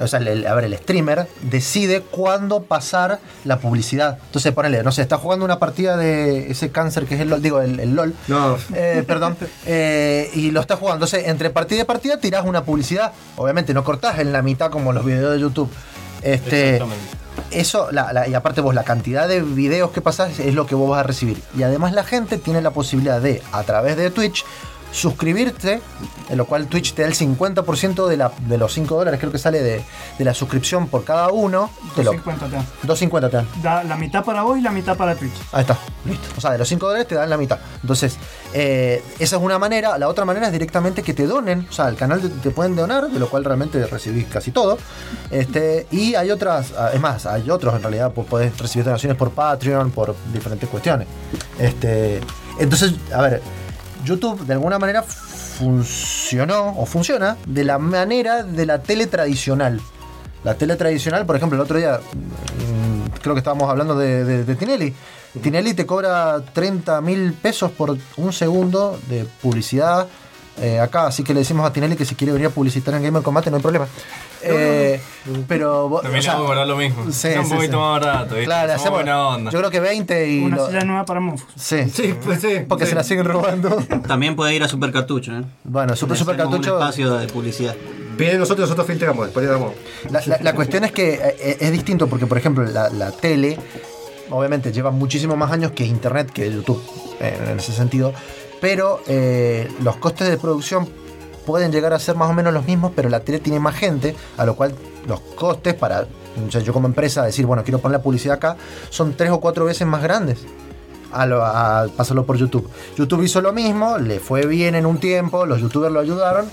o 0.00 0.06
sea, 0.08 0.18
el, 0.18 0.46
a 0.46 0.54
ver, 0.54 0.64
el 0.64 0.76
streamer 0.76 1.28
decide 1.42 2.00
cuándo 2.02 2.62
pasar 2.64 3.20
la 3.44 3.58
publicidad. 3.58 4.18
Entonces, 4.26 4.52
ponele, 4.52 4.82
no 4.82 4.90
sé, 4.92 5.02
está 5.02 5.18
jugando 5.18 5.44
una 5.44 5.58
partida 5.58 5.96
de 5.96 6.50
ese 6.50 6.70
cáncer 6.70 7.04
que 7.06 7.14
es 7.14 7.20
el 7.20 7.30
LOL, 7.30 7.42
digo, 7.42 7.60
el, 7.60 7.78
el 7.80 7.94
LOL. 7.94 8.14
No, 8.28 8.56
Eh, 8.74 9.04
perdón, 9.06 9.36
eh, 9.66 10.30
y 10.34 10.50
lo 10.50 10.60
está 10.60 10.76
jugando. 10.76 11.04
Entonces, 11.06 11.28
entre 11.28 11.50
partida 11.50 11.82
y 11.82 11.84
partida 11.84 12.18
tirás 12.18 12.44
una 12.44 12.64
publicidad. 12.64 13.12
Obviamente, 13.36 13.72
no 13.74 13.84
cortás 13.84 14.18
en 14.18 14.32
la 14.32 14.42
mitad 14.42 14.70
como 14.70 14.92
los 14.92 15.04
videos 15.04 15.32
de 15.34 15.40
YouTube. 15.40 15.70
Este, 16.22 16.76
Exactamente. 16.76 17.04
eso, 17.50 17.92
la- 17.92 18.12
la- 18.12 18.26
y 18.26 18.34
aparte 18.34 18.60
vos, 18.62 18.74
la 18.74 18.82
cantidad 18.84 19.28
de 19.28 19.42
videos 19.42 19.90
que 19.90 20.00
pasás 20.00 20.38
es 20.40 20.54
lo 20.54 20.66
que 20.66 20.74
vos 20.74 20.88
vas 20.90 21.00
a 21.00 21.02
recibir. 21.02 21.40
Y 21.56 21.62
además 21.62 21.92
la 21.92 22.02
gente 22.04 22.38
tiene 22.38 22.62
la 22.62 22.70
posibilidad 22.70 23.20
de, 23.20 23.42
a 23.52 23.62
través 23.64 23.96
de 23.96 24.10
Twitch, 24.10 24.44
suscribirte, 24.94 25.82
en 26.28 26.38
lo 26.38 26.46
cual 26.46 26.68
Twitch 26.68 26.94
te 26.94 27.02
da 27.02 27.08
el 27.08 27.14
50% 27.14 28.06
de, 28.06 28.16
la, 28.16 28.32
de 28.46 28.58
los 28.58 28.72
5 28.72 28.94
dólares, 28.94 29.18
creo 29.18 29.32
que 29.32 29.38
sale 29.38 29.60
de, 29.60 29.84
de 30.18 30.24
la 30.24 30.32
suscripción 30.32 30.86
por 30.86 31.04
cada 31.04 31.30
uno. 31.30 31.70
Te 31.96 32.04
lo, 32.04 32.12
50 32.12 32.46
te 32.46 32.56
dan. 32.56 32.66
2.50 32.86 33.30
te 33.30 33.36
dan. 33.36 33.48
Da 33.62 33.82
la 33.82 33.96
mitad 33.96 34.24
para 34.24 34.42
vos 34.42 34.56
y 34.56 34.62
la 34.62 34.70
mitad 34.70 34.96
para 34.96 35.16
Twitch. 35.16 35.34
Ahí 35.52 35.62
está, 35.62 35.76
listo. 36.04 36.28
O 36.36 36.40
sea, 36.40 36.52
de 36.52 36.58
los 36.58 36.68
5 36.68 36.86
dólares 36.86 37.08
te 37.08 37.16
dan 37.16 37.28
la 37.28 37.36
mitad. 37.36 37.58
Entonces, 37.82 38.16
eh, 38.52 39.02
esa 39.18 39.36
es 39.36 39.42
una 39.42 39.58
manera. 39.58 39.98
La 39.98 40.08
otra 40.08 40.24
manera 40.24 40.46
es 40.46 40.52
directamente 40.52 41.02
que 41.02 41.12
te 41.12 41.26
donen. 41.26 41.66
O 41.68 41.72
sea, 41.72 41.88
el 41.88 41.96
canal 41.96 42.20
te, 42.20 42.28
te 42.28 42.50
pueden 42.50 42.76
donar, 42.76 43.10
de 43.10 43.18
lo 43.18 43.28
cual 43.28 43.44
realmente 43.44 43.84
recibís 43.86 44.26
casi 44.26 44.52
todo. 44.52 44.78
Este, 45.32 45.88
y 45.90 46.14
hay 46.14 46.30
otras, 46.30 46.72
ah, 46.78 46.90
es 46.94 47.00
más, 47.00 47.26
hay 47.26 47.50
otros 47.50 47.74
en 47.74 47.82
realidad, 47.82 48.12
pues 48.12 48.28
podés 48.28 48.56
recibir 48.56 48.84
donaciones 48.84 49.18
por 49.18 49.32
Patreon, 49.32 49.90
por 49.90 50.14
diferentes 50.32 50.68
cuestiones. 50.68 51.08
Este, 51.58 52.20
entonces, 52.60 52.94
a 53.12 53.22
ver, 53.22 53.42
YouTube 54.04 54.44
de 54.46 54.52
alguna 54.54 54.78
manera 54.78 55.02
funcionó 55.02 56.74
o 56.78 56.86
funciona 56.86 57.36
de 57.46 57.64
la 57.64 57.78
manera 57.78 58.42
de 58.42 58.66
la 58.66 58.82
tele 58.82 59.06
tradicional. 59.06 59.80
La 60.44 60.54
tele 60.54 60.76
tradicional, 60.76 61.24
por 61.26 61.36
ejemplo, 61.36 61.56
el 61.56 61.62
otro 61.62 61.78
día 61.78 61.98
mm, 62.00 63.18
creo 63.22 63.34
que 63.34 63.38
estábamos 63.38 63.70
hablando 63.70 63.96
de, 63.96 64.24
de- 64.24 64.44
de 64.44 64.54
Tinelli. 64.56 64.94
Tinelli 65.42 65.74
te 65.74 65.86
cobra 65.86 66.40
30 66.52 67.00
mil 67.00 67.32
pesos 67.32 67.70
por 67.72 67.96
un 68.16 68.32
segundo 68.32 68.98
de 69.08 69.24
publicidad 69.42 70.06
eh, 70.60 70.78
acá, 70.80 71.06
así 71.08 71.22
que 71.24 71.34
le 71.34 71.40
decimos 71.40 71.66
a 71.66 71.72
Tinelli 71.72 71.96
que 71.96 72.04
si 72.04 72.14
quiere 72.14 72.32
venir 72.32 72.46
a 72.48 72.50
publicitar 72.50 72.94
en 72.94 73.02
Gamer 73.02 73.22
Combate 73.22 73.50
no 73.50 73.56
hay 73.56 73.62
problema. 73.62 73.86
Eh, 74.46 75.00
pero 75.48 75.88
vos- 75.88 76.02
También 76.02 76.20
o 76.20 76.22
sea, 76.22 76.32
vamos 76.34 76.44
a 76.44 76.46
guardar 76.48 76.66
lo 76.68 76.76
mismo. 76.76 77.04
sí, 77.10 77.28
Está 77.28 77.40
un 77.40 77.46
sí, 77.46 77.54
poquito 77.54 77.72
sí. 77.72 77.78
más 77.78 78.00
barato. 78.00 78.34
¿viste? 78.34 78.44
Claro, 78.44 78.72
hacemos, 78.74 78.98
buena 78.98 79.28
onda. 79.28 79.50
yo 79.50 79.58
creo 79.58 79.70
que 79.70 79.80
20 79.80 80.28
y 80.30 80.44
Una 80.44 80.56
lo- 80.56 80.66
silla 80.66 80.80
nueva 80.84 81.04
para 81.06 81.20
Monfus. 81.20 81.48
sí, 81.56 81.88
Sí, 81.90 82.14
pues 82.22 82.40
sí. 82.40 82.58
porque 82.68 82.84
sí. 82.84 82.90
se 82.90 82.96
la 82.96 83.04
siguen 83.04 83.24
robando. 83.24 83.70
También 84.06 84.36
puede 84.36 84.54
ir 84.54 84.62
a 84.62 84.68
Supercartucho, 84.68 85.32
¿eh? 85.36 85.44
Bueno, 85.64 85.96
Super 85.96 86.14
Le 86.14 86.18
Super 86.20 86.34
hacemos 86.34 86.50
Cartucho. 86.52 86.76
Un 86.76 86.80
espacio 86.82 87.14
de 87.16 87.26
publicidad. 87.28 87.74
Viene 88.18 88.34
nosotros, 88.38 88.68
nosotros 88.68 88.86
filtramos, 88.86 89.24
después 89.26 89.44
le 89.46 89.50
damos. 89.50 89.72
La, 90.10 90.22
la- 90.26 90.38
la 90.40 90.54
cuestión 90.54 90.84
es 90.84 90.92
que 90.92 91.14
eh, 91.14 91.56
es 91.60 91.72
distinto 91.72 92.06
porque, 92.06 92.26
por 92.26 92.36
ejemplo, 92.38 92.64
la, 92.64 92.88
la 92.90 93.10
tele, 93.12 93.58
obviamente, 94.30 94.72
lleva 94.72 94.90
muchísimo 94.90 95.36
más 95.36 95.50
años 95.52 95.72
que 95.72 95.84
Internet, 95.86 96.30
que 96.30 96.52
YouTube, 96.52 96.80
eh, 97.20 97.36
en 97.50 97.58
ese 97.58 97.72
sentido, 97.72 98.12
pero 98.64 99.00
eh, 99.06 99.70
los 99.82 99.96
costes 99.96 100.26
de 100.26 100.38
producción 100.38 100.88
pueden 101.44 101.70
llegar 101.70 101.92
a 101.92 101.98
ser 101.98 102.16
más 102.16 102.30
o 102.30 102.32
menos 102.32 102.54
los 102.54 102.64
mismos, 102.64 102.92
pero 102.96 103.10
la 103.10 103.20
tele 103.20 103.38
tiene 103.38 103.60
más 103.60 103.74
gente, 103.76 104.16
a 104.38 104.46
lo 104.46 104.56
cual 104.56 104.74
los 105.06 105.20
costes 105.20 105.74
para 105.74 106.06
yo 106.48 106.72
como 106.72 106.86
empresa 106.86 107.22
decir, 107.22 107.44
bueno, 107.44 107.62
quiero 107.62 107.78
poner 107.80 107.98
la 107.98 108.02
publicidad 108.02 108.36
acá, 108.36 108.56
son 108.88 109.12
tres 109.18 109.30
o 109.32 109.38
cuatro 109.40 109.66
veces 109.66 109.86
más 109.86 110.02
grandes. 110.02 110.38
A, 111.12 111.26
lo- 111.26 111.44
a 111.44 111.88
pasarlo 111.94 112.24
por 112.24 112.38
YouTube. 112.38 112.66
YouTube 112.96 113.22
hizo 113.24 113.42
lo 113.42 113.52
mismo, 113.52 113.98
le 113.98 114.18
fue 114.18 114.46
bien 114.46 114.74
en 114.76 114.86
un 114.86 114.98
tiempo, 114.98 115.44
los 115.44 115.60
youtubers 115.60 115.92
lo 115.92 116.00
ayudaron, 116.00 116.46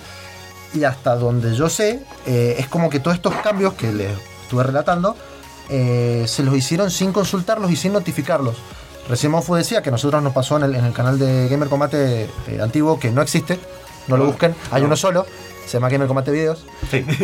y 0.74 0.84
hasta 0.84 1.16
donde 1.16 1.56
yo 1.56 1.70
sé, 1.70 2.04
eh, 2.26 2.58
es 2.60 2.68
como 2.68 2.90
que 2.90 3.00
todos 3.00 3.16
estos 3.16 3.34
cambios 3.36 3.74
que 3.76 3.94
les 3.94 4.12
estuve 4.44 4.64
relatando, 4.64 5.16
eh, 5.70 6.26
se 6.28 6.44
los 6.44 6.54
hicieron 6.58 6.92
sin 6.92 7.14
consultarlos 7.14 7.72
y 7.72 7.78
sin 7.78 7.94
notificarlos. 7.94 8.58
Recién 9.10 9.32
Monfu 9.32 9.56
decía 9.56 9.82
que 9.82 9.90
a 9.90 9.92
nosotros 9.92 10.22
nos 10.24 10.34
pasó 10.34 10.58
en 10.58 10.64
el, 10.64 10.76
en 10.76 10.86
el 10.86 10.94
canal 10.94 11.20
de 11.20 11.48
Gamer 11.50 11.68
Combate 11.70 12.24
eh, 12.48 12.60
antiguo, 12.62 13.00
que 13.00 13.12
no 13.12 13.22
existe, 13.22 13.60
no 14.08 14.18
lo 14.18 14.26
busquen, 14.26 14.56
hay 14.72 14.84
uno 14.84 14.96
solo, 14.96 15.26
se 15.66 15.74
llama 15.74 15.90
Gamer 15.90 16.08
Combate 16.08 16.32
Videos. 16.32 16.66
Sí. 16.90 17.06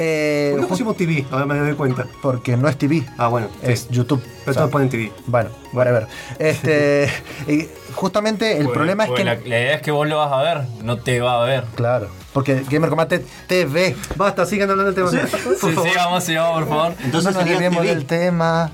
Eh, 0.00 0.50
¿Por 0.52 0.60
qué 0.60 0.66
ju- 0.66 0.68
pusimos 0.68 0.96
TV? 0.96 1.26
Ahora 1.30 1.46
me 1.46 1.58
doy 1.58 1.74
cuenta. 1.74 2.06
porque 2.22 2.56
no 2.56 2.68
es 2.68 2.76
TV, 2.76 3.04
Ah, 3.18 3.28
bueno. 3.28 3.48
sí. 3.64 3.72
es 3.72 3.88
YouTube. 3.88 4.20
Pero 4.22 4.50
O 4.50 4.54
sea, 4.54 4.60
todos 4.62 4.70
ponen 4.70 4.88
TV. 4.88 5.12
bueno, 5.26 5.50
whatever. 5.72 6.06
Este, 6.38 7.08
y 7.48 7.68
justamente 7.94 8.56
el 8.58 8.64
Porque- 8.64 8.74
problema 8.78 9.04
es 9.04 9.08
porque 9.08 9.22
que... 9.22 9.24
La, 9.26 9.34
la 9.34 9.46
idea 9.60 9.74
es 9.74 9.82
que 9.82 9.90
vos 9.90 10.06
lo 10.08 10.18
vas 10.18 10.32
a 10.32 10.42
ver, 10.42 10.66
no 10.82 10.98
te 10.98 11.20
va 11.20 11.42
a 11.42 11.46
ver. 11.46 11.64
Claro, 11.74 12.08
porque 12.32 12.64
Gamer 12.70 12.88
Combate 12.90 13.24
TV. 13.48 13.96
Basta, 14.16 14.46
sigan 14.46 14.70
hablando 14.70 14.92
del 14.92 14.94
tema. 14.94 15.10
Sí, 15.10 15.66
sigamos, 15.88 16.22
sigamos, 16.24 16.60
por 16.60 16.68
favor. 16.68 16.94
Entonces 17.04 17.34
no 17.34 17.40
nos 17.40 17.48
TV. 17.58 17.86
del 17.86 18.06
tema. 18.06 18.70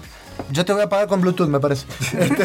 Yo 0.50 0.64
te 0.64 0.72
voy 0.72 0.82
a 0.82 0.88
pagar 0.88 1.06
con 1.08 1.20
Bluetooth, 1.20 1.48
me 1.48 1.60
parece. 1.60 1.86
Este, 2.18 2.44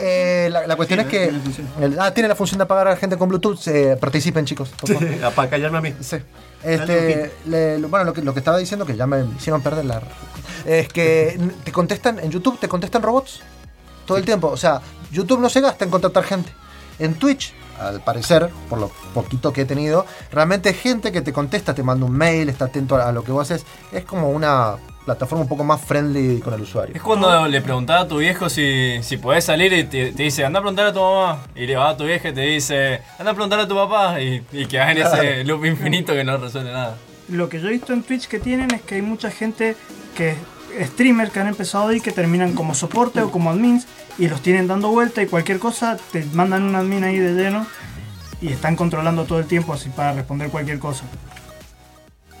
eh, 0.00 0.48
la, 0.50 0.66
la 0.66 0.76
cuestión 0.76 1.00
es 1.00 1.06
que. 1.06 1.32
el- 1.80 1.98
ah, 1.98 2.12
tiene 2.12 2.28
la 2.28 2.34
función 2.34 2.58
de 2.58 2.64
apagar 2.64 2.86
a 2.88 2.90
la 2.90 2.96
gente 2.96 3.16
con 3.16 3.28
Bluetooth. 3.28 3.66
eh, 3.68 3.96
participen, 4.00 4.44
chicos. 4.44 4.70
Para 5.34 5.50
callarme 5.50 5.78
a 5.78 5.80
mí. 5.80 5.94
Sí. 6.00 6.16
Este, 6.62 7.32
le- 7.46 7.78
bueno, 7.78 8.04
lo 8.04 8.12
que, 8.12 8.22
lo 8.22 8.32
que 8.32 8.40
estaba 8.40 8.58
diciendo, 8.58 8.84
que 8.86 8.96
ya 8.96 9.06
me 9.06 9.24
hicieron 9.36 9.62
perder 9.62 9.84
la. 9.84 10.02
Es 10.64 10.88
que 10.88 11.38
te 11.64 11.72
contestan 11.72 12.18
en 12.18 12.30
YouTube, 12.30 12.58
te 12.58 12.68
contestan 12.68 13.02
robots 13.02 13.40
todo 14.06 14.18
el 14.18 14.24
tiempo. 14.24 14.48
O 14.48 14.56
sea, 14.56 14.80
YouTube 15.10 15.40
no 15.40 15.48
se 15.48 15.60
gasta 15.60 15.84
en 15.84 15.90
contratar 15.90 16.24
gente. 16.24 16.50
En 16.98 17.14
Twitch, 17.14 17.54
al 17.80 18.02
parecer, 18.04 18.50
por 18.68 18.78
lo 18.78 18.90
poquito 19.14 19.52
que 19.54 19.62
he 19.62 19.64
tenido, 19.64 20.04
realmente 20.30 20.74
gente 20.74 21.12
que 21.12 21.22
te 21.22 21.32
contesta, 21.32 21.74
te 21.74 21.82
manda 21.82 22.04
un 22.04 22.12
mail, 22.12 22.50
está 22.50 22.66
atento 22.66 22.96
a, 22.96 23.08
a 23.08 23.12
lo 23.12 23.24
que 23.24 23.32
vos 23.32 23.50
haces. 23.50 23.64
Es 23.90 24.04
como 24.04 24.30
una 24.30 24.76
plataforma 25.10 25.42
un 25.42 25.48
poco 25.48 25.64
más 25.64 25.80
friendly 25.80 26.40
con 26.40 26.54
el 26.54 26.60
usuario. 26.60 26.94
Es 26.94 27.02
cuando 27.02 27.48
le 27.48 27.60
preguntaba 27.60 28.00
a 28.00 28.08
tu 28.08 28.18
viejo 28.18 28.48
si, 28.48 29.02
si 29.02 29.16
podés 29.16 29.44
salir 29.44 29.72
y 29.72 29.84
te, 29.84 30.12
te 30.12 30.22
dice, 30.22 30.44
anda 30.44 30.60
a 30.60 30.62
preguntar 30.62 30.86
a 30.86 30.92
tu 30.92 31.00
mamá. 31.00 31.40
Y 31.54 31.66
le 31.66 31.76
va 31.76 31.90
a 31.90 31.96
tu 31.96 32.04
vieja 32.04 32.28
y 32.28 32.32
te 32.32 32.42
dice, 32.42 33.00
anda 33.18 33.32
a 33.32 33.34
preguntar 33.34 33.60
a 33.60 33.66
tu 33.66 33.74
papá. 33.74 34.20
Y, 34.20 34.42
y 34.52 34.66
quedas 34.66 34.90
en 34.92 34.98
ese 34.98 35.44
loop 35.44 35.64
infinito 35.64 36.12
que 36.12 36.22
no 36.22 36.36
resuelve 36.36 36.72
nada. 36.72 36.96
Lo 37.28 37.48
que 37.48 37.60
yo 37.60 37.68
he 37.68 37.72
visto 37.72 37.92
en 37.92 38.02
Twitch 38.02 38.28
que 38.28 38.38
tienen 38.38 38.72
es 38.72 38.82
que 38.82 38.96
hay 38.96 39.02
mucha 39.02 39.30
gente 39.30 39.76
que 40.16 40.34
streamers 40.80 41.32
que 41.32 41.40
han 41.40 41.48
empezado 41.48 41.88
ahí 41.88 42.00
que 42.00 42.12
terminan 42.12 42.54
como 42.54 42.74
soporte 42.74 43.20
o 43.20 43.30
como 43.32 43.50
admins 43.50 43.86
y 44.18 44.28
los 44.28 44.40
tienen 44.42 44.68
dando 44.68 44.90
vuelta 44.90 45.22
y 45.22 45.26
cualquier 45.26 45.58
cosa 45.58 45.98
te 46.12 46.24
mandan 46.32 46.62
un 46.62 46.76
admin 46.76 47.02
ahí 47.02 47.18
de 47.18 47.32
lleno 47.32 47.66
y 48.40 48.48
están 48.48 48.76
controlando 48.76 49.24
todo 49.24 49.40
el 49.40 49.46
tiempo 49.46 49.72
así 49.72 49.88
para 49.90 50.12
responder 50.12 50.50
cualquier 50.50 50.78
cosa. 50.78 51.04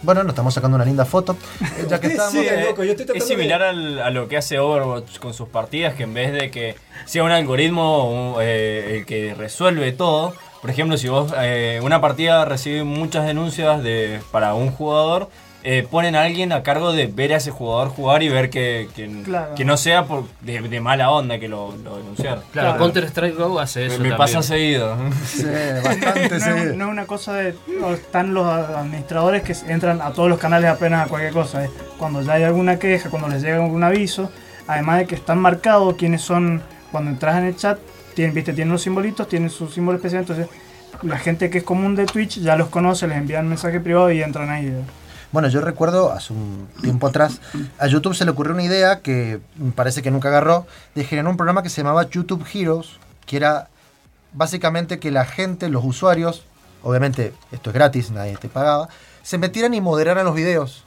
Bueno, 0.02 0.22
nos 0.22 0.30
estamos 0.30 0.54
sacando 0.54 0.76
una 0.76 0.84
linda 0.84 1.04
foto. 1.04 1.36
Eh, 1.60 1.86
Ya 1.88 2.00
que 2.00 2.06
estamos. 2.08 2.32
Sí, 2.32 2.38
es 2.38 2.52
eh, 2.52 2.64
loco, 2.68 2.84
yo 2.84 2.92
estoy 2.92 3.06
es 3.18 3.26
similar 3.26 3.62
al- 3.62 4.00
a 4.00 4.10
lo 4.10 4.28
que 4.28 4.36
hace 4.38 4.58
Overwatch 4.58 5.18
con 5.18 5.34
sus 5.34 5.48
partidas, 5.48 5.94
que 5.94 6.04
en 6.04 6.14
vez 6.14 6.32
de 6.32 6.50
que 6.50 6.74
sea 7.04 7.22
un 7.22 7.30
algoritmo 7.30 8.36
eh, 8.40 8.96
el 8.98 9.06
que 9.06 9.34
resuelve 9.34 9.92
todo, 9.92 10.34
por 10.62 10.70
ejemplo, 10.70 10.96
si 10.96 11.08
vos 11.08 11.32
eh, 11.38 11.80
una 11.82 12.00
partida 12.00 12.44
recibe 12.44 12.84
muchas 12.84 13.26
denuncias 13.26 13.82
de 13.82 14.20
para 14.30 14.54
un 14.54 14.70
jugador, 14.70 15.28
eh, 15.62 15.86
ponen 15.90 16.16
a 16.16 16.22
alguien 16.22 16.52
a 16.52 16.62
cargo 16.62 16.92
de 16.92 17.06
ver 17.06 17.32
a 17.34 17.36
ese 17.36 17.50
jugador 17.50 17.88
jugar 17.88 18.22
y 18.22 18.28
ver 18.28 18.48
que, 18.50 18.88
que, 18.96 19.22
Claro. 19.24 19.54
que 19.54 19.64
no 19.64 19.76
sea 19.76 20.04
por, 20.04 20.24
de, 20.40 20.60
de 20.62 20.80
mala 20.80 21.10
onda 21.10 21.38
que 21.38 21.48
lo, 21.48 21.76
lo 21.84 21.98
denunciaron. 21.98 22.42
Claro, 22.52 22.68
Claro. 22.70 22.78
Counter 22.78 23.04
Strike 23.04 23.36
Go 23.36 23.60
hace 23.60 23.80
Me, 23.80 23.86
eso. 23.94 24.02
me 24.02 24.12
pasa 24.14 24.42
seguido. 24.42 24.96
Sí, 25.26 25.44
bastante 25.84 26.30
no, 26.30 26.40
seguido. 26.40 26.70
es, 26.70 26.76
no 26.76 26.84
es 26.86 26.90
una 26.90 27.06
cosa 27.06 27.34
de. 27.34 27.54
Están 27.92 28.32
los 28.34 28.46
administradores 28.46 29.42
que 29.42 29.54
entran 29.70 30.00
a 30.00 30.12
todos 30.12 30.28
los 30.28 30.38
canales 30.38 30.70
apenas 30.70 31.06
a 31.06 31.08
cualquier 31.08 31.32
cosa. 31.32 31.66
Cuando 31.98 32.22
ya 32.22 32.32
hay 32.34 32.44
alguna 32.44 32.78
queja, 32.78 33.10
cuando 33.10 33.28
les 33.28 33.42
llega 33.42 33.62
algún 33.62 33.84
aviso. 33.84 34.30
Además 34.66 34.98
de 35.00 35.06
que 35.06 35.14
están 35.16 35.38
marcados 35.38 35.94
quiénes 35.96 36.22
son. 36.22 36.62
Cuando 36.92 37.10
entras 37.10 37.36
en 37.38 37.44
el 37.44 37.56
chat, 37.56 37.78
tienen, 38.14 38.34
viste, 38.34 38.52
tienen 38.52 38.72
los 38.72 38.82
simbolitos, 38.82 39.28
tienen 39.28 39.50
su 39.50 39.68
símbolo 39.68 39.96
especial. 39.98 40.22
Entonces, 40.22 40.48
la 41.02 41.18
gente 41.18 41.50
que 41.50 41.58
es 41.58 41.64
común 41.64 41.94
de 41.96 42.06
Twitch 42.06 42.40
ya 42.40 42.56
los 42.56 42.68
conoce, 42.68 43.06
les 43.06 43.16
envían 43.18 43.48
mensaje 43.48 43.78
privado 43.80 44.10
y 44.10 44.22
entran 44.22 44.50
ahí. 44.50 44.72
Bueno, 45.32 45.48
yo 45.48 45.60
recuerdo 45.60 46.12
hace 46.12 46.32
un 46.32 46.68
tiempo 46.82 47.06
atrás, 47.06 47.40
a 47.78 47.86
YouTube 47.86 48.14
se 48.14 48.24
le 48.24 48.32
ocurrió 48.32 48.52
una 48.52 48.64
idea 48.64 49.00
que 49.00 49.40
parece 49.76 50.02
que 50.02 50.10
nunca 50.10 50.28
agarró, 50.28 50.66
de 50.94 51.04
generar 51.04 51.30
un 51.30 51.36
programa 51.36 51.62
que 51.62 51.68
se 51.68 51.82
llamaba 51.82 52.08
YouTube 52.08 52.44
Heroes, 52.52 52.98
que 53.26 53.36
era 53.36 53.68
básicamente 54.32 54.98
que 54.98 55.12
la 55.12 55.24
gente, 55.24 55.68
los 55.68 55.84
usuarios, 55.84 56.42
obviamente 56.82 57.32
esto 57.52 57.70
es 57.70 57.74
gratis, 57.74 58.10
nadie 58.10 58.36
te 58.36 58.48
pagaba, 58.48 58.88
se 59.22 59.38
metieran 59.38 59.72
y 59.74 59.80
moderaran 59.80 60.24
los 60.24 60.34
videos. 60.34 60.84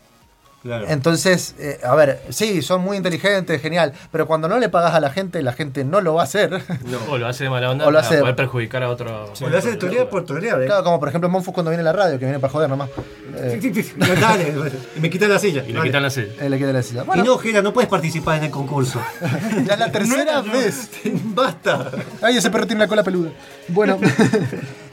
Claro. 0.64 0.86
Entonces, 0.88 1.55
eh, 1.59 1.80
a 1.84 1.93
ver, 1.93 2.22
sí, 2.30 2.61
son 2.61 2.82
muy 2.82 2.95
inteligentes, 2.97 3.61
genial, 3.61 3.91
pero 4.14 4.26
cuando 4.26 4.47
no 4.47 4.57
le 4.59 4.70
pagas 4.70 4.95
a 4.95 5.01
la 5.01 5.09
gente, 5.09 5.41
la 5.43 5.51
gente 5.51 5.84
no 5.84 5.99
lo 5.99 6.14
va 6.14 6.22
a 6.22 6.24
hacer. 6.24 6.61
O 7.09 7.18
lo 7.18 7.28
hace 7.28 7.43
de 7.43 7.49
mala 7.49 7.70
onda 7.70 7.86
O 7.86 7.91
lo 7.91 7.97
para 7.97 8.07
hace- 8.07 8.20
poder 8.20 8.36
perjudicar 8.36 8.82
a 8.84 8.89
otro. 8.89 9.34
O 9.41 9.49
lo 9.49 9.57
hace 9.57 9.72
de 9.72 9.78
teoría 9.78 10.09
por 10.09 10.26
teoría. 10.26 10.53
¿eh? 10.61 10.66
Claro, 10.66 10.84
como 10.86 10.99
por 10.99 11.09
ejemplo 11.09 11.30
Monfus 11.30 11.53
cuando 11.53 11.70
viene 11.70 11.82
a 11.82 11.86
la 11.86 11.91
radio, 11.93 12.18
que 12.18 12.26
viene 12.26 12.39
para 12.39 12.51
joder 12.53 12.70
nomás. 12.70 12.89
Eh, 13.36 13.59
Dale, 14.22 14.53
y 14.95 14.99
me 15.01 15.09
quitan 15.09 15.30
la 15.30 15.39
silla. 15.39 15.64
Y 15.68 15.74
le 15.74 15.82
quitan 15.82 16.01
la 16.03 16.09
silla. 16.09 16.32
él 16.39 16.51
le 16.51 16.57
quiere 16.57 16.72
decir. 16.72 16.97
Y 17.01 17.05
Bueno, 17.05 17.24
no, 17.26 17.38
Gera, 17.38 17.61
no 17.61 17.74
puedes 17.74 17.89
participar 17.89 18.38
en 18.38 18.45
el 18.45 18.51
concurso. 18.51 19.01
ya 19.66 19.74
es 19.74 19.80
la 19.80 19.91
tercera 19.91 20.41
vez. 20.41 20.89
Basta. 21.26 21.91
Ay, 22.22 22.38
ese 22.38 22.49
perro 22.49 22.66
tiene 22.68 22.80
la 22.84 22.88
cola 22.88 23.03
peluda. 23.03 23.32
Bueno, 23.68 23.99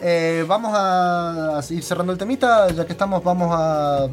eh, 0.00 0.44
vamos 0.48 0.72
a, 0.74 1.58
a 1.58 1.62
ir 1.70 1.82
cerrando 1.82 2.12
el 2.12 2.18
temita. 2.18 2.68
Ya 2.72 2.84
que 2.86 2.92
estamos, 2.92 3.22
vamos 3.22 3.50
a 3.56 4.08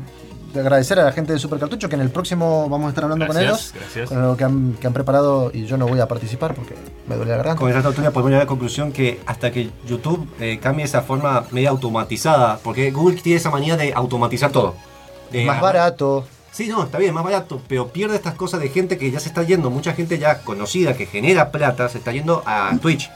agradecer 0.59 0.99
a 0.99 1.03
la 1.05 1.11
gente 1.11 1.33
de 1.33 1.39
Super 1.39 1.59
Cartucho 1.59 1.87
que 1.89 1.95
en 1.95 2.01
el 2.01 2.09
próximo 2.09 2.67
vamos 2.69 2.87
a 2.87 2.89
estar 2.89 3.03
hablando 3.05 3.25
con 3.27 3.37
ellos. 3.37 3.73
gracias. 3.75 4.09
Con 4.09 4.21
lo 4.21 4.35
que 4.37 4.43
han, 4.43 4.73
que 4.79 4.87
han 4.87 4.93
preparado 4.93 5.51
y 5.53 5.65
yo 5.65 5.77
no 5.77 5.87
voy 5.87 5.99
a 5.99 6.07
participar 6.07 6.53
porque 6.55 6.75
me 7.07 7.15
duele 7.15 7.31
la 7.31 7.37
garganta. 7.37 7.59
Con 7.59 7.69
esta 7.69 7.79
oportunidad 7.81 8.11
podemos 8.13 8.29
llegar 8.31 8.41
a 8.41 8.45
la 8.45 8.49
conclusión 8.49 8.91
que 8.91 9.19
hasta 9.25 9.51
que 9.51 9.69
YouTube 9.87 10.27
eh, 10.39 10.59
cambie 10.61 10.85
esa 10.85 11.01
forma 11.01 11.45
media 11.51 11.69
automatizada, 11.69 12.59
porque 12.63 12.91
Google 12.91 13.21
tiene 13.21 13.37
esa 13.37 13.49
manía 13.49 13.77
de 13.77 13.93
automatizar 13.93 14.51
todo. 14.51 14.75
De- 15.31 15.45
Más 15.45 15.61
barato. 15.61 16.25
Sí, 16.51 16.67
no, 16.69 16.83
está 16.83 16.97
bien, 16.97 17.13
más 17.13 17.23
barato, 17.23 17.61
pero 17.67 17.89
pierde 17.89 18.15
estas 18.15 18.33
cosas 18.33 18.59
de 18.59 18.69
gente 18.69 18.97
que 18.97 19.11
ya 19.11 19.19
se 19.19 19.27
está 19.29 19.43
yendo, 19.43 19.69
mucha 19.69 19.93
gente 19.93 20.17
ya 20.17 20.39
conocida 20.41 20.95
que 20.95 21.05
genera 21.05 21.51
plata, 21.51 21.87
se 21.87 21.99
está 21.99 22.11
yendo 22.11 22.41
a 22.47 22.71
Twitch 22.81 23.11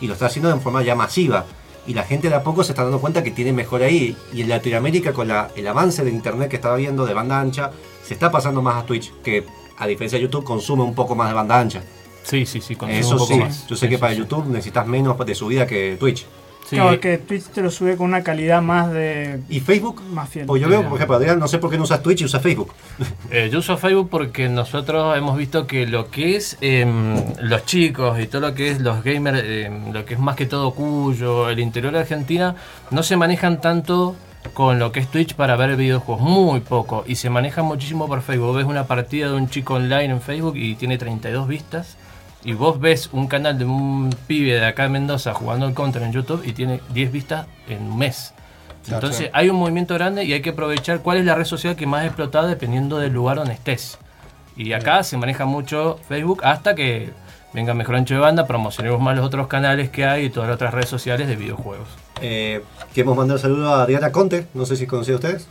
y 0.00 0.06
lo 0.08 0.12
está 0.12 0.26
haciendo 0.26 0.52
de 0.52 0.60
forma 0.60 0.82
ya 0.82 0.94
masiva. 0.94 1.46
Y 1.86 1.94
la 1.94 2.04
gente 2.04 2.28
de 2.28 2.34
a 2.36 2.42
poco 2.44 2.62
se 2.62 2.72
está 2.72 2.82
dando 2.84 3.00
cuenta 3.00 3.22
que 3.24 3.30
tiene 3.32 3.52
mejor 3.52 3.82
ahí. 3.82 4.16
Y 4.32 4.42
en 4.42 4.48
Latinoamérica, 4.48 5.12
con 5.12 5.28
la- 5.28 5.50
el 5.56 5.66
avance 5.66 6.04
del 6.04 6.14
internet 6.14 6.48
que 6.48 6.56
estaba 6.56 6.76
viendo 6.76 7.04
de 7.06 7.12
banda 7.14 7.40
ancha, 7.40 7.70
se 8.04 8.14
está 8.14 8.30
pasando 8.30 8.62
más 8.62 8.82
a 8.82 8.86
Twitch, 8.86 9.12
que 9.22 9.44
a 9.78 9.86
diferencia 9.86 10.18
de 10.18 10.22
YouTube 10.24 10.44
consume 10.44 10.82
un 10.84 10.94
poco 10.94 11.14
más 11.16 11.28
de 11.28 11.34
banda 11.34 11.58
ancha. 11.58 11.82
Sí, 12.22 12.46
sí, 12.46 12.60
sí, 12.60 12.76
consume 12.76 13.00
Eso 13.00 13.12
un 13.12 13.18
poco 13.18 13.32
sí, 13.32 13.38
más. 13.40 13.66
yo 13.66 13.74
sé 13.74 13.86
Sí, 13.86 13.90
que 13.90 13.96
sí, 13.96 14.00
para. 14.00 14.12
YouTube 14.14 14.46
necesitas 14.46 14.86
menos 14.86 15.18
de 15.26 15.34
subida 15.34 15.66
que 15.66 15.96
Twitch. 15.98 16.24
Sí, 16.66 16.76
Claro, 16.76 16.98
que 17.00 17.18
Twitch 17.18 17.44
te 17.46 17.60
lo 17.60 17.70
sube 17.70 17.96
con 17.96 18.06
una 18.06 18.22
calidad 18.22 18.62
más 18.62 18.92
de. 18.92 19.40
¿Y 19.48 19.60
Facebook? 19.60 20.02
más 20.10 20.28
fiel. 20.28 20.46
Pues 20.46 20.62
yo 20.62 20.68
veo, 20.68 20.82
por 20.88 20.96
ejemplo, 20.96 21.16
Adrián, 21.16 21.38
no 21.38 21.48
sé 21.48 21.58
por 21.58 21.70
qué 21.70 21.76
no 21.76 21.82
usas 21.84 22.02
Twitch 22.02 22.22
y 22.22 22.24
usas 22.24 22.42
Facebook. 22.42 22.72
Eh, 23.30 23.48
yo 23.50 23.60
uso 23.60 23.78
Facebook 23.78 24.10
porque 24.10 24.50
nosotros 24.50 25.16
hemos 25.16 25.38
visto 25.38 25.66
que 25.66 25.86
lo 25.86 26.10
que 26.10 26.36
es 26.36 26.58
em, 26.60 27.16
los 27.40 27.64
chicos 27.64 28.20
y 28.20 28.26
todo 28.26 28.42
lo 28.42 28.54
que 28.54 28.70
es 28.70 28.80
los 28.80 29.02
gamers, 29.02 29.42
em, 29.42 29.90
lo 29.90 30.04
que 30.04 30.14
es 30.14 30.20
más 30.20 30.36
que 30.36 30.44
todo 30.44 30.72
Cuyo, 30.72 31.48
el 31.48 31.58
interior 31.58 31.94
de 31.94 32.00
Argentina, 32.00 32.56
no 32.90 33.02
se 33.02 33.16
manejan 33.16 33.62
tanto 33.62 34.14
con 34.54 34.78
lo 34.78 34.92
que 34.92 35.00
es 35.00 35.08
Twitch 35.08 35.34
para 35.34 35.56
ver 35.56 35.76
videojuegos, 35.76 36.22
muy 36.22 36.60
poco, 36.60 37.04
y 37.06 37.14
se 37.16 37.30
manejan 37.30 37.64
muchísimo 37.64 38.06
por 38.06 38.22
Facebook. 38.22 38.56
Ves 38.56 38.66
una 38.66 38.86
partida 38.86 39.28
de 39.28 39.34
un 39.34 39.48
chico 39.48 39.74
online 39.74 40.06
en 40.06 40.20
Facebook 40.20 40.56
y 40.56 40.74
tiene 40.74 40.98
32 40.98 41.48
vistas, 41.48 41.96
Y 42.44 42.54
vos 42.54 42.80
ves 42.80 43.08
un 43.12 43.28
canal 43.28 43.58
de 43.58 43.64
un 43.64 44.10
pibe 44.26 44.54
de 44.54 44.66
acá 44.66 44.84
de 44.84 44.88
Mendoza 44.88 45.32
jugando 45.32 45.66
el 45.66 45.74
Counter 45.74 46.02
en 46.02 46.12
YouTube 46.12 46.42
y 46.44 46.52
tiene 46.52 46.80
10 46.92 47.12
vistas 47.12 47.46
en 47.68 47.82
un 47.84 47.98
mes. 47.98 48.34
Entonces 48.88 49.30
hay 49.32 49.48
un 49.48 49.56
movimiento 49.56 49.94
grande 49.94 50.24
y 50.24 50.32
hay 50.32 50.42
que 50.42 50.50
aprovechar 50.50 51.02
cuál 51.02 51.18
es 51.18 51.24
la 51.24 51.36
red 51.36 51.44
social 51.44 51.76
que 51.76 51.86
más 51.86 52.04
explotada 52.04 52.48
dependiendo 52.48 52.98
del 52.98 53.12
lugar 53.12 53.36
donde 53.36 53.54
estés. 53.54 53.98
Y 54.56 54.72
acá 54.72 55.02
se 55.04 55.16
maneja 55.16 55.44
mucho 55.44 55.98
Facebook 56.08 56.40
hasta 56.44 56.74
que 56.74 57.10
venga 57.52 57.74
mejor 57.74 57.96
ancho 57.96 58.14
de 58.14 58.20
banda, 58.20 58.46
promocionemos 58.46 59.00
más 59.00 59.16
los 59.16 59.24
otros 59.24 59.46
canales 59.46 59.90
que 59.90 60.04
hay 60.04 60.26
y 60.26 60.30
todas 60.30 60.48
las 60.48 60.56
otras 60.56 60.74
redes 60.74 60.88
sociales 60.88 61.28
de 61.28 61.36
videojuegos. 61.36 61.88
Eh, 62.20 62.62
queremos 62.94 63.16
mandar 63.16 63.36
un 63.36 63.42
saludo 63.42 63.72
a 63.72 63.82
Adriana 63.82 64.10
Conte, 64.10 64.46
no 64.54 64.66
sé 64.66 64.76
si 64.76 64.86
conocen 64.86 65.14
ustedes. 65.16 65.48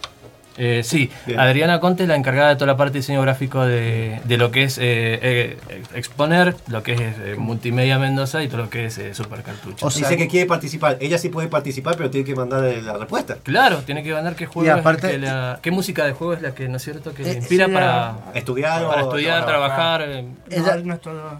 Eh, 0.57 0.81
sí, 0.83 1.09
Bien. 1.25 1.39
Adriana 1.39 1.79
Conte 1.79 2.03
es 2.03 2.09
la 2.09 2.15
encargada 2.15 2.49
de 2.49 2.55
toda 2.55 2.67
la 2.67 2.77
parte 2.77 2.93
de 2.93 2.99
diseño 2.99 3.21
gráfico 3.21 3.65
de, 3.65 4.19
de 4.25 4.37
lo 4.37 4.51
que 4.51 4.63
es 4.63 4.77
eh, 4.77 4.81
eh, 5.21 5.57
exponer, 5.95 6.55
lo 6.67 6.83
que 6.83 6.93
es 6.93 6.99
eh, 7.19 7.35
multimedia 7.37 7.97
Mendoza 7.99 8.43
y 8.43 8.47
todo 8.47 8.63
lo 8.63 8.69
que 8.69 8.85
es 8.85 8.97
eh, 8.97 9.13
Super 9.13 9.43
Cartucho. 9.43 9.87
Dice 9.89 10.17
que 10.17 10.27
quiere 10.27 10.45
participar. 10.47 10.97
Ella 10.99 11.17
sí 11.17 11.29
puede 11.29 11.47
participar, 11.47 11.95
pero 11.95 12.09
tiene 12.09 12.25
que 12.25 12.35
mandar 12.35 12.63
la 12.63 12.97
respuesta. 12.97 13.37
Claro, 13.43 13.77
tiene 13.79 14.03
que 14.03 14.11
ganar 14.11 14.35
qué 14.35 14.45
juego 14.45 14.67
Y 14.67 14.79
es 14.79 14.97
que 15.01 15.17
la- 15.19 15.59
qué 15.61 15.71
música 15.71 16.05
de 16.05 16.13
juego 16.13 16.33
es 16.33 16.41
la 16.41 16.53
que, 16.53 16.67
¿no 16.67 16.77
es 16.77 16.83
cierto?, 16.83 17.13
que 17.13 17.23
le 17.23 17.31
Eh, 17.31 17.35
inspira 17.35 17.67
sí, 17.67 17.71
para 17.71 18.15
estudiar 18.33 18.85
para 18.87 19.03
o 19.03 19.07
estudiar, 19.07 19.45
trabajar. 19.45 20.01
eh, 20.01 20.25
ella 20.49 20.77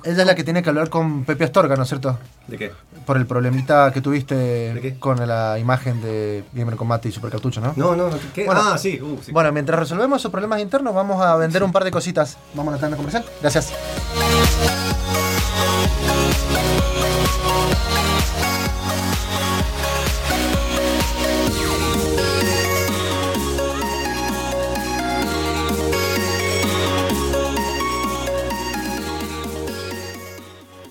es 0.03 0.18
la 0.26 0.36
que 0.36 0.43
tiene 0.43 0.64
que 0.64 0.70
hablar 0.70 0.89
con 0.89 1.24
Pepe 1.26 1.43
Astorga, 1.43 1.76
¿no 1.76 1.84
es 1.84 1.89
cierto? 1.89 2.18
¿De 2.47 2.57
qué? 2.57 2.72
Por 3.05 3.18
el 3.18 3.26
problemita 3.26 3.91
que 3.93 4.01
tuviste 4.01 4.95
con 4.99 5.26
la 5.28 5.57
imagen 5.59 6.01
de 6.01 6.43
Gamer 6.53 6.76
Combate 6.76 7.09
y 7.09 7.12
Super 7.12 7.32
Cartucho, 7.32 7.62
¿no? 7.62 7.74
No, 7.76 7.95
no, 7.95 8.09
no. 8.09 8.18
¿qué? 8.34 8.45
Bueno, 8.45 8.62
ah, 8.64 8.78
sí, 8.78 8.99
uh, 9.02 9.20
sí. 9.24 9.32
Bueno, 9.32 9.52
mientras 9.52 9.80
resolvemos 9.80 10.22
esos 10.22 10.32
problemas 10.32 10.62
internos, 10.62 10.93
vamos 10.93 11.22
a 11.22 11.36
vender 11.36 11.64
un 11.64 11.72
par 11.72 11.84
de 11.84 11.91
cositas. 11.91 12.38
Vamos 12.54 12.74
a 12.74 12.76
la 12.78 12.82
tanda 12.82 12.97
comercial. 12.97 13.26
Gracias. 13.41 13.74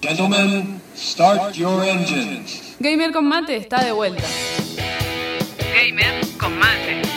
Gentlemen, 0.01 0.81
start 0.97 1.55
your 1.55 1.85
engines. 1.85 2.75
Gamer 2.81 3.13
con 3.13 3.29
mate 3.29 3.57
está 3.57 3.85
de 3.85 3.93
vuelta. 3.93 4.25
Gamer 5.75 6.27
con 6.39 6.59
mate. 6.59 7.10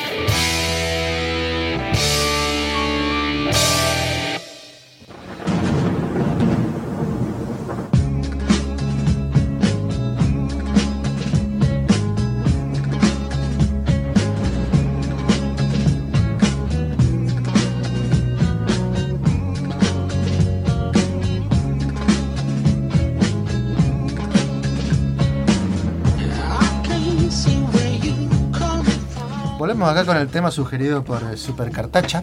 Volvemos 29.74 29.92
acá 29.92 30.06
con 30.06 30.18
el 30.18 30.28
tema 30.28 30.52
sugerido 30.52 31.04
por 31.04 31.24
eh, 31.24 31.36
Super 31.36 31.72
Cartacha. 31.72 32.22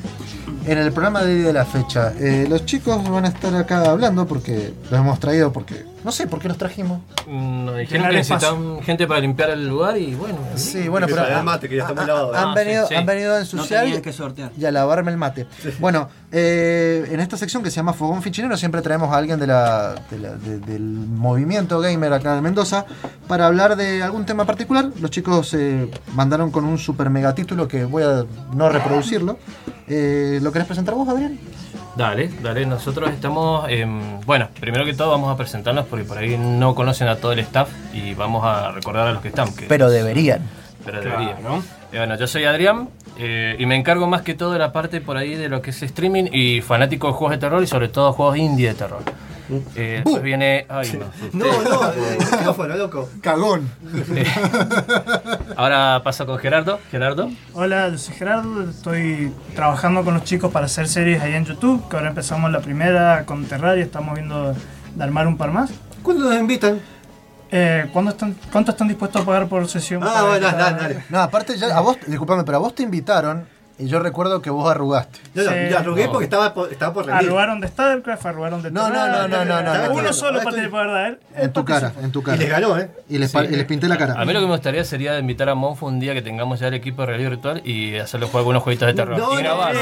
En 0.67 0.79
el 0.79 0.93
programa 0.93 1.25
de 1.25 1.35
hoy 1.35 1.41
de 1.41 1.53
la 1.53 1.65
fecha, 1.65 2.13
eh, 2.17 2.47
los 2.49 2.65
chicos 2.65 3.03
van 3.11 3.25
a 3.25 3.29
estar 3.29 3.53
acá 3.57 3.91
hablando 3.91 4.25
porque 4.25 4.73
los 4.89 5.01
hemos 5.01 5.19
traído 5.19 5.53
porque 5.53 5.85
no 6.05 6.13
sé 6.13 6.27
por 6.27 6.39
qué 6.41 6.49
los 6.49 6.57
trajimos. 6.59 7.01
mm, 7.27 7.65
nos 7.67 7.79
dijeron 7.79 8.09
que 8.09 8.17
necesitan 8.17 8.81
gente 8.83 9.07
para 9.07 9.21
limpiar 9.21 9.51
el 9.51 9.69
lugar 9.69 9.97
y 9.99 10.15
bueno. 10.15 10.39
Sí, 10.57 10.89
bueno, 10.89 11.07
pero 11.09 11.27
el 11.27 11.35
han- 11.35 11.45
mate, 11.45 11.69
que 11.69 11.77
ya 11.77 11.83
está 11.83 11.95
muy 11.95 12.07
lavado. 12.07 12.35
Han, 12.35 12.49
Ah, 12.49 12.55
venido, 12.55 12.83
sí, 12.85 12.89
sí. 12.89 12.95
han 12.95 13.07
venido 13.07 13.31
a 13.33 13.35
No 13.37 13.41
ensuciar 13.41 13.87
y, 13.89 14.01
que 14.01 14.13
sortear. 14.13 14.51
y 14.59 14.65
a 14.65 14.71
lavarme 14.73 15.11
el 15.11 15.17
mate. 15.19 15.47
Bueno, 15.79 16.09
eh, 16.33 17.09
en 17.11 17.21
esta 17.21 17.37
sección 17.37 17.63
que 17.63 17.71
se 17.71 17.77
llama 17.77 17.93
Fogón 17.93 18.23
Fichinero 18.23 18.57
siempre 18.57 18.83
traemos 18.83 19.13
a 19.13 19.17
alguien 19.17 19.39
de 19.39 19.47
la, 19.47 19.95
de 20.11 20.19
la- 20.19 20.35
de- 20.37 20.59
del 20.59 20.81
movimiento 20.83 21.81
gamer 21.81 22.13
acá 22.13 22.37
en 22.37 22.43
Mendoza 22.43 22.85
para 23.29 23.47
hablar 23.47 23.77
de 23.77 24.03
algún 24.03 24.25
tema 24.25 24.45
particular. 24.45 24.91
Los 25.01 25.11
chicos 25.11 25.53
eh, 25.55 25.91
mandaron 26.15 26.51
con 26.51 26.65
un 26.65 26.79
super 26.79 27.11
mega 27.11 27.35
título 27.35 27.69
que 27.69 27.85
voy 27.85 28.03
a 28.03 28.25
no 28.55 28.69
reproducirlo. 28.69 29.39
Eh, 29.89 30.39
¿Lo 30.43 30.53
querés 30.53 30.67
presentar 30.69 30.95
vos, 30.95 31.09
Adrián? 31.09 31.39
Dale, 31.97 32.31
dale, 32.41 32.65
nosotros 32.67 33.11
estamos, 33.11 33.67
em, 33.69 34.21
bueno, 34.25 34.49
primero 34.61 34.85
que 34.85 34.95
todo 34.95 35.11
vamos 35.11 35.31
a 35.33 35.37
presentarnos 35.37 35.87
porque 35.87 36.05
por 36.05 36.19
ahí 36.19 36.37
no 36.39 36.75
conocen 36.75 37.09
a 37.09 37.17
todo 37.17 37.33
el 37.33 37.41
staff 37.41 37.69
y 37.93 38.15
vamos 38.15 38.45
a 38.45 38.71
recordar 38.71 39.09
a 39.09 39.13
los 39.13 39.23
que 39.23 39.29
están. 39.29 39.55
que- 39.55 39.67
Pero 39.67 39.91
deberían. 39.91 40.41
pero 40.85 41.03
deberían, 41.03 41.43
¿no? 41.43 41.59
Eh, 41.93 41.99
bueno, 41.99 42.17
yo 42.17 42.27
soy 42.27 42.45
Adrián 42.45 42.89
eh, 43.19 43.57
y 43.59 43.67
me 43.67 43.75
encargo 43.77 44.07
más 44.07 44.23
que 44.23 44.35
todo 44.35 44.53
de 44.53 44.59
la 44.61 44.73
parte 44.73 45.01
por 45.01 45.17
ahí 45.17 45.35
de 45.35 45.49
lo 45.49 45.61
que 45.61 45.71
es 45.71 45.83
streaming 45.83 46.29
y 46.33 46.61
fanático 46.63 47.09
de 47.09 47.13
juegos 47.13 47.33
de 47.33 47.39
terror 47.39 47.63
y 47.63 47.67
sobre 47.67 47.89
todo 47.89 48.13
juegos 48.13 48.37
indie 48.39 48.69
de 48.69 48.75
terror. 48.75 49.03
Eh, 49.77 50.03
después 50.05 50.23
viene... 50.23 50.67
Ay, 50.69 50.99
no. 51.33 51.45
No, 51.45 51.63
no, 51.63 51.93
eh, 51.93 52.19
el 52.19 52.39
micrófono, 52.39 52.77
loco. 52.77 53.09
Cagón. 53.21 53.71
Ahora 55.57 56.01
paso 56.05 56.27
con 56.27 56.39
Gerardo. 56.39 56.79
Gerardo. 56.91 57.31
Hola, 57.55 57.89
yo 57.89 57.99
soy 57.99 58.15
Gerardo, 58.15 58.71
estoy 58.71 59.33
trabajando 59.55 60.05
con 60.05 60.15
los 60.15 60.25
chicos 60.25 60.53
para 60.53 60.67
hacer 60.67 60.89
series 60.89 61.21
ahí 61.23 61.35
en 61.35 61.45
YouTube, 61.45 61.89
que 61.89 61.97
ahora 61.97 62.09
empezamos 62.09 62.51
la 62.51 62.61
primera 62.61 63.25
con 63.27 63.45
Terraria, 63.45 63.85
estamos 63.85 64.15
viendo 64.15 64.55
de 64.95 65.05
armar 65.05 65.27
un 65.27 65.37
par 65.37 65.51
más. 65.51 65.71
¿Cuándo 66.03 66.29
nos 66.29 66.39
invitan? 66.39 66.81
Eh, 67.53 67.89
¿cuándo 67.93 68.13
están, 68.13 68.37
¿Cuánto 68.53 68.71
están 68.71 68.87
dispuestos 68.87 69.23
a 69.23 69.25
pagar 69.25 69.49
por 69.49 69.67
sesión? 69.69 70.03
Ah, 70.05 70.25
bueno, 70.29 70.47
dale, 70.47 70.81
dale. 70.81 71.05
No, 71.09 71.21
aparte, 71.21 71.57
ya, 71.57 71.77
a 71.77 71.81
vos, 71.81 71.97
disculpame, 72.07 72.45
pero 72.45 72.59
a 72.59 72.61
vos 72.61 72.75
te 72.75 72.85
invitaron 72.85 73.45
y 73.81 73.89
yo 73.89 73.99
recuerdo 74.01 74.43
que 74.43 74.51
vos 74.51 74.71
arrugaste. 74.71 75.19
Yo 75.35 75.45
no, 75.45 75.51
Sí. 75.51 75.57
yo 75.71 75.79
arrugué 75.79 76.07
No. 76.07 76.13
porque 76.13 76.25
estaba 76.25 76.55
por, 76.55 76.73
estaba 76.73 76.93
por 76.93 77.07
rendir. 77.07 77.27
Arrugaron 77.27 77.61
de 77.61 77.69
StarCraft, 77.69 78.27
arrugaron 78.27 78.63
de 78.63 78.71
No, 78.71 78.89
no, 78.91 79.07
no, 79.09 79.29
no, 79.29 79.45
no, 79.45 79.63
no, 79.63 79.87
no. 79.89 79.95
Uno 79.95 80.13
solo 80.13 80.41
poder 80.43 80.71
dar. 80.71 81.19
En 81.37 81.53
tu 81.53 81.65
cara, 81.65 81.93
en 82.03 82.13
tu 82.13 82.23
cara. 82.23 82.37
Y 82.37 82.41
les 82.41 82.51
ganó, 82.51 82.79
¿eh? 82.79 82.91
Y 83.09 83.19
les, 83.19 83.35
y 83.35 83.47
les 83.49 83.65
pinté 83.65 83.89
la 83.89 83.97
cara. 83.99 84.15
A 84.21 84.25
mí 84.25 84.33
lo 84.33 84.41
que 84.41 84.47
me 84.47 84.53
gustaría 84.53 84.85
sería 84.85 85.19
invitar 85.19 85.49
a 85.49 85.55
Monfo 85.55 85.87
un 85.87 85.99
día 86.01 86.15
que 86.15 86.23
tengamos 86.23 86.61
ya 86.61 86.69
el 86.69 86.75
equipo 86.75 87.03
de 87.03 87.07
realidad 87.07 87.31
virtual 87.31 87.63
y 87.67 87.97
hacerle 87.99 88.27
jugar 88.27 88.41
algunos 88.41 88.63
jueguitos 88.63 88.87
de 88.87 88.95
terror. 88.95 89.19
No, 89.19 89.39
y 89.39 89.43
grabarlo. 89.43 89.81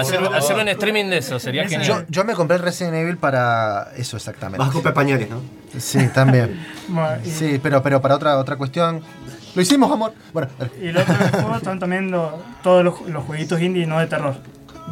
hacer, 0.00 0.24
hacer 0.34 0.56
un 0.56 0.68
streaming 0.68 1.06
de 1.06 1.18
eso, 1.18 1.38
sería 1.38 1.64
genial. 1.68 1.84
Yo, 1.86 2.02
yo 2.08 2.24
me 2.24 2.34
compré 2.34 2.56
el 2.56 2.62
Resident 2.62 2.94
Evil 2.96 3.16
para 3.16 3.88
eso 3.96 4.16
exactamente. 4.16 4.58
Vas 4.58 4.68
a 4.70 4.72
comprar 4.72 4.94
pañales, 4.94 5.28
¿no? 5.30 5.40
Sí, 5.78 6.08
también. 6.08 6.58
Sí, 7.24 7.60
pero, 7.62 7.82
pero 7.82 8.00
para 8.00 8.14
otra, 8.14 8.38
otra 8.38 8.56
cuestión. 8.56 9.02
Lo 9.54 9.62
hicimos, 9.62 9.90
amor. 9.90 10.12
Bueno, 10.32 10.48
y 10.80 10.88
el 10.88 10.96
otro 10.96 11.14
juego 11.14 11.56
están 11.56 11.78
también 11.78 12.10
lo- 12.10 12.38
todos 12.62 12.84
los, 12.84 13.00
los 13.08 13.24
jueguitos 13.24 13.60
indie 13.60 13.86
no 13.86 13.98
de 13.98 14.06
terror. 14.06 14.36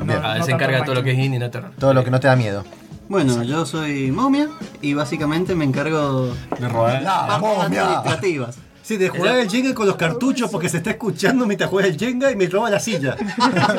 No. 0.04 0.12
Ah, 0.22 0.36
no 0.38 0.44
se 0.44 0.52
encarga 0.52 0.84
todo 0.84 0.94
lo 0.96 1.02
que 1.02 1.12
es 1.12 1.18
indie, 1.18 1.38
no 1.38 1.50
terror. 1.50 1.70
todo 1.78 1.94
lo 1.94 2.04
que 2.04 2.10
no 2.10 2.20
te 2.20 2.26
da 2.28 2.36
miedo. 2.36 2.64
Bueno, 3.08 3.42
yo 3.44 3.64
soy 3.66 4.10
momia 4.10 4.48
y 4.82 4.94
básicamente 4.94 5.54
me 5.54 5.64
encargo 5.64 6.34
De 6.58 6.68
robar. 6.68 7.02
La 7.02 7.26
partes 7.26 7.40
momia. 7.40 7.82
administrativas. 7.82 8.58
Sí, 8.86 8.96
de 8.98 9.08
jugar 9.08 9.36
el 9.38 9.50
Jenga 9.50 9.74
con 9.74 9.86
los 9.88 9.96
cartuchos 9.96 10.48
porque 10.48 10.68
se 10.68 10.76
está 10.76 10.90
escuchando 10.90 11.44
mientras 11.44 11.68
juega 11.68 11.88
el 11.88 11.98
Jenga 11.98 12.30
y 12.30 12.36
me 12.36 12.46
roba 12.46 12.70
la 12.70 12.78
silla. 12.78 13.16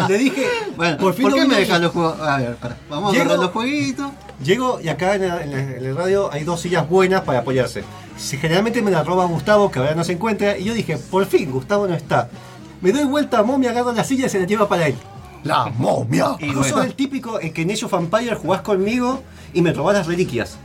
Le 0.10 0.18
dije, 0.18 0.46
Bueno, 0.76 0.98
por 0.98 1.06
¿por, 1.08 1.14
fin 1.16 1.32
qué 1.34 1.42
lo 1.44 1.48
me 1.48 1.56
dejan 1.56 1.82
los 1.82 1.92
juegos? 1.94 2.20
A 2.20 2.38
ver, 2.38 2.56
pará. 2.58 2.76
Vamos 2.90 3.14
Llego- 3.14 3.24
a 3.24 3.28
ver 3.30 3.40
los 3.40 3.52
jueguitos. 3.52 4.12
Llego 4.44 4.80
y 4.82 4.90
acá 4.90 5.16
en 5.16 5.28
la, 5.30 5.42
en 5.44 5.52
la- 5.52 5.60
en 5.78 5.84
la 5.84 5.94
radio 5.98 6.30
hay 6.34 6.44
dos 6.44 6.60
sillas 6.60 6.90
buenas 6.90 7.22
para 7.22 7.40
apoyarse. 7.40 7.84
Si 8.18 8.36
generalmente 8.38 8.82
me 8.82 8.92
la 8.92 9.02
roba 9.04 9.24
Gustavo, 9.26 9.72
que 9.72 9.80
ahora 9.80 9.96
no 9.96 10.04
se 10.04 10.12
encuentra, 10.12 10.58
y 10.58 10.66
yo 10.66 10.74
dije, 10.74 10.98
por 10.98 11.26
fin, 11.26 11.52
Gustavo 11.52 11.88
no 11.88 11.94
está. 11.96 12.30
Me 12.82 12.92
doy 12.92 13.06
vuelta 13.06 13.40
a 13.40 13.44
Momia, 13.44 13.70
agarro 13.72 13.94
la 13.94 14.04
silla 14.04 14.26
y 14.26 14.30
se 14.30 14.40
la 14.40 14.46
lleva 14.46 14.68
para 14.68 14.88
él. 14.88 14.96
La 15.44 15.68
momia. 15.68 16.36
Y 16.40 16.52
vos 16.54 16.68
sos 16.68 16.84
el 16.84 16.96
típico 16.96 17.40
en 17.40 17.54
que 17.54 17.62
en 17.62 17.72
Age 17.72 17.86
of 17.86 17.94
Empire 17.94 18.36
jugás 18.36 18.62
conmigo 18.62 19.24
y 19.54 19.62
me 19.62 19.72
robás 19.72 19.96
las 19.96 20.08
reliquias. 20.08 20.58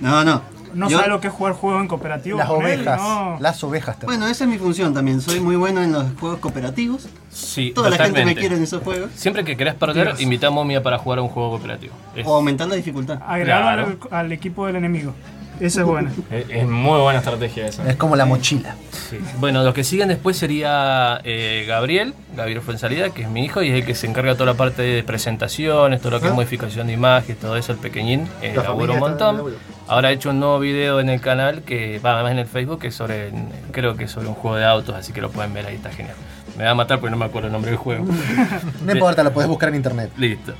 No, 0.00 0.24
no. 0.24 0.42
No 0.74 0.88
Yo- 0.88 0.98
sabe 0.98 1.08
lo 1.10 1.20
que 1.20 1.28
es 1.28 1.32
jugar 1.32 1.54
juego 1.54 1.80
en 1.80 1.88
cooperativo. 1.88 2.38
Las 2.38 2.48
con 2.48 2.66
él, 2.66 2.80
ovejas. 2.80 3.00
no. 3.00 3.36
Las 3.40 3.62
ovejas. 3.64 3.98
te- 3.98 4.06
Bueno, 4.06 4.26
esa 4.26 4.44
es 4.44 4.50
mi 4.50 4.58
función 4.58 4.92
también. 4.94 5.20
Soy 5.20 5.40
muy 5.40 5.56
bueno 5.56 5.82
en 5.82 5.92
los 5.92 6.04
juegos 6.18 6.38
cooperativos. 6.40 7.06
Sí, 7.30 7.72
Toda 7.74 7.90
la 7.90 7.96
gente 7.96 8.10
me 8.10 8.14
totalmente. 8.14 8.40
quiere 8.40 8.56
en 8.56 8.62
esos 8.62 8.82
juegos. 8.82 9.10
Siempre 9.14 9.44
que 9.44 9.56
querés 9.56 9.74
perder, 9.74 10.06
Dios. 10.08 10.20
invita 10.20 10.48
a 10.48 10.50
Momia 10.50 10.82
para 10.82 10.98
jugar 10.98 11.18
a 11.18 11.22
un 11.22 11.28
juego 11.28 11.50
cooperativo. 11.50 11.94
Es, 12.14 12.26
O 12.26 12.34
aumentar 12.36 12.68
la 12.68 12.74
dificultad. 12.76 13.18
Agregarlo 13.26 13.84
Claro. 13.86 13.98
al, 14.10 14.26
al 14.26 14.32
equipo 14.32 14.66
del 14.66 14.76
enemigo. 14.76 15.14
Esa 15.60 15.82
es 15.82 15.86
buena. 15.86 16.10
Es, 16.32 16.46
es 16.50 16.66
muy 16.66 16.98
buena 17.00 17.20
estrategia 17.20 17.66
esa. 17.68 17.88
Es 17.88 17.94
como 17.96 18.16
la 18.16 18.24
mochila. 18.24 18.74
sí. 19.08 19.18
Bueno, 19.38 19.62
los 19.62 19.72
que 19.72 19.84
siguen 19.84 20.08
después 20.08 20.36
sería 20.36 21.20
eh, 21.22 21.64
Gabriel, 21.68 22.12
Gabriel 22.36 22.60
Fuensalida, 22.60 23.10
que 23.10 23.22
es 23.22 23.28
mi 23.28 23.44
hijo 23.44 23.62
y 23.62 23.68
es 23.68 23.74
el 23.76 23.84
que 23.86 23.94
se 23.94 24.08
encarga 24.08 24.30
de 24.32 24.36
toda 24.36 24.50
la 24.52 24.56
parte 24.58 24.82
de 24.82 25.04
presentaciones, 25.04 26.00
todo 26.00 26.10
lo 26.10 26.20
que 26.20 26.26
es 26.26 26.34
modificación 26.34 26.88
de 26.88 26.94
imagen, 26.94 27.36
todo 27.36 27.56
eso, 27.56 27.70
el 27.70 27.78
pequeñín, 27.78 28.26
eh, 28.42 28.56
un 28.68 28.98
montón. 28.98 29.42
Ahora 29.86 30.10
he 30.10 30.14
hecho 30.14 30.30
un 30.30 30.40
nuevo 30.40 30.58
video 30.60 30.98
en 30.98 31.10
el 31.10 31.20
canal, 31.20 31.62
que 31.62 31.98
va 31.98 32.14
además 32.14 32.32
en 32.32 32.38
el 32.38 32.46
Facebook, 32.46 32.80
que 32.80 32.88
es 32.88 32.94
sobre, 32.94 33.30
creo 33.70 33.96
que 33.96 34.04
es 34.04 34.10
sobre 34.10 34.28
un 34.28 34.34
juego 34.34 34.56
de 34.56 34.64
autos, 34.64 34.94
así 34.94 35.12
que 35.12 35.20
lo 35.20 35.30
pueden 35.30 35.52
ver 35.52 35.66
ahí, 35.66 35.74
está 35.76 35.90
genial. 35.90 36.16
Me 36.56 36.64
va 36.64 36.70
a 36.70 36.74
matar 36.74 37.00
porque 37.00 37.10
no 37.10 37.16
me 37.18 37.26
acuerdo 37.26 37.48
el 37.48 37.52
nombre 37.52 37.70
del 37.70 37.78
juego. 37.78 38.06
No 38.84 38.92
importa, 38.92 39.22
lo 39.22 39.32
podés 39.32 39.48
buscar 39.48 39.68
en 39.70 39.76
internet. 39.76 40.10
Listo. 40.16 40.54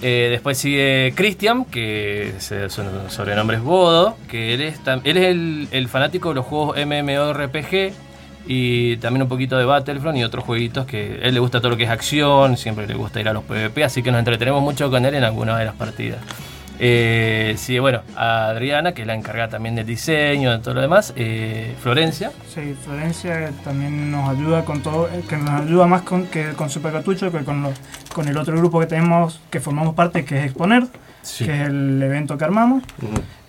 Eh, 0.00 0.28
después 0.30 0.56
sigue 0.56 1.12
Christian, 1.14 1.64
que 1.64 2.34
su 2.38 2.54
sobrenombre 3.08 3.58
es 3.58 3.62
Bodo, 3.62 4.16
que 4.28 4.54
él 4.54 4.62
es, 4.62 4.80
él 5.04 5.16
es 5.16 5.24
el, 5.24 5.68
el 5.72 5.88
fanático 5.88 6.30
de 6.30 6.36
los 6.36 6.46
juegos 6.46 6.76
MMORPG 6.78 7.92
y 8.46 8.96
también 8.96 9.22
un 9.22 9.28
poquito 9.28 9.58
de 9.58 9.64
Battlefront 9.64 10.16
y 10.16 10.24
otros 10.24 10.44
jueguitos 10.44 10.86
que 10.86 11.20
a 11.22 11.26
él 11.26 11.34
le 11.34 11.40
gusta 11.40 11.60
todo 11.60 11.70
lo 11.70 11.76
que 11.76 11.84
es 11.84 11.90
acción, 11.90 12.56
siempre 12.56 12.86
le 12.86 12.94
gusta 12.94 13.20
ir 13.20 13.28
a 13.28 13.32
los 13.32 13.44
PvP, 13.44 13.84
así 13.84 14.02
que 14.02 14.10
nos 14.10 14.20
entretenemos 14.20 14.62
mucho 14.62 14.90
con 14.90 15.04
él 15.04 15.14
en 15.14 15.24
algunas 15.24 15.58
de 15.58 15.66
las 15.66 15.74
partidas. 15.74 16.20
Eh, 16.82 17.54
sí, 17.58 17.78
bueno, 17.78 18.00
a 18.16 18.46
Adriana, 18.46 18.92
que 18.94 19.02
es 19.02 19.06
la 19.06 19.14
encargada 19.14 19.50
también 19.50 19.74
del 19.74 19.84
diseño, 19.84 20.50
de 20.50 20.58
todo 20.60 20.74
lo 20.74 20.80
demás. 20.80 21.12
eh, 21.14 21.74
Florencia, 21.82 22.32
Sí, 22.48 22.74
Florencia 22.84 23.52
también 23.62 24.10
nos 24.10 24.30
ayuda 24.30 24.64
con 24.64 24.80
todo, 24.82 25.06
eh, 25.08 25.22
que 25.28 25.36
nos 25.36 25.50
ayuda 25.60 25.86
más 25.86 26.02
con, 26.02 26.26
que 26.28 26.52
con 26.56 26.70
Super 26.70 26.92
Cartucho 26.92 27.30
que 27.30 27.40
con, 27.44 27.62
los- 27.62 27.74
con 28.14 28.26
el 28.28 28.36
otro 28.38 28.56
grupo 28.56 28.80
que 28.80 28.86
tenemos, 28.86 29.40
que 29.50 29.60
formamos 29.60 29.94
parte, 29.94 30.24
que 30.24 30.38
es 30.38 30.44
Exponer, 30.46 30.84
Sí. 31.22 31.44
que 31.44 31.52
es 31.62 31.68
el 31.68 32.02
evento 32.02 32.38
que 32.38 32.44
armamos. 32.44 32.82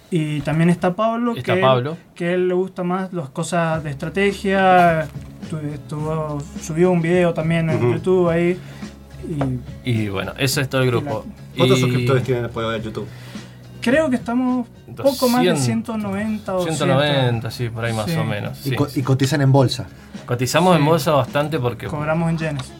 Y 0.09 0.41
también 0.41 0.69
está 0.69 0.93
Pablo, 0.93 1.33
Está 1.37 1.55
que, 1.55 1.61
Pablo. 1.61 1.95
que 2.15 2.33
él 2.33 2.49
le 2.49 2.53
gusta 2.53 2.83
más 2.83 3.13
las 3.13 3.29
cosas 3.29 3.81
de 3.81 3.91
estrategia. 3.91 5.07
Tu- 5.49 5.57
estuvo- 5.73 6.41
subió 6.61 6.91
un 6.91 7.01
video 7.01 7.33
también 7.33 7.69
en. 7.69 7.79
YouTube 7.93 8.29
ahí. 8.29 8.59
Y 9.85 9.89
y 9.91 10.09
bueno, 10.09 10.33
eso 10.37 10.61
es 10.61 10.69
todo 10.69 10.81
el 10.81 10.87
grupo. 10.87 11.25
¿Cuántos 11.57 11.77
Y- 11.77 11.81
suscriptores 11.81 12.23
tienen 12.23 12.45
ahora 12.53 12.77
en 12.77 12.83
YouTube? 12.83 13.07
creo 13.81 14.09
que 14.11 14.15
estamos 14.17 14.67
poco 14.95 15.27
más 15.27 15.41
de 15.43 15.49
200, 15.49 15.95
190 15.95 16.53
o 16.55 16.63
190, 16.63 17.49
sí, 17.49 17.69
por 17.69 17.83
ahí 17.83 17.93
más 17.93 18.05
Sí. 18.05 18.15
o 18.15 18.23
menos. 18.23 18.59
Y, 18.65 18.69
sí. 18.69 18.75
co- 18.75 18.87
y 18.95 19.01
cotizan 19.01 19.41
en 19.41 19.51
bolsa. 19.51 19.87
Cotizamos 20.27 20.75
en 20.75 20.83
Sí. 20.83 20.87
bolsa 20.87 21.11
bastante 21.13 21.57
porque 21.59 21.87
Cobramos 21.87 22.29
en 22.29 22.37
yenes. 22.37 22.71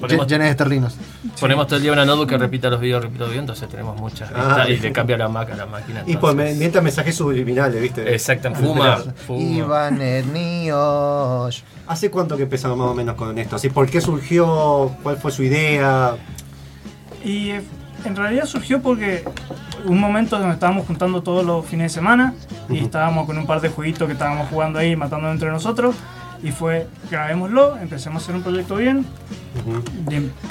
Ponemos- 0.00 0.26
yen- 0.26 0.38
yenes 0.38 0.50
esterlinos. 0.50 0.96
ponemos 1.40 1.66
todo 1.66 1.76
el 1.76 1.82
día 1.82 1.92
una 1.92 2.04
notebook 2.04 2.28
que 2.28 2.38
repita 2.38 2.68
los 2.70 2.80
videos, 2.80 3.02
repita 3.02 3.20
los 3.20 3.28
videos, 3.30 3.42
entonces 3.42 3.68
tenemos 3.68 3.96
muchas 4.00 4.30
Ah, 4.34 4.64
y 4.68 4.76
le 4.78 4.92
cambia 4.92 5.16
la 5.16 5.28
Mac 5.28 5.50
a 5.52 5.56
la 5.56 5.66
máquina. 5.66 6.02
Y 6.06 6.12
entonces- 6.12 6.56
mientras 6.56 6.82
mensajes 6.84 7.14
subliminales, 7.16 7.80
¿viste? 7.80 8.12
Exacto, 8.12 8.54
fuma. 8.54 8.98
Iván 9.30 10.00
Etnios. 10.00 11.64
¿Hace 11.86 12.10
cuánto 12.10 12.36
que 12.36 12.44
empezamos 12.44 12.76
más 12.78 12.88
o 12.88 12.94
menos 12.94 13.14
con 13.14 13.36
esto? 13.38 13.56
Así, 13.56 13.68
¿Por 13.70 13.88
qué 13.88 14.00
surgió? 14.00 14.90
¿Cuál 15.02 15.16
fue 15.16 15.30
su 15.30 15.42
idea? 15.42 16.16
Y 17.24 17.50
eh, 17.50 17.62
en 18.04 18.16
realidad 18.16 18.44
surgió 18.46 18.80
porque 18.82 19.24
un 19.84 19.98
momento 19.98 20.38
donde 20.38 20.54
estábamos 20.54 20.86
juntando 20.86 21.22
todos 21.22 21.44
los 21.44 21.64
fines 21.66 21.92
de 21.92 21.94
semana 22.00 22.34
y 22.68 22.78
estábamos 22.78 23.26
con 23.26 23.36
un 23.38 23.46
par 23.46 23.60
de 23.60 23.68
jueguitos 23.68 24.06
que 24.06 24.12
estábamos 24.14 24.48
jugando 24.48 24.78
ahí, 24.78 24.96
matando 24.96 25.30
entre 25.30 25.50
nosotros. 25.50 25.94
Y 26.44 26.52
fue, 26.52 26.86
grabémoslo, 27.10 27.78
empecemos 27.78 28.20
a 28.20 28.24
hacer 28.24 28.34
un 28.36 28.42
proyecto 28.42 28.76
bien. 28.76 29.06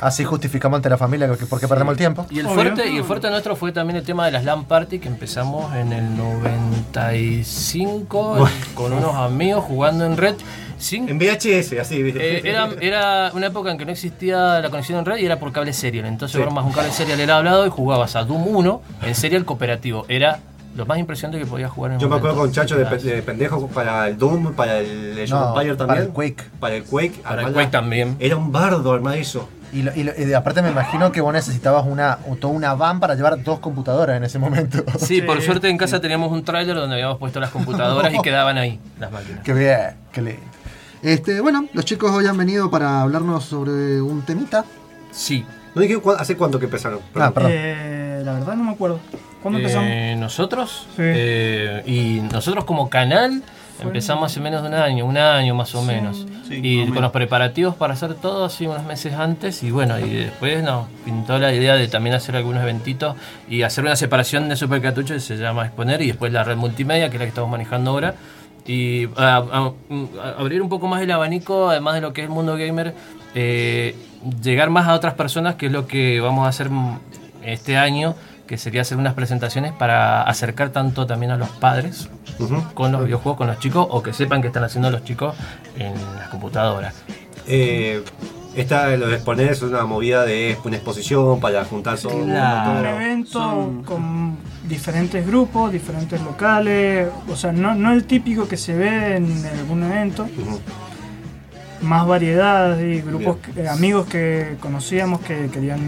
Así 0.02 0.24
justificamos 0.24 0.78
ante 0.78 0.90
la 0.90 0.98
familia 0.98 1.30
que- 1.38 1.46
por 1.46 1.60
qué 1.60 1.68
perdemos 1.68 1.92
el 1.92 1.98
tiempo. 2.00 2.26
Y 2.32 2.40
el, 2.40 2.48
Obvio. 2.48 2.56
fuerte, 2.56 2.90
y 2.90 2.98
el 2.98 3.04
fuerte 3.04 3.30
nuestro 3.30 3.56
fue 3.56 3.72
también 3.72 3.98
el 3.98 4.04
tema 4.04 4.26
de 4.26 4.32
las 4.32 4.44
LAN 4.44 4.66
Party 4.66 4.98
que 5.00 5.08
empezamos 5.08 5.72
en 5.76 5.94
el 5.94 6.18
95 6.18 8.48
con 8.74 8.94
unos 8.94 9.14
amigos 9.16 9.64
jugando 9.66 10.06
en 10.06 10.18
red. 10.18 10.36
Sin, 10.80 11.08
En 11.08 11.18
VHS, 11.18 11.80
así, 11.80 12.04
¿viste? 12.04 12.40
Eh, 12.40 12.42
era, 12.44 12.70
era 12.82 13.32
una 13.34 13.48
época 13.48 13.72
en 13.72 13.78
que 13.78 13.86
no 13.86 13.92
existía 13.92 14.60
la 14.60 14.70
conexión 14.70 15.00
en 15.00 15.06
red 15.06 15.16
y 15.18 15.26
era 15.26 15.40
por 15.40 15.54
cable 15.54 15.72
serial. 15.72 16.06
Entonces, 16.08 16.42
Sí. 16.46 16.54
más 16.54 16.66
un 16.66 16.74
cable 16.74 16.92
serial 16.92 17.22
era 17.22 17.38
hablado 17.38 17.66
y 17.66 17.70
jugabas 17.70 18.18
a 18.18 18.24
Doom 18.26 18.46
1 18.48 18.82
en 19.02 19.16
serial 19.16 19.46
cooperativo. 19.46 20.06
Era 20.10 20.40
lo 20.76 20.86
más 20.86 20.98
impresionante 20.98 21.40
que 21.44 21.50
podías 21.50 21.72
jugar 21.72 21.94
en 21.94 22.00
Yo 22.00 22.10
me 22.10 22.16
acuerdo 22.16 22.38
con. 22.38 22.52
Chacho 22.52 22.78
de, 22.78 22.86
pe- 22.86 22.98
de 22.98 23.22
pendejo 23.22 23.68
para 23.68 24.08
el 24.08 24.18
Doom, 24.18 24.54
para 24.54 24.80
el 24.80 25.14
Age 25.14 25.24
of 25.24 25.30
No, 25.32 25.48
Empires 25.50 25.78
para 25.78 25.88
también. 25.88 26.08
el 26.08 26.14
Quake. 26.14 26.44
Para 26.60 26.76
el 26.76 26.84
Quake. 26.84 27.22
Para 27.24 27.42
el. 27.48 27.54
Quake 27.54 27.72
también. 27.72 28.16
Era 28.20 28.36
un 28.38 28.52
bardo 28.52 28.92
armar 28.92 29.18
eso. 29.18 29.48
Y, 29.72 29.82
lo- 29.82 29.92
y 29.96 30.04
lo- 30.04 30.12
y 30.16 30.26
de- 30.26 30.36
aparte 30.36 30.62
me 30.62 30.70
imagino 30.70 31.12
que 31.12 31.20
vos 31.22 31.34
necesitabas 31.34 31.86
una, 31.88 32.20
toda 32.40 32.54
una 32.54 32.76
van 32.76 33.00
para 33.00 33.16
llevar 33.16 33.42
dos 33.44 33.60
computadoras 33.60 34.18
en 34.18 34.24
ese 34.24 34.38
momento. 34.40 34.84
Sí, 35.00 35.22
por 35.22 35.42
suerte 35.42 35.70
en 35.70 35.78
casa 35.78 36.00
teníamos 36.00 36.32
un 36.32 36.44
tráiler 36.44 36.76
donde 36.76 36.96
habíamos 36.96 37.18
puesto 37.18 37.40
las 37.40 37.50
computadoras 37.50 38.14
y 38.14 38.20
quedaban 38.22 38.58
ahí 38.58 38.80
las 39.00 39.12
máquinas. 39.12 39.42
Qué 39.44 39.54
bien, 39.54 39.80
qué 40.12 40.22
lindo. 40.22 40.42
Este, 41.02 41.42
bueno, 41.42 41.66
los 41.74 41.84
chicos 41.86 42.12
hoy 42.12 42.28
han 42.28 42.38
venido 42.38 42.70
para 42.72 43.02
hablarnos 43.02 43.44
sobre 43.46 44.02
un 44.02 44.22
temita. 44.22 44.64
Sí. 45.12 45.44
¿No 45.76 45.82
dije 45.82 45.98
cu- 45.98 46.12
hace 46.12 46.38
cuánto 46.38 46.60
que 46.60 46.66
empezaron? 46.66 47.00
Ah, 47.16 47.32
perdón. 47.32 47.52
Eh, 47.54 48.22
la 48.24 48.34
verdad 48.34 48.56
no 48.56 48.64
me 48.64 48.72
acuerdo. 48.72 49.00
¿Cuándo 49.44 49.60
empezamos? 49.60 49.88
Eh, 49.92 50.16
nosotros 50.18 50.88
Sí. 50.96 51.02
eh, 51.06 51.84
y 51.86 52.22
nosotros 52.34 52.64
como 52.66 52.90
canal 52.90 53.44
empezamos 53.82 54.32
hace 54.32 54.40
menos 54.40 54.62
de 54.62 54.70
un 54.70 54.74
año, 54.76 55.06
un 55.06 55.18
año 55.18 55.54
más 55.56 55.76
o 55.76 55.82
Sí. 55.82 55.88
menos. 55.88 56.26
Sí, 56.48 56.56
y 56.64 56.76
más 56.78 56.84
o 56.84 56.86
con 56.86 56.90
menos. 56.96 57.02
los 57.02 57.12
preparativos 57.12 57.76
para 57.76 57.94
hacer 57.94 58.14
todo 58.16 58.46
así 58.46 58.66
unos 58.66 58.84
meses 58.86 59.14
antes 59.14 59.62
y 59.64 59.72
bueno, 59.72 60.00
y 60.00 60.10
después 60.10 60.64
nos 60.64 60.88
pintó 61.04 61.38
la 61.38 61.54
idea 61.54 61.76
de 61.76 61.88
también 61.88 62.16
hacer 62.16 62.36
algunos 62.36 62.64
eventitos 62.64 63.16
y 63.50 63.64
hacer 63.64 63.84
una 63.84 63.96
separación 63.96 64.48
de 64.50 64.56
Supercartucho 64.56 65.14
que 65.14 65.20
se 65.20 65.36
llama 65.38 65.66
Exponer 65.66 66.02
y 66.02 66.08
después 66.08 66.32
la 66.32 66.44
red 66.44 66.56
multimedia 66.56 67.10
que 67.10 67.18
es 67.18 67.20
la 67.20 67.26
que 67.26 67.30
estamos 67.30 67.50
manejando 67.52 67.92
ahora. 67.92 68.16
Y 68.66 69.08
a- 69.18 69.38
a- 69.38 69.72
a- 70.22 70.30
abrir 70.40 70.62
un 70.62 70.70
poco 70.70 70.88
más 70.88 71.02
el 71.02 71.12
abanico, 71.12 71.70
además 71.70 71.96
de 71.96 72.02
lo 72.02 72.14
que 72.14 72.22
es 72.22 72.26
el 72.28 72.34
mundo 72.34 72.56
gamer, 72.56 72.96
eh, 73.36 73.94
llegar 74.42 74.70
más 74.70 74.88
a 74.88 74.94
otras 74.94 75.16
personas, 75.16 75.56
que 75.56 75.66
es 75.66 75.72
lo 75.74 75.86
que 75.88 76.22
vamos 76.22 76.46
a 76.46 76.50
hacer 76.50 76.70
mm, 76.70 77.00
este 77.44 77.76
año, 77.76 78.16
que 78.48 78.58
sería 78.58 78.82
hacer 78.82 78.98
unas 78.98 79.14
presentaciones 79.14 79.72
para 79.74 80.24
acercar 80.24 80.70
tanto 80.70 81.06
también 81.06 81.32
a 81.32 81.38
los 81.38 81.50
padres 81.50 82.10
con 82.74 82.92
los 82.92 83.06
videojuegos, 83.06 83.38
con 83.38 83.48
los 83.48 83.60
chicos, 83.60 83.88
o 83.90 84.04
que 84.04 84.14
sepan 84.14 84.42
que 84.42 84.48
están 84.48 84.64
haciendo 84.64 84.92
los 84.92 85.04
chicos 85.04 85.36
en 85.78 85.94
las 86.18 86.30
computadoras. 86.30 86.94
Eh, 87.48 88.04
esta, 88.56 88.96
lo 88.98 89.08
de 89.08 89.16
exponer 89.16 89.52
es 89.52 89.62
una 89.64 89.86
movida 89.86 90.26
de 90.26 90.58
una 90.64 90.76
exposición 90.76 91.40
para 91.40 91.66
juntar 91.66 91.98
todo. 91.98 92.24
Claro. 92.24 92.80
un 92.80 92.86
evento 92.86 93.82
con 93.86 94.38
diferentes 94.68 95.26
grupos, 95.26 95.72
diferentes 95.72 96.22
locales, 96.22 97.10
o 97.28 97.36
sea, 97.36 97.52
no, 97.52 97.74
no 97.74 97.92
el 97.92 98.06
típico 98.06 98.48
que 98.48 98.58
se 98.58 98.76
ve 98.76 99.16
en 99.18 99.46
algún 99.60 99.84
evento. 99.84 100.28
Más 101.84 102.08
variedad 102.08 102.80
y 102.80 103.02
grupos, 103.02 103.38
que- 103.38 103.62
eh, 103.62 103.68
amigos 103.68 104.08
que 104.08 104.56
conocíamos 104.60 105.22
que 105.22 105.50
querían... 105.52 105.80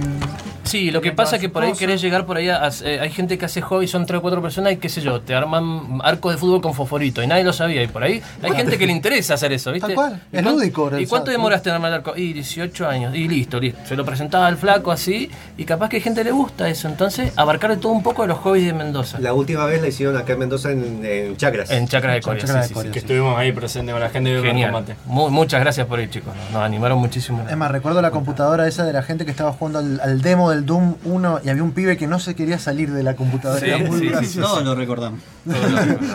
Sí, 0.64 0.90
lo 0.90 1.00
que 1.00 1.12
pasa 1.12 1.36
es 1.36 1.42
que 1.42 1.48
por 1.50 1.62
ahí 1.64 1.74
querés 1.74 2.02
llegar 2.02 2.26
por 2.26 2.38
ahí, 2.38 2.50
a- 2.50 2.70
eh, 2.84 3.00
hay 3.00 3.12
gente 3.12 3.38
que 3.38 3.46
hace 3.46 3.62
hobby, 3.62 3.88
son 3.88 4.06
tres 4.08 4.18
o 4.18 4.22
cuatro 4.22 4.42
personas 4.42 4.74
y 4.74 4.78
qué 4.78 4.90
sé 4.90 5.00
yo, 5.02 5.22
te 5.22 5.36
arman 5.36 6.00
arcos 6.04 6.34
de 6.34 6.38
fútbol 6.40 6.60
con 6.62 6.74
fosforito 6.74 7.22
y 7.22 7.28
nadie 7.28 7.44
lo 7.44 7.54
sabía 7.54 7.84
y 7.84 7.88
por 7.88 8.04
ahí 8.04 8.22
hay 8.42 8.52
gente 8.54 8.78
que 8.78 8.86
le 8.88 8.92
interesa 8.92 9.36
hacer 9.36 9.54
eso, 9.54 9.72
¿viste? 9.72 9.88
Tal 9.90 9.96
cual, 9.96 10.22
¿Y 10.32 10.38
es 10.38 10.44
lúdico, 10.44 10.92
¿Y 11.00 11.06
cuánto 11.06 11.30
demoraste 11.32 11.70
en 11.70 11.76
armar 11.76 11.92
el 11.92 11.96
arco? 11.98 12.14
Y 12.18 12.34
18 12.34 12.88
años, 12.88 13.16
y 13.16 13.28
listo, 13.28 13.60
listo. 13.60 13.80
Se 13.88 13.96
lo 13.96 14.04
presentaba 14.06 14.48
al 14.48 14.58
flaco 14.58 14.92
así 14.92 15.30
y 15.56 15.66
capaz 15.66 15.88
que 15.90 15.98
a 15.98 16.02
gente 16.02 16.24
le 16.24 16.32
gusta 16.32 16.68
eso, 16.68 16.88
entonces 16.88 17.32
abarcar 17.36 17.70
de 17.72 17.78
todo 17.78 17.92
un 17.92 18.02
poco 18.04 18.24
de 18.24 18.30
los 18.30 18.40
hobbies 18.40 18.66
de 18.66 18.74
Mendoza. 18.74 19.20
La 19.20 19.34
última 19.34 19.66
vez 19.66 19.82
la 19.82 19.88
hicieron 19.88 20.18
acá 20.18 20.34
en 20.34 20.40
Mendoza 20.40 20.72
en, 20.72 21.06
en 21.06 21.38
Chacras. 21.38 21.70
En 21.70 21.88
Chacra 21.88 22.14
de 22.14 22.22
Corea, 22.22 22.42
Chacra 22.42 22.56
de 22.62 22.64
sí, 22.64 22.68
sí, 22.70 22.74
Corea. 22.74 22.90
sí. 22.90 22.94
Que 22.94 23.00
estuvimos 23.00 23.38
ahí 23.38 23.52
presentes 23.52 23.94
con 23.94 24.02
la 24.02 24.10
gente 24.10 24.32
de 24.34 24.42
Genial. 24.42 24.72
Combate. 24.72 24.96
Mu- 25.06 25.30
muchas 25.30 25.62
gracias 25.62 25.85
por 25.88 26.00
ir, 26.00 26.10
chicos. 26.10 26.36
Nos, 26.36 26.52
nos 26.52 26.62
animaron 26.64 27.00
muchísimo. 27.00 27.46
Es 27.50 27.58
más, 27.58 27.72
recuerdo 27.72 28.02
la 28.02 28.12
computadora 28.12 28.68
esa 28.68 28.84
de 28.86 28.94
la 28.94 29.04
gente 29.04 29.26
que 29.26 29.32
estaba 29.32 29.52
jugando 29.54 29.80
al, 29.80 30.00
al 30.02 30.22
demo 30.22 30.50
del 30.52 30.66
Doom 30.66 30.96
1 31.04 31.42
y 31.44 31.50
había 31.50 31.64
un 31.64 31.72
pibe 31.72 31.98
que 31.98 32.08
no 32.08 32.20
se 32.20 32.36
quería 32.36 32.60
salir 32.60 32.92
de 32.92 33.04
la 33.04 33.16
computadora. 33.16 33.60
Sí, 33.60 33.68
Era 33.68 33.78
muy 33.78 34.26
sí. 34.26 34.40
Todos 34.40 34.64
lo 34.64 34.76
recordamos. 34.76 35.20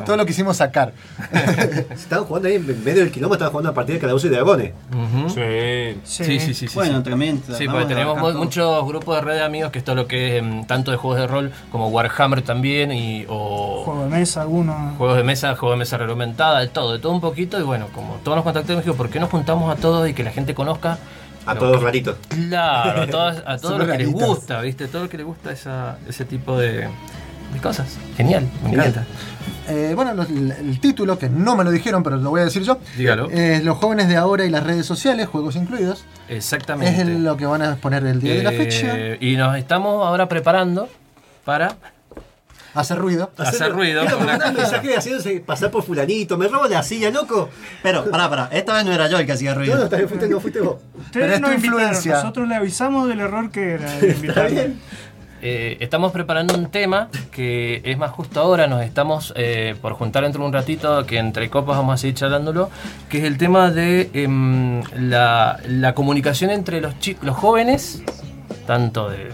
Todo 0.05 0.17
lo 0.17 0.27
quisimos 0.27 0.57
sacar. 0.59 0.93
Estaban 1.91 2.25
jugando 2.25 2.49
ahí 2.49 2.57
en 2.57 2.67
medio 2.85 3.03
del 3.03 3.11
kilómetro, 3.11 3.35
estaban 3.35 3.53
jugando 3.53 3.71
una 3.71 3.75
partida 3.75 3.95
de 3.95 4.01
Calabozos 4.01 4.31
y 4.31 4.33
Dragones. 4.33 4.73
Ujú. 4.91 5.31
Sí. 5.31 6.01
Sí, 6.05 6.41
sí, 6.41 6.55
sí. 6.55 6.69
sí, 6.69 6.75
bueno, 6.75 6.99
sí. 6.99 7.05
tremendo. 7.05 7.55
Sí, 7.57 7.67
porque 7.67 7.85
a 7.85 7.89
tenemos 7.89 8.19
todo. 8.19 8.35
muchos 8.35 8.87
grupos 8.87 9.17
de 9.17 9.23
red 9.23 9.35
de 9.35 9.43
amigos 9.43 9.71
que 9.71 9.79
es 9.79 9.85
todo 9.85 9.97
lo 9.97 10.07
que 10.07 10.37
es 10.37 10.43
em, 10.43 10.65
tanto 10.65 10.91
de 10.91 10.97
juegos 10.97 11.21
de 11.21 11.27
rol 11.27 11.53
como 11.71 11.89
Warhammer 11.89 12.43
también 12.43 12.93
y 12.93 13.25
o 13.29 13.83
Juego 13.85 14.05
de 14.05 14.11
mesa, 14.11 14.43
algunos... 14.43 14.97
juegos 14.97 15.17
de 15.17 15.25
mesa, 15.25 15.55
juegos 15.57 15.77
de 15.77 15.79
mesa 15.81 15.99
reglamentada, 15.99 16.61
de 16.61 16.69
todo, 16.69 16.93
de 16.93 16.99
todo 16.99 17.13
un 17.13 17.21
poquito 17.21 17.59
y 17.59 17.63
bueno, 17.63 17.87
como 17.95 18.15
todos 18.25 18.37
nos 18.37 18.45
contactamos, 18.45 18.79
me 18.79 18.85
dijo, 18.85 18.97
¿por 18.97 19.11
qué 19.11 19.21
no 19.21 19.27
juntamos 19.27 19.73
a 19.73 19.81
todos 19.81 20.09
y 20.09 20.15
que 20.15 20.25
la 20.25 20.31
gente 20.31 20.55
conozca? 20.55 20.99
A 21.47 21.55
lo 21.55 21.61
todos 21.61 21.83
raritos. 21.83 22.17
Claro, 22.29 23.03
a 23.03 23.07
todos, 23.07 23.43
a 23.47 23.57
los 23.79 23.89
que 23.89 23.99
les 23.99 24.13
gusta, 24.13 24.61
¿viste? 24.61 24.89
Todo 24.89 25.05
lo 25.05 25.09
que 25.09 25.17
les 25.17 25.27
gusta 25.27 25.53
esa, 25.53 25.99
ese 26.07 26.25
tipo 26.25 26.59
de, 26.59 26.89
de 27.53 27.61
cosas. 27.61 27.99
Genial, 28.17 28.45
me 28.63 28.71
Genial. 28.71 28.89
encanta. 28.89 29.07
Eh, 29.69 29.93
bueno, 29.95 30.15
los- 30.15 30.29
el, 30.29 30.51
el 30.51 30.81
título, 30.81 31.19
que 31.19 31.29
no 31.29 31.55
me 31.57 31.63
lo 31.65 31.71
dijeron, 31.71 32.03
pero 32.03 32.17
lo 32.17 32.31
voy 32.31 32.41
a 32.41 32.45
decir 32.45 32.63
yo. 32.63 32.79
Dígalo. 32.97 33.31
Es 33.31 33.63
Los 33.65 33.79
jóvenes 33.79 34.09
de 34.09 34.17
ahora 34.17 34.45
y 34.45 34.51
las 34.51 34.65
redes 34.65 34.85
sociales, 34.87 35.29
juegos 35.29 35.55
incluidos. 35.57 36.05
Exactamente. 36.29 37.01
Es 37.03 37.07
lo 37.09 37.37
que 37.37 37.47
van 37.47 37.63
a 37.63 37.71
exponer 37.73 38.05
el 38.05 38.21
día 38.21 38.35
de 38.35 38.43
la 38.43 38.53
Eh, 38.53 38.57
fecha. 38.57 38.97
Y 39.25 39.37
nos 39.37 39.57
estamos 39.57 40.05
ahora 40.07 40.29
preparando 40.29 40.89
para 41.45 41.77
Hacer 42.73 42.99
ruido. 42.99 43.31
hacer 43.37 43.73
ruido. 43.73 44.05
Mandá 44.25 44.49
un 44.51 44.55
mensaje 44.55 44.97
haciéndose 44.97 45.41
pasar 45.41 45.73
por 45.73 45.83
fulanito, 45.83 46.39
me 46.39 46.47
robo 46.47 46.67
la 46.69 46.83
silla, 46.85 47.11
loco. 47.11 47.49
Pero, 47.83 48.09
pará, 48.11 48.31
pará. 48.31 48.49
Esta 48.53 48.75
vez 48.75 48.85
no 48.85 48.93
era 48.93 49.09
yo 49.09 49.19
el 49.19 49.27
que 49.27 49.33
hacía 49.33 49.51
No, 49.51 49.57
no, 49.57 49.61
ruido. 49.67 49.89
también 49.89 50.09
fuiste, 50.09 50.29
no 50.29 50.39
fuiste 50.41 50.61
vos. 50.61 50.77
Ustedes 50.95 51.11
Pero 51.13 51.35
es 51.35 51.41
nos 51.41 51.51
tu 51.51 51.57
influencia. 51.57 52.15
Nosotros 52.15 52.47
le 52.49 52.55
avisamos 52.55 53.09
del 53.09 53.21
error 53.21 53.51
que 53.51 53.73
era 53.73 53.91
de 53.91 53.97
Está 54.11 54.15
invitarlo. 54.15 54.51
bien. 54.51 54.81
Eh, 55.43 55.77
estamos 55.81 56.13
preparando 56.13 56.55
un 56.55 56.71
tema 56.71 57.09
que 57.33 57.81
es 57.85 57.97
más 57.99 58.11
justo 58.11 58.41
ahora, 58.41 58.67
nos 58.67 58.83
estamos 58.83 59.33
eh, 59.37 59.75
por 59.81 59.95
juntar 59.95 60.23
dentro 60.23 60.43
de 60.43 60.49
un 60.49 60.53
ratito, 60.53 61.07
que 61.07 61.19
entre 61.19 61.49
copas 61.51 61.77
vamos 61.77 61.95
a 61.95 61.97
seguir 61.97 62.15
charlándolo, 62.15 62.71
que 63.09 63.19
es 63.19 63.25
el 63.25 63.39
tema 63.39 63.71
de 63.71 64.11
em, 64.13 64.83
la, 64.95 65.93
comunicación 65.95 66.51
entre 66.51 66.81
los, 66.81 66.95
los 67.23 67.37
jóvenes, 67.37 68.03
tanto 68.67 69.09
de 69.09 69.31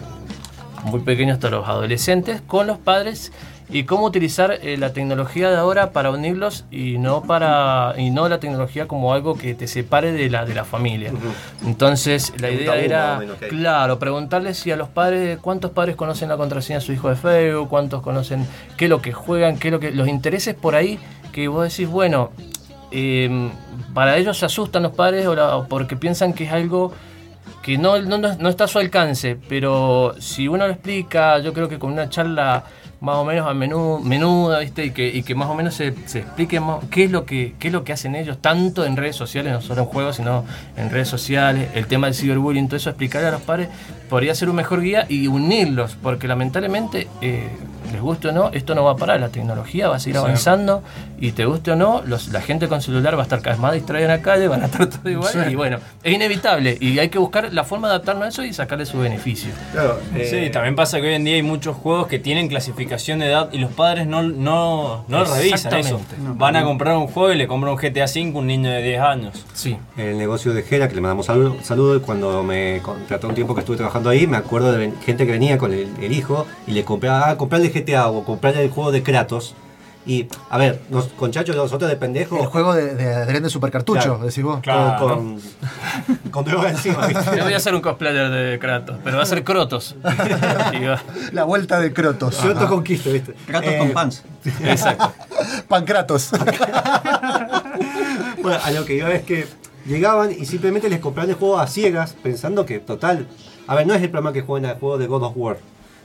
muy 0.84 1.00
pequeños 1.00 1.34
hasta 1.34 1.50
los 1.50 1.66
adolescentes, 1.68 2.40
con 2.46 2.66
los 2.66 2.78
padres 2.78 3.32
y 3.68 3.82
cómo 3.84 4.04
utilizar 4.04 4.58
eh, 4.62 4.76
la 4.76 4.92
tecnología 4.92 5.50
de 5.50 5.56
ahora 5.56 5.90
para 5.90 6.10
unirlos 6.10 6.64
y 6.70 6.98
no 6.98 7.22
para 7.22 7.94
y 7.96 8.10
no 8.10 8.28
la 8.28 8.38
tecnología 8.38 8.86
como 8.86 9.12
algo 9.12 9.36
que 9.36 9.54
te 9.54 9.66
separe 9.66 10.12
de 10.12 10.30
la 10.30 10.44
de 10.44 10.54
la 10.54 10.64
familia. 10.64 11.12
Entonces 11.64 12.32
la 12.40 12.50
idea 12.50 12.72
era 12.84 13.18
menos, 13.18 13.36
claro 13.38 13.98
preguntarles 13.98 14.58
si 14.58 14.70
a 14.70 14.76
los 14.76 14.88
padres 14.88 15.38
cuántos 15.40 15.70
padres 15.72 15.96
conocen 15.96 16.28
la 16.28 16.36
contraseña 16.36 16.78
de 16.78 16.84
su 16.84 16.92
hijo 16.92 17.08
de 17.08 17.16
Facebook, 17.16 17.68
cuántos 17.68 18.02
conocen 18.02 18.46
qué 18.76 18.84
es 18.84 18.90
lo 18.90 19.02
que 19.02 19.12
juegan, 19.12 19.58
qué 19.58 19.68
es 19.68 19.72
lo 19.72 19.80
que 19.80 19.90
los 19.90 20.06
intereses 20.08 20.54
por 20.54 20.74
ahí 20.74 20.98
que 21.32 21.48
vos 21.48 21.68
decís 21.68 21.88
bueno 21.88 22.30
eh, 22.92 23.50
para 23.94 24.16
ellos 24.16 24.38
se 24.38 24.46
asustan 24.46 24.84
los 24.84 24.92
padres 24.92 25.26
o 25.26 25.34
la- 25.34 25.64
porque 25.68 25.96
piensan 25.96 26.32
que 26.32 26.44
es 26.44 26.52
algo 26.52 26.92
que 27.62 27.78
no, 27.78 27.98
no- 28.00 28.18
no 28.18 28.48
está 28.48 28.64
a 28.64 28.68
su 28.68 28.78
alcance, 28.78 29.36
pero 29.48 30.14
si 30.20 30.46
uno 30.46 30.66
lo 30.68 30.72
explica, 30.72 31.40
yo 31.40 31.52
creo 31.52 31.68
que 31.68 31.80
con 31.80 31.92
una 31.92 32.08
charla 32.08 32.62
más 33.06 33.18
o 33.18 33.24
menos 33.24 33.46
a 33.46 33.54
menú, 33.54 34.00
menuda, 34.02 34.58
¿viste? 34.58 34.84
Y 34.86 34.90
que, 34.90 35.06
y 35.06 35.22
que 35.22 35.36
más 35.36 35.48
o 35.48 35.54
menos 35.54 35.74
se, 35.74 35.94
se 36.06 36.18
explique 36.18 36.60
qué 36.90 37.04
es, 37.04 37.10
lo 37.12 37.24
que, 37.24 37.54
qué 37.60 37.68
es 37.68 37.72
lo 37.72 37.84
que 37.84 37.92
hacen 37.92 38.16
ellos, 38.16 38.38
tanto 38.40 38.84
en 38.84 38.96
redes 38.96 39.14
sociales, 39.14 39.52
no 39.52 39.60
solo 39.62 39.82
en 39.82 39.86
juegos, 39.86 40.16
sino 40.16 40.44
en 40.76 40.90
redes 40.90 41.06
sociales, 41.06 41.70
el 41.74 41.86
tema 41.86 42.08
del 42.08 42.16
ciberbullying, 42.16 42.66
todo 42.66 42.78
eso, 42.78 42.90
explicarle 42.90 43.28
a 43.28 43.30
los 43.30 43.42
padres, 43.42 43.68
podría 44.08 44.34
ser 44.34 44.48
un 44.48 44.56
mejor 44.56 44.80
guía 44.82 45.06
y 45.08 45.26
unirlos, 45.28 45.96
porque 46.02 46.26
lamentablemente, 46.28 47.08
eh, 47.20 47.48
les 47.92 48.00
guste 48.00 48.28
o 48.28 48.32
no, 48.32 48.50
esto 48.52 48.74
no 48.74 48.82
va 48.82 48.92
a 48.92 48.96
parar, 48.96 49.20
la 49.20 49.28
tecnología 49.28 49.88
va 49.88 49.96
a 49.96 49.98
seguir 50.00 50.16
Sí. 50.16 50.24
avanzando 50.24 50.82
y 51.20 51.30
te 51.32 51.44
guste 51.44 51.70
o 51.70 51.76
no, 51.76 52.02
los, 52.04 52.28
la 52.28 52.40
gente 52.40 52.66
con 52.66 52.82
celular 52.82 53.14
va 53.16 53.20
a 53.20 53.22
estar 53.22 53.38
cada 53.40 53.52
vez 53.54 53.60
más 53.62 53.72
distraída 53.74 54.06
en 54.12 54.18
la 54.18 54.22
calle, 54.22 54.48
van 54.48 54.62
a 54.62 54.66
estar 54.66 54.86
todo 54.90 55.08
igual 55.08 55.32
Sí. 55.32 55.38
y 55.52 55.54
bueno, 55.54 55.78
es 56.02 56.12
inevitable 56.12 56.76
y 56.80 56.98
hay 56.98 57.10
que 57.10 57.18
buscar 57.20 57.52
la 57.54 57.62
forma 57.62 57.86
de 57.86 57.94
adaptarnos 57.94 58.24
a 58.24 58.28
eso 58.28 58.42
y 58.44 58.52
sacarle 58.52 58.86
su 58.86 58.98
beneficio. 58.98 59.50
Claro, 59.72 60.00
eh, 60.16 60.26
Sí, 60.46 60.50
también 60.50 60.74
pasa 60.74 61.00
que 61.00 61.06
hoy 61.06 61.14
en 61.14 61.22
día 61.24 61.36
hay 61.36 61.44
muchos 61.44 61.76
juegos 61.76 62.08
que 62.08 62.18
tienen 62.18 62.48
clasificación 62.48 63.20
de 63.20 63.26
edad 63.26 63.50
y 63.52 63.58
los 63.58 63.70
padres 63.70 64.08
no, 64.08 64.20
no, 64.24 65.04
no 65.06 65.24
revisan 65.24 65.74
eso. 65.74 66.00
Van 66.34 66.56
a 66.56 66.64
comprar 66.64 66.96
un 66.96 67.06
juego 67.06 67.32
y 67.32 67.36
le 67.36 67.46
compran 67.46 67.72
un 67.72 67.78
GTA 67.78 68.06
V 68.06 68.32
a 68.34 68.38
un 68.38 68.46
niño 68.48 68.68
de 68.68 68.82
10 68.82 69.00
años. 69.00 69.46
Sí. 69.54 69.76
el 69.96 70.18
negocio 70.18 70.52
de 70.52 70.64
Gera, 70.64 70.88
que 70.88 70.96
le 70.96 71.00
mandamos 71.02 71.26
saludos, 71.26 71.64
saludo, 71.64 72.02
cuando 72.02 72.42
me 72.42 72.80
contrató 72.82 73.28
un 73.28 73.34
tiempo 73.36 73.54
que 73.54 73.60
estuve 73.60 73.76
trabajando 73.76 73.95
ahí, 74.10 74.26
me 74.26 74.36
acuerdo 74.36 74.72
de 74.72 74.92
gente 75.04 75.26
que 75.26 75.32
venía 75.32 75.58
con 75.58 75.72
el, 75.72 75.88
el 76.00 76.12
hijo 76.12 76.46
y 76.66 76.72
le 76.72 76.84
compraba, 76.84 77.30
ah, 77.30 77.36
comprarle 77.36 77.68
GTA 77.70 78.08
o 78.08 78.24
comprarle 78.24 78.64
el 78.64 78.70
juego 78.70 78.92
de 78.92 79.02
Kratos. 79.02 79.54
Y, 80.08 80.28
a 80.50 80.56
ver, 80.56 80.82
nos, 80.88 81.06
con 81.06 81.32
Chacho 81.32 81.52
nosotros 81.52 81.90
de 81.90 81.96
pendejo. 81.96 82.38
El 82.40 82.46
juego 82.46 82.74
de, 82.74 82.94
de 82.94 83.12
Adrián 83.12 83.42
de 83.42 83.50
Supercartucho, 83.50 84.00
Claro. 84.00 84.18
decís 84.24 84.44
vos. 84.44 84.60
Claro. 84.60 85.04
Con, 85.04 85.40
con, 86.06 86.30
con 86.30 86.44
droga 86.44 86.70
encima, 86.70 87.08
¿viste? 87.08 87.36
Yo 87.36 87.42
voy 87.42 87.52
a 87.52 87.56
hacer 87.56 87.74
un 87.74 87.80
cosplayer 87.80 88.30
de 88.30 88.56
Kratos, 88.60 88.98
pero 89.02 89.16
va 89.16 89.24
a 89.24 89.26
ser 89.26 89.42
Crotos. 89.42 89.96
La 91.32 91.42
vuelta 91.42 91.80
de 91.80 91.92
Crotos. 91.92 92.36
Kratos 92.36 92.68
conquista, 92.68 93.10
¿viste? 93.10 93.34
Kratos 93.46 93.72
Eh, 93.72 93.78
con 93.78 93.90
pants. 93.90 94.22
Exacto. 94.62 95.12
Pancratos. 95.66 96.30
Bueno, 98.42 98.58
a 98.62 98.70
lo 98.70 98.84
que 98.84 98.94
iba 98.94 99.12
es 99.12 99.22
que 99.22 99.46
llegaban 99.86 100.30
y 100.32 100.46
simplemente 100.46 100.88
les 100.88 101.00
compraban 101.00 101.30
el 101.30 101.36
juego 101.36 101.58
a 101.58 101.66
ciegas, 101.66 102.14
pensando 102.22 102.64
que, 102.64 102.78
total. 102.78 103.26
A 103.66 103.74
ver, 103.74 103.86
no 103.86 103.94
es 103.94 104.02
el 104.02 104.10
problema 104.10 104.32
que 104.32 104.42
jueguen 104.42 104.70
al 104.70 104.78
juego 104.78 104.98
de 104.98 105.06
God 105.06 105.22
of 105.24 105.32
War. 105.36 105.58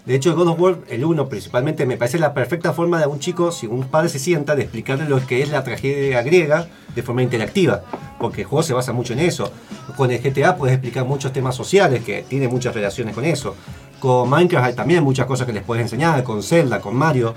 De 0.06 0.16
hecho, 0.16 0.36
God 0.36 0.48
of 0.48 0.60
War, 0.60 0.78
el 0.90 1.06
1 1.06 1.30
principalmente, 1.30 1.86
me 1.86 1.96
parece 1.96 2.18
la 2.18 2.34
perfecta 2.34 2.74
forma 2.74 3.00
de 3.00 3.06
un 3.06 3.20
chico, 3.20 3.52
si 3.52 3.68
un 3.68 3.84
padre 3.84 4.10
se 4.10 4.18
sienta, 4.18 4.56
de 4.56 4.64
explicarle 4.64 5.08
lo 5.08 5.24
que 5.28 5.44
es 5.44 5.50
la 5.50 5.64
tragedia 5.64 6.24
griega 6.24 6.68
de 6.96 7.04
forma 7.04 7.22
interactiva. 7.22 7.84
Porque 8.20 8.42
el 8.42 8.48
juego 8.48 8.64
se 8.64 8.74
basa 8.74 8.94
mucho 8.94 9.14
en 9.14 9.20
eso. 9.20 9.52
Con 9.96 10.10
el 10.10 10.20
GTA 10.20 10.56
puedes 10.56 10.74
explicar 10.74 11.06
muchos 11.06 11.32
temas 11.32 11.56
sociales 11.56 12.04
que 12.04 12.24
tienen 12.24 12.50
muchas 12.50 12.74
relaciones 12.74 13.14
con 13.14 13.26
eso. 13.26 13.56
Con 14.00 14.28
Minecraft 14.28 14.68
hay 14.70 14.74
también 14.74 15.04
muchas 15.04 15.28
cosas 15.28 15.46
que 15.46 15.54
les 15.54 15.64
puedes 15.64 15.84
enseñar, 15.84 16.24
con 16.24 16.42
Zelda, 16.42 16.82
con 16.82 16.96
Mario. 16.96 17.36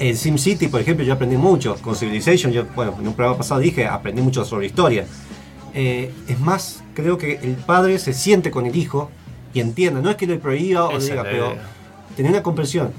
En 0.00 0.16
SimCity, 0.16 0.66
por 0.66 0.80
ejemplo, 0.80 1.04
yo 1.04 1.12
aprendí 1.12 1.36
mucho. 1.36 1.76
Con 1.76 1.94
Civilization, 1.94 2.52
yo, 2.52 2.64
bueno, 2.74 2.96
en 2.98 3.06
un 3.06 3.14
programa 3.14 3.38
pasado 3.38 3.60
dije, 3.60 3.86
aprendí 3.86 4.22
mucho 4.22 4.44
sobre 4.44 4.66
historia. 4.66 5.06
Eh, 5.72 6.12
es 6.26 6.40
más, 6.40 6.82
creo 6.94 7.16
que 7.16 7.38
el 7.42 7.54
padre 7.54 8.00
se 8.00 8.12
siente 8.12 8.50
con 8.50 8.66
el 8.66 8.74
hijo 8.74 9.10
y 9.54 9.60
entienda. 9.60 10.00
No 10.00 10.10
es 10.10 10.16
que 10.16 10.26
le 10.26 10.36
prohíba 10.36 10.86
o 10.86 10.92
le 10.92 10.98
Esa 10.98 11.10
diga, 11.10 11.22
pero 11.24 11.54
tener 12.16 12.30
una 12.32 12.42
comprensión. 12.42 12.90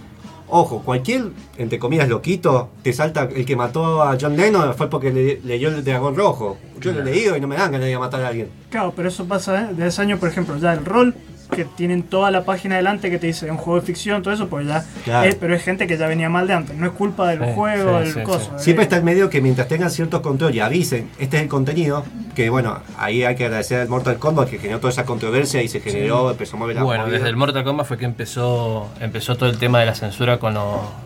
Ojo, 0.56 0.82
cualquier, 0.84 1.30
entre 1.58 1.80
comillas, 1.80 2.08
loquito, 2.08 2.70
te 2.84 2.94
salta 2.94 3.28
el 3.36 3.44
que 3.46 3.56
mató 3.56 4.04
a 4.04 4.16
John 4.20 4.36
Lennon 4.38 4.76
fue 4.76 4.88
porque 4.90 5.12
le- 5.12 5.40
leyó 5.44 5.70
el 5.70 5.84
dragón 5.84 6.16
rojo. 6.16 6.58
Yo 6.80 6.92
lo 6.92 7.00
he 7.02 7.06
leído 7.06 7.36
y 7.36 7.42
no 7.42 7.48
me 7.48 7.56
dan 7.56 7.72
ganas 7.72 7.86
de 7.86 7.90
ir 7.92 7.96
a 7.96 8.00
matar 8.00 8.22
a 8.22 8.28
alguien. 8.28 8.50
Claro, 8.70 8.94
pero 8.96 9.08
eso 9.08 9.26
pasa 9.26 9.62
¿eh? 9.62 9.68
desde 9.72 9.88
ese 9.88 10.02
año, 10.04 10.20
por 10.20 10.30
ejemplo, 10.30 10.56
ya 10.58 10.74
el 10.74 10.86
rol, 10.86 11.16
que 11.56 11.66
tienen 11.66 12.04
toda 12.04 12.32
la 12.32 12.44
página 12.44 12.76
adelante 12.76 13.10
que 13.10 13.18
te 13.20 13.28
dice 13.28 13.50
un 13.50 13.58
juego 13.58 13.80
de 13.80 13.86
ficción, 13.86 14.22
todo 14.24 14.34
eso, 14.34 14.48
pues 14.50 14.68
ya. 14.68 14.84
Claro. 15.04 15.28
es- 15.30 15.36
pero 15.36 15.56
es 15.56 15.64
gente 15.64 15.88
que 15.88 15.98
ya 15.98 16.08
venía 16.08 16.30
mal 16.30 16.48
de 16.48 16.54
antes, 16.54 16.76
no 16.78 16.86
es 16.88 16.94
culpa 16.94 17.28
del 17.30 17.40
Sí, 17.40 17.52
juego, 17.56 18.00
sí, 18.00 18.06
del 18.06 18.14
sí, 18.14 18.22
coso. 18.24 18.60
Siempre 18.60 18.84
está 18.84 18.98
el 18.98 19.04
medio 19.04 19.30
que 19.30 19.42
mientras 19.42 19.68
tengan 19.68 19.90
ciertos 19.90 20.22
control 20.22 20.54
y 20.56 20.60
avisen, 20.60 21.10
este 21.20 21.38
es 21.38 21.44
el 21.44 21.50
contenido, 21.50 22.04
que 22.36 22.50
bueno, 22.50 22.80
ahí 22.98 23.24
hay 23.24 23.36
que 23.36 23.46
agradecer 23.46 23.82
al 23.82 23.90
Mortal 23.90 24.18
Kombat 24.18 24.50
que 24.50 24.58
generó 24.58 24.80
toda 24.80 24.92
esa 24.92 25.06
controversia 25.06 25.62
y 25.62 25.68
se 25.68 25.80
generó, 25.80 26.32
empezó 26.32 26.56
a 26.56 26.60
mover 26.60 26.76
la 26.78 26.84
Bueno, 26.84 27.04
movida. 27.04 27.18
desde 27.18 27.30
el 27.30 27.36
Mortal 27.36 27.64
Kombat 27.64 27.86
fue 27.88 27.98
que 27.98 28.06
empezó 28.06 28.90
empezó 29.00 29.36
todo 29.36 29.50
el 29.50 29.58
tema 29.58 29.80
de 29.80 29.86
la 29.86 29.96
censura 29.96 30.38
con 30.40 30.54
los. 30.54 30.64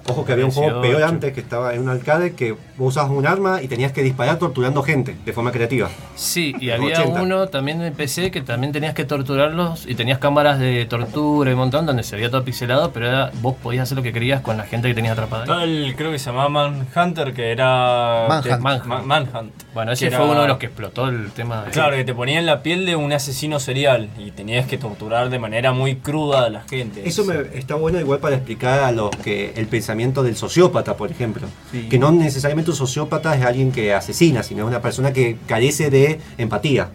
Ojo 0.08 0.24
que 0.26 0.34
había 0.34 0.46
un 0.46 0.52
juego 0.52 0.82
18. 0.82 0.98
peor 0.98 1.04
antes 1.10 1.34
que 1.34 1.40
estaba 1.42 1.74
en 1.74 1.82
un 1.82 1.90
arcade 1.90 2.34
que 2.34 2.52
vos 2.78 2.90
usabas 2.96 3.12
un 3.12 3.26
arma 3.28 3.62
y 3.62 3.68
tenías 3.68 3.92
que 3.92 4.04
disparar 4.04 4.38
torturando 4.40 4.82
gente 4.84 5.16
de 5.26 5.34
forma 5.34 5.52
creativa. 5.52 5.90
Sí, 6.16 6.56
y 6.60 6.70
había 6.70 7.00
80. 7.02 7.22
uno 7.22 7.48
también 7.48 7.82
en 7.82 7.94
PC 7.94 8.32
que 8.32 8.42
también 8.42 8.72
tenías 8.72 8.94
que 8.94 9.04
torturarlos 9.06 9.86
y 9.88 9.96
tenías 9.96 10.20
cámaras 10.20 10.37
de 10.38 10.86
tortura 10.86 11.50
y 11.50 11.54
un 11.54 11.60
montón 11.60 11.86
donde 11.86 12.04
se 12.04 12.16
veía 12.16 12.30
todo 12.30 12.44
pixelado, 12.46 12.92
pero 12.92 13.08
era, 13.08 13.32
vos 13.42 13.56
podías 13.62 13.84
hacer 13.84 13.98
lo 13.98 14.04
que 14.04 14.14
querías 14.14 14.42
con 14.42 14.56
la 14.56 14.64
gente 14.66 14.88
que 14.88 14.94
tenías 14.94 15.14
atrapada. 15.14 15.64
el, 15.64 15.96
creo 15.98 16.12
que 16.12 16.20
se 16.20 16.28
llamaba 16.28 16.50
Manhunter, 16.50 17.34
que 17.34 17.52
era. 17.52 18.28
Manhunt. 18.60 19.52
Bueno, 19.74 19.92
ese 19.92 20.10
fue 20.10 20.16
era- 20.18 20.26
uno 20.26 20.42
de 20.42 20.48
los 20.48 20.58
que 20.58 20.68
explotó 20.68 21.08
el 21.10 21.32
tema 21.32 21.64
de. 21.66 21.72
Claro, 21.72 21.96
que 21.96 22.04
te 22.04 22.14
ponía 22.14 22.40
en 22.40 22.46
la 22.46 22.62
piel 22.62 22.86
de 22.86 22.96
un 22.96 23.12
asesino 23.12 23.60
serial 23.60 24.10
y 24.18 24.32
tenías 24.32 24.68
que 24.68 24.78
torturar 24.78 25.30
de 25.30 25.40
manera 25.40 25.72
muy 25.74 25.96
cruda 25.96 26.46
a 26.46 26.50
la 26.50 26.62
gente. 26.62 27.08
Eso 27.08 27.26
me, 27.26 27.36
está 27.58 27.76
bueno 27.76 28.00
igual 28.00 28.20
para 28.20 28.36
explicar 28.36 28.80
a 28.82 28.92
los 28.92 29.10
que 29.10 29.54
el 29.56 29.68
pensamiento 29.68 30.24
del 30.24 30.36
sociópata, 30.36 30.96
por 30.96 31.12
ejemplo. 31.12 31.48
Que 31.90 31.98
no 32.00 32.12
necesariamente 32.12 32.72
un 32.72 32.78
sociópata 32.78 33.36
es 33.36 33.44
alguien 33.44 33.72
que 33.72 33.94
asesina, 33.94 34.44
sino 34.44 34.64
es 34.64 34.68
una 34.68 34.82
persona 34.82 35.12
que 35.14 35.38
carece 35.48 35.90
de 35.90 36.20
empatía. 36.38 36.90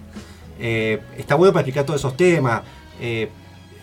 Eh, 0.61 1.01
está 1.18 1.34
bueno 1.34 1.53
para 1.53 1.62
explicar 1.62 1.84
todos 1.84 2.01
esos 2.01 2.16
temas. 2.16 2.62
Eh, 3.03 3.28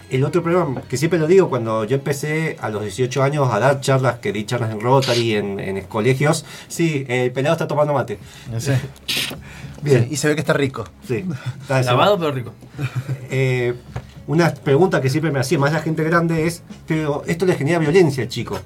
el 0.10 0.24
otro 0.24 0.42
problema, 0.42 0.82
que 0.82 0.98
siempre 0.98 1.20
lo 1.20 1.28
digo, 1.28 1.50
cuando 1.50 1.84
yo 1.84 1.96
empecé 1.96 2.58
a 2.62 2.70
los 2.70 2.82
18 2.82 3.22
años 3.22 3.48
a 3.54 3.60
dar 3.60 3.80
charlas, 3.80 4.18
que 4.18 4.34
di 4.34 4.44
charlas 4.44 4.72
en 4.72 4.80
Rotary, 4.80 5.36
en, 5.36 5.60
en 5.60 5.80
colegios, 5.84 6.46
sí, 6.68 7.06
el 7.08 7.32
pelado 7.32 7.54
está 7.54 7.68
tomando 7.68 7.94
mate. 7.94 8.18
Bien. 9.84 10.06
Sí, 10.06 10.14
y 10.14 10.18
se 10.18 10.28
ve 10.28 10.34
que 10.36 10.42
está 10.42 10.54
rico. 10.54 10.84
Sí, 11.08 11.26
está 11.62 11.84
Lavado 11.84 12.18
pero 12.18 12.32
rico. 12.32 12.54
eh, 13.30 13.76
una 14.28 14.52
pregunta 14.54 15.00
que 15.00 15.10
siempre 15.10 15.32
me 15.32 15.40
hacía 15.40 15.60
más 15.60 15.72
la 15.74 15.80
gente 15.82 16.04
grande 16.04 16.48
es, 16.48 16.64
pero 16.88 17.24
esto 17.28 17.46
le 17.46 17.56
genera 17.56 17.78
violencia 17.80 18.24
al 18.24 18.30
chico. 18.30 18.60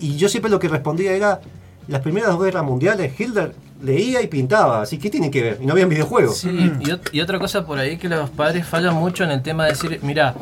Y 0.00 0.16
yo 0.16 0.28
siempre 0.28 0.50
lo 0.50 0.58
que 0.58 0.68
respondía 0.68 1.12
era, 1.12 1.40
las 1.88 2.00
primeras 2.00 2.30
dos 2.30 2.42
guerras 2.42 2.64
mundiales, 2.64 3.18
Hitler 3.18 3.54
leía 3.82 4.22
y 4.22 4.26
pintaba, 4.26 4.82
así 4.82 4.98
que 4.98 5.10
tiene 5.10 5.30
que 5.30 5.42
ver, 5.42 5.58
y 5.60 5.66
no 5.66 5.72
habían 5.72 5.88
videojuegos. 5.88 6.38
Sí, 6.38 6.48
y, 6.80 6.84
ot- 6.86 7.08
y 7.12 7.20
otra 7.20 7.38
cosa 7.38 7.64
por 7.66 7.78
ahí 7.78 7.96
que 7.96 8.08
los 8.08 8.30
padres 8.30 8.66
fallan 8.66 8.94
mucho 8.94 9.24
en 9.24 9.30
el 9.30 9.42
tema 9.42 9.64
de 9.64 9.70
decir, 9.70 10.00
mira, 10.02 10.34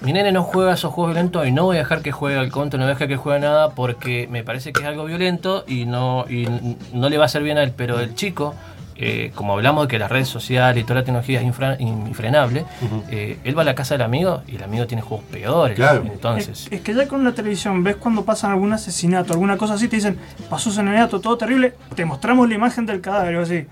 mi 0.00 0.12
nene 0.12 0.32
no 0.32 0.42
juega 0.42 0.74
esos 0.74 0.92
juegos 0.92 1.14
violentos 1.14 1.46
y 1.46 1.52
no 1.52 1.64
voy 1.64 1.76
a 1.76 1.80
dejar 1.80 2.02
que 2.02 2.10
juegue 2.12 2.36
al 2.38 2.50
conto, 2.50 2.76
no 2.76 2.84
voy 2.84 2.90
a 2.90 2.94
dejar 2.94 3.08
que 3.08 3.16
juegue 3.16 3.38
nada 3.40 3.70
porque 3.70 4.26
me 4.30 4.42
parece 4.42 4.72
que 4.72 4.82
es 4.82 4.86
algo 4.88 5.04
violento 5.04 5.64
y 5.68 5.84
no, 5.84 6.24
y 6.28 6.46
no 6.92 7.08
le 7.08 7.18
va 7.18 7.24
a 7.24 7.26
hacer 7.26 7.42
bien 7.44 7.56
a 7.58 7.62
él. 7.62 7.72
Pero 7.76 8.00
el 8.00 8.14
chico, 8.16 8.54
eh, 9.04 9.32
como 9.34 9.54
hablamos 9.54 9.84
de 9.84 9.88
que 9.88 9.98
las 9.98 10.10
redes 10.10 10.28
sociales 10.28 10.80
y 10.80 10.84
toda 10.84 11.00
la 11.00 11.04
tecnología 11.04 11.40
es 11.40 11.46
infra- 11.46 11.76
infrenable, 11.80 12.64
eh, 13.10 13.38
él 13.42 13.56
va 13.58 13.62
a 13.62 13.64
la 13.64 13.74
casa 13.74 13.94
del 13.94 14.02
amigo 14.02 14.42
y 14.46 14.56
el 14.56 14.62
amigo 14.62 14.86
tiene 14.86 15.02
juegos 15.02 15.26
peores. 15.30 15.74
Claro. 15.76 16.04
Entonces, 16.06 16.66
Es, 16.66 16.72
es 16.72 16.80
que 16.82 16.94
ya 16.94 17.08
con 17.08 17.24
la 17.24 17.32
televisión 17.32 17.82
ves 17.82 17.96
cuando 17.96 18.24
pasan 18.24 18.52
algún 18.52 18.72
asesinato, 18.72 19.32
alguna 19.32 19.56
cosa 19.56 19.74
así, 19.74 19.88
te 19.88 19.96
dicen, 19.96 20.18
pasó 20.48 20.70
ese 20.70 20.80
asesinato, 20.80 21.20
todo 21.20 21.36
terrible, 21.36 21.74
te 21.96 22.04
mostramos 22.04 22.48
la 22.48 22.54
imagen 22.54 22.86
del 22.86 23.00
cadáver 23.00 23.36
o 23.36 23.42
así. 23.42 23.66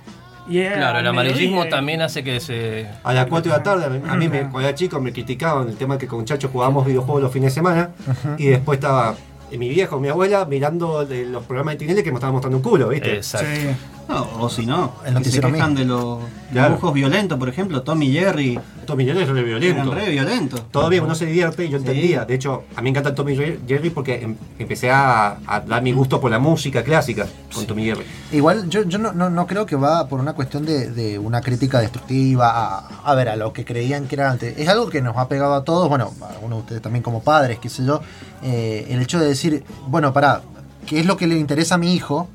Claro, 0.49 0.99
el 0.99 1.07
amarillismo 1.07 1.66
también 1.66 2.03
hace 2.03 2.24
que 2.24 2.41
se... 2.41 2.89
A 3.05 3.12
las 3.12 3.26
4 3.26 3.53
de 3.53 3.59
la 3.59 3.62
tarde, 3.62 3.85
a 4.09 4.16
mí, 4.16 4.28
me, 4.28 4.41
cuando 4.51 4.61
era 4.68 4.74
chico 4.74 5.01
me 5.01 5.12
criticaban 5.12 5.68
el 5.68 5.76
tema 5.76 5.97
que 5.97 6.09
con 6.09 6.18
muchachos 6.18 6.51
jugábamos 6.51 6.87
videojuegos 6.87 7.22
los 7.22 7.33
fines 7.33 7.53
de 7.53 7.55
semana 7.55 7.91
y 8.37 8.47
después 8.47 8.78
estaba 8.78 9.14
mi 9.53 9.68
viejo, 9.68 9.99
mi 10.01 10.09
abuela 10.09 10.45
mirando 10.47 11.05
los 11.09 11.45
programas 11.45 11.74
de 11.74 11.78
Tinelli 11.78 12.03
que 12.03 12.11
me 12.11 12.16
estaban 12.16 12.33
mostrando 12.33 12.57
un 12.59 12.62
culo, 12.62 12.89
¿viste? 12.89 13.16
Exacto. 13.16 13.47
Sí. 13.49 13.68
No, 14.11 14.26
o 14.40 14.48
si 14.50 14.66
no, 14.66 14.92
El 15.06 15.14
que 15.22 15.30
se 15.30 15.40
quejan 15.40 15.74
de 15.76 15.84
los 15.84 16.18
Claro. 16.50 16.70
dibujos 16.70 16.94
violentos, 16.94 17.38
por 17.38 17.48
ejemplo, 17.48 17.82
Tommy 17.82 18.11
Jerry, 18.11 18.58
Tommy 18.84 19.04
Jerry 19.04 19.22
es 19.22 19.28
re 19.28 19.44
violento. 19.44 19.82
Eran 19.82 19.90
re 19.92 20.11
violentos. 20.11 20.68
Todavía 20.72 21.00
uno 21.00 21.14
se 21.14 21.26
divierte, 21.26 21.68
yo 21.68 21.78
Sí. 21.78 21.86
entendía. 21.86 22.24
De 22.24 22.34
hecho, 22.34 22.64
a 22.74 22.80
mí 22.80 22.84
me 22.86 22.90
encanta 22.90 23.14
Tommy 23.14 23.36
Jerry 23.36 23.90
porque 23.90 24.16
em- 24.22 24.34
empecé 24.58 24.90
a, 24.90 25.38
a 25.46 25.61
dar 25.61 25.80
mi 25.80 25.92
gusto 25.92 26.20
por 26.20 26.28
la 26.28 26.40
música 26.40 26.82
clásica 26.82 27.28
con 27.54 27.66
Tommy 27.66 27.84
Jerry. 27.84 28.04
Igual 28.32 28.68
yo, 28.68 28.82
yo 28.82 28.98
no, 28.98 29.12
no, 29.12 29.30
no 29.30 29.46
creo 29.46 29.64
que 29.64 29.76
va 29.76 30.08
por 30.08 30.18
una 30.18 30.32
cuestión 30.32 30.66
de, 30.66 30.90
de 30.90 31.16
una 31.20 31.40
crítica 31.40 31.78
destructiva 31.78 32.50
a, 32.50 32.88
a 33.04 33.14
ver, 33.14 33.28
a 33.28 33.36
lo 33.36 33.52
que 33.52 33.64
creían 33.64 34.08
que 34.08 34.16
era 34.16 34.28
antes. 34.28 34.58
Es 34.58 34.68
algo 34.68 34.88
que 34.90 35.00
nos 35.02 35.16
ha 35.18 35.28
pegado 35.28 35.54
a 35.54 35.62
todos, 35.62 35.88
bueno, 35.88 36.12
a 36.20 36.30
algunos 36.32 36.58
de 36.58 36.62
ustedes 36.62 36.82
también 36.82 37.04
como 37.04 37.22
padres, 37.22 37.61
qué 37.61 37.68
sé 37.68 37.84
yo, 37.86 38.00
eh, 38.42 38.88
el 38.90 39.00
hecho 39.02 39.20
de 39.20 39.26
decir, 39.28 39.62
bueno, 39.86 40.12
para, 40.12 40.40
¿qué 40.86 40.98
es 40.98 41.06
lo 41.06 41.16
que 41.16 41.28
le 41.28 41.38
interesa 41.38 41.76
a 41.76 41.78
mi 41.78 41.94
hijo? 41.94 42.28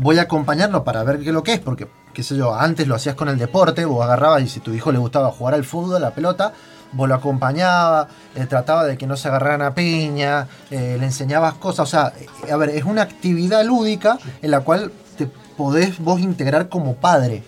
Voy 0.00 0.18
a 0.18 0.22
acompañarlo 0.22 0.84
para 0.84 1.02
ver 1.02 1.18
qué 1.18 1.26
es 1.26 1.32
lo 1.32 1.42
que 1.42 1.54
es, 1.54 1.58
porque, 1.58 1.88
qué 2.14 2.22
sé 2.22 2.36
yo, 2.36 2.54
antes 2.54 2.86
lo 2.86 2.94
hacías 2.94 3.16
con 3.16 3.28
el 3.28 3.36
deporte, 3.36 3.84
vos 3.84 4.04
agarrabas 4.04 4.42
y 4.42 4.48
si 4.48 4.60
tu 4.60 4.72
hijo 4.72 4.92
le 4.92 4.98
gustaba 4.98 5.32
jugar 5.32 5.54
al 5.54 5.64
fútbol, 5.64 5.96
a 5.96 5.98
la 5.98 6.10
pelota, 6.12 6.52
vos 6.92 7.08
lo 7.08 7.16
acompañabas, 7.16 8.06
eh, 8.36 8.46
trataba 8.46 8.84
de 8.84 8.96
que 8.96 9.08
no 9.08 9.16
se 9.16 9.26
agarraran 9.26 9.62
a 9.62 9.74
piña, 9.74 10.46
eh, 10.70 10.96
le 11.00 11.04
enseñabas 11.04 11.54
cosas, 11.54 11.88
o 11.88 11.90
sea, 11.90 12.12
eh, 12.46 12.52
a 12.52 12.56
ver, 12.56 12.70
es 12.70 12.84
una 12.84 13.02
actividad 13.02 13.64
lúdica 13.64 14.20
en 14.40 14.52
la 14.52 14.60
cual 14.60 14.92
te 15.16 15.26
podés 15.56 15.98
vos 15.98 16.20
integrar 16.20 16.68
como 16.68 16.94
padre. 16.94 17.42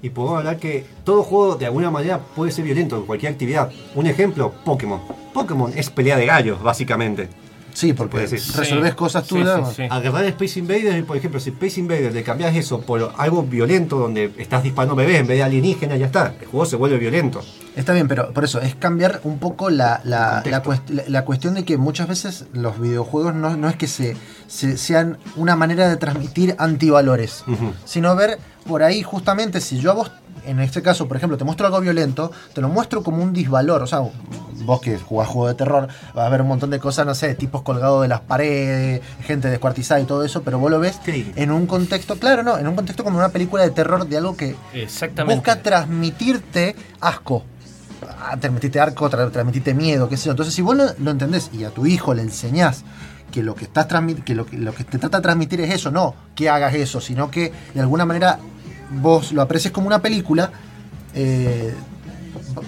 Y 0.00 0.10
podemos 0.10 0.38
hablar 0.38 0.58
que 0.58 0.86
todo 1.02 1.24
juego 1.24 1.56
de 1.56 1.66
alguna 1.66 1.90
manera 1.90 2.20
puede 2.20 2.52
ser 2.52 2.64
violento, 2.64 3.04
cualquier 3.04 3.32
actividad. 3.32 3.68
Un 3.96 4.06
ejemplo, 4.06 4.52
Pokémon. 4.64 5.00
Pokémon 5.34 5.72
es 5.74 5.90
pelea 5.90 6.16
de 6.16 6.26
gallos, 6.26 6.62
básicamente. 6.62 7.28
Sí, 7.76 7.92
porque 7.92 8.20
resolvés 8.56 8.94
cosas 8.94 9.26
tú. 9.26 9.36
¿no? 9.60 9.66
Agarrar 9.90 10.24
Space 10.24 10.58
Invaders, 10.58 11.04
por 11.04 11.14
ejemplo, 11.18 11.38
si 11.38 11.50
Space 11.50 11.78
Invaders 11.78 12.14
le 12.14 12.22
cambias 12.22 12.56
eso 12.56 12.80
por 12.80 13.12
algo 13.18 13.42
violento 13.42 13.98
donde 13.98 14.32
estás 14.38 14.62
disparando 14.62 14.94
bebés 14.96 15.20
en 15.20 15.26
vez 15.26 15.36
de 15.36 15.42
alienígenas, 15.42 15.98
ya 15.98 16.06
está. 16.06 16.34
El 16.40 16.46
juego 16.46 16.64
se 16.64 16.76
vuelve 16.76 16.96
violento. 16.96 17.42
Está 17.76 17.92
bien, 17.92 18.08
pero 18.08 18.32
por 18.32 18.44
eso, 18.44 18.62
es 18.62 18.74
cambiar 18.76 19.20
un 19.24 19.38
poco 19.38 19.68
la, 19.68 20.00
la, 20.04 20.42
la, 20.46 20.62
cuest- 20.62 20.88
la- 20.88 21.02
la 21.06 21.24
cuestión 21.26 21.52
de 21.52 21.66
que 21.66 21.76
muchas 21.76 22.08
veces 22.08 22.46
los 22.54 22.80
videojuegos 22.80 23.34
no, 23.34 23.54
no 23.58 23.68
es 23.68 23.76
que 23.76 23.88
se, 23.88 24.16
se- 24.46 24.78
sean 24.78 25.18
una 25.36 25.54
manera 25.54 25.86
de 25.86 25.98
transmitir 25.98 26.54
antivalores, 26.58 27.44
sino 27.84 28.16
ver 28.16 28.38
por 28.66 28.82
ahí 28.82 29.02
justamente 29.02 29.60
si 29.60 29.78
yo 29.78 29.90
a 29.90 29.94
vos, 29.94 30.10
en 30.46 30.60
este 30.60 30.80
caso, 30.82 31.06
por 31.08 31.16
ejemplo, 31.16 31.36
te 31.36 31.44
muestro 31.44 31.66
algo 31.66 31.80
violento, 31.80 32.30
te 32.54 32.60
lo 32.60 32.68
muestro 32.68 33.02
como 33.02 33.22
un 33.22 33.32
disvalor, 33.32 33.82
o 33.82 33.86
sea, 33.86 34.00
vos 34.64 34.80
que 34.80 34.98
jugás 34.98 35.28
juego 35.28 35.48
de 35.48 35.54
terror, 35.54 35.88
vas 36.14 36.26
a 36.26 36.28
ver 36.30 36.40
un 36.42 36.48
montón 36.48 36.70
de 36.70 36.78
cosas, 36.78 37.04
no 37.06 37.14
sé, 37.14 37.34
tipos 37.34 37.62
colgados 37.62 38.02
de 38.02 38.08
las 38.08 38.20
paredes, 38.20 39.00
gente 39.22 39.48
descuartizada 39.50 40.00
y 40.00 40.04
todo 40.04 40.24
eso, 40.24 40.42
pero 40.42 40.58
vos 40.58 40.70
lo 40.70 40.80
ves 40.80 40.98
en 41.36 41.50
un 41.50 41.66
contexto, 41.66 42.16
claro, 42.18 42.42
no, 42.42 42.58
en 42.58 42.66
un 42.66 42.74
contexto 42.76 43.04
como 43.04 43.18
una 43.18 43.28
película 43.30 43.62
de 43.62 43.70
terror 43.70 44.06
de 44.08 44.16
algo 44.16 44.36
que 44.36 44.54
busca 45.36 45.62
transmitirte 45.62 46.76
asco. 47.00 47.44
Ah, 48.20 48.36
transmitirte 48.38 48.78
arco, 48.78 49.08
tra- 49.10 49.30
transmitirte 49.30 49.72
miedo, 49.74 50.08
qué 50.08 50.16
sé 50.16 50.26
yo. 50.26 50.32
Entonces, 50.32 50.54
si 50.54 50.62
vos 50.62 50.76
lo, 50.76 50.84
lo 50.98 51.10
entendés 51.10 51.50
y 51.52 51.64
a 51.64 51.70
tu 51.70 51.86
hijo 51.86 52.12
le 52.14 52.22
enseñás 52.22 52.84
que 53.32 53.42
lo 53.42 53.54
que 53.54 53.64
estás 53.64 53.86
que 54.24 54.34
lo, 54.34 54.46
que 54.46 54.58
lo 54.58 54.74
que 54.74 54.84
te 54.84 54.98
trata 54.98 55.18
de 55.18 55.22
transmitir 55.22 55.60
es 55.62 55.74
eso, 55.74 55.90
no 55.90 56.14
que 56.34 56.48
hagas 56.48 56.74
eso, 56.74 57.00
sino 57.00 57.30
que 57.30 57.52
de 57.74 57.80
alguna 57.80 58.04
manera 58.04 58.38
vos 58.90 59.32
lo 59.32 59.42
aprecies 59.42 59.72
como 59.72 59.86
una 59.86 60.00
película, 60.00 60.50
eh, 61.14 61.74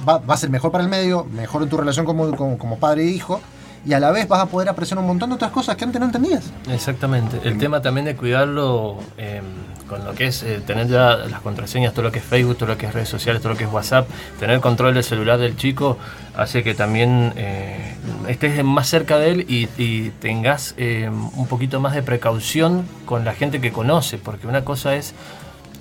va, 0.09 0.19
va 0.19 0.35
a 0.35 0.37
ser 0.37 0.51
mejor 0.51 0.71
para 0.71 0.85
el 0.85 0.91
medio, 0.91 1.25
mejor 1.25 1.63
en 1.63 1.69
tu 1.69 1.77
relación 1.77 2.07
como, 2.07 2.35
como, 2.37 2.59
como 2.59 2.79
padre 2.79 3.05
e 3.05 3.07
hijo, 3.07 3.41
y 3.87 3.93
a 3.93 4.01
la 4.01 4.11
vez 4.11 4.27
vas 4.29 4.41
a 4.41 4.47
poder 4.47 4.69
apreciar 4.69 4.99
un 4.99 5.07
montón 5.07 5.31
de 5.31 5.37
otras 5.37 5.51
cosas 5.51 5.77
que 5.77 5.85
antes 5.85 6.01
no 6.01 6.07
entendías. 6.07 6.51
Exactamente. 6.71 7.41
El 7.45 7.59
tema 7.59 7.81
también 7.81 8.05
de 8.07 8.17
cuidarlo 8.17 8.99
eh, 9.17 9.41
con 9.89 10.05
lo 10.05 10.15
que 10.15 10.27
es 10.27 10.43
eh, 10.43 10.61
tener 10.67 10.89
ya 10.89 11.17
las 11.17 11.41
contraseñas, 11.41 11.95
todo 11.95 12.03
lo 12.03 12.13
que 12.13 12.19
es 12.19 12.25
Facebook, 12.25 12.57
todo 12.59 12.69
lo 12.71 12.77
que 12.77 12.87
es 12.87 12.93
redes 12.93 13.09
sociales, 13.09 13.41
todo 13.41 13.53
lo 13.53 13.59
que 13.59 13.65
es 13.65 13.73
WhatsApp, 13.73 14.09
tener 14.39 14.61
control 14.61 14.95
del 14.95 15.05
celular 15.05 15.39
del 15.39 15.57
chico 15.57 15.97
hace 16.37 16.63
que 16.63 16.75
también 16.75 17.33
eh, 17.37 17.95
estés 18.27 18.63
más 18.65 18.89
cerca 18.89 19.19
de 19.19 19.31
él 19.31 19.47
y, 19.49 19.69
y 19.79 20.11
tengas 20.21 20.75
eh, 20.77 21.09
un 21.09 21.47
poquito 21.47 21.81
más 21.81 21.95
de 21.95 22.03
precaución 22.03 22.85
con 23.07 23.25
la 23.25 23.33
gente 23.33 23.61
que 23.61 23.73
conoce, 23.73 24.19
porque 24.19 24.47
una 24.47 24.65
cosa 24.65 24.97
es 24.97 25.15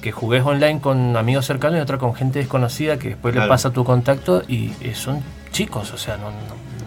que 0.02 0.12
jugues 0.12 0.43
online 0.45 0.80
con 0.80 1.18
amigos 1.18 1.45
cercanos 1.45 1.78
y 1.80 1.82
otra 1.82 1.98
con 1.98 2.14
gente 2.16 2.39
desconocida 2.39 2.98
que 2.98 3.10
después 3.10 3.34
le 3.34 3.39
Claro. 3.39 3.50
pasa 3.50 3.72
tu 3.72 3.84
contacto 3.84 4.43
y 4.48 4.72
eh, 4.82 4.93
son 4.95 5.22
chicos, 5.52 5.91
o 5.93 5.98
sea, 5.98 6.18
no, 6.18 6.30
no, 6.30 6.36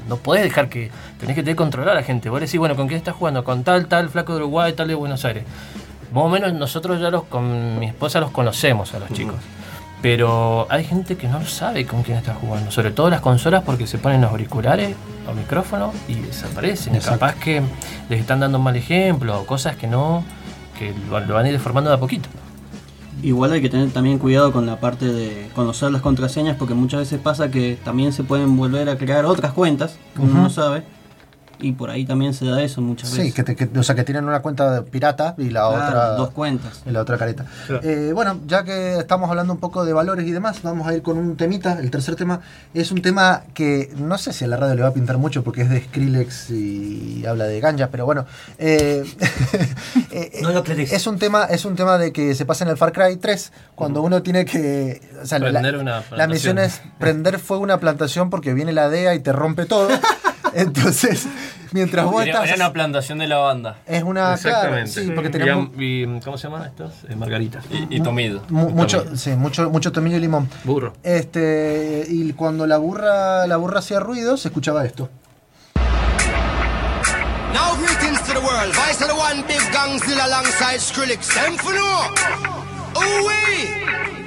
no 0.09 0.17
podés 0.17 0.43
dejar 0.43 0.69
que, 0.69 0.91
tenés 1.19 1.35
que 1.37 1.43
tener 1.43 1.57
controlar 1.57 1.91
a 1.91 1.95
la 2.01 2.03
gente. 2.03 2.29
Vos 2.29 2.41
le 2.41 2.47
decís, 2.47 2.59
bueno, 2.59 2.77
¿con 2.77 2.87
quién 2.89 2.99
estás 2.99 3.15
jugando? 3.15 3.45
Con 3.45 3.65
tal, 3.65 3.87
tal, 3.87 4.09
flaco 4.11 4.33
de 4.33 4.39
Uruguay, 4.41 4.73
tal 4.73 4.89
de 4.89 4.95
Buenos 4.95 5.25
Aires. 5.25 5.45
Más 6.13 6.25
o 6.25 6.29
menos 6.29 6.53
nosotros 6.53 7.01
ya 7.01 7.11
los, 7.11 7.25
con 7.25 7.79
mi 7.79 7.87
esposa 7.87 8.21
los 8.21 8.31
conocemos 8.31 8.93
a 8.95 8.99
los 8.99 9.13
chicos. 9.13 9.37
Pero 10.03 10.67
hay 10.71 10.85
gente 10.85 11.17
que 11.17 11.29
no 11.29 11.45
sabe 11.45 11.85
con 11.87 12.03
quién 12.03 12.17
está 12.17 12.35
jugando, 12.35 12.71
sobre 12.71 12.91
todo 12.91 13.11
las 13.11 13.21
consolas 13.21 13.63
porque 13.65 13.87
se 13.87 13.99
ponen 13.99 14.21
los 14.23 14.31
auriculares 14.31 14.97
o 15.29 15.35
micrófono 15.35 15.93
y 16.09 16.15
desaparecen. 16.15 16.95
Exacto. 16.95 17.21
capaz 17.21 17.35
que 17.39 17.61
les 18.09 18.21
están 18.21 18.41
dando 18.41 18.59
un 18.59 18.65
mal 18.65 18.77
ejemplo 18.77 19.39
o 19.41 19.47
cosas 19.47 19.77
que 19.77 19.87
no, 19.87 20.25
que 20.79 20.95
lo, 21.11 21.21
lo 21.21 21.35
van 21.35 21.45
a 21.45 21.49
ir 21.49 21.55
deformando 21.55 21.91
de 21.91 21.97
a 21.97 22.01
poquito. 22.01 22.29
Igual 23.23 23.53
hay 23.53 23.61
que 23.61 23.68
tener 23.68 23.91
también 23.91 24.18
cuidado 24.18 24.53
con 24.53 24.66
la 24.66 24.81
parte 24.81 25.07
de 25.07 25.51
conocer 25.55 25.91
las 25.93 26.03
contraseñas 26.03 26.57
porque 26.57 26.75
muchas 26.75 27.01
veces 27.01 27.21
pasa 27.21 27.51
que 27.51 27.79
también 27.85 28.12
se 28.12 28.25
pueden 28.25 28.57
volver 28.57 28.89
a 28.89 28.97
crear 28.97 29.27
otras 29.27 29.53
cuentas 29.53 29.99
que 30.14 30.23
uno 30.23 30.43
no 30.43 30.51
sabe 30.51 30.85
y 31.63 31.73
por 31.73 31.91
ahí 31.91 32.05
también 32.05 32.35
se 32.35 32.45
da 32.47 32.63
eso 32.63 32.81
muchas 32.81 33.11
Sí, 33.11 33.19
veces. 33.19 33.35
que, 33.35 33.43
te- 33.45 33.57
que- 33.57 33.79
o 33.79 33.83
sea, 33.83 33.95
que 33.95 34.05
tienen 34.05 34.25
una 34.25 34.41
cuenta 34.43 34.71
de 34.73 34.83
pirata 34.83 35.35
y 35.39 35.51
la 35.51 35.69
Claro, 35.69 35.85
otra. 35.87 36.05
dos 36.17 36.31
cuentas. 36.31 36.83
Y 36.87 36.91
la 36.91 37.01
otra 37.03 37.17
careta. 37.19 37.45
Eh, 37.83 38.13
bueno, 38.15 38.41
ya 38.47 38.65
que 38.65 38.99
estamos 38.99 39.29
hablando 39.31 39.53
un 39.53 39.61
poco 39.61 39.85
de 39.85 39.93
valores 39.93 40.27
y 40.27 40.31
demás, 40.33 40.63
vamos 40.63 40.87
a 40.87 40.95
ir 40.95 41.03
con 41.03 41.19
un 41.19 41.37
temita. 41.37 41.79
El 41.81 41.91
tercer 41.91 42.17
tema 42.17 42.41
es 42.75 42.91
un 42.93 43.03
tema 43.03 43.43
que 43.55 43.93
no 43.97 44.19
sé 44.19 44.33
si 44.33 44.45
a 44.45 44.49
la 44.49 44.57
radio 44.57 44.75
le 44.75 44.83
va 44.83 44.89
a 44.89 44.95
pintar 44.95 45.19
mucho 45.19 45.43
porque 45.45 45.63
es 45.63 45.71
de 45.71 45.81
Skrillex 45.83 46.51
y 46.51 47.25
habla 47.27 47.45
de 47.45 47.61
ganja, 47.61 47.89
pero 47.91 48.05
bueno. 48.07 48.27
eh, 48.59 49.05
eh, 50.11 50.43
es 50.91 51.07
un 51.07 51.19
tema 51.19 51.45
es 51.45 51.65
un 51.65 51.77
tema 51.77 51.99
de 51.99 52.13
que 52.13 52.35
se 52.35 52.45
pasa 52.45 52.65
en 52.65 52.71
el 52.71 52.77
Far 52.77 52.93
Cry 52.93 53.17
3 53.17 53.53
cuando 53.75 54.03
uno 54.03 54.23
tiene 54.23 54.45
que 54.45 55.01
o 55.23 55.27
sea, 55.27 55.39
la- 55.39 55.51
Prender 55.51 55.77
una 55.77 56.03
la, 56.11 56.27
misión 56.27 56.59
es 56.59 56.81
prender 56.99 57.39
fuego 57.39 57.63
a 57.63 57.65
una 57.65 57.81
plantación 57.81 58.31
porque 58.31 58.55
viene 58.55 58.73
la 58.73 58.89
DEA 58.89 59.15
y 59.15 59.21
te 59.21 59.33
rompe 59.33 59.67
todo. 59.67 59.89
Entonces, 60.55 61.26
mientras 61.72 62.05
vos 62.07 62.22
Era, 62.22 62.32
estás 62.32 62.48
era 62.48 62.57
una 62.66 62.72
plantación 62.72 63.18
de 63.18 63.26
lavanda. 63.26 63.78
es 63.86 64.03
una 64.03 64.20
claro, 64.20 64.34
Exactamente. 64.34 64.90
sí, 64.90 65.11
porque 65.14 65.28
Y 65.28 65.32
tenemos 65.32 65.66
am- 65.68 65.82
y, 65.82 66.20
¿Cómo 66.20 66.36
se 66.38 66.48
llaman 66.48 66.64
estos? 66.66 66.92
Eh, 67.09 67.14
margaritas. 67.16 67.64
Y, 67.70 67.96
y 67.96 68.01
tomillo. 68.03 68.42
Mu- 68.48 68.70
mucho, 68.70 69.16
sí, 69.16 69.30
mucho, 69.30 69.70
mucho 69.70 69.92
tomillo 69.92 70.16
y 70.16 70.20
limón. 70.20 70.48
Burro. 70.64 70.92
Este, 71.03 72.05
y 72.09 72.32
cuando 72.32 72.66
la 72.66 72.78
burra, 72.78 73.46
la 73.46 73.57
burra 73.57 73.78
hacía 73.80 74.01
ruido, 74.01 74.36
se 74.36 74.48
escuchaba 74.48 74.84
esto. 74.84 75.09
Now 77.53 77.76
greetings 77.76 78.22
to 78.26 78.32
the 78.32 78.38
world. 78.40 78.72
Vice 78.74 79.03
of 79.03 79.09
the 79.09 79.14
one 79.14 79.42
big 79.48 79.61
gangzilla 79.72 80.24
alongside 80.24 80.78
Skrillex. 80.80 81.28
Them 81.34 81.57
for 81.57 81.74
no. 81.74 82.01
Ooh 83.01 83.26
wee. 83.26 84.20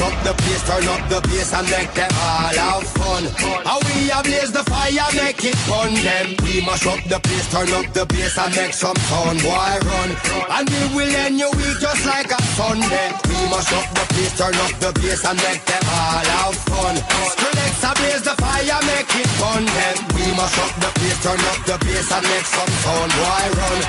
Up 0.00 0.14
the 0.22 0.32
place, 0.42 0.62
turn 0.62 0.86
up 0.86 1.02
the 1.08 1.20
bass 1.28 1.52
and 1.54 1.68
make 1.70 1.92
them 1.94 2.10
all 2.14 2.54
have 2.54 2.86
fun. 2.98 3.24
How 3.66 3.78
we 3.82 4.10
a 4.10 4.22
blaze 4.22 4.52
the 4.52 4.62
fire, 4.64 5.10
make 5.14 5.42
it 5.44 5.58
fun 5.66 5.94
them. 5.94 6.26
We 6.44 6.60
mash 6.62 6.86
up 6.86 7.02
the 7.08 7.18
place, 7.18 7.46
turn 7.50 7.70
up 7.74 7.86
the 7.92 8.04
bass 8.06 8.38
and 8.38 8.54
make 8.54 8.74
some 8.74 8.96
sound, 9.10 9.42
boy 9.42 9.74
run. 9.88 10.10
And 10.54 10.64
we 10.70 10.82
will 10.94 11.14
end 11.24 11.38
your 11.38 11.50
week 11.58 11.78
just 11.80 12.06
like 12.06 12.30
a 12.30 12.40
Sunday. 12.54 13.08
We 13.26 13.38
mash 13.50 13.72
up 13.74 13.86
the 13.94 14.04
place, 14.14 14.34
turn 14.38 14.54
up 14.62 14.74
the 14.78 14.90
bass 15.02 15.24
and 15.24 15.38
make 15.42 15.62
them 15.66 15.84
all 15.90 16.28
have 16.38 16.58
fun. 16.68 16.94
Skrillex 17.34 17.74
a 17.82 17.90
blaze 17.98 18.22
the 18.22 18.34
fire, 18.38 18.80
make 18.86 19.12
it 19.18 19.30
fun 19.40 19.64
them. 19.66 19.96
We 20.14 20.24
mash 20.38 20.58
up 20.62 20.72
the 20.78 20.90
place, 20.94 21.18
turn 21.26 21.42
up 21.42 21.58
the 21.66 21.76
bass 21.82 22.08
and 22.14 22.24
make 22.28 22.46
some 22.46 22.72
sound, 22.86 23.10
boy 23.18 23.46
run. 23.58 23.80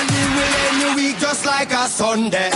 And 0.00 0.06
we 0.12 0.22
will 0.32 0.54
end 0.64 0.76
your 0.80 0.94
week 0.96 1.16
just 1.18 1.44
like 1.44 1.72
a 1.72 1.84
Sunday. 1.88 2.50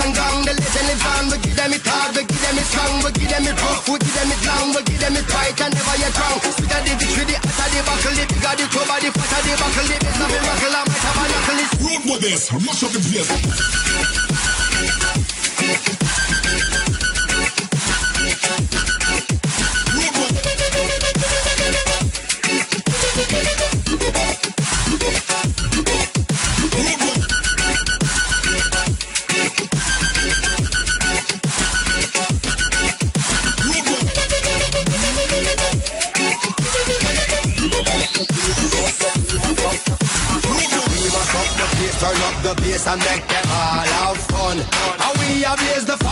And 0.00 0.14
gang, 0.14 0.44
the 0.44 0.52
legend 0.56 0.86
lives 0.88 1.04
on. 1.04 1.24
We 1.30 1.36
give 1.44 1.56
them 1.56 1.72
it 1.76 1.86
hard, 1.86 2.16
we 2.16 2.22
give 2.24 2.40
them 2.40 2.58
it 2.58 2.66
strong, 2.66 3.02
we 3.04 3.10
give 3.12 3.30
them 3.30 3.46
it 3.46 3.60
rough, 3.60 3.88
we 3.88 3.96
give 4.00 4.14
them 4.16 4.30
it 4.32 4.40
long, 4.48 4.68
we 4.74 4.80
give 4.88 5.00
them 5.00 5.16
it 5.16 5.28
right 5.30 5.60
and 5.60 5.72
never 5.74 5.96
you 6.00 6.10
drown. 6.16 6.38
Sweeter 6.40 6.80
the 6.80 6.92
victory, 6.96 7.24
the 7.28 7.36
hotter 7.40 7.68
the 7.70 7.80
buckle, 7.84 8.14
the 8.16 8.24
bigger 8.30 8.54
the 8.56 8.66
cover, 8.72 8.98
the 9.00 9.10
fatter 9.12 9.40
the 9.44 9.52
buckle, 9.60 9.86
the 9.88 9.96
best 10.00 10.20
of 10.20 10.28
the 10.30 10.38
buckle, 10.40 10.74
I 10.74 10.82
might 10.88 11.04
have 11.04 11.20
a. 11.20 11.54
It's 11.60 11.76
Road 11.84 12.02
with 12.08 12.20
this, 12.24 12.48
mash 12.52 12.82
up 12.82 12.90
the 12.92 13.00
place. 13.00 13.28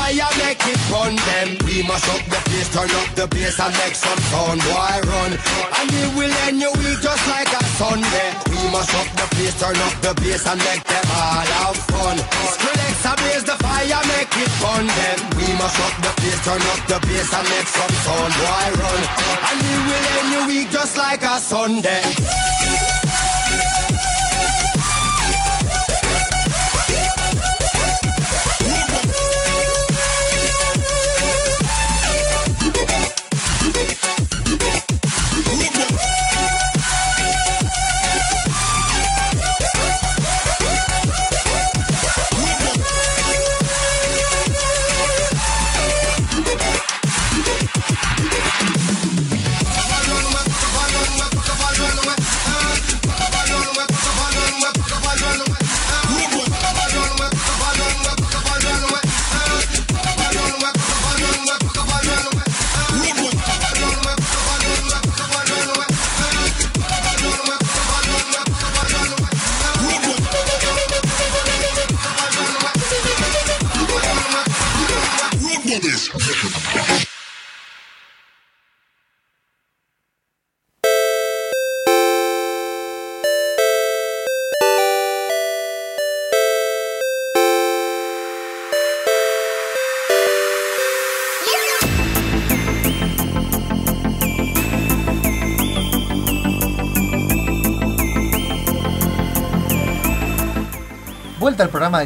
Fire, 0.09 0.33
make 0.41 0.63
it 0.65 0.81
fun 0.89 1.15
them. 1.17 1.49
We 1.67 1.83
must 1.83 2.09
up 2.09 2.25
the 2.25 2.41
place, 2.49 2.69
turn 2.73 2.91
up 2.91 3.09
the 3.15 3.27
bass 3.29 3.61
and 3.61 3.75
make 3.77 3.95
some 3.95 4.19
sound, 4.31 4.61
boy 4.65 4.97
run. 5.05 5.33
And 5.79 5.87
we 5.91 6.03
will 6.17 6.35
end 6.49 6.61
your 6.61 6.73
week 6.81 7.01
just 7.01 7.25
like 7.29 7.51
a 7.53 7.63
Sunday. 7.77 8.31
We 8.49 8.61
must 8.73 8.95
up 8.95 9.09
the 9.17 9.27
place, 9.37 9.57
turn 9.61 9.77
up 9.77 9.95
the 10.01 10.13
bass 10.21 10.47
and 10.47 10.61
make 10.65 10.85
them 10.85 11.07
all 11.13 11.49
have 11.61 11.77
fun. 11.93 12.17
Skrillex 12.53 12.97
a 13.05 13.13
blaze 13.21 13.45
the 13.45 13.57
fire, 13.61 14.03
make 14.09 14.33
it 14.33 14.53
fun 14.63 14.87
them. 14.87 15.19
We 15.37 15.49
must 15.61 15.79
up 15.85 15.95
the 16.01 16.13
place, 16.21 16.41
turn 16.45 16.63
up 16.73 16.81
the 16.89 16.99
bass 17.05 17.31
and 17.37 17.47
make 17.53 17.69
some 17.69 17.95
sound, 18.05 18.33
boy 18.41 18.69
run. 18.81 19.03
And 19.49 19.59
we 19.61 19.75
will 19.87 20.07
end 20.17 20.29
your 20.33 20.45
week 20.49 20.71
just 20.71 20.97
like 20.97 21.23
a 21.23 21.37
Sunday. 21.39 22.58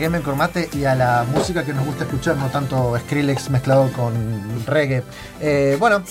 Gamer 0.03 0.23
con 0.23 0.37
Mate 0.37 0.69
y 0.73 0.85
a 0.85 0.95
la 0.97 1.25
música 1.33 1.65
que 1.65 1.73
nos 1.73 1.87
gusta 1.87 2.03
escuchar, 2.05 2.37
no 2.37 2.49
tanto 2.49 2.99
Skrillex 2.99 3.51
mezclado 3.51 3.89
con 3.93 4.13
reggae. 4.67 5.05
Eh, 5.41 5.77
bueno, 5.79 6.03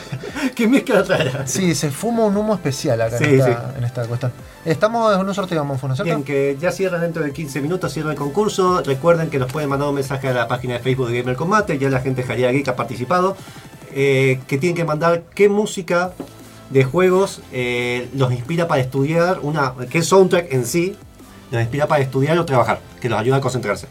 ¿Qué 0.54 0.68
mezcla 0.68 1.02
rara? 1.02 1.46
sí, 1.46 1.74
se 1.74 1.90
fuma 1.90 2.24
un 2.26 2.36
humo 2.36 2.52
especial 2.54 3.00
acá 3.00 3.16
Sí, 3.18 3.24
en, 3.24 3.34
esta, 3.40 3.46
sí. 3.72 3.78
en 3.78 3.84
esta 3.84 4.06
cuestión. 4.06 4.32
Estamos 4.64 5.14
en 5.18 5.26
un 5.26 5.34
sorteo, 5.34 5.64
Monfo, 5.64 5.88
¿no 5.88 5.94
es 5.94 5.98
cierto? 5.98 6.14
Bien, 6.14 6.22
que 6.24 6.58
ya 6.60 6.70
cierra 6.70 6.98
dentro 6.98 7.22
de 7.22 7.32
15 7.32 7.62
minutos, 7.62 7.90
cierra 7.92 8.10
el 8.10 8.16
concurso. 8.18 8.82
Recuerden 8.84 9.30
que 9.30 9.38
nos 9.38 9.50
pueden 9.50 9.70
mandar 9.70 9.88
un 9.88 9.94
mensaje 9.94 10.28
a 10.28 10.32
la 10.34 10.46
página 10.46 10.74
de 10.74 10.80
Facebook 10.80 11.08
de 11.08 11.20
Gamer 11.20 11.36
Combate. 11.36 11.78
Ya 11.78 11.88
la 11.88 12.00
gente 12.00 12.20
de 12.22 12.28
Jalía 12.28 12.52
Geek 12.52 12.68
ha 12.68 12.76
participado. 12.76 13.36
eh, 13.94 14.38
que 14.46 14.58
tienen 14.58 14.76
que 14.76 14.84
mandar 14.84 15.22
qué 15.34 15.48
música 15.48 16.12
de 16.68 16.84
juegos 16.84 17.40
eh, 17.52 18.08
los 18.14 18.30
inspira 18.32 18.68
para 18.68 18.80
estudiar, 18.82 19.40
una 19.42 19.72
qué 19.90 20.02
soundtrack 20.02 20.52
en 20.52 20.64
sí 20.66 20.96
los 21.50 21.60
inspira 21.60 21.86
para 21.86 22.02
estudiar 22.02 22.38
o 22.38 22.44
trabajar, 22.44 22.80
que 23.00 23.08
los 23.08 23.18
ayuda 23.18 23.36
a 23.36 23.40
concentrarse. 23.40 23.86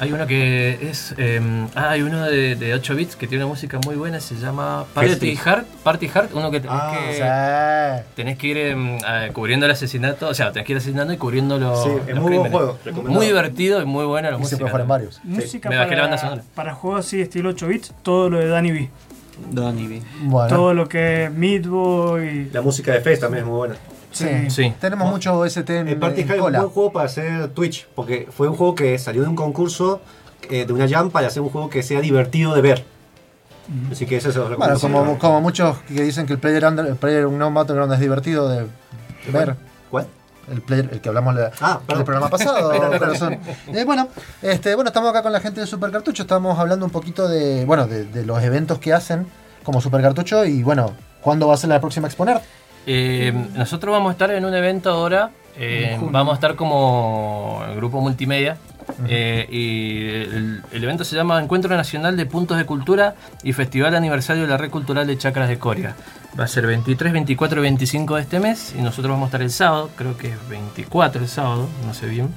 Hay 0.00 0.12
uno 0.12 0.28
que 0.28 0.78
es. 0.88 1.12
eh, 1.18 1.40
ah, 1.74 1.90
hay 1.90 2.02
uno 2.02 2.24
de, 2.24 2.54
de 2.54 2.72
8 2.72 2.94
bits 2.94 3.16
que 3.16 3.26
tiene 3.26 3.42
una 3.42 3.50
música 3.52 3.80
muy 3.84 3.96
buena, 3.96 4.20
se 4.20 4.36
llama 4.36 4.84
Party. 4.94 5.36
Hard. 5.44 5.64
Party 5.82 6.08
Hard, 6.14 6.28
uno 6.34 6.52
que 6.52 6.60
tenés 6.60 6.76
Ah, 6.80 6.92
que. 6.94 7.14
Sí. 8.06 8.12
Tenés 8.14 8.38
que 8.38 8.46
ir 8.46 8.56
eh, 8.58 9.30
cubriendo 9.32 9.66
el 9.66 9.72
asesinato, 9.72 10.28
o 10.28 10.34
sea, 10.34 10.52
tenés 10.52 10.66
que 10.66 10.72
ir 10.74 10.78
asesinando 10.78 11.12
y 11.12 11.16
cubriendo 11.16 11.58
los. 11.58 11.82
Sí, 11.82 11.90
es 12.06 12.14
los 12.14 12.22
muy 12.22 12.36
buen 12.36 12.42
crímenes. 12.42 12.52
juego, 12.52 12.78
recomendado. 12.84 13.16
Muy 13.18 13.26
divertido 13.26 13.82
y 13.82 13.86
muy 13.86 14.04
buena 14.04 14.30
la 14.30 14.36
Y 14.36 14.38
se 14.38 14.42
música. 14.42 14.58
puede 14.58 14.70
jugar 14.70 14.82
en 14.82 14.88
varios. 14.88 15.20
Música 15.24 15.68
Me 15.68 15.76
bajé 15.78 15.96
la 15.96 16.02
banda 16.02 16.16
para, 16.16 16.28
sonora. 16.28 16.42
para 16.54 16.74
juegos 16.74 17.04
así 17.04 17.20
estilo 17.20 17.48
8 17.50 17.66
bits, 17.66 17.92
todo 18.04 18.30
lo 18.30 18.38
de 18.38 18.46
Danny 18.46 18.70
B. 18.70 18.90
Danny 19.50 19.86
B. 19.88 20.02
Bueno, 20.22 20.48
Todo 20.48 20.74
lo 20.74 20.88
que 20.88 21.24
es 21.24 21.32
Meat 21.32 21.66
Boy. 21.66 22.50
La 22.52 22.60
música 22.62 22.92
de 22.92 23.00
Fest 23.00 23.22
también 23.22 23.42
es 23.42 23.48
muy 23.50 23.56
buena. 23.56 23.74
Sí. 24.24 24.50
Sí. 24.50 24.74
Tenemos 24.80 25.10
mucho 25.10 25.44
ST 25.44 25.78
en, 25.78 25.88
El 25.88 25.98
Party 25.98 26.22
en 26.22 26.40
un 26.40 26.68
juego 26.70 26.92
para 26.92 27.06
hacer 27.06 27.48
Twitch, 27.48 27.86
porque 27.94 28.28
fue 28.30 28.48
un 28.48 28.56
juego 28.56 28.74
que 28.74 28.98
salió 28.98 29.22
de 29.22 29.28
un 29.28 29.36
concurso 29.36 30.00
eh, 30.50 30.64
de 30.66 30.72
una 30.72 30.88
jam 30.88 31.10
para 31.10 31.26
hacer 31.28 31.42
un 31.42 31.50
juego 31.50 31.68
que 31.68 31.82
sea 31.82 32.00
divertido 32.00 32.54
de 32.54 32.62
ver. 32.62 32.84
Así 33.92 34.06
que 34.06 34.16
eso 34.16 34.32
se 34.32 34.38
lo 34.38 34.56
Bueno, 34.56 34.78
como, 34.78 35.18
como 35.18 35.40
muchos 35.42 35.76
que 35.88 36.02
dicen 36.02 36.26
que 36.26 36.32
el 36.32 36.38
Player, 36.38 36.64
under, 36.64 36.86
el 36.86 36.96
player 36.96 37.26
Unknown 37.26 37.52
Battleground 37.52 37.92
es 37.92 38.00
divertido 38.00 38.48
de 38.48 38.66
ver. 39.30 39.56
¿Cuál? 39.90 40.06
El, 40.50 40.62
player, 40.62 40.88
el 40.90 41.00
que 41.02 41.08
hablamos 41.10 41.34
la- 41.34 41.50
Ah, 41.60 41.78
del 41.86 42.04
programa 42.04 42.30
pasado. 42.30 42.72
Eh, 43.74 43.84
bueno, 43.84 44.08
este, 44.40 44.74
bueno, 44.74 44.88
estamos 44.88 45.10
acá 45.10 45.22
con 45.22 45.32
la 45.32 45.40
gente 45.40 45.60
de 45.60 45.66
Super 45.66 45.90
Cartucho, 45.90 46.22
estamos 46.22 46.58
hablando 46.58 46.86
un 46.86 46.90
poquito 46.90 47.28
de, 47.28 47.66
bueno, 47.66 47.86
de, 47.86 48.04
de 48.04 48.24
los 48.24 48.42
eventos 48.42 48.78
que 48.78 48.94
hacen 48.94 49.26
como 49.62 49.82
Super 49.82 50.00
Cartucho 50.00 50.46
y 50.46 50.62
bueno, 50.62 50.92
¿cuándo 51.20 51.48
va 51.48 51.54
a 51.54 51.56
ser 51.58 51.68
la 51.68 51.80
próxima 51.80 52.06
a 52.06 52.08
exponer? 52.08 52.40
Eh, 52.90 53.34
nosotros 53.54 53.92
vamos 53.92 54.08
a 54.08 54.12
estar 54.12 54.30
en 54.30 54.44
un 54.46 54.54
evento 54.54 54.90
ahora. 54.90 55.30
eh, 55.58 55.98
vamos 56.10 56.32
a 56.32 56.34
estar 56.36 56.54
como 56.54 57.62
el 57.68 57.76
grupo 57.76 58.00
multimedia. 58.00 58.56
eh, 59.06 59.46
y 59.50 60.06
el, 60.34 60.62
el 60.72 60.84
evento 60.84 61.04
se 61.04 61.14
llama 61.14 61.38
Encuentro 61.42 61.76
Nacional 61.76 62.16
de 62.16 62.24
Puntos 62.24 62.56
de 62.56 62.64
Cultura 62.64 63.14
y 63.42 63.52
Festival 63.52 63.94
Aniversario 63.94 64.44
de 64.44 64.48
la 64.48 64.56
Red 64.56 64.70
Cultural 64.70 65.06
de 65.06 65.18
Chacras 65.18 65.50
de 65.50 65.58
Coria. 65.58 65.94
Va 66.40 66.44
a 66.44 66.48
ser 66.48 66.66
23, 66.66 67.12
24 67.12 67.58
y 67.58 67.62
25 67.62 68.16
de 68.16 68.22
este 68.22 68.40
mes 68.40 68.74
y 68.78 68.80
nosotros 68.80 69.10
vamos 69.12 69.24
a 69.24 69.28
estar 69.28 69.42
el 69.42 69.50
sábado, 69.50 69.90
creo 69.94 70.16
que 70.16 70.28
es 70.28 70.48
24 70.48 71.20
el 71.20 71.28
sábado, 71.28 71.68
no 71.86 71.92
sé 71.92 72.06
bien. 72.06 72.28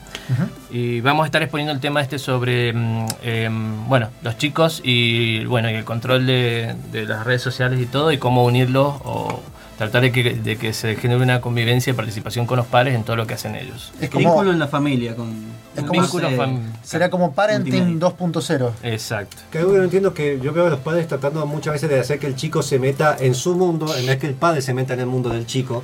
Y 0.69 0.99
vamos 0.99 1.23
a 1.23 1.27
estar 1.27 1.41
exponiendo 1.41 1.71
el 1.71 1.79
tema 1.79 2.01
este 2.01 2.19
sobre, 2.19 2.73
mm, 2.73 3.05
em, 3.23 3.87
bueno, 3.87 4.09
los 4.21 4.37
chicos 4.37 4.81
y, 4.83 5.45
bueno, 5.45 5.69
y 5.69 5.75
el 5.75 5.85
control 5.85 6.25
de, 6.25 6.75
de 6.91 7.05
las 7.05 7.25
redes 7.25 7.41
sociales 7.41 7.79
y 7.79 7.85
todo 7.85 8.11
y 8.11 8.17
cómo 8.17 8.43
unirlos 8.43 8.95
o 9.05 9.41
tratar 9.81 10.01
de 10.03 10.11
que, 10.11 10.23
de 10.35 10.57
que 10.57 10.73
se 10.73 10.95
genere 10.95 11.21
una 11.23 11.41
convivencia 11.41 11.91
y 11.91 11.93
participación 11.93 12.45
con 12.45 12.57
los 12.57 12.67
padres 12.67 12.93
en 12.95 13.03
todo 13.03 13.15
lo 13.15 13.25
que 13.25 13.33
hacen 13.33 13.55
ellos. 13.55 13.91
Es 13.99 14.09
como, 14.09 14.29
Vínculo 14.29 14.51
en 14.51 14.59
la 14.59 14.67
familia 14.67 15.15
con. 15.15 15.29
es 15.75 15.83
como 15.83 16.01
vínculo 16.01 16.29
eh, 16.29 16.37
fam- 16.37 16.59
será 16.83 17.09
como 17.09 17.33
Parenting 17.33 17.99
2.0. 17.99 18.71
Exacto. 18.83 19.37
Que 19.51 19.57
algo 19.57 19.71
que 19.71 19.77
no 19.79 19.83
entiendo 19.85 20.09
es 20.09 20.15
que 20.15 20.39
yo 20.41 20.53
veo 20.53 20.67
a 20.67 20.69
los 20.69 20.79
padres 20.79 21.07
tratando 21.07 21.45
muchas 21.47 21.73
veces 21.73 21.89
de 21.89 21.99
hacer 21.99 22.19
que 22.19 22.27
el 22.27 22.35
chico 22.35 22.61
se 22.61 22.77
meta 22.79 23.17
en 23.19 23.33
su 23.33 23.55
mundo, 23.55 23.95
en 23.97 24.05
vez 24.05 24.17
que 24.17 24.27
el 24.27 24.35
padre 24.35 24.61
se 24.61 24.73
meta 24.73 24.93
en 24.93 24.99
el 24.99 25.07
mundo 25.07 25.29
del 25.29 25.45
chico. 25.47 25.83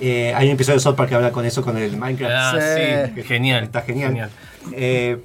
Eh, 0.00 0.32
hay 0.36 0.46
un 0.48 0.54
episodio 0.54 0.76
de 0.78 0.82
South 0.82 0.94
Park 0.96 1.08
que 1.08 1.14
habla 1.16 1.32
con 1.32 1.44
eso, 1.44 1.62
con 1.62 1.76
el 1.76 1.96
Minecraft. 1.96 2.32
Ah, 2.36 2.58
Sí. 2.76 3.12
sí, 3.16 3.22
genial. 3.24 3.64
Está 3.64 3.82
genial. 3.82 4.30
Eh, 4.72 5.18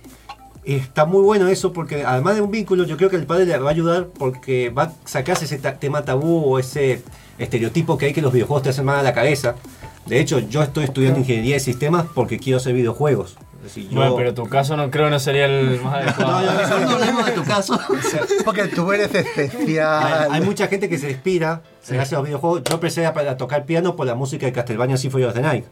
está 0.66 1.06
muy 1.06 1.22
bueno 1.24 1.48
eso 1.48 1.74
porque 1.74 2.04
además 2.06 2.36
de 2.36 2.42
un 2.42 2.52
vínculo, 2.52 2.86
yo 2.86 2.98
creo 2.98 3.10
que 3.10 3.16
el 3.16 3.26
padre 3.26 3.46
le 3.46 3.58
va 3.58 3.70
a 3.70 3.72
ayudar 3.74 4.08
porque 4.18 4.70
va 4.70 4.84
a 4.84 4.92
sacarse 5.06 5.46
ese 5.46 5.58
ta- 5.58 5.76
tema 5.80 6.04
tabú 6.06 6.44
o 6.54 6.60
ese 6.60 7.02
estereotipo 7.40 7.98
que 7.98 8.08
hay 8.08 8.14
que 8.14 8.22
los 8.22 8.32
videojuegos 8.34 8.64
te 8.64 8.70
hacen 8.70 8.86
mal 8.86 9.00
a 9.00 9.04
la 9.04 9.14
cabeza. 9.14 9.56
De 10.06 10.20
hecho, 10.20 10.40
yo 10.40 10.62
estoy 10.64 10.86
estudiando 10.86 11.20
ingeniería 11.20 11.56
de 11.56 11.60
sistemas 11.60 12.06
porque 12.14 12.40
quiero 12.40 12.58
hacer 12.58 12.74
videojuegos. 12.74 13.38
Decir, 13.64 13.90
yo- 13.90 13.96
Bueno, 13.98 14.16
pero 14.16 14.34
tu 14.34 14.46
caso 14.48 14.78
no 14.78 14.90
creo 14.90 15.10
no 15.10 15.20
sería 15.20 15.46
el 15.46 15.82
más 15.82 15.96
adecuado. 15.96 16.42
No 16.82 16.90
hablemos 16.96 17.26
de 17.26 17.32
tu 17.34 17.44
caso. 17.44 17.78
Porque 18.46 18.68
tú 18.68 18.92
eres 18.94 19.14
especial. 19.14 20.30
hay 20.32 20.42
mucha 20.42 20.68
gente 20.68 20.88
que 20.90 20.98
se 20.98 21.12
inspira, 21.12 21.62
se 21.82 22.00
hace 22.00 22.16
los 22.16 22.24
videojuegos. 22.24 22.64
Yo 22.64 22.76
empecé 22.76 23.06
a, 23.06 23.10
a 23.10 23.38
tocar 23.38 23.66
piano 23.66 23.96
por 23.96 24.08
la 24.08 24.16
música 24.16 24.46
de 24.46 24.54
Castlevania 24.54 24.98
Symphony 24.98 25.24
of 25.26 25.34
the 25.34 25.42
Night. 25.42 25.66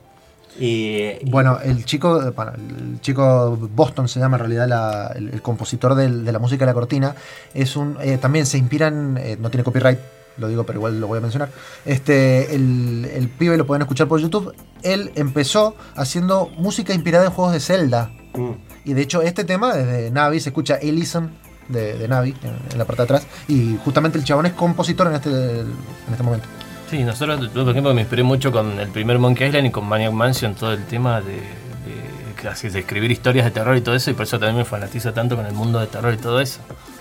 Y, 0.59 1.13
Bueno, 1.29 1.59
el 1.63 1.85
chico, 1.85 2.21
eh, 2.21 2.31
bueno, 2.35 2.51
el 2.55 2.99
chico 3.01 3.57
Boston 3.73 4.07
se 4.07 4.19
llama 4.19 4.37
en 4.37 4.39
realidad 4.41 4.67
la- 4.67 5.11
el, 5.15 5.29
el 5.29 5.41
compositor 5.41 5.93
del- 5.95 6.25
de 6.25 6.31
la 6.31 6.39
música 6.39 6.65
de 6.65 6.71
la 6.71 6.73
cortina. 6.73 7.15
Es 7.53 7.75
un, 7.75 7.97
eh, 8.01 8.17
también 8.17 8.45
se 8.45 8.57
inspiran, 8.57 9.17
eh, 9.17 9.37
no 9.39 9.49
tiene 9.49 9.63
copyright, 9.63 9.99
lo 10.37 10.47
digo, 10.47 10.63
pero 10.65 10.79
igual 10.79 10.99
lo 10.99 11.07
voy 11.07 11.17
a 11.17 11.21
mencionar. 11.21 11.49
Este, 11.85 12.53
el, 12.55 13.09
el 13.13 13.27
pibe 13.29 13.57
lo 13.57 13.65
pueden 13.65 13.81
escuchar 13.81 14.07
por 14.07 14.19
YouTube. 14.19 14.53
Él 14.83 15.11
empezó 15.15 15.75
haciendo 15.95 16.49
música 16.57 16.93
inspirada 16.93 17.25
en 17.25 17.31
juegos 17.31 17.53
de 17.53 17.59
Zelda. 17.59 18.11
mm, 18.35 18.51
Y 18.85 18.93
de 18.93 19.01
hecho, 19.01 19.21
este 19.21 19.43
tema 19.43 19.73
desde 19.75 20.11
Navi 20.11 20.39
se 20.39 20.49
escucha 20.49 20.75
Ellison 20.81 21.31
de, 21.67 21.97
de 21.97 22.07
Navi 22.07 22.33
en, 22.43 22.71
en 22.71 22.77
la 22.77 22.85
parte 22.85 23.01
de 23.01 23.03
atrás. 23.05 23.27
Y 23.47 23.77
justamente 23.83 24.17
el 24.17 24.23
chabón 24.23 24.45
es 24.45 24.53
compositor 24.53 25.07
en 25.07 25.13
este, 25.15 25.29
en 25.59 25.67
este 26.11 26.23
momento. 26.23 26.47
Sí, 26.89 27.03
nosotros, 27.03 27.51
yo 27.53 27.63
por 27.63 27.71
ejemplo, 27.71 27.93
me 27.93 28.01
inspiré 28.01 28.23
mucho 28.23 28.51
con 28.51 28.79
el 28.79 28.87
primer 28.89 29.19
Monkey 29.19 29.47
Island 29.47 29.67
y 29.67 29.71
con 29.71 29.85
Maniac 29.85 30.13
Mansion, 30.13 30.55
todo 30.55 30.71
el 30.71 30.85
tema 30.85 31.19
de, 31.19 31.33
de, 31.33 32.69
de 32.69 32.79
escribir 32.79 33.11
historias 33.11 33.43
de 33.45 33.51
terror 33.51 33.75
y 33.75 33.81
todo 33.81 33.93
eso, 33.95 34.09
y 34.09 34.13
por 34.13 34.23
eso 34.23 34.39
también 34.39 34.57
me 34.57 34.63
fanatizo 34.63 35.11
tanto 35.11 35.35
con 35.35 35.45
el 35.45 35.53
mundo 35.53 35.79
de 35.79 35.87
terror 35.87 36.13
y 36.13 36.17
todo 36.17 36.39
eso. 36.39 36.59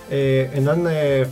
Eh, 0.09 0.51
Hernán, 0.53 0.85
eh, 0.89 1.25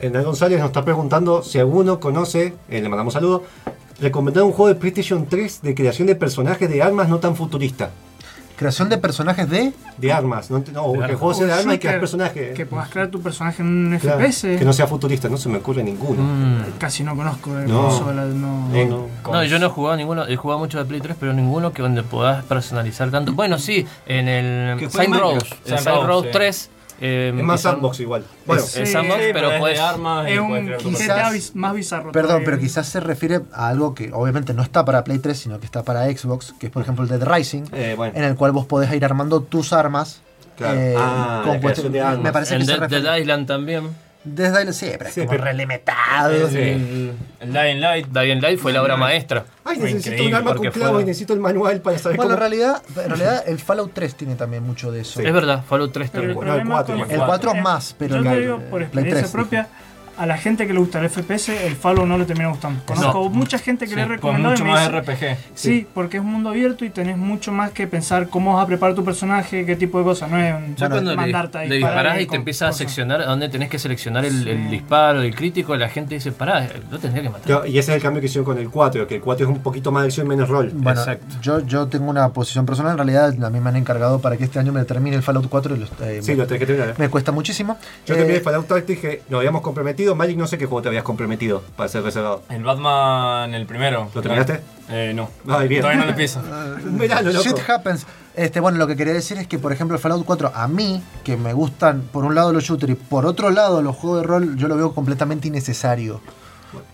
Hernán 0.00 0.24
González 0.24 0.58
nos 0.58 0.68
está 0.68 0.84
preguntando 0.84 1.42
si 1.42 1.58
alguno 1.58 2.00
conoce, 2.00 2.54
eh, 2.68 2.80
le 2.80 2.88
mandamos 2.88 3.14
saludos, 3.14 3.42
recomendar 4.00 4.44
un 4.44 4.52
juego 4.52 4.68
de 4.68 4.74
PlayStation 4.76 5.26
3 5.26 5.62
de 5.62 5.74
creación 5.74 6.06
de 6.06 6.14
personajes 6.14 6.68
de 6.68 6.82
armas 6.82 7.08
no 7.08 7.18
tan 7.18 7.34
futurista. 7.36 7.90
Creación 8.56 8.88
de 8.88 8.98
personajes 8.98 9.48
de. 9.48 9.72
De 9.98 10.12
armas, 10.12 10.50
no, 10.50 10.58
no 10.72 10.92
que 10.94 11.12
el 11.12 11.14
juego 11.14 11.32
sea 11.32 11.46
de 11.46 11.52
armas 11.52 11.76
y 11.76 11.78
crear 11.78 12.00
personajes. 12.00 12.56
Que 12.56 12.66
puedas 12.66 12.88
crear 12.88 13.06
tu 13.08 13.20
personaje 13.22 13.62
en 13.62 13.68
un 13.92 13.98
Claro, 14.00 14.18
FPS. 14.18 14.58
que 14.58 14.64
no 14.64 14.72
sea 14.72 14.88
futurista, 14.88 15.28
no 15.28 15.36
se 15.36 15.48
me 15.48 15.58
ocurre 15.58 15.84
ninguno. 15.84 16.64
Casi 16.76 17.04
no 17.04 17.14
conozco 17.14 17.54
de 17.54 17.68
No. 17.68 17.82
consola, 17.82 18.24
no. 18.24 18.74
Eh, 18.74 18.84
no. 18.84 19.06
No, 19.30 19.44
yo 19.44 19.60
no 19.60 19.66
he 19.66 19.68
jugado 19.68 19.96
ninguno, 19.96 20.26
he 20.26 20.34
jugado 20.34 20.58
mucho 20.58 20.76
de 20.78 20.86
Play 20.86 21.00
3, 21.00 21.16
pero 21.20 21.32
ninguno 21.32 21.72
que 21.72 21.82
donde 21.82 22.02
puedas 22.02 22.44
personalizar 22.46 23.12
tanto. 23.12 23.32
Bueno, 23.32 23.58
sí, 23.58 23.86
en 24.06 24.26
el 24.26 24.90
Saint 24.90 25.14
Rose, 25.14 25.46
Rose 26.04 26.26
sí. 26.26 26.32
3. 26.32 26.70
Eh, 27.00 27.32
Es 27.36 27.44
más 27.44 27.60
sandbox 27.60 28.00
igual. 28.00 28.24
Bueno, 28.46 28.62
es, 28.62 28.76
es 28.76 28.92
sandbox, 28.92 29.20
Sí, 29.22 29.30
pero 29.32 29.50
es 29.52 29.60
pues. 29.60 29.74
de 29.74 29.80
armas 29.80 30.28
y 30.28 30.32
Es 30.32 30.40
puedes 30.40 30.84
un 30.84 30.94
quizás- 30.94 31.54
más 31.54 31.74
bizarro. 31.74 32.12
Perdón, 32.12 32.28
todavía. 32.28 32.44
pero 32.46 32.58
quizás 32.58 32.88
se 32.88 33.00
refiere 33.00 33.40
a 33.52 33.68
algo 33.68 33.94
que 33.94 34.10
obviamente 34.12 34.54
no 34.54 34.62
está 34.62 34.84
para 34.84 35.04
Play 35.04 35.18
3, 35.18 35.38
sino 35.38 35.60
que 35.60 35.66
está 35.66 35.82
para 35.82 36.04
Xbox, 36.06 36.54
que 36.58 36.66
es 36.66 36.72
por 36.72 36.82
ejemplo 36.82 37.04
el 37.04 37.10
Dead 37.10 37.22
Rising, 37.26 37.64
Eh, 37.72 37.94
bueno. 37.96 38.12
en 38.16 38.24
el 38.24 38.34
cual 38.36 38.52
vos 38.52 38.66
podés 38.66 38.92
ir 38.92 39.04
armando 39.04 39.42
tus 39.42 39.72
armas. 39.72 40.20
Claro. 40.56 40.76
eh, 40.78 40.94
Ah, 40.98 41.42
con 41.44 41.60
de 41.92 42.00
armas. 42.00 42.18
Me 42.24 42.32
parece 42.32 42.54
En 42.54 42.60
que 42.60 42.66
se 42.66 42.72
Dead, 42.72 42.80
refiere. 42.80 43.04
Dead 43.04 43.16
Island 43.18 43.46
también. 43.46 44.07
Desde 44.34 44.58
ahí, 44.58 44.72
sí, 44.72 44.90
pero 44.96 45.08
es 45.08 45.14
Sí, 45.14 45.20
como 45.20 45.30
pero- 45.32 45.44
relimitado. 45.44 46.30
El, 46.48 47.12
el 47.40 47.52
Dying 47.52 47.80
Light. 47.80 48.06
Dying 48.08 48.40
Light 48.40 48.58
fue 48.58 48.72
la 48.72 48.82
obra 48.82 48.96
maestra. 48.96 49.44
Ay, 49.64 49.78
Fue 49.78 49.92
necesito 49.92 50.24
un 50.24 50.34
arma 50.34 50.54
con 50.54 50.66
clavos 50.70 50.94
fue- 50.94 51.02
y 51.02 51.06
necesito 51.06 51.32
el 51.34 51.40
manual 51.40 51.80
para 51.80 51.98
saber 51.98 52.16
Bueno, 52.16 52.32
en 52.32 52.36
cómo. 52.36 52.48
realidad, 52.48 52.82
en 52.96 53.08
realidad 53.10 53.44
el 53.46 53.58
Fallout 53.58 53.92
3 53.92 54.14
tiene 54.14 54.34
también 54.34 54.62
mucho 54.62 54.90
de 54.90 55.00
eso. 55.02 55.20
Es 55.20 55.32
verdad, 55.32 55.62
Fallout 55.68 55.92
3 55.92 56.10
Pero 56.10 56.24
el 56.24 56.34
también. 56.34 56.48
No, 56.54 56.60
el 56.62 56.68
cuatro, 56.68 56.98
con- 56.98 57.10
El 57.10 57.18
4 57.20 57.54
más, 57.54 57.94
pero 57.98 58.16
Yo 58.16 58.22
el- 58.22 58.28
te 58.36 58.40
digo 58.40 58.58
por 58.70 58.80
el 58.80 58.86
experiencia 58.86 59.20
3, 59.22 59.30
propia, 59.32 59.68
a 60.18 60.26
la 60.26 60.36
gente 60.36 60.66
que 60.66 60.72
le 60.72 60.78
gusta 60.80 61.00
el 61.00 61.08
FPS, 61.08 61.48
el 61.66 61.76
Fallout 61.76 62.06
no 62.08 62.18
le 62.18 62.24
termina 62.24 62.48
gustando. 62.48 62.82
Conozco 62.84 63.28
mucha 63.30 63.58
gente 63.58 63.84
que 63.86 63.90
Sí, 63.90 63.96
le 63.96 64.02
he 64.02 64.04
con 64.06 64.16
recomendado 64.16 64.54
y 64.54 64.58
mucho 64.58 64.64
me 64.64 64.70
más 64.72 64.88
dice, 64.92 65.00
RPG. 65.00 65.36
Sí, 65.54 65.86
porque 65.94 66.16
es 66.18 66.22
un 66.22 66.30
mundo 66.32 66.50
abierto 66.50 66.84
y 66.84 66.90
tenés 66.90 67.16
mucho 67.16 67.52
más 67.52 67.70
que 67.70 67.86
pensar 67.86 68.28
cómo 68.28 68.54
vas 68.54 68.64
a 68.64 68.66
preparar 68.66 68.94
tu 68.94 69.04
personaje, 69.04 69.64
qué 69.64 69.76
tipo 69.76 69.98
de 69.98 70.04
cosas. 70.04 70.30
No 70.30 70.38
es 70.38 70.54
un- 70.54 70.74
Ya 70.76 70.88
cuando 70.88 71.10
le, 71.10 71.16
mandarte 71.16 71.58
a 71.58 71.64
le 71.64 71.76
disparar 71.76 71.96
disparás 71.96 72.16
y 72.16 72.24
te 72.24 72.26
con 72.26 72.36
empieza 72.36 72.68
a 72.68 72.72
seccionar 72.72 73.20
a 73.22 73.26
dónde 73.26 73.48
tenés 73.48 73.68
que 73.68 73.78
seleccionar 73.78 74.24
el, 74.24 74.46
el 74.48 74.70
disparo, 74.70 75.22
el 75.22 75.34
crítico, 75.34 75.76
la 75.76 75.88
gente 75.88 76.14
dice, 76.16 76.32
pará, 76.32 76.68
lo 76.90 76.98
tendría 76.98 77.22
que 77.22 77.30
matar. 77.30 77.46
Yo- 77.48 77.66
Y 77.66 77.78
ese 77.78 77.92
es 77.92 77.96
el 77.96 78.02
cambio 78.02 78.20
que 78.20 78.26
hicieron 78.26 78.44
con 78.44 78.58
el 78.58 78.68
4, 78.70 79.06
que 79.06 79.16
el 79.16 79.20
4 79.20 79.46
es 79.46 79.52
un 79.52 79.60
poquito 79.62 79.92
más 79.92 80.02
de 80.02 80.08
acción 80.08 80.26
y 80.26 80.30
menos 80.30 80.48
rol. 80.48 80.70
Bueno, 80.74 81.00
Exacto. 81.00 81.36
yo, 81.42 81.60
yo 81.66 81.86
tengo 81.86 82.10
una 82.10 82.28
posición 82.32 82.66
personal, 82.66 82.92
en 82.92 82.98
realidad 82.98 83.34
a 83.44 83.50
mí 83.50 83.60
me 83.60 83.68
han 83.68 83.76
encargado 83.76 84.20
para 84.20 84.36
que 84.36 84.44
este 84.44 84.58
año 84.58 84.72
me 84.72 84.84
termine 84.84 85.16
el 85.16 85.22
Fallout 85.22 85.48
4 85.48 85.76
y 85.76 85.78
los- 85.78 85.90
eh, 86.02 86.20
Sí, 86.22 86.32
me, 86.32 86.38
lo 86.38 86.46
tenés 86.46 86.60
que 86.60 86.66
terminar. 86.66 86.94
me 86.98 87.08
cuesta 87.08 87.30
muchísimo. 87.32 87.78
Yo 88.06 88.14
Eh, 88.14 88.18
terminé 88.18 88.40
Fallout 88.40 88.66
Tactics 88.66 89.00
que 89.00 89.22
nos 89.28 89.38
habíamos 89.38 89.62
comprometido. 89.62 90.07
Magic, 90.14 90.36
no 90.36 90.46
sé 90.46 90.58
qué 90.58 90.66
juego 90.66 90.82
te 90.82 90.88
habías 90.88 91.02
comprometido 91.04 91.62
para 91.76 91.88
ser 91.88 92.02
reservado. 92.02 92.42
El 92.48 92.64
Batman, 92.64 93.54
el 93.54 93.66
primero. 93.66 94.08
¿Lo 94.14 94.22
terminaste? 94.22 94.60
Eh, 94.88 95.12
no. 95.14 95.28
Ay, 95.48 95.68
bien. 95.68 95.80
Todavía 95.82 96.00
no 96.00 96.04
lo 96.06 96.10
empiezo. 96.12 96.40
Verano, 96.84 97.30
loco. 97.30 97.44
Shit 97.44 97.58
happens. 97.68 98.06
Este, 98.34 98.60
bueno, 98.60 98.78
lo 98.78 98.86
que 98.86 98.94
quería 98.96 99.12
decir 99.12 99.36
es 99.38 99.46
que, 99.48 99.58
por 99.58 99.72
ejemplo, 99.72 99.96
el 99.96 100.00
Fallout 100.02 100.24
4, 100.24 100.52
a 100.54 100.68
mí, 100.68 101.02
que 101.24 101.36
me 101.36 101.52
gustan 101.52 102.02
por 102.12 102.24
un 102.24 102.34
lado 102.34 102.52
los 102.52 102.62
shooters 102.64 102.92
y 102.92 102.94
por 102.94 103.26
otro 103.26 103.50
lado 103.50 103.82
los 103.82 103.96
juegos 103.96 104.20
de 104.22 104.26
rol, 104.28 104.56
yo 104.56 104.68
lo 104.68 104.76
veo 104.76 104.94
completamente 104.94 105.48
innecesario. 105.48 106.20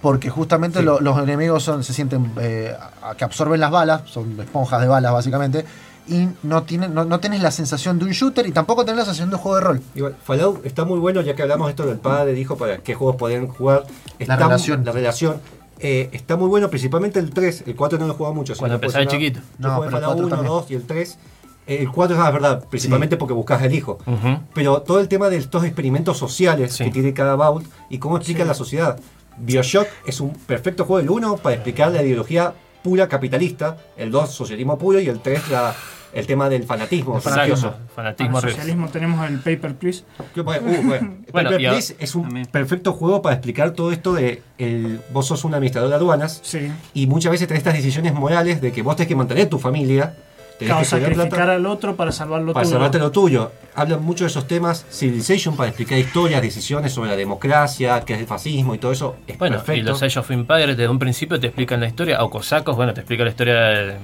Porque 0.01 0.31
justamente 0.31 0.79
Sí. 0.79 0.85
lo- 0.85 1.01
los 1.01 1.19
enemigos 1.19 1.63
son, 1.65 1.83
se 1.85 1.93
sienten 1.93 2.33
eh, 2.41 2.75
que 3.19 3.25
absorben 3.25 3.61
las 3.61 3.71
balas, 3.71 4.03
son 4.07 4.41
esponjas 4.41 4.81
de 4.81 4.87
balas 4.87 5.13
básicamente, 5.13 5.65
y 6.07 6.29
no, 6.43 6.63
tienen, 6.65 6.93
no, 6.95 7.05
no 7.05 7.21
tenés 7.21 7.41
la 7.43 7.51
sensación 7.51 7.99
de 7.99 8.05
un 8.05 8.11
shooter 8.13 8.47
y 8.47 8.53
tampoco 8.53 8.85
tenés 8.85 8.99
la 8.99 9.05
sensación 9.05 9.31
de 9.31 9.37
un 9.37 9.43
juego 9.43 9.57
de 9.57 9.63
rol. 9.65 9.83
Igual, 9.95 10.17
Fallout 10.23 10.65
está 10.67 10.85
muy 10.85 10.99
bueno, 10.99 11.21
ya 11.23 11.35
que 11.35 11.43
hablamos 11.43 11.71
esto 11.71 11.87
del 11.87 11.99
padre, 11.99 12.33
dijo 12.33 12.57
para 12.57 12.79
qué 12.79 12.95
juegos 12.95 13.17
podían 13.17 13.47
jugar. 13.49 13.85
Está 14.19 14.37
mu- 14.37 14.43
relación. 14.45 14.85
La 14.85 14.93
relación. 14.93 15.41
Eh, 15.81 16.09
está 16.13 16.37
muy 16.37 16.49
bueno, 16.49 16.71
principalmente 16.71 17.19
el 17.19 17.31
3. 17.31 17.65
El 17.67 17.75
4 17.77 17.99
no 17.99 18.07
lo 18.07 18.13
he 18.13 18.17
jugado 18.17 18.35
mucho. 18.35 18.55
Cuando 18.57 18.77
empezaba 18.77 19.07
chiquito. 19.07 19.41
No, 19.59 19.69
pero 19.81 19.85
el 19.85 19.91
Fallout 19.91 20.13
4 20.15 20.27
1, 20.27 20.29
también. 20.37 20.53
2 20.53 20.71
y 20.71 20.75
el 20.75 20.87
3. 20.87 21.19
Eh, 21.67 21.79
El 21.81 21.91
4 21.91 22.15
es 22.17 22.23
la 22.23 22.31
verdad, 22.31 22.65
principalmente 22.69 23.17
porque 23.17 23.33
buscas 23.35 23.63
el 23.63 23.75
hijo. 23.75 23.99
Ujú. 24.07 24.39
Pero 24.55 24.83
todo 24.83 25.01
el 25.01 25.09
tema 25.09 25.31
de 25.31 25.39
estos 25.39 25.65
experimentos 25.65 26.19
sociales 26.19 26.75
Sí. 26.75 26.85
que 26.85 26.91
tiene 26.91 27.15
cada 27.15 27.35
Vault 27.37 27.67
y 27.89 27.99
cómo 27.99 28.17
explica 28.19 28.45
la 28.45 28.53
sociedad. 28.55 28.99
Bioshock 29.39 29.89
es 30.07 30.21
un 30.21 30.31
perfecto 30.35 30.85
juego, 30.85 31.01
el 31.01 31.09
1 31.11 31.39
para 31.39 31.55
explicar 31.57 31.91
la 31.91 32.03
ideología 32.03 32.53
pura 32.83 33.09
capitalista, 33.09 33.79
el 33.97 34.11
2 34.11 34.31
socialismo 34.31 34.77
puro 34.79 35.01
y 35.01 35.09
el 35.09 35.21
3 35.21 35.49
la, 35.51 35.75
el 36.15 36.27
tema 36.27 36.49
del 36.49 36.63
fanatismo 36.65 37.17
Exacto. 37.17 37.41
religioso. 37.41 37.75
Fanatismo 37.95 38.33
Para 38.35 38.39
el 38.39 38.45
re- 38.45 38.51
socialismo 38.61 38.89
tenemos 38.89 39.29
el 39.29 39.39
Paper 39.41 39.75
Please. 39.75 40.05
Yo, 40.35 40.45
bueno, 40.45 40.63
uh, 40.71 40.83
bueno. 40.87 41.15
Bueno, 41.33 41.51
Paper 41.51 41.61
y 41.61 41.67
a- 41.67 41.71
Please 41.71 41.97
es 41.99 42.15
un 42.15 42.23
También. 42.23 42.47
perfecto 42.47 42.93
juego 42.93 43.21
para 43.23 43.35
explicar 43.35 43.73
todo 43.73 43.91
esto 43.93 44.15
de 44.15 44.43
el, 44.59 45.01
vos 45.13 45.27
sos 45.27 45.45
un 45.45 45.55
administrador 45.55 45.91
de 45.91 45.97
aduanas 45.97 46.41
Sí. 46.43 46.71
y 46.95 47.07
muchas 47.09 47.33
veces 47.33 47.49
tenés 47.49 47.59
estas 47.63 47.75
decisiones 47.75 48.15
morales 48.15 48.61
de 48.61 48.71
que 48.73 48.83
vos 48.83 48.95
tenés 48.97 49.09
que 49.09 49.17
mantener 49.17 49.49
tu 49.49 49.59
familia, 49.59 50.15
Claro, 50.57 50.79
que 50.79 50.85
sacrificar 50.85 51.29
plata 51.29 51.53
al 51.55 51.67
otro 51.67 51.97
para 51.97 52.13
salvar 52.13 52.41
lo 52.43 52.53
para 52.53 52.63
tuyo. 52.63 52.75
salvarte 52.77 52.99
lo 53.01 53.11
tuyo. 53.11 53.51
Hablan 53.75 54.01
mucho 54.05 54.23
de 54.23 54.29
esos 54.29 54.47
temas, 54.47 54.87
Civilization 54.89 55.57
para 55.57 55.71
explicar 55.71 55.99
historias, 55.99 56.41
decisiones 56.41 56.93
sobre 56.93 57.11
la 57.11 57.17
democracia, 57.17 58.01
qué 58.07 58.15
es 58.15 58.21
el 58.21 58.27
fascismo 58.29 58.73
y 58.73 58.79
todo 58.79 58.93
eso. 58.93 59.17
Es 59.27 59.37
Bueno, 59.37 59.57
y 59.57 59.59
perfecto. 59.59 59.91
los 59.91 60.01
Age 60.05 60.21
of 60.21 60.31
Empires 60.31 60.77
desde 60.77 60.89
un 60.89 61.01
principio 61.01 61.41
te 61.41 61.49
explican 61.49 61.81
la 61.81 61.89
historia, 61.89 62.23
o 62.23 62.31
cosacos, 62.31 62.77
bueno, 62.77 62.95
te 62.95 63.01
explica 63.01 63.25
la 63.25 63.31
historia 63.31 63.55
de, 63.55 63.85
de- 63.87 63.95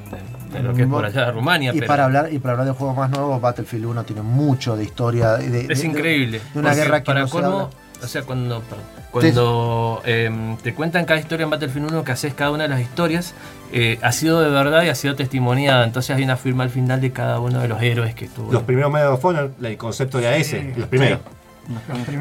de 0.53 0.63
lo 0.63 0.75
que 0.75 0.83
es 0.83 0.89
por 0.89 1.05
allá 1.05 1.27
de 1.27 1.33
Rumania, 1.33 1.71
Y 1.73 1.77
pero 1.77 1.87
para 1.87 2.05
hablar 2.05 2.33
y 2.33 2.39
para 2.39 2.53
hablar 2.53 2.67
de 2.69 2.73
juegos 2.75 2.97
más 2.97 3.11
nuevos, 3.11 3.41
Battlefield 3.41 3.87
1 3.87 4.05
tiene 4.05 4.23
mucho 4.23 4.77
de 4.77 4.85
historia. 4.85 5.33
de- 5.37 5.49
de- 5.51 5.73
es 5.73 5.81
de- 5.81 5.87
increíble. 5.87 6.41
De 6.53 6.61
una 6.61 6.75
guerra 6.75 7.01
que 7.01 7.07
para 7.07 7.21
no 7.21 7.27
se 7.27 7.33
colmo, 7.33 7.49
habla. 7.49 7.69
o 8.03 8.07
sea, 8.07 8.23
cuando, 8.23 8.61
perdón, 8.63 8.85
cuando 9.11 10.03
em, 10.05 10.57
te 10.59 10.75
cuentan 10.75 11.05
cada 11.05 11.19
historia 11.21 11.45
en 11.45 11.51
Battlefield 11.51 11.91
1 11.91 12.05
que 12.05 12.13
haces 12.13 12.35
cada 12.35 12.51
una 12.51 12.65
de 12.65 12.69
las 12.69 12.81
historias, 12.81 13.35
eh, 13.73 13.99
ha 14.03 14.13
sido 14.13 14.41
de 14.41 14.51
verdad 14.51 14.83
y 14.83 14.89
ha 14.89 14.95
sido 14.95 15.15
testimoniada. 15.17 15.85
Entonces 15.85 16.17
hay 16.17 16.23
una 16.25 16.37
firma 16.37 16.65
al 16.65 16.71
final 16.71 17.01
de 17.01 17.11
cada 17.13 17.39
uno 17.41 17.61
de 17.61 17.69
los 17.69 17.81
héroes 17.83 18.15
que 18.15 18.25
estuvo. 18.27 18.53
Los 18.53 18.63
primeros 18.63 18.93
Medal 18.93 19.13
of 19.13 19.25
Honor, 19.25 19.53
el 19.63 19.77
concepto 19.77 20.19
de 20.19 20.29
AS, 20.29 20.47
Sí. 20.47 20.57
los 20.57 20.63
primeros. 20.63 20.79
Los 20.79 20.89
primeros 20.89 21.21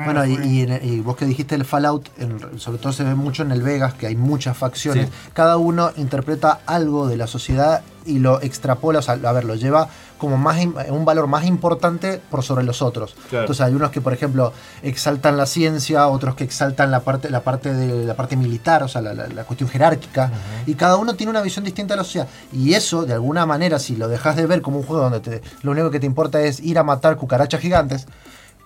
Bueno, 0.05 0.25
y, 0.25 0.35
fue- 0.35 0.45
y 0.47 0.61
en- 0.61 0.79
y 0.83 0.99
vos 0.99 1.15
que 1.15 1.25
dijiste 1.25 1.55
el 1.55 1.65
Fallout, 1.65 2.09
en- 2.17 2.59
sobre 2.59 2.77
todo 2.77 2.93
se 2.93 3.03
ve 3.03 3.15
mucho 3.15 3.43
en 3.43 3.51
el 3.51 3.61
Vegas, 3.61 3.93
que 3.93 4.07
hay 4.07 4.15
muchas 4.15 4.55
facciones. 4.57 5.07
Sí. 5.07 5.13
Cada 5.33 5.57
uno 5.57 5.91
interpreta 5.97 6.59
algo 6.65 7.07
de 7.07 7.17
la 7.17 7.27
sociedad 7.27 7.81
y 8.05 8.19
lo 8.19 8.41
extrapola, 8.41 8.99
o 8.99 9.01
sea, 9.01 9.15
a 9.23 9.31
ver, 9.31 9.43
lo 9.45 9.55
lleva 9.55 9.87
como 10.17 10.37
más 10.37 10.57
im- 10.57 10.73
un 10.89 11.05
valor 11.05 11.27
más 11.27 11.45
importante 11.45 12.19
por 12.29 12.43
sobre 12.43 12.63
los 12.63 12.81
otros. 12.81 13.15
Claro. 13.29 13.43
Entonces 13.45 13.65
hay 13.65 13.73
unos 13.73 13.89
que, 13.91 14.01
por 14.01 14.13
ejemplo, 14.13 14.51
exaltan 14.83 15.37
la 15.37 15.45
ciencia, 15.45 16.07
otros 16.07 16.35
que 16.35 16.43
exaltan 16.43 16.91
la 16.91 16.99
parte, 17.01 17.29
la 17.29 17.41
parte 17.41 17.73
de 17.73 18.05
la 18.05 18.15
parte 18.15 18.35
militar, 18.35 18.83
o 18.83 18.87
sea, 18.87 19.01
la, 19.01 19.13
la- 19.13 19.27
la 19.27 19.43
cuestión 19.45 19.69
jerárquica, 19.69 20.31
y 20.65 20.73
cada 20.75 20.97
uno 20.97 21.15
tiene 21.15 21.29
una 21.31 21.41
visión 21.41 21.63
distinta 21.63 21.93
de 21.93 21.97
la 21.97 22.03
sociedad. 22.03 22.27
Y 22.51 22.73
eso, 22.73 23.05
de 23.05 23.13
alguna 23.13 23.45
manera, 23.45 23.79
si 23.79 23.95
lo 23.95 24.07
dejas 24.07 24.35
de 24.35 24.45
ver 24.45 24.61
como 24.61 24.77
un 24.79 24.83
juego 24.83 25.03
donde 25.03 25.19
te- 25.21 25.41
lo 25.61 25.71
único 25.71 25.89
que 25.91 25.99
te 25.99 26.05
importa 26.05 26.41
es 26.41 26.59
ir 26.59 26.77
a 26.79 26.83
matar 26.83 27.15
cucarachas 27.15 27.61
gigantes, 27.61 28.05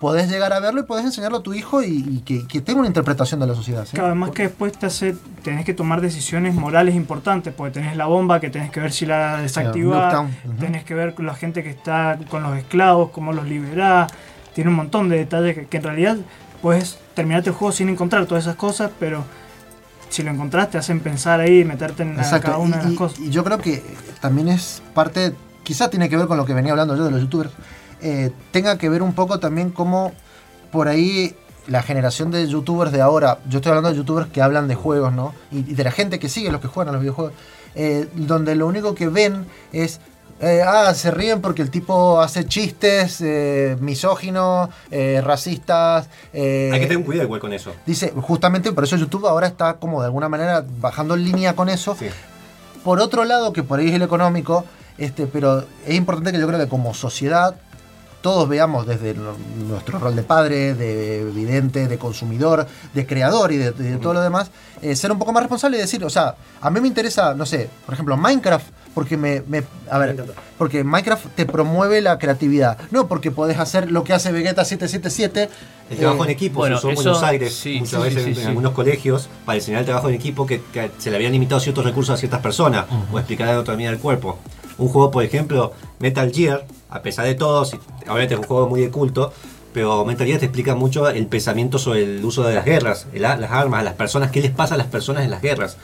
podés 0.04 0.30
llegar 0.30 0.52
a 0.52 0.60
verlo 0.60 0.80
y 0.80 0.82
podés 0.82 1.06
enseñarlo 1.06 1.38
a 1.38 1.42
tu 1.42 1.54
hijo 1.54 1.82
y, 1.82 1.86
y 2.06 2.22
que, 2.26 2.46
que 2.46 2.60
tenga 2.60 2.80
una 2.80 2.88
interpretación 2.88 3.40
de 3.40 3.46
la 3.46 3.54
sociedad. 3.54 3.86
¿sí? 3.86 3.92
Claro, 3.92 4.08
además 4.08 4.32
que 4.32 4.42
después 4.42 4.76
te 4.76 4.84
hace 4.84 5.16
tenés 5.42 5.64
que 5.64 5.72
tomar 5.72 6.02
decisiones 6.02 6.54
morales 6.54 6.94
importantes, 6.94 7.54
porque 7.56 7.72
tenés 7.72 7.96
la 7.96 8.04
bomba 8.04 8.38
que 8.38 8.50
tenés 8.50 8.70
que 8.70 8.80
ver 8.80 8.92
si 8.92 9.06
la 9.06 9.38
desactivás, 9.38 10.14
ujú. 10.14 10.52
tenés 10.60 10.84
que 10.84 10.92
ver 10.92 11.14
con 11.14 11.24
la 11.24 11.34
gente 11.34 11.62
que 11.62 11.70
está 11.70 12.18
con 12.28 12.42
los 12.42 12.54
esclavos, 12.58 13.12
cómo 13.12 13.32
los 13.32 13.48
liberás, 13.48 14.12
tiene 14.52 14.68
un 14.68 14.76
montón 14.76 15.08
de 15.08 15.16
detalles 15.16 15.54
que, 15.54 15.64
que 15.68 15.78
en 15.78 15.82
realidad 15.82 16.18
puedes 16.60 16.98
terminarte 17.14 17.48
el 17.48 17.56
juego 17.56 17.72
sin 17.72 17.88
encontrar 17.88 18.26
todas 18.26 18.44
esas 18.44 18.56
cosas, 18.56 18.90
pero 19.00 19.24
si 20.10 20.22
lo 20.22 20.30
encontrás 20.30 20.70
te 20.70 20.76
hacen 20.76 21.00
pensar 21.00 21.40
ahí, 21.40 21.64
meterte 21.64 22.02
en 22.02 22.18
Exacto. 22.18 22.48
cada 22.48 22.58
una 22.58 22.76
y, 22.76 22.80
de 22.80 22.84
las 22.88 22.94
cosas. 22.94 23.20
y 23.20 23.30
yo 23.30 23.42
creo 23.42 23.56
que 23.56 23.82
también 24.20 24.48
es 24.48 24.82
parte, 24.92 25.32
quizá 25.62 25.88
tiene 25.88 26.10
que 26.10 26.18
ver 26.18 26.26
con 26.26 26.36
lo 26.36 26.44
que 26.44 26.52
venía 26.52 26.72
hablando 26.72 26.94
yo 26.94 27.06
de 27.06 27.10
los 27.10 27.22
youtubers, 27.22 27.52
eh, 28.04 28.30
tenga 28.52 28.78
que 28.78 28.88
ver 28.88 29.02
un 29.02 29.14
poco 29.14 29.40
también 29.40 29.70
cómo 29.70 30.12
por 30.70 30.86
ahí 30.86 31.34
la 31.66 31.82
generación 31.82 32.30
de 32.30 32.46
youtubers 32.46 32.92
de 32.92 33.00
ahora, 33.00 33.38
yo 33.48 33.58
estoy 33.58 33.70
hablando 33.70 33.90
de 33.90 33.96
youtubers 33.96 34.28
que 34.28 34.40
hablan 34.42 34.68
de 34.68 34.76
juegos, 34.76 35.12
¿no? 35.12 35.34
Y, 35.50 35.58
y 35.58 35.74
de 35.74 35.82
la 35.82 35.90
gente 35.90 36.18
que 36.18 36.28
sigue 36.28 36.52
los 36.52 36.60
que 36.60 36.68
juegan 36.68 36.90
a 36.90 36.92
los 36.92 37.00
videojuegos, 37.00 37.32
eh, 37.74 38.06
donde 38.14 38.54
lo 38.54 38.66
único 38.66 38.94
que 38.94 39.08
ven 39.08 39.46
es... 39.72 39.98
eh, 40.40 40.62
ah, 40.66 40.92
se 40.94 41.10
ríen 41.10 41.40
porque 41.40 41.62
el 41.62 41.70
tipo 41.70 42.20
hace 42.20 42.44
chistes 42.44 43.20
eh, 43.20 43.76
misóginos, 43.80 44.68
eh, 44.90 45.22
racistas. 45.24 46.08
Hay 46.34 46.80
que 46.80 46.86
tener 46.88 47.04
cuidado 47.04 47.24
igual 47.24 47.40
con 47.40 47.52
eso. 47.52 47.72
Dice, 47.86 48.12
justamente 48.16 48.72
por 48.72 48.84
eso 48.84 48.96
YouTube 48.96 49.26
ahora 49.26 49.46
está 49.46 49.74
como 49.74 50.00
de 50.00 50.06
alguna 50.06 50.28
manera 50.28 50.64
bajando 50.80 51.14
en 51.14 51.24
línea 51.24 51.54
con 51.54 51.68
eso. 51.68 51.96
Por 52.82 53.00
otro 53.00 53.24
lado, 53.24 53.52
que 53.52 53.62
por 53.62 53.78
ahí 53.78 53.88
es 53.88 53.94
el 53.94 54.02
económico, 54.02 54.64
este, 54.98 55.26
pero 55.26 55.64
es 55.86 55.94
importante 55.94 56.32
que 56.32 56.38
yo 56.38 56.46
creo 56.46 56.58
que 56.58 56.68
como 56.68 56.92
sociedad 56.92 57.54
todos 58.24 58.48
veamos 58.48 58.86
desde 58.86 59.12
nuestro 59.68 59.98
rol 59.98 60.16
de 60.16 60.22
padre, 60.22 60.72
de 60.72 61.30
vidente, 61.34 61.86
de 61.88 61.98
consumidor, 61.98 62.66
de 62.94 63.06
creador 63.06 63.52
y 63.52 63.58
de, 63.58 63.72
de 63.72 63.98
todo 63.98 64.14
lo 64.14 64.22
demás, 64.22 64.50
eh, 64.80 64.96
ser 64.96 65.12
un 65.12 65.18
poco 65.18 65.30
más 65.34 65.42
responsable 65.42 65.76
y 65.76 65.80
decir, 65.82 66.02
o 66.02 66.08
sea, 66.08 66.34
a 66.62 66.70
mí 66.70 66.80
me 66.80 66.88
interesa, 66.88 67.34
no 67.34 67.44
sé, 67.44 67.68
por 67.84 67.92
ejemplo, 67.92 68.16
Minecraft, 68.16 68.64
porque 68.94 69.18
me, 69.18 69.42
me- 69.46 69.62
a 69.90 69.98
ver, 69.98 70.24
porque 70.56 70.84
Minecraft 70.84 71.26
te 71.36 71.44
promueve 71.44 72.00
la 72.00 72.18
creatividad, 72.18 72.78
no 72.90 73.08
porque 73.08 73.30
podés 73.30 73.58
hacer 73.58 73.90
lo 73.92 74.04
que 74.04 74.14
hace 74.14 74.32
Vegeta 74.32 74.64
777. 74.64 75.50
El 75.90 75.98
trabajo 75.98 76.22
eh, 76.24 76.28
en 76.28 76.30
equipo 76.32 76.60
bueno, 76.60 76.78
se 76.78 76.86
usó 76.86 76.88
en 76.88 76.92
eso- 76.94 77.02
Buenos 77.02 77.22
Aires 77.24 77.54
sí, 77.54 77.78
muchas 77.80 78.00
sí, 78.02 78.08
veces 78.08 78.22
sí, 78.22 78.28
en, 78.30 78.34
sí, 78.36 78.40
en 78.40 78.44
sí. 78.44 78.48
algunos 78.48 78.72
colegios 78.72 79.28
para 79.44 79.58
enseñar 79.58 79.80
el 79.80 79.84
trabajo 79.86 80.08
en 80.08 80.14
equipo 80.14 80.46
que, 80.46 80.62
que 80.72 80.90
se 80.96 81.10
le 81.10 81.16
habían 81.16 81.32
limitado 81.32 81.60
ciertos 81.60 81.84
recursos 81.84 82.14
a 82.14 82.16
ciertas 82.16 82.40
personas 82.40 82.86
o 83.12 83.18
explicar 83.18 83.48
la 83.48 83.52
anatomía 83.52 83.90
del 83.90 83.98
cuerpo. 83.98 84.38
Un 84.78 84.88
juego, 84.88 85.10
por 85.10 85.22
ejemplo, 85.22 85.72
Metal 86.00 86.32
Gear, 86.32 86.64
a 86.94 87.02
pesar 87.02 87.26
de 87.26 87.34
todo, 87.34 87.64
si- 87.64 87.78
obviamente 88.04 88.34
es 88.34 88.40
un 88.40 88.46
juego 88.46 88.68
muy 88.68 88.80
de 88.80 88.90
culto, 88.90 89.32
pero 89.72 90.04
Metal 90.04 90.26
Gear 90.26 90.38
te 90.38 90.46
explica 90.46 90.74
mucho 90.74 91.08
el 91.08 91.26
pensamiento 91.26 91.78
sobre 91.78 92.04
el 92.04 92.24
uso 92.24 92.44
de 92.44 92.54
las 92.54 92.64
guerras, 92.64 93.06
el 93.12 93.22
las 93.22 93.50
armas, 93.50 93.82
las 93.84 93.94
personas, 93.94 94.30
qué 94.30 94.40
les 94.40 94.52
pasa 94.52 94.74
a 94.74 94.78
las 94.78 94.86
personas 94.86 95.24
en 95.24 95.30
las 95.30 95.42
guerras. 95.42 95.76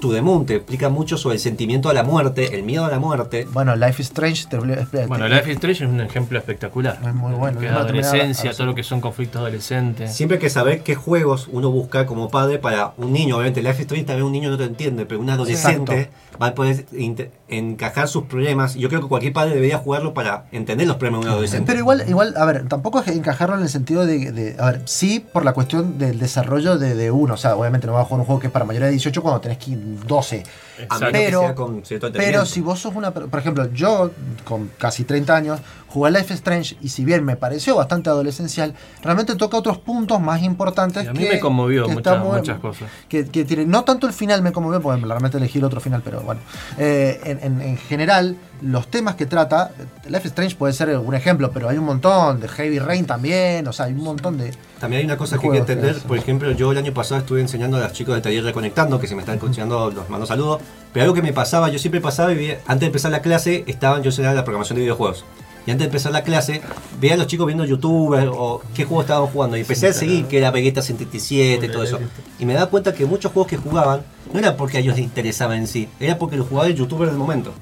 To 0.00 0.12
the 0.12 0.20
Moon 0.20 0.44
te 0.44 0.56
explica 0.56 0.88
mucho 0.90 1.16
sobre 1.16 1.36
el 1.36 1.40
sentimiento 1.40 1.88
a 1.88 1.94
la 1.94 2.02
muerte, 2.02 2.54
el 2.56 2.62
miedo 2.64 2.84
a 2.84 2.90
la 2.90 2.98
muerte. 2.98 3.46
Bueno, 3.52 3.74
Life 3.76 4.02
is 4.02 4.08
Strange 4.08 4.46
te, 4.50 4.58
te- 4.58 5.06
Bueno, 5.06 5.28
Life 5.28 5.48
is 5.50 5.56
Strange 5.56 5.84
es 5.84 5.90
un 5.90 6.00
ejemplo 6.00 6.36
espectacular. 6.36 6.98
Es 7.06 7.14
muy 7.14 7.32
bueno. 7.32 7.60
La 7.60 7.76
adolescencia, 7.76 8.52
todo 8.52 8.66
lo 8.66 8.74
que 8.74 8.82
son 8.82 9.00
conflictos 9.00 9.40
adolescentes. 9.40 10.12
Siempre 10.14 10.36
hay 10.36 10.40
que 10.42 10.50
saber 10.50 10.82
qué 10.82 10.94
juegos 10.94 11.48
uno 11.52 11.70
busca 11.70 12.06
como 12.06 12.28
padre 12.28 12.58
para 12.58 12.92
un 12.98 13.12
niño. 13.12 13.36
Obviamente, 13.36 13.62
Life 13.62 13.74
is 13.76 13.80
Strange 13.82 14.04
tal 14.06 14.16
vez 14.16 14.24
un 14.24 14.32
niño 14.32 14.50
no 14.50 14.58
te 14.58 14.64
entiende, 14.64 15.06
pero 15.06 15.20
un 15.20 15.30
adolescente 15.30 16.10
va 16.42 16.48
a 16.48 16.54
poder 16.54 16.84
encajar 17.48 18.08
sus 18.08 18.24
problemas. 18.24 18.74
Yo 18.74 18.88
creo 18.88 19.02
que 19.02 19.08
cualquier 19.08 19.32
padre 19.34 19.54
debería 19.54 19.78
jugarlo 19.78 20.14
para 20.14 20.46
entender 20.50 20.86
los 20.86 20.96
problemas 20.96 21.20
de 21.20 21.26
un 21.26 21.32
adolescente. 21.32 21.66
Pero 21.66 21.78
igual, 21.80 22.04
igual, 22.08 22.34
a 22.36 22.44
ver, 22.46 22.66
tampoco 22.68 23.00
es 23.00 23.08
encajarlo 23.08 23.56
en 23.56 23.62
el 23.62 23.68
sentido 23.68 24.06
de, 24.06 24.32
de- 24.32 24.56
a 24.58 24.70
ver, 24.72 24.82
sí 24.86 25.20
por 25.20 25.44
la 25.44 25.52
cuestión 25.52 25.98
del 25.98 26.18
desarrollo 26.18 26.78
de, 26.78 26.94
de 26.94 27.10
uno, 27.10 27.34
o 27.34 27.36
sea, 27.36 27.54
obviamente 27.56 27.86
no 27.86 27.92
vas 27.92 28.02
a 28.02 28.04
jugar 28.06 28.20
un 28.20 28.26
juego 28.26 28.40
que 28.40 28.46
es 28.46 28.52
para 28.52 28.64
mayores 28.64 28.86
de 28.86 28.92
18 28.92 29.22
cuando 29.22 29.40
tenés 29.40 29.58
15, 29.58 30.06
12. 30.06 30.42
A 30.88 30.98
menos 30.98 31.12
que 31.12 31.12
Pero, 31.12 32.12
pero 32.18 32.46
si 32.46 32.60
vos 32.60 32.80
sos 32.80 32.96
una, 32.96 33.10
por 33.12 33.38
ejemplo, 33.38 33.70
yo 33.72 34.10
con 34.44 34.70
casi 34.78 35.04
30 35.04 35.36
años 35.36 35.60
jugué 35.94 36.08
a 36.08 36.10
Life 36.10 36.34
Strange 36.34 36.76
y 36.82 36.88
si 36.88 37.04
bien 37.04 37.24
me 37.24 37.36
pareció 37.36 37.76
bastante 37.76 38.10
adolescencial, 38.10 38.74
realmente 39.02 39.36
toca 39.36 39.56
otros 39.56 39.78
puntos 39.78 40.20
más 40.20 40.42
importantes 40.42 41.04
Y 41.04 41.06
a 41.06 41.12
mí 41.12 41.20
que- 41.20 41.28
me 41.34 41.40
conmovió 41.40 41.86
que 41.86 41.94
muchas, 41.94 42.18
muy- 42.18 42.38
muchas 42.38 42.58
cosas. 42.58 42.88
que, 43.08 43.26
que 43.26 43.44
tiene, 43.44 43.64
no 43.64 43.84
tanto 43.84 44.06
el 44.06 44.12
final 44.12 44.42
me 44.42 44.50
conmovió, 44.52 44.80
porque 44.82 45.00
realmente 45.04 45.38
elegí 45.38 45.58
el 45.58 45.64
otro 45.64 45.80
final, 45.80 46.02
pero 46.04 46.20
bueno. 46.22 46.40
Eh, 46.78 47.20
en, 47.24 47.38
en- 47.42 47.60
en 47.62 47.76
general, 47.78 48.36
los 48.60 48.88
temas 48.88 49.14
que 49.14 49.26
trata, 49.26 49.70
Life 50.08 50.26
Strange 50.28 50.56
puede 50.56 50.72
ser 50.72 50.96
un 50.98 51.14
ejemplo, 51.14 51.50
pero 51.52 51.68
hay 51.68 51.78
un 51.78 51.84
montón, 51.84 52.40
de 52.40 52.48
Heavy 52.48 52.78
Rain 52.80 53.06
también, 53.06 53.66
o 53.68 53.72
sea, 53.72 53.86
hay 53.86 53.92
un 53.92 54.02
montón 54.02 54.36
de... 54.36 54.52
También 54.80 55.00
hay 55.00 55.06
una 55.06 55.16
cosa 55.16 55.38
que 55.38 55.46
hay 55.46 55.52
que 55.52 55.58
entender. 55.58 55.96
Por 56.00 56.18
ejemplo, 56.18 56.50
yo 56.52 56.72
el 56.72 56.78
año 56.78 56.92
pasado 56.92 57.20
estuve 57.20 57.40
enseñando 57.40 57.76
a 57.76 57.80
los 57.80 57.92
chicos 57.92 58.14
del 58.14 58.22
taller 58.22 58.42
Reconectando, 58.44 58.98
que 59.00 59.06
si 59.06 59.14
me 59.14 59.20
están 59.20 59.36
escuchando 59.36 59.90
los 59.90 60.10
mando 60.10 60.26
saludos. 60.26 60.60
Pero 60.92 61.04
algo 61.04 61.14
que 61.14 61.22
me 61.22 61.32
pasaba, 61.32 61.68
yo 61.70 61.78
siempre 61.78 62.00
pasaba 62.00 62.32
y 62.32 62.50
antes 62.66 62.80
de 62.80 62.86
empezar 62.86 63.10
la 63.10 63.22
clase, 63.22 63.64
estaban, 63.66 64.02
yo 64.02 64.10
enseñaba 64.10 64.34
la 64.34 64.44
programación 64.44 64.76
de 64.76 64.82
videojuegos. 64.82 65.24
Y 65.66 65.70
antes 65.70 65.78
de 65.78 65.84
empezar 65.86 66.12
la 66.12 66.22
clase, 66.22 66.60
veía 67.00 67.14
a 67.14 67.16
los 67.16 67.26
chicos 67.26 67.46
viendo 67.46 67.64
YouTube 67.64 68.14
o 68.36 68.62
qué 68.74 68.84
juegos 68.84 69.04
estaban 69.04 69.26
jugando. 69.28 69.56
Y 69.56 69.60
empecé 69.60 69.88
a 69.88 69.92
seguir 69.92 70.26
que 70.26 70.38
era 70.38 70.50
Vegeta 70.50 70.82
77 70.82 71.66
y 71.66 71.68
todo 71.70 71.82
eso. 71.84 71.98
Y 72.38 72.44
me 72.44 72.52
daba 72.54 72.66
cuenta 72.66 72.92
que 72.92 73.06
muchos 73.06 73.32
juegos 73.32 73.48
que 73.50 73.56
jugaban 73.56 74.02
no 74.32 74.38
era 74.38 74.56
porque 74.56 74.76
a 74.76 74.80
ellos 74.80 74.96
les 74.96 75.04
interesaba 75.04 75.56
en 75.56 75.66
sí, 75.66 75.88
era 76.00 76.18
porque 76.18 76.36
los 76.36 76.48
jugaba 76.48 76.68
el 76.68 76.74
youtuber 76.74 77.08
del 77.08 77.16
momento. 77.18 77.52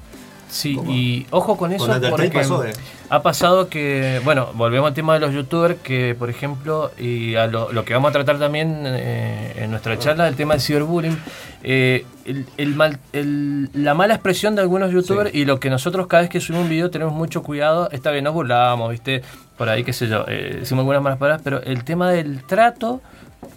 Sí, 0.49 0.77
y 0.87 1.25
ojo 1.31 1.57
con 1.57 1.73
eso 1.73 1.85
Undertale 1.85 2.11
porque 2.11 2.29
pasó 2.29 2.61
de- 2.61 2.73
ha 3.09 3.23
pasado 3.23 3.69
que, 3.69 4.21
bueno, 4.23 4.49
volvemos 4.53 4.87
al 4.87 4.93
tema 4.93 5.15
de 5.15 5.19
los 5.19 5.33
youtubers, 5.33 5.77
que 5.81 6.13
por 6.17 6.29
ejemplo, 6.29 6.91
y 6.99 7.33
a 7.33 7.47
lo, 7.47 7.71
lo 7.71 7.83
que 7.85 7.93
vamos 7.95 8.09
a 8.09 8.11
tratar 8.13 8.37
también 8.37 8.83
eh, 8.85 9.53
en 9.57 9.71
nuestra 9.71 9.97
charla, 9.97 10.27
el 10.27 10.35
tema 10.35 10.53
del 10.53 10.61
ciberbullying, 10.61 11.17
eh, 11.63 12.05
el, 12.25 12.45
el 12.57 12.75
mal- 12.75 12.99
el- 13.13 13.69
la 13.73 13.93
mala 13.93 14.13
expresión 14.15 14.55
de 14.55 14.61
algunos 14.61 14.91
youtubers 14.91 15.33
y 15.33 15.45
lo 15.45 15.59
que 15.59 15.69
nosotros 15.69 16.07
cada 16.07 16.21
vez 16.21 16.29
que 16.29 16.39
subimos 16.39 16.63
un 16.65 16.69
video 16.69 16.89
tenemos 16.91 17.13
mucho 17.13 17.41
cuidado, 17.43 17.89
está 17.91 18.11
bien, 18.11 18.23
nos 18.25 18.33
burlamos, 18.33 18.91
viste, 18.91 19.21
por 19.57 19.69
ahí 19.69 19.83
qué 19.83 19.93
sé 19.93 20.07
yo, 20.07 20.25
eh, 20.27 20.57
decimos 20.59 20.81
algunas 20.83 21.01
malas 21.01 21.17
palabras, 21.19 21.41
pero 21.43 21.61
el 21.63 21.83
tema 21.83 22.11
del 22.11 22.43
trato... 22.43 23.01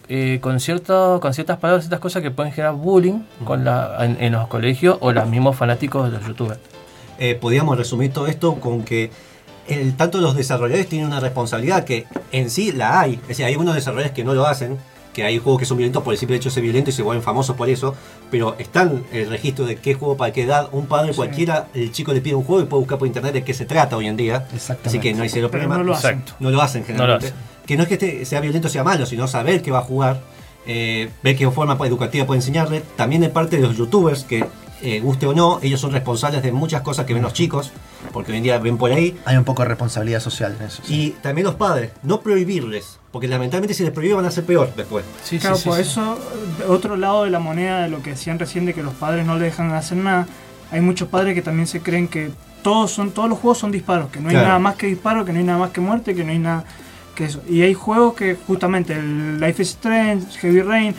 eh, 0.08 0.38
con, 0.40 0.58
cierto, 0.60 1.18
con 1.20 1.32
ciertas 1.34 1.58
palabras, 1.58 1.84
ciertas 1.84 2.00
cosas 2.00 2.22
que 2.22 2.30
pueden 2.32 2.52
generar 2.52 2.74
bullying 2.74 3.20
con 3.44 3.64
la, 3.64 3.96
en, 4.04 4.16
en 4.20 4.32
los 4.32 4.46
colegios 4.48 4.98
o 5.00 5.12
los 5.12 5.28
mismos 5.28 5.56
fanáticos 5.56 6.10
de 6.10 6.16
los 6.18 6.26
youtubers. 6.26 6.58
eh, 7.18 7.34
podríamos 7.40 7.76
resumir 7.78 8.12
todo 8.12 8.26
esto 8.26 8.56
con 8.56 8.82
que 8.84 9.10
el, 9.68 9.96
tanto 9.96 10.18
los 10.20 10.34
desarrolladores 10.36 10.88
tienen 10.88 11.06
una 11.08 11.18
responsabilidad 11.20 11.84
que 11.84 12.04
en 12.32 12.50
sí 12.50 12.72
la 12.72 13.00
hay. 13.00 13.14
Es 13.14 13.28
decir, 13.28 13.44
hay 13.46 13.52
algunos 13.52 13.74
desarrolladores 13.74 14.12
que 14.14 14.22
no 14.24 14.34
lo 14.34 14.46
hacen, 14.46 14.76
que 15.16 15.24
hay 15.24 15.38
juegos 15.38 15.60
que 15.60 15.64
son 15.64 15.78
violentos 15.78 16.02
por 16.02 16.12
el 16.12 16.18
simple 16.18 16.36
hecho 16.36 16.50
de 16.50 16.54
ser 16.54 16.62
violentos 16.62 16.92
y 16.92 16.96
se 16.98 17.02
vuelven 17.02 17.22
famosos 17.22 17.56
por 17.56 17.70
eso, 17.70 17.94
pero 18.30 18.54
están 18.58 19.02
el 19.12 19.30
registro 19.30 19.64
de 19.64 19.76
qué 19.76 19.94
juego 19.94 20.14
para 20.18 20.30
qué 20.30 20.42
edad. 20.42 20.68
Un 20.72 20.84
padre 20.86 21.14
cualquiera, 21.14 21.68
el 21.72 21.90
chico 21.90 22.12
le 22.12 22.20
pide 22.20 22.34
un 22.34 22.44
juego 22.44 22.62
y 22.62 22.66
puede 22.66 22.80
buscar 22.80 22.98
por 22.98 23.06
internet 23.08 23.32
de 23.32 23.42
qué 23.42 23.54
se 23.54 23.64
trata 23.64 23.96
hoy 23.96 24.08
en 24.08 24.16
día. 24.18 24.46
Así 24.84 24.98
que 24.98 25.14
no 25.14 25.22
hay 25.22 25.30
cero 25.30 25.48
Pero 25.50 25.62
problema. 25.62 25.78
no 25.78 25.84
lo 25.84 25.94
hacen. 25.94 26.18
Exacto. 26.18 26.34
No 26.38 26.50
lo 26.50 26.60
hacen 26.60 26.82
No 26.82 26.86
lo 26.88 26.92
generalmente. 26.92 27.26
hacen. 27.28 27.38
Que 27.66 27.76
no 27.78 27.82
es 27.84 27.88
que 27.88 27.94
este 27.94 28.24
sea 28.26 28.40
violento 28.42 28.68
o 28.68 28.70
sea 28.70 28.84
malo, 28.84 29.06
sino 29.06 29.26
saber 29.26 29.62
qué 29.62 29.70
va 29.70 29.78
a 29.78 29.82
jugar, 29.82 30.20
eh, 30.66 31.08
ver 31.22 31.34
qué 31.34 31.50
forma 31.50 31.78
educativa 31.86 32.26
puede 32.26 32.38
enseñarle. 32.40 32.82
También 32.96 33.22
de 33.22 33.30
parte 33.30 33.56
de 33.56 33.62
los 33.62 33.74
youtubers, 33.76 34.24
que 34.24 34.44
eh, 34.82 35.00
guste 35.00 35.26
o 35.26 35.32
no, 35.32 35.58
ellos 35.62 35.80
son 35.80 35.92
responsables 35.92 36.42
de 36.42 36.52
muchas 36.52 36.82
cosas 36.82 37.06
que 37.06 37.14
ven 37.14 37.22
los 37.22 37.32
chicos, 37.32 37.72
porque 38.12 38.32
hoy 38.32 38.36
en 38.38 38.44
día 38.44 38.58
ven 38.58 38.76
por 38.76 38.92
ahí. 38.92 39.18
Hay 39.24 39.38
un 39.38 39.44
poco 39.44 39.62
de 39.62 39.68
responsabilidad 39.68 40.20
social 40.20 40.54
en 40.60 40.66
eso. 40.66 40.82
sí. 40.84 40.94
Y 40.94 41.10
también 41.22 41.46
los 41.46 41.54
padres, 41.54 41.92
no 42.02 42.20
prohibirles, 42.20 42.98
porque 43.16 43.28
lamentablemente 43.28 43.72
si 43.72 43.82
les 43.82 43.92
prohíben 43.92 44.18
van 44.18 44.26
a 44.26 44.30
ser 44.30 44.44
peor 44.44 44.70
después. 44.76 45.02
Sí, 45.24 45.38
Claro, 45.38 45.56
sí, 45.56 45.68
por 45.70 45.76
sí. 45.76 45.82
eso, 45.82 46.18
de 46.58 46.64
otro 46.66 46.96
lado 46.98 47.24
de 47.24 47.30
la 47.30 47.38
moneda 47.38 47.80
de 47.82 47.88
lo 47.88 48.02
que 48.02 48.10
decían 48.10 48.38
recién 48.38 48.66
de 48.66 48.74
que 48.74 48.82
los 48.82 48.92
padres 48.92 49.24
no 49.24 49.36
le 49.38 49.46
dejan 49.46 49.72
hacer 49.72 49.96
nada, 49.96 50.26
hay 50.70 50.82
muchos 50.82 51.08
padres 51.08 51.34
que 51.34 51.40
también 51.40 51.66
se 51.66 51.80
creen 51.80 52.08
que 52.08 52.30
todos 52.62 52.90
son 52.90 53.12
todos 53.12 53.28
los 53.30 53.38
juegos 53.38 53.56
son 53.56 53.70
disparos, 53.72 54.10
que 54.10 54.20
no 54.20 54.28
hay 54.28 54.34
Claro. 54.34 54.48
nada 54.48 54.58
más 54.58 54.74
que 54.74 54.86
disparo, 54.88 55.24
que 55.24 55.32
no 55.32 55.38
hay 55.38 55.44
nada 55.46 55.58
más 55.58 55.70
que 55.70 55.80
muerte, 55.80 56.14
que 56.14 56.24
no 56.24 56.30
hay 56.32 56.38
nada 56.38 56.64
que 57.14 57.24
eso. 57.24 57.40
Y 57.48 57.62
hay 57.62 57.72
juegos 57.72 58.12
que 58.14 58.36
justamente 58.46 58.92
el 58.92 59.40
Life 59.40 59.62
is 59.62 59.70
Strange, 59.70 60.26
Heavy 60.40 60.60
Rain, 60.60 60.94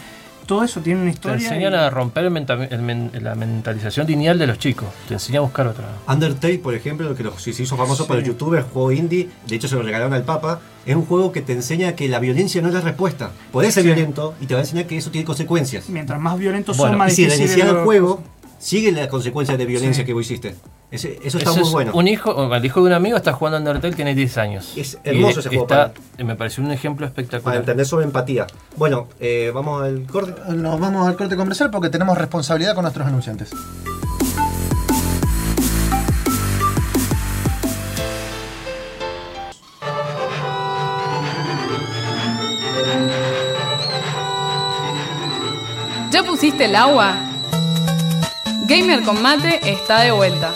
todo 0.47 0.63
eso 0.63 0.79
tiene 0.81 1.01
una 1.01 1.11
Te 1.11 1.15
historia. 1.15 1.47
enseñan 1.47 1.73
y- 1.73 1.75
a 1.75 1.89
romper 1.91 2.23
el 2.23 2.31
menta- 2.31 2.53
el 2.69 2.81
men- 2.81 3.11
la 3.21 3.35
mentalización 3.35 4.07
lineal 4.07 4.39
de 4.39 4.47
los 4.47 4.57
chicos. 4.57 4.87
Te 5.07 5.13
enseña 5.13 5.37
a 5.37 5.41
buscar 5.43 5.67
otra. 5.67 5.85
Undertale, 6.07 6.57
por 6.57 6.73
ejemplo, 6.73 7.13
que 7.13 7.23
lo- 7.23 7.37
se 7.37 7.51
hizo 7.51 7.77
famoso 7.77 8.03
Sí. 8.03 8.07
por 8.07 8.17
los 8.17 8.25
youtubers, 8.25 8.65
juego 8.73 8.91
indie, 8.91 9.29
de 9.45 9.55
hecho 9.55 9.67
se 9.67 9.75
lo 9.75 9.83
regalaron 9.83 10.13
al 10.13 10.23
Papa, 10.23 10.59
es 10.85 10.95
un 10.95 11.05
juego 11.05 11.31
que 11.31 11.41
te 11.41 11.53
enseña 11.53 11.91
que 11.95 12.07
la 12.07 12.19
violencia 12.19 12.61
no 12.61 12.69
es 12.69 12.73
la 12.73 12.81
respuesta. 12.81 13.31
Podés 13.51 13.73
ser 13.73 13.83
Sí. 13.83 13.87
violento 13.87 14.33
y 14.41 14.47
te 14.47 14.53
va 14.55 14.61
a 14.61 14.63
enseñar 14.63 14.87
que 14.87 14.97
eso 14.97 15.11
tiene 15.11 15.25
consecuencias. 15.25 15.89
Mientras 15.89 16.19
más 16.19 16.39
violentos 16.39 16.77
Bueno, 16.77 16.93
son, 16.93 16.97
más 16.97 17.11
Y 17.13 17.15
si 17.17 17.21
difícil 17.25 17.43
es 17.43 17.49
reiniciar 17.51 17.77
el 17.77 17.83
juego, 17.83 18.23
sigue 18.59 18.91
las 18.91 19.07
consecuencias 19.07 19.57
de 19.57 19.65
violencia 19.65 20.03
Sí. 20.03 20.05
que 20.07 20.13
vos 20.13 20.23
hiciste. 20.25 20.55
Ese- 20.89 21.19
eso 21.23 21.38
está 21.38 21.51
muy 21.51 21.61
es 21.63 21.71
bueno. 21.71 21.91
Un 21.93 22.07
hijo, 22.07 22.31
o 22.31 22.53
el 22.55 22.63
hijo 22.63 22.79
de 22.81 22.88
un 22.88 22.93
amigo 22.93 23.17
está 23.17 23.34
jugando 23.34 23.57
Undertale, 23.57 23.93
tiene 23.93 24.15
10 24.15 24.38
años. 24.38 24.71
Es 24.77 24.97
hermoso 25.03 25.38
Y 25.38 25.39
ese 25.41 25.49
juego 25.49 25.63
está- 25.65 25.91
Me 26.23 26.35
pareció 26.35 26.63
un 26.63 26.71
ejemplo 26.71 27.05
Para 27.05 27.09
espectacular. 27.09 27.57
entender 27.59 27.85
sobre 27.85 28.05
empatía. 28.05 28.47
Bueno, 28.77 29.07
eh, 29.19 29.51
vamos 29.53 29.84
al 29.84 30.03
corte. 30.05 30.34
Nos 30.53 30.79
vamos 30.79 31.05
al 31.07 31.17
corte 31.17 31.35
comercial 31.35 31.71
porque 31.71 31.89
tenemos 31.89 32.17
responsabilidad 32.17 32.73
con 32.73 32.84
nuestros 32.84 33.05
anunciantes. 33.05 33.49
¿Ya 46.11 46.23
pusiste 46.23 46.65
el 46.65 46.75
agua? 46.75 47.13
Gamer 48.68 49.02
con 49.03 49.22
mate 49.22 49.61
está 49.64 50.02
de 50.02 50.11
vuelta. 50.11 50.53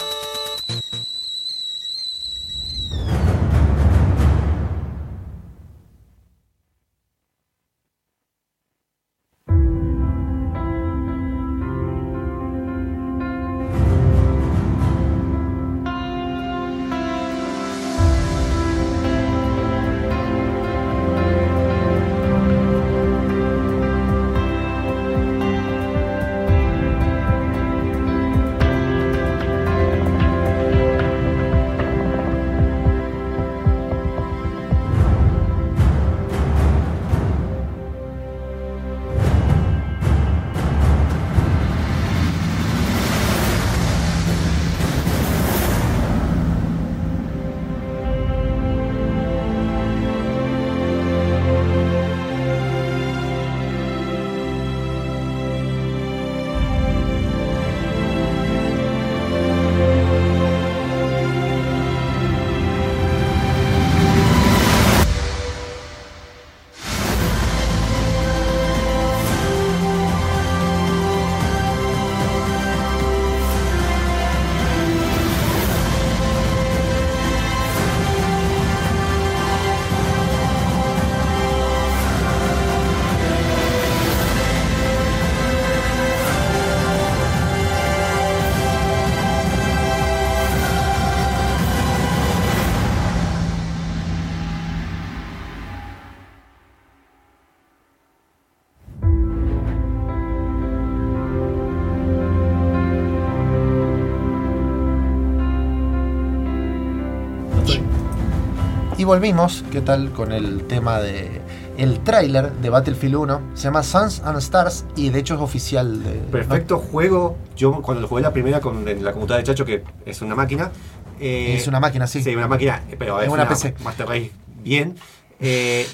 Volvimos, 109.16 109.66
¿qué 109.74 109.82
tal? 109.82 110.12
Con 110.12 110.32
el 110.32 110.64
tema 110.68 111.02
de 111.02 111.42
el 111.78 112.00
tráiler 112.00 112.50
de 112.54 112.70
Battlefield 112.70 113.16
1. 113.16 113.42
Se 113.56 113.64
llama 113.64 113.84
Suns 113.84 114.22
and 114.24 114.38
Stars 114.38 114.86
y 114.96 115.10
de 115.10 115.20
hecho 115.20 115.34
es 115.36 115.42
oficial 115.42 116.02
de. 116.02 116.12
Perfecto 116.32 116.78
juego. 116.78 117.38
Yo 117.58 117.82
cuando 117.82 118.00
lo 118.02 118.08
jugué 118.08 118.22
la 118.22 118.32
primera 118.32 118.62
con 118.62 118.88
en 118.88 119.04
la 119.04 119.12
computadora 119.12 119.40
de 119.40 119.44
Chacho, 119.48 119.66
que 119.66 119.84
es 120.06 120.22
una 120.22 120.34
máquina. 120.34 120.72
eh, 121.20 121.56
Es 121.58 121.68
una 121.68 121.82
máquina, 121.82 122.08
sí. 122.08 122.24
Sí, 122.24 122.34
una 122.34 122.48
máquina, 122.48 122.82
pero 122.98 123.20
Es 123.20 123.28
es, 123.28 123.34
una 123.34 123.42
una, 123.44 123.50
PC. 123.50 123.76
Master 123.84 124.08
Race 124.08 124.32
bien. 124.64 124.96
Eh, 125.42 125.86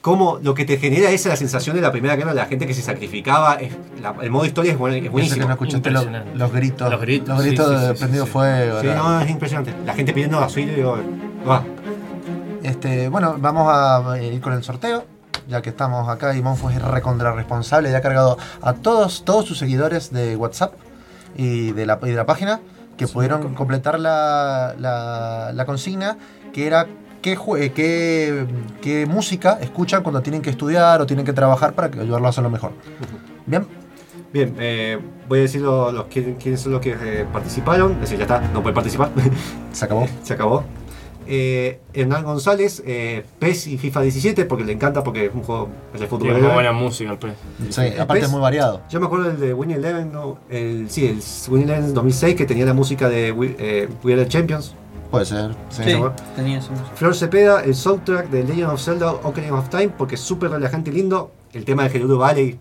como 0.00 0.38
lo 0.42 0.54
que 0.54 0.64
te 0.64 0.78
genera 0.78 1.10
es 1.10 1.26
la 1.26 1.36
sensación 1.36 1.76
de 1.76 1.82
la 1.82 1.92
primera 1.92 2.16
guerra 2.16 2.30
de 2.30 2.36
la 2.36 2.46
gente 2.46 2.66
que 2.66 2.72
se 2.72 2.80
sacrificaba. 2.80 3.56
es- 3.56 3.76
la- 4.00 4.14
el 4.22 4.30
modo 4.30 4.46
historia 4.46 4.72
es, 4.72 4.78
buen- 4.78 5.04
es 5.04 5.10
buenísimo. 5.12 5.42
que 5.42 5.46
no 5.48 5.52
escuchaste 5.52 5.90
los, 5.90 6.04
Impresionante. 6.04 6.38
los 6.38 6.50
gritos. 6.52 6.90
Los 6.90 7.00
gritos, 7.02 7.42
gritos 7.42 7.66
sí, 7.68 7.74
sí, 7.76 7.86
de 7.88 7.92
sí, 7.92 7.98
prendido 7.98 8.24
sí. 8.24 8.30
fuego. 8.32 8.80
Sí, 8.80 8.86
la- 8.86 8.94
no, 8.94 9.20
es 9.20 9.28
impresionante. 9.28 9.74
La 9.84 9.92
gente 9.92 10.14
pidiendo 10.14 10.38
auxilio. 10.38 10.74
digo, 10.74 10.98
va. 11.46 11.62
Este, 12.62 13.08
bueno, 13.08 13.36
vamos 13.38 13.68
a 13.72 14.18
ir 14.22 14.40
con 14.40 14.52
el 14.52 14.62
sorteo. 14.62 15.04
Ya 15.48 15.62
que 15.62 15.70
estamos 15.70 16.06
acá 16.10 16.36
y 16.36 16.42
Monfo 16.42 16.68
es 16.68 16.82
recontra 16.82 17.32
responsable 17.32 17.90
y 17.90 17.94
ha 17.94 18.02
cargado 18.02 18.36
a 18.60 18.74
todos, 18.74 19.24
todos 19.24 19.46
sus 19.46 19.56
seguidores 19.58 20.12
de 20.12 20.36
WhatsApp 20.36 20.74
y 21.36 21.72
de 21.72 21.86
la, 21.86 21.98
y 22.02 22.10
de 22.10 22.16
la 22.16 22.26
página 22.26 22.60
que 22.98 23.06
pudieron 23.06 23.54
completar 23.54 23.98
la, 23.98 24.74
la- 24.78 25.52
la 25.54 25.64
consigna 25.64 26.18
que 26.52 26.66
era 26.66 26.86
qué, 27.22 27.38
jue- 27.38 27.72
qué, 27.72 28.46
qué 28.82 29.06
música 29.06 29.58
escuchan 29.62 30.02
cuando 30.02 30.20
tienen 30.20 30.42
que 30.42 30.50
estudiar 30.50 31.00
o 31.00 31.06
tienen 31.06 31.24
que 31.24 31.32
trabajar 31.32 31.72
para 31.72 31.86
ayudarlo 31.98 32.26
a 32.26 32.30
hacerlo 32.30 32.50
mejor. 32.50 32.72
Bien, 33.46 33.66
Bien, 34.30 34.54
eh, 34.58 34.98
voy 35.26 35.38
a 35.38 35.42
decir 35.42 35.62
lo- 35.62 35.90
los, 35.92 36.04
quién- 36.06 36.34
quiénes 36.34 36.60
son 36.60 36.72
los 36.72 36.82
que 36.82 36.94
eh, 37.00 37.26
participaron. 37.32 37.92
Es 37.92 38.00
decir, 38.02 38.18
ya 38.18 38.24
está, 38.24 38.40
no 38.52 38.62
puede 38.62 38.74
participar. 38.74 39.08
se 39.72 39.84
acabó. 39.86 40.06
Se 40.22 40.34
acabó. 40.34 40.64
Eh, 41.30 41.80
Hernán 41.92 42.24
González, 42.24 42.82
eh, 42.86 43.22
PES 43.38 43.66
y 43.66 43.76
FIFA 43.76 44.00
17, 44.00 44.46
porque 44.46 44.64
le 44.64 44.72
encanta, 44.72 45.04
porque 45.04 45.26
es 45.26 45.34
un 45.34 45.42
juego 45.42 45.68
es 45.92 46.00
de 46.00 46.06
fútbol. 46.06 46.28
Tiene 46.28 46.40
muy 46.40 46.54
buena 46.54 46.72
música 46.72 47.12
el 47.12 47.18
pez. 47.18 47.34
Sí, 47.68 47.82
El 47.82 48.00
aparte 48.00 48.14
PES, 48.14 48.24
es 48.24 48.30
muy 48.30 48.40
variado. 48.40 48.80
Yo 48.88 48.98
me 48.98 49.06
acuerdo 49.06 49.26
del 49.26 49.38
de 49.38 49.52
Winning 49.52 49.76
Eleven, 49.76 50.10
no, 50.10 50.38
el, 50.48 50.88
sí, 50.88 51.06
el 51.06 51.20
Winning 51.52 51.68
Eleven 51.68 51.92
2006, 51.92 52.34
que 52.34 52.46
tenía 52.46 52.64
la 52.64 52.72
música 52.72 53.10
de 53.10 53.30
We, 53.32 53.54
eh, 53.58 53.88
We 54.02 54.14
Are 54.14 54.24
the 54.24 54.28
Champions. 54.28 54.74
Puede 55.10 55.26
ser. 55.26 55.50
Sí. 55.68 55.82
Sí, 55.84 55.96
tenía 56.34 56.58
eso. 56.60 56.70
Flor 56.94 57.14
Cepeda, 57.14 57.62
el 57.62 57.74
soundtrack 57.74 58.30
de 58.30 58.44
Legend 58.44 58.70
of 58.70 58.82
Zelda 58.82 59.12
Ocarina 59.12 59.54
of 59.54 59.68
Time, 59.68 59.90
porque 59.90 60.14
es 60.14 60.22
súper 60.22 60.50
relajante 60.50 60.90
y 60.90 60.94
lindo. 60.94 61.30
El 61.52 61.66
tema 61.66 61.82
de 61.82 61.90
Gerudo 61.90 62.16
Valley 62.16 62.58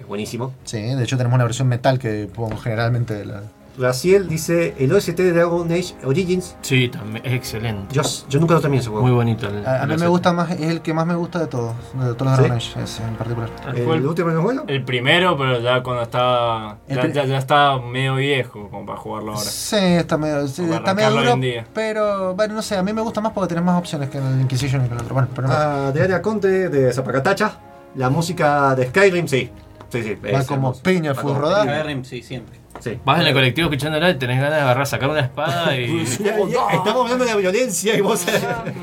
es 0.00 0.06
buenísimo. 0.06 0.54
Sí, 0.64 0.80
de 0.80 1.02
hecho 1.02 1.18
tenemos 1.18 1.36
una 1.36 1.44
versión 1.44 1.68
metal 1.68 1.98
que 1.98 2.28
pongo 2.34 2.56
generalmente 2.56 3.26
la, 3.26 3.42
Raciel 3.78 4.28
dice 4.28 4.74
el 4.78 4.92
OST 4.92 5.16
de 5.18 5.32
Dragon 5.32 5.70
Age 5.70 5.94
Origins. 6.04 6.56
Sí, 6.62 6.88
también 6.88 7.24
es 7.26 7.32
excelente. 7.34 7.94
Yo, 7.94 8.02
yo 8.28 8.40
nunca 8.40 8.54
lo 8.54 8.60
terminé 8.60 8.80
ese 8.80 8.88
juego. 8.90 9.02
Muy 9.06 9.12
bonito. 9.14 9.46
el- 9.48 9.66
A, 9.66 9.82
a 9.82 9.86
mí 9.86 9.94
el 9.94 10.00
me 10.00 10.06
gusta 10.08 10.32
más, 10.32 10.50
es 10.50 10.60
el 10.60 10.80
que 10.80 10.94
más 10.94 11.06
me 11.06 11.14
gusta 11.14 11.38
de 11.40 11.46
todos, 11.46 11.74
de 11.94 12.14
todos 12.14 12.22
los 12.22 12.36
¿Sí? 12.36 12.42
Dragon 12.42 12.56
Age, 12.56 12.82
ese 12.82 13.02
en 13.04 13.14
particular. 13.16 13.50
¿El 13.74 14.06
último 14.06 14.30
no 14.30 14.38
es 14.38 14.44
bueno? 14.44 14.64
El 14.66 14.82
primero, 14.84 15.36
pero 15.36 15.60
ya 15.60 15.82
cuando 15.82 16.02
estaba. 16.02 16.78
El 16.88 16.96
Ya, 16.96 17.06
ya, 17.08 17.24
ya 17.26 17.38
está 17.38 17.78
medio 17.78 18.16
viejo 18.16 18.68
como 18.70 18.86
para 18.86 18.98
jugarlo 18.98 19.32
ahora. 19.32 19.44
Sí, 19.44 19.76
está 19.76 20.16
medio, 20.16 20.46
sí, 20.48 20.64
está 20.70 20.94
medio 20.94 21.10
duro, 21.10 21.30
en 21.32 21.40
día. 21.40 21.66
pero 21.74 22.34
bueno, 22.34 22.54
no 22.54 22.62
sé, 22.62 22.76
a 22.76 22.82
mí 22.82 22.92
me 22.92 23.02
gusta 23.02 23.20
más 23.20 23.32
porque 23.32 23.48
tenés 23.48 23.64
más 23.64 23.78
opciones 23.78 24.08
que 24.10 24.18
en 24.18 24.24
el 24.26 24.40
Inquisition 24.40 24.84
y 24.84 24.88
que 24.88 24.94
en 24.94 24.98
el 25.00 25.04
otro. 25.04 25.14
Bueno, 25.14 25.28
pero 25.34 25.48
no. 25.48 25.54
Adriana 25.54 26.22
Conte 26.22 26.68
de 26.68 26.92
Zapacatacha. 26.92 27.58
La 27.94 28.10
música 28.10 28.74
de 28.74 28.88
Skyrim, 28.88 29.26
sí. 29.26 29.50
Sí, 29.88 30.02
sí. 30.02 30.14
Va 30.16 30.40
es 30.40 30.46
como 30.46 30.68
hermoso. 30.68 30.82
piña 30.82 31.12
el 31.12 31.16
rodar. 31.16 31.62
piña. 31.62 31.78
Skyrim, 31.80 32.04
sí, 32.04 32.22
siempre. 32.22 32.60
Sí. 32.80 32.98
Vas 33.04 33.20
en 33.20 33.26
el 33.26 33.32
colectivo 33.34 33.66
escuchándola 33.68 34.10
y 34.10 34.14
tenés 34.18 34.36
ganas 34.38 34.54
de 34.56 34.60
agarrar, 34.62 34.86
sacar 34.86 35.08
una 35.10 35.20
espada 35.20 35.76
y. 35.76 36.04
Ya, 36.20 36.36
ya, 36.48 36.76
Estamos 36.76 37.02
hablando 37.02 37.24
de 37.24 37.30
la 37.30 37.36
violencia 37.36 37.96
y 37.96 38.00
vos. 38.00 38.24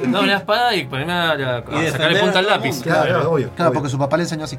No, 0.08 0.22
una 0.22 0.38
espada 0.38 0.76
y 0.76 0.86
ponerme 0.86 1.14
a, 1.14 1.32
a- 1.32 1.58
a 1.58 1.92
sacarle 1.92 2.20
punta 2.20 2.40
al 2.40 2.46
lápiz. 2.48 2.82
Claro, 2.82 3.04
claro, 3.10 3.32
obvio. 3.32 3.50
Claro, 3.56 3.70
obvio. 3.70 3.74
porque 3.74 3.90
su 3.90 3.98
papá 3.98 4.18
le 4.18 4.24
enseñó 4.24 4.44
así. 4.46 4.58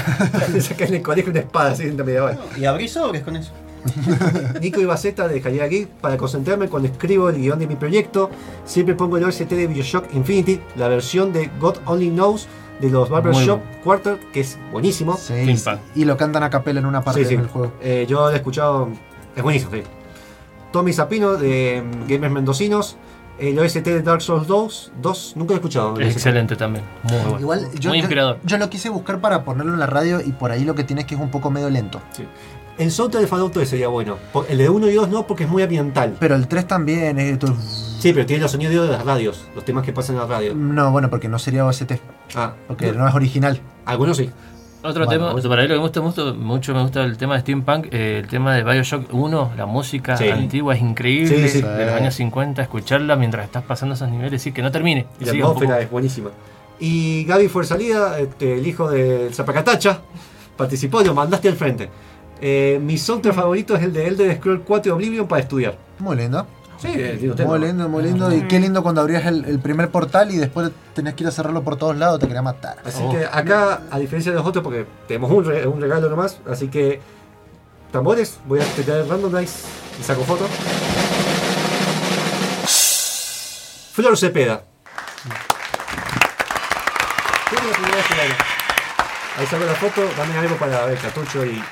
Sacar 0.60 0.88
en 0.88 0.94
el 0.96 1.02
colegio 1.02 1.30
una 1.30 1.40
espada 1.40 1.70
así 1.72 1.82
en 1.84 1.96
medieval. 1.96 2.38
Y 2.56 2.64
abrí 2.64 2.88
sobres 2.88 3.22
con 3.22 3.36
eso. 3.36 3.52
Nico 4.60 4.80
Ibaceta 4.80 5.28
de 5.28 5.40
Javier 5.40 5.68
Geek. 5.68 5.88
Para 6.00 6.16
concentrarme 6.16 6.68
cuando 6.68 6.88
escribo 6.88 7.28
el 7.30 7.36
guion 7.36 7.58
de 7.58 7.66
mi 7.66 7.76
proyecto, 7.76 8.30
siempre 8.64 8.94
pongo 8.94 9.16
el 9.16 9.24
OST 9.24 9.42
de 9.50 9.66
Bioshock 9.66 10.12
Infinity, 10.14 10.60
la 10.76 10.88
versión 10.88 11.32
de 11.32 11.50
God 11.60 11.76
Only 11.86 12.10
Knows 12.10 12.46
de 12.80 12.90
los 12.90 13.08
Barbershop 13.08 13.60
Quarter, 13.84 14.18
que 14.32 14.40
es 14.40 14.58
buenísimo. 14.72 15.16
Sí, 15.16 15.34
y 15.94 16.04
lo 16.04 16.16
cantan 16.16 16.42
a 16.42 16.50
capela 16.50 16.80
en 16.80 16.86
una 16.86 17.02
parte 17.02 17.22
Sí, 17.24 17.30
sí. 17.30 17.36
del 17.36 17.46
juego. 17.48 17.72
Eh, 17.80 18.06
yo 18.08 18.20
lo 18.20 18.30
he 18.30 18.36
escuchado, 18.36 18.88
es 19.34 19.42
buenísimo, 19.42 19.72
sí. 19.72 19.82
Tommy 20.72 20.92
Zapino 20.92 21.34
de 21.36 21.82
mm, 21.84 22.08
Gamers 22.10 22.32
Mendocinos, 22.32 22.96
el 23.38 23.58
OST 23.58 23.76
de 23.84 24.02
Dark 24.02 24.20
Souls 24.22 24.46
2, 24.46 24.92
2 25.00 25.32
nunca 25.36 25.50
lo 25.50 25.54
he 25.54 25.56
escuchado. 25.56 26.00
Es 26.00 26.12
excelente 26.14 26.56
también. 26.56 26.84
Muy 27.02 27.16
bueno. 27.18 27.40
Igual, 27.40 27.68
yo, 27.78 27.90
Muy 27.90 27.98
inspirador. 27.98 28.38
yo 28.44 28.58
lo 28.58 28.68
quise 28.70 28.88
buscar 28.88 29.20
para 29.20 29.44
ponerlo 29.44 29.72
en 29.74 29.78
la 29.80 29.86
radio 29.86 30.20
y 30.20 30.32
por 30.32 30.50
ahí 30.50 30.64
lo 30.64 30.74
que 30.74 30.84
tiene 30.84 31.02
es 31.02 31.06
que 31.06 31.14
es 31.14 31.20
un 31.20 31.30
poco 31.30 31.50
medio 31.50 31.70
lento. 31.70 32.00
El 32.78 32.90
soundtrack 32.90 33.22
de 33.22 33.26
Fallout 33.28 33.52
3 33.52 33.68
sería 33.68 33.88
bueno. 33.88 34.16
El 34.50 34.58
de 34.58 34.68
1 34.68 34.90
y 34.90 34.94
2 34.94 35.08
no, 35.08 35.26
porque 35.26 35.44
es 35.44 35.50
muy 35.50 35.62
ambiental. 35.62 36.16
Pero 36.20 36.34
el 36.34 36.46
3 36.46 36.66
también 36.66 37.18
es... 37.18 37.38
todo- 37.38 37.56
Sí, 38.06 38.12
pero 38.12 38.26
tiene 38.26 38.42
los 38.42 38.50
sonidos 38.52 38.86
de 38.88 38.92
las 38.92 39.04
radios, 39.04 39.46
los 39.54 39.64
temas 39.64 39.84
que 39.84 39.92
pasan 39.92 40.16
en 40.16 40.22
la 40.22 40.26
radio. 40.28 40.54
No, 40.54 40.90
bueno, 40.92 41.10
porque 41.10 41.28
no 41.28 41.38
sería 41.38 41.64
OST, 41.66 41.92
Ah, 42.34 42.52
porque 42.68 42.92
no 42.92 43.06
es 43.08 43.14
original. 43.14 43.60
algunos 43.84 44.16
sí. 44.16 44.30
Otro 44.82 45.04
Bueno, 45.06 45.34
tema, 45.34 45.48
para 45.48 45.62
mí 45.62 45.68
lo 45.68 45.74
que 45.74 45.78
me 45.78 45.82
gusta 45.82 46.00
mucho, 46.00 46.34
mucho 46.36 46.72
me 46.74 46.82
gusta 46.82 47.02
el 47.02 47.16
tema 47.16 47.34
de 47.34 47.40
Steampunk, 47.40 47.86
eh, 47.90 48.20
el 48.22 48.28
tema 48.28 48.54
de 48.54 48.62
Bioshock 48.62 49.12
1, 49.12 49.52
la 49.56 49.66
música 49.66 50.16
Sí. 50.16 50.28
antigua 50.28 50.76
es 50.76 50.80
increíble, 50.80 51.48
Sí, 51.48 51.58
sí. 51.60 51.62
de 51.62 51.86
los 51.86 51.94
años 51.94 52.14
50, 52.14 52.62
escucharla 52.62 53.16
mientras 53.16 53.44
estás 53.46 53.64
pasando 53.64 53.96
esos 53.96 54.08
niveles 54.08 54.46
y 54.46 54.52
que 54.52 54.62
no 54.62 54.70
termine. 54.70 55.06
Y 55.18 55.24
la 55.24 55.32
atmósfera 55.32 55.80
es 55.80 55.90
buenísima. 55.90 56.30
Y 56.78 57.24
Gaby 57.24 57.48
Fuerzalida, 57.48 58.20
este, 58.20 58.58
el 58.58 58.66
hijo 58.66 58.88
del 58.88 59.34
Zapacatacha, 59.34 60.02
participó 60.56 61.00
lo 61.02 61.14
mandaste 61.14 61.48
al 61.48 61.56
frente. 61.56 61.88
Eh, 62.40 62.78
mi 62.80 62.96
soundtrack 62.96 63.34
favorito 63.34 63.74
es 63.74 63.82
el 63.82 63.92
de 63.92 64.06
Elder 64.06 64.36
Scrolls 64.36 64.60
4 64.64 64.94
Oblivion 64.94 65.26
para 65.26 65.42
estudiar. 65.42 65.76
Muy 65.98 66.14
lindo. 66.16 66.46
Sí, 66.78 66.88
digo. 66.88 67.34
Muy 67.46 67.58
lindo, 67.60 67.88
muy 67.88 68.02
lindo. 68.02 68.34
Y 68.34 68.42
qué 68.48 68.60
lindo 68.60 68.82
cuando 68.82 69.00
abrías 69.00 69.24
el, 69.26 69.44
el 69.46 69.58
primer 69.58 69.90
portal 69.90 70.30
y 70.30 70.36
después 70.36 70.70
tenías 70.94 71.14
que 71.14 71.24
ir 71.24 71.28
a 71.28 71.32
cerrarlo 71.32 71.62
por 71.62 71.76
todos 71.76 71.96
lados, 71.96 72.18
te 72.20 72.26
quería 72.26 72.42
matar. 72.42 72.76
Así 72.84 73.02
que 73.10 73.24
acá, 73.24 73.82
a 73.90 73.98
diferencia 73.98 74.32
de 74.32 74.38
los 74.38 74.46
otros, 74.46 74.62
porque 74.62 74.86
tenemos 75.08 75.30
un, 75.30 75.44
re- 75.44 75.66
un 75.66 75.80
regalo 75.80 76.08
nomás, 76.08 76.38
así 76.50 76.68
que 76.68 77.00
tambores, 77.92 78.38
voy 78.46 78.60
a 78.60 78.64
tirar 78.64 78.98
el 79.00 79.08
randomize 79.08 79.64
y 79.98 80.02
saco 80.02 80.22
foto. 80.24 80.46
Flor 83.94 84.16
Cepeda. 84.18 84.62
Ahí 89.38 89.46
saco 89.46 89.64
la 89.64 89.74
foto, 89.74 90.02
dame 90.16 90.36
algo 90.38 90.56
para 90.56 90.84
ver 90.86 90.98
cartucho 90.98 91.44
y. 91.44 91.62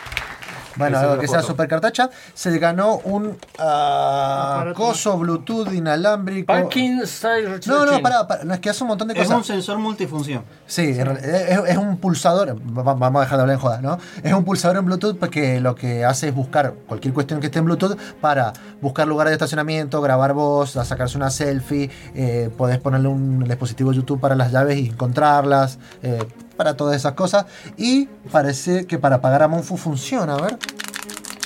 Bueno, 0.76 0.98
algo 0.98 1.18
que 1.18 1.28
sea 1.28 1.42
super 1.42 1.68
cartacha. 1.68 2.10
Se 2.34 2.59
ganó 2.59 2.96
un 3.05 3.36
Aparato. 3.59 4.74
coso 4.74 5.18
Bluetooth 5.18 5.72
inalámbrico. 5.72 6.46
Parking 6.52 7.01
Style 7.05 7.60
No, 7.66 7.86
no, 7.86 8.01
pará, 8.02 8.26
pará, 8.26 8.44
no, 8.44 8.55
es 8.55 8.60
que 8.60 8.70
hace 8.70 8.82
un 8.84 8.88
montón 8.88 9.09
de 9.09 9.14
Es 9.14 9.20
cosas. 9.20 9.36
un 9.36 9.44
sensor 9.44 9.78
multifunción. 9.78 10.42
Sí, 10.66 10.82
es, 10.98 11.59
es 11.68 11.76
un 11.76 11.96
pulsador, 11.98 12.56
va- 12.76 12.94
vamos 12.94 13.16
a 13.20 13.20
dejar 13.24 13.38
de 13.38 13.42
hablar 13.42 13.55
en 13.55 13.60
jodas, 13.60 13.82
¿no? 13.82 13.98
Es 14.22 14.32
un 14.32 14.44
pulsador 14.44 14.76
en 14.78 14.84
Bluetooth 14.86 15.16
porque 15.18 15.60
lo 15.60 15.74
que 15.74 16.05
hace 16.05 16.28
es 16.28 16.34
buscar 16.34 16.74
cualquier 16.86 17.14
cuestión 17.14 17.40
que 17.40 17.46
esté 17.46 17.59
en 17.59 17.66
Bluetooth 17.66 17.96
para 18.20 18.52
buscar 18.80 19.06
lugares 19.06 19.30
de 19.30 19.34
estacionamiento, 19.34 20.01
grabar 20.01 20.32
voz, 20.32 20.76
a 20.76 20.84
sacarse 20.84 21.16
una 21.16 21.30
selfie, 21.30 21.90
eh, 22.14 22.51
podés 22.56 22.78
ponerle 22.78 23.09
un 23.09 23.44
dispositivo 23.44 23.92
YouTube 23.92 24.20
para 24.20 24.34
las 24.34 24.52
llaves 24.52 24.78
y 24.78 24.88
encontrarlas, 24.88 25.78
eh, 26.02 26.18
para 26.56 26.76
todas 26.76 26.97
esas 26.97 27.12
cosas. 27.12 27.47
Y 27.76 28.06
parece 28.31 28.86
que 28.86 28.98
para 28.98 29.20
pagar 29.20 29.43
a 29.43 29.48
Monfu 29.48 29.76
funciona, 29.76 30.35
a 30.35 30.40
ver. 30.43 30.59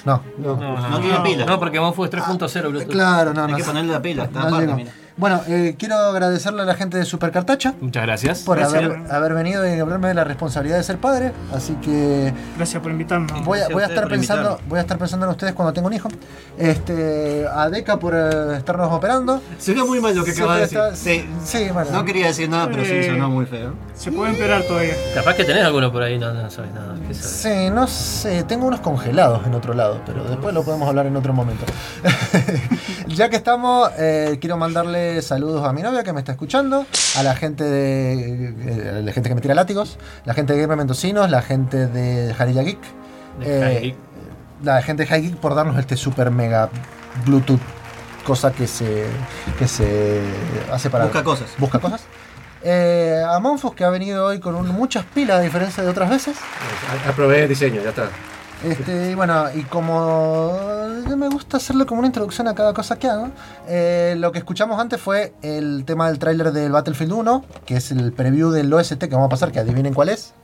No. 0.04 0.22
No. 0.38 0.56
No 0.88 1.00
tiene 1.00 1.20
pila. 1.20 1.44
No, 1.44 1.58
porque 1.58 1.80
Monfu 1.80 2.04
es 2.04 2.10
3.0 2.10 2.68
Bluetooth. 2.70 2.92
Claro, 2.92 3.34
no, 3.34 3.44
Hay 3.44 3.50
no. 3.52 3.56
que 3.56 3.64
ponerle 3.64 3.92
la 3.92 4.02
pila. 4.02 4.24
Está 4.24 4.40
no 4.40 4.46
aparte, 4.46 4.64
llegó. 4.66 4.76
mira. 4.76 4.92
Bueno, 5.18 5.40
eh, 5.48 5.74
quiero 5.76 5.96
agradecerle 5.96 6.62
a 6.62 6.64
la 6.64 6.74
gente 6.74 6.96
de 6.96 7.04
Super 7.04 7.32
Cartacha 7.32 7.74
Muchas 7.80 8.04
gracias. 8.04 8.38
por 8.42 8.56
Gracias. 8.56 8.84
haber, 8.84 9.12
haber 9.12 9.34
venido 9.34 9.66
y 9.66 9.78
hablarme 9.80 10.06
de 10.06 10.14
la 10.14 10.22
responsabilidad 10.22 10.76
de 10.76 10.84
ser 10.84 10.98
padre. 10.98 11.32
Así 11.52 11.74
que 11.82 12.32
Gracias 12.56 12.80
por 12.80 12.92
invitarnos. 12.92 13.44
voy 13.44 13.58
a, 13.58 13.68
voy 13.68 13.82
estar 13.82 14.06
pensando, 14.08 14.42
invitarme. 14.50 14.68
voy 14.68 14.78
a 14.78 14.82
estar 14.82 14.96
pensando 14.96 15.26
en 15.26 15.32
ustedes 15.32 15.54
cuando 15.54 15.72
tenga 15.72 15.88
un 15.88 15.92
hijo. 15.94 16.08
Este, 16.56 17.46
a 17.52 17.68
Deca 17.68 17.96
por 17.98 18.14
eh, 18.14 18.58
estarnos 18.58 18.92
operando. 18.92 19.42
Sería 19.58 19.84
muy 19.84 20.00
mal 20.00 20.14
lo 20.14 20.22
que 20.24 20.30
acabas 20.30 20.56
de 20.56 20.62
decir. 20.62 20.78
Siempre 20.94 21.16
está- 21.16 21.44
Sí, 21.46 21.64
Sí, 21.64 21.70
bueno. 21.72 21.90
no 21.90 22.04
quería 22.04 22.26
decir 22.28 22.48
nada, 22.48 22.68
pero 22.68 22.84
sí 22.84 23.02
sonó 23.04 23.28
muy 23.28 23.46
feo. 23.46 23.74
Se 23.96 24.12
puede 24.12 24.30
empeorar 24.30 24.62
todavía. 24.62 24.94
Capaz 25.16 25.34
que 25.34 25.44
tenés 25.44 25.64
alguno 25.64 25.90
por 25.90 26.02
ahí, 26.04 26.16
no, 26.16 26.32
no 26.32 26.48
sabes 26.48 26.70
nada. 26.72 26.94
Sí, 27.12 27.70
no 27.72 27.88
sé, 27.88 28.44
tengo 28.44 28.66
unos 28.66 28.78
congelados 28.80 29.44
en 29.46 29.54
otro 29.54 29.74
lado, 29.74 30.00
pero 30.06 30.22
después 30.22 30.54
lo 30.54 30.62
podemos 30.62 30.88
hablar 30.88 31.06
en 31.06 31.16
otro 31.16 31.32
momento. 31.32 31.64
ya 33.08 33.28
que 33.28 33.34
estamos, 33.36 33.90
eh, 33.98 34.38
quiero 34.40 34.56
mandarle 34.56 35.07
saludos 35.22 35.64
a 35.66 35.72
mi 35.72 35.82
novia 35.82 36.02
que 36.04 36.12
me 36.12 36.20
está 36.20 36.32
escuchando, 36.32 36.86
a 37.16 37.22
la 37.22 37.34
gente 37.34 37.64
de 37.64 38.48
eh, 38.48 39.02
la 39.04 39.12
gente 39.12 39.28
que 39.28 39.34
me 39.34 39.40
tira 39.40 39.54
látigos, 39.54 39.98
la 40.24 40.34
gente 40.34 40.54
de 40.54 40.60
Gamer 40.62 40.76
Mendocinos, 40.76 41.30
la 41.30 41.42
gente 41.42 41.86
de 41.86 42.32
Jarilla 42.34 42.62
Geek, 42.62 42.78
De 43.40 43.76
eh, 43.76 43.80
Geek. 43.80 43.96
la 44.62 44.82
gente 44.82 45.02
de 45.04 45.08
High 45.08 45.22
Geek 45.22 45.36
por 45.36 45.54
darnos 45.54 45.78
este 45.78 45.96
super 45.96 46.30
mega 46.30 46.68
Bluetooth, 47.26 47.60
cosa 48.24 48.52
que 48.52 48.66
se 48.66 49.06
que 49.58 49.66
se 49.68 50.20
hace 50.72 50.90
para 50.90 51.04
Busca 51.04 51.22
cosas. 51.24 51.48
busca 51.58 51.78
cosas. 51.78 52.02
Eh, 52.62 53.22
a 53.26 53.38
Monfus 53.38 53.72
que 53.74 53.84
ha 53.84 53.90
venido 53.90 54.26
hoy 54.26 54.40
con 54.40 54.54
un- 54.56 54.68
muchas 54.68 55.04
pilas 55.04 55.38
a 55.38 55.40
diferencia 55.40 55.82
de 55.82 55.88
otras 55.90 56.10
veces. 56.10 56.36
Aprobé 57.08 57.44
el 57.44 57.48
diseño, 57.48 57.80
ya 57.82 57.90
está. 57.90 58.08
Este, 58.64 59.12
y 59.12 59.14
bueno, 59.14 59.46
y 59.54 59.62
como 59.62 60.52
me 61.16 61.28
gusta 61.28 61.58
hacerle 61.58 61.86
como 61.86 62.00
una 62.00 62.08
introducción 62.08 62.48
a 62.48 62.54
cada 62.54 62.74
cosa 62.74 62.98
que 62.98 63.06
hago, 63.06 63.30
eh, 63.68 64.14
lo 64.18 64.32
que 64.32 64.38
escuchamos 64.38 64.80
antes 64.80 65.00
fue 65.00 65.32
el 65.42 65.84
tema 65.84 66.08
del 66.08 66.18
tráiler 66.18 66.52
del 66.52 66.72
Battlefield 66.72 67.12
1, 67.12 67.44
que 67.64 67.76
es 67.76 67.90
el 67.92 68.12
preview 68.12 68.50
del 68.50 68.72
OST 68.72 68.98
que 68.98 69.08
vamos 69.08 69.26
a 69.26 69.30
pasar, 69.30 69.52
que 69.52 69.60
adivinen 69.60 69.94
cuál 69.94 70.08
es. 70.08 70.34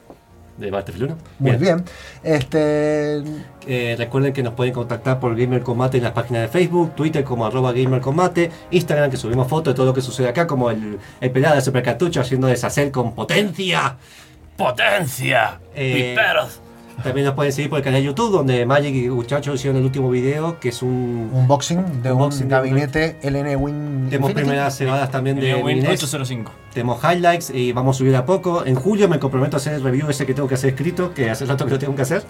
De 0.58 0.70
Battlefield 0.70 1.10
1. 1.10 1.18
Muy 1.40 1.56
bien. 1.56 1.84
Este, 2.22 3.22
Eh, 3.66 3.96
recuerden 3.98 4.32
que 4.32 4.42
nos 4.42 4.54
pueden 4.54 4.72
contactar 4.72 5.18
por 5.18 5.34
Gamer 5.34 5.62
Combate 5.62 5.96
en 5.96 6.04
las 6.04 6.12
páginas 6.12 6.42
de 6.42 6.48
Facebook, 6.48 6.94
Twitter 6.94 7.24
como 7.24 7.46
arroba 7.46 7.72
Gamer 7.72 8.00
Combate, 8.00 8.50
Instagram 8.70 9.10
que 9.10 9.16
subimos 9.16 9.48
fotos 9.48 9.72
de 9.72 9.76
todo 9.76 9.86
lo 9.86 9.94
que 9.94 10.02
sucede 10.02 10.28
acá, 10.28 10.46
como 10.46 10.70
el, 10.70 10.98
el 11.20 11.30
pelado 11.32 11.56
de 11.56 11.62
Super 11.62 11.82
Cartucho 11.82 12.20
haciendo 12.20 12.46
deshacer 12.46 12.92
con 12.92 13.14
potencia. 13.14 13.96
¡Potencia! 14.56 15.58
Eh, 15.74 16.14
¡Piperos! 16.14 16.60
También 17.02 17.26
nos 17.26 17.34
pueden 17.34 17.52
seguir 17.52 17.68
por 17.70 17.78
el 17.78 17.84
canal 17.84 18.00
de 18.00 18.06
YouTube, 18.06 18.30
donde 18.30 18.64
Magic 18.64 18.94
y 18.94 19.08
muchachos 19.08 19.56
hicieron 19.56 19.78
el 19.78 19.84
último 19.84 20.08
video, 20.10 20.58
que 20.60 20.68
es 20.70 20.80
un... 20.82 21.28
unboxing 21.32 22.02
de 22.02 22.12
Unboxing 22.12 22.44
un 22.44 22.48
de- 22.48 22.54
gabinete 22.54 23.16
LN 23.22 23.56
Win. 23.56 24.06
Tenemos 24.08 24.32
primeras 24.32 24.76
cebadas 24.78 25.10
también 25.10 25.38
de 25.40 25.54
Win 25.56 25.64
Mininex. 25.78 26.02
805. 26.04 26.52
Tenemos 26.72 27.00
highlights 27.04 27.50
y 27.50 27.72
vamos 27.72 27.96
a 27.96 27.98
subir 27.98 28.14
a 28.16 28.24
poco. 28.24 28.64
En 28.64 28.74
julio 28.76 29.08
me 29.08 29.18
comprometo 29.18 29.56
a 29.56 29.58
hacer 29.58 29.74
el 29.74 29.82
review 29.82 30.08
ese 30.08 30.24
que 30.24 30.34
tengo 30.34 30.48
que 30.48 30.54
hacer 30.54 30.70
escrito, 30.70 31.12
que 31.12 31.28
hace 31.30 31.44
rato 31.46 31.64
que 31.66 31.72
lo 31.72 31.78
tengo 31.78 31.94
que 31.96 32.02
hacer. 32.02 32.22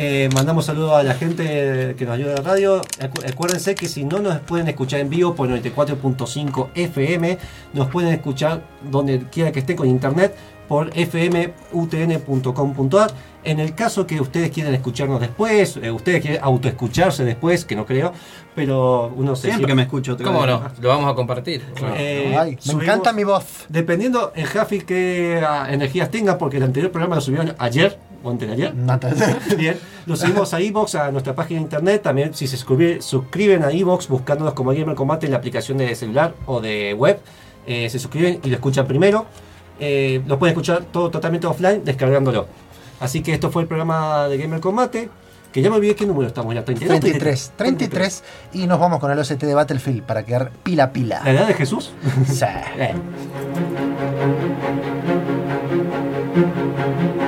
Eh, 0.00 0.28
mandamos 0.32 0.66
saludos 0.66 0.92
a 0.92 1.02
la 1.02 1.14
gente 1.14 1.94
que 1.98 2.04
nos 2.04 2.14
ayuda 2.14 2.30
en 2.30 2.36
la 2.36 2.42
radio. 2.42 2.80
Acu- 3.00 3.28
Acuérdense 3.28 3.74
que 3.74 3.88
si 3.88 4.04
no 4.04 4.20
nos 4.20 4.38
pueden 4.40 4.68
escuchar 4.68 5.00
en 5.00 5.10
vivo 5.10 5.34
por 5.34 5.48
94.5 5.48 6.68
FM, 6.74 7.36
nos 7.74 7.88
pueden 7.88 8.12
escuchar 8.14 8.62
donde 8.90 9.24
quiera 9.30 9.50
que 9.50 9.58
estén 9.58 9.76
con 9.76 9.88
internet 9.88 10.34
por 10.68 10.90
fmutn.com.ar. 11.92 13.10
En 13.44 13.60
el 13.60 13.74
caso 13.74 14.06
que 14.06 14.20
ustedes 14.20 14.50
quieran 14.50 14.74
escucharnos 14.74 15.20
después, 15.20 15.78
eh, 15.80 15.90
ustedes 15.90 16.20
quieren 16.20 16.40
autoescucharse 16.42 17.24
después, 17.24 17.64
que 17.64 17.76
no 17.76 17.86
creo, 17.86 18.12
pero 18.54 19.10
uno 19.16 19.34
se 19.36 19.46
Siempre 19.48 19.68
que 19.68 19.74
me 19.74 19.82
escucho 19.82 20.12
otra 20.14 20.26
¿Cómo 20.26 20.40
vez. 20.42 20.48
no? 20.50 20.62
Lo 20.80 20.88
vamos 20.88 21.10
a 21.10 21.14
compartir. 21.14 21.62
Eh, 21.96 22.36
Ay, 22.38 22.56
me 22.56 22.60
subimos- 22.60 22.82
encanta 22.82 23.12
mi 23.12 23.24
voz. 23.24 23.64
Dependiendo 23.68 24.32
en 24.34 24.44
Jaffi 24.44 24.80
qué 24.80 25.40
ah, 25.46 25.66
energías 25.70 26.10
tenga, 26.10 26.36
porque 26.36 26.58
el 26.58 26.64
anterior 26.64 26.90
programa 26.90 27.14
lo 27.14 27.20
subieron 27.22 27.54
ayer 27.58 27.96
o 28.22 28.30
antes 28.30 28.48
de 28.48 28.54
ayer. 28.54 28.74
Bien, 29.56 29.78
lo 30.04 30.16
subimos 30.16 30.52
a 30.52 30.60
Evox, 30.60 30.96
a 30.96 31.10
nuestra 31.12 31.34
página 31.34 31.60
de 31.60 31.64
internet. 31.64 32.02
También, 32.02 32.34
si 32.34 32.46
se 32.48 32.56
suscribe- 32.58 33.00
suscriben 33.00 33.62
a 33.62 33.70
Evox 33.70 34.08
buscándonos 34.08 34.52
como 34.54 34.72
Gamer 34.74 34.96
Combate 34.96 35.26
en 35.26 35.32
la 35.32 35.38
aplicación 35.38 35.78
de 35.78 35.94
celular 35.94 36.34
o 36.44 36.60
de 36.60 36.92
web, 36.92 37.20
eh, 37.66 37.88
se 37.88 37.98
suscriben 38.00 38.40
y 38.42 38.48
lo 38.48 38.56
escuchan 38.56 38.86
primero. 38.86 39.26
Eh, 39.80 40.22
lo 40.26 40.38
pueden 40.38 40.52
escuchar 40.52 40.84
todo 40.84 41.10
totalmente 41.10 41.46
offline 41.46 41.84
descargándolo. 41.84 42.46
Así 43.00 43.22
que 43.22 43.32
esto 43.32 43.50
fue 43.50 43.62
el 43.62 43.68
programa 43.68 44.28
de 44.28 44.38
Gamer 44.38 44.60
Combate. 44.60 45.08
Que 45.52 45.62
ya 45.62 45.70
me 45.70 45.76
olvidé 45.76 45.94
qué 45.94 46.04
número 46.04 46.28
estamos 46.28 46.54
ya. 46.54 46.64
32, 46.64 47.00
33, 47.00 47.52
33 47.56 48.24
y 48.52 48.66
nos 48.66 48.78
vamos 48.78 49.00
con 49.00 49.10
el 49.10 49.18
OST 49.18 49.44
de 49.44 49.54
Battlefield 49.54 50.02
para 50.02 50.24
quedar 50.24 50.50
pila 50.62 50.92
pila. 50.92 51.22
¿La 51.24 51.30
edad 51.30 51.46
de 51.46 51.54
Jesús? 51.54 51.92
Sí. 52.26 52.44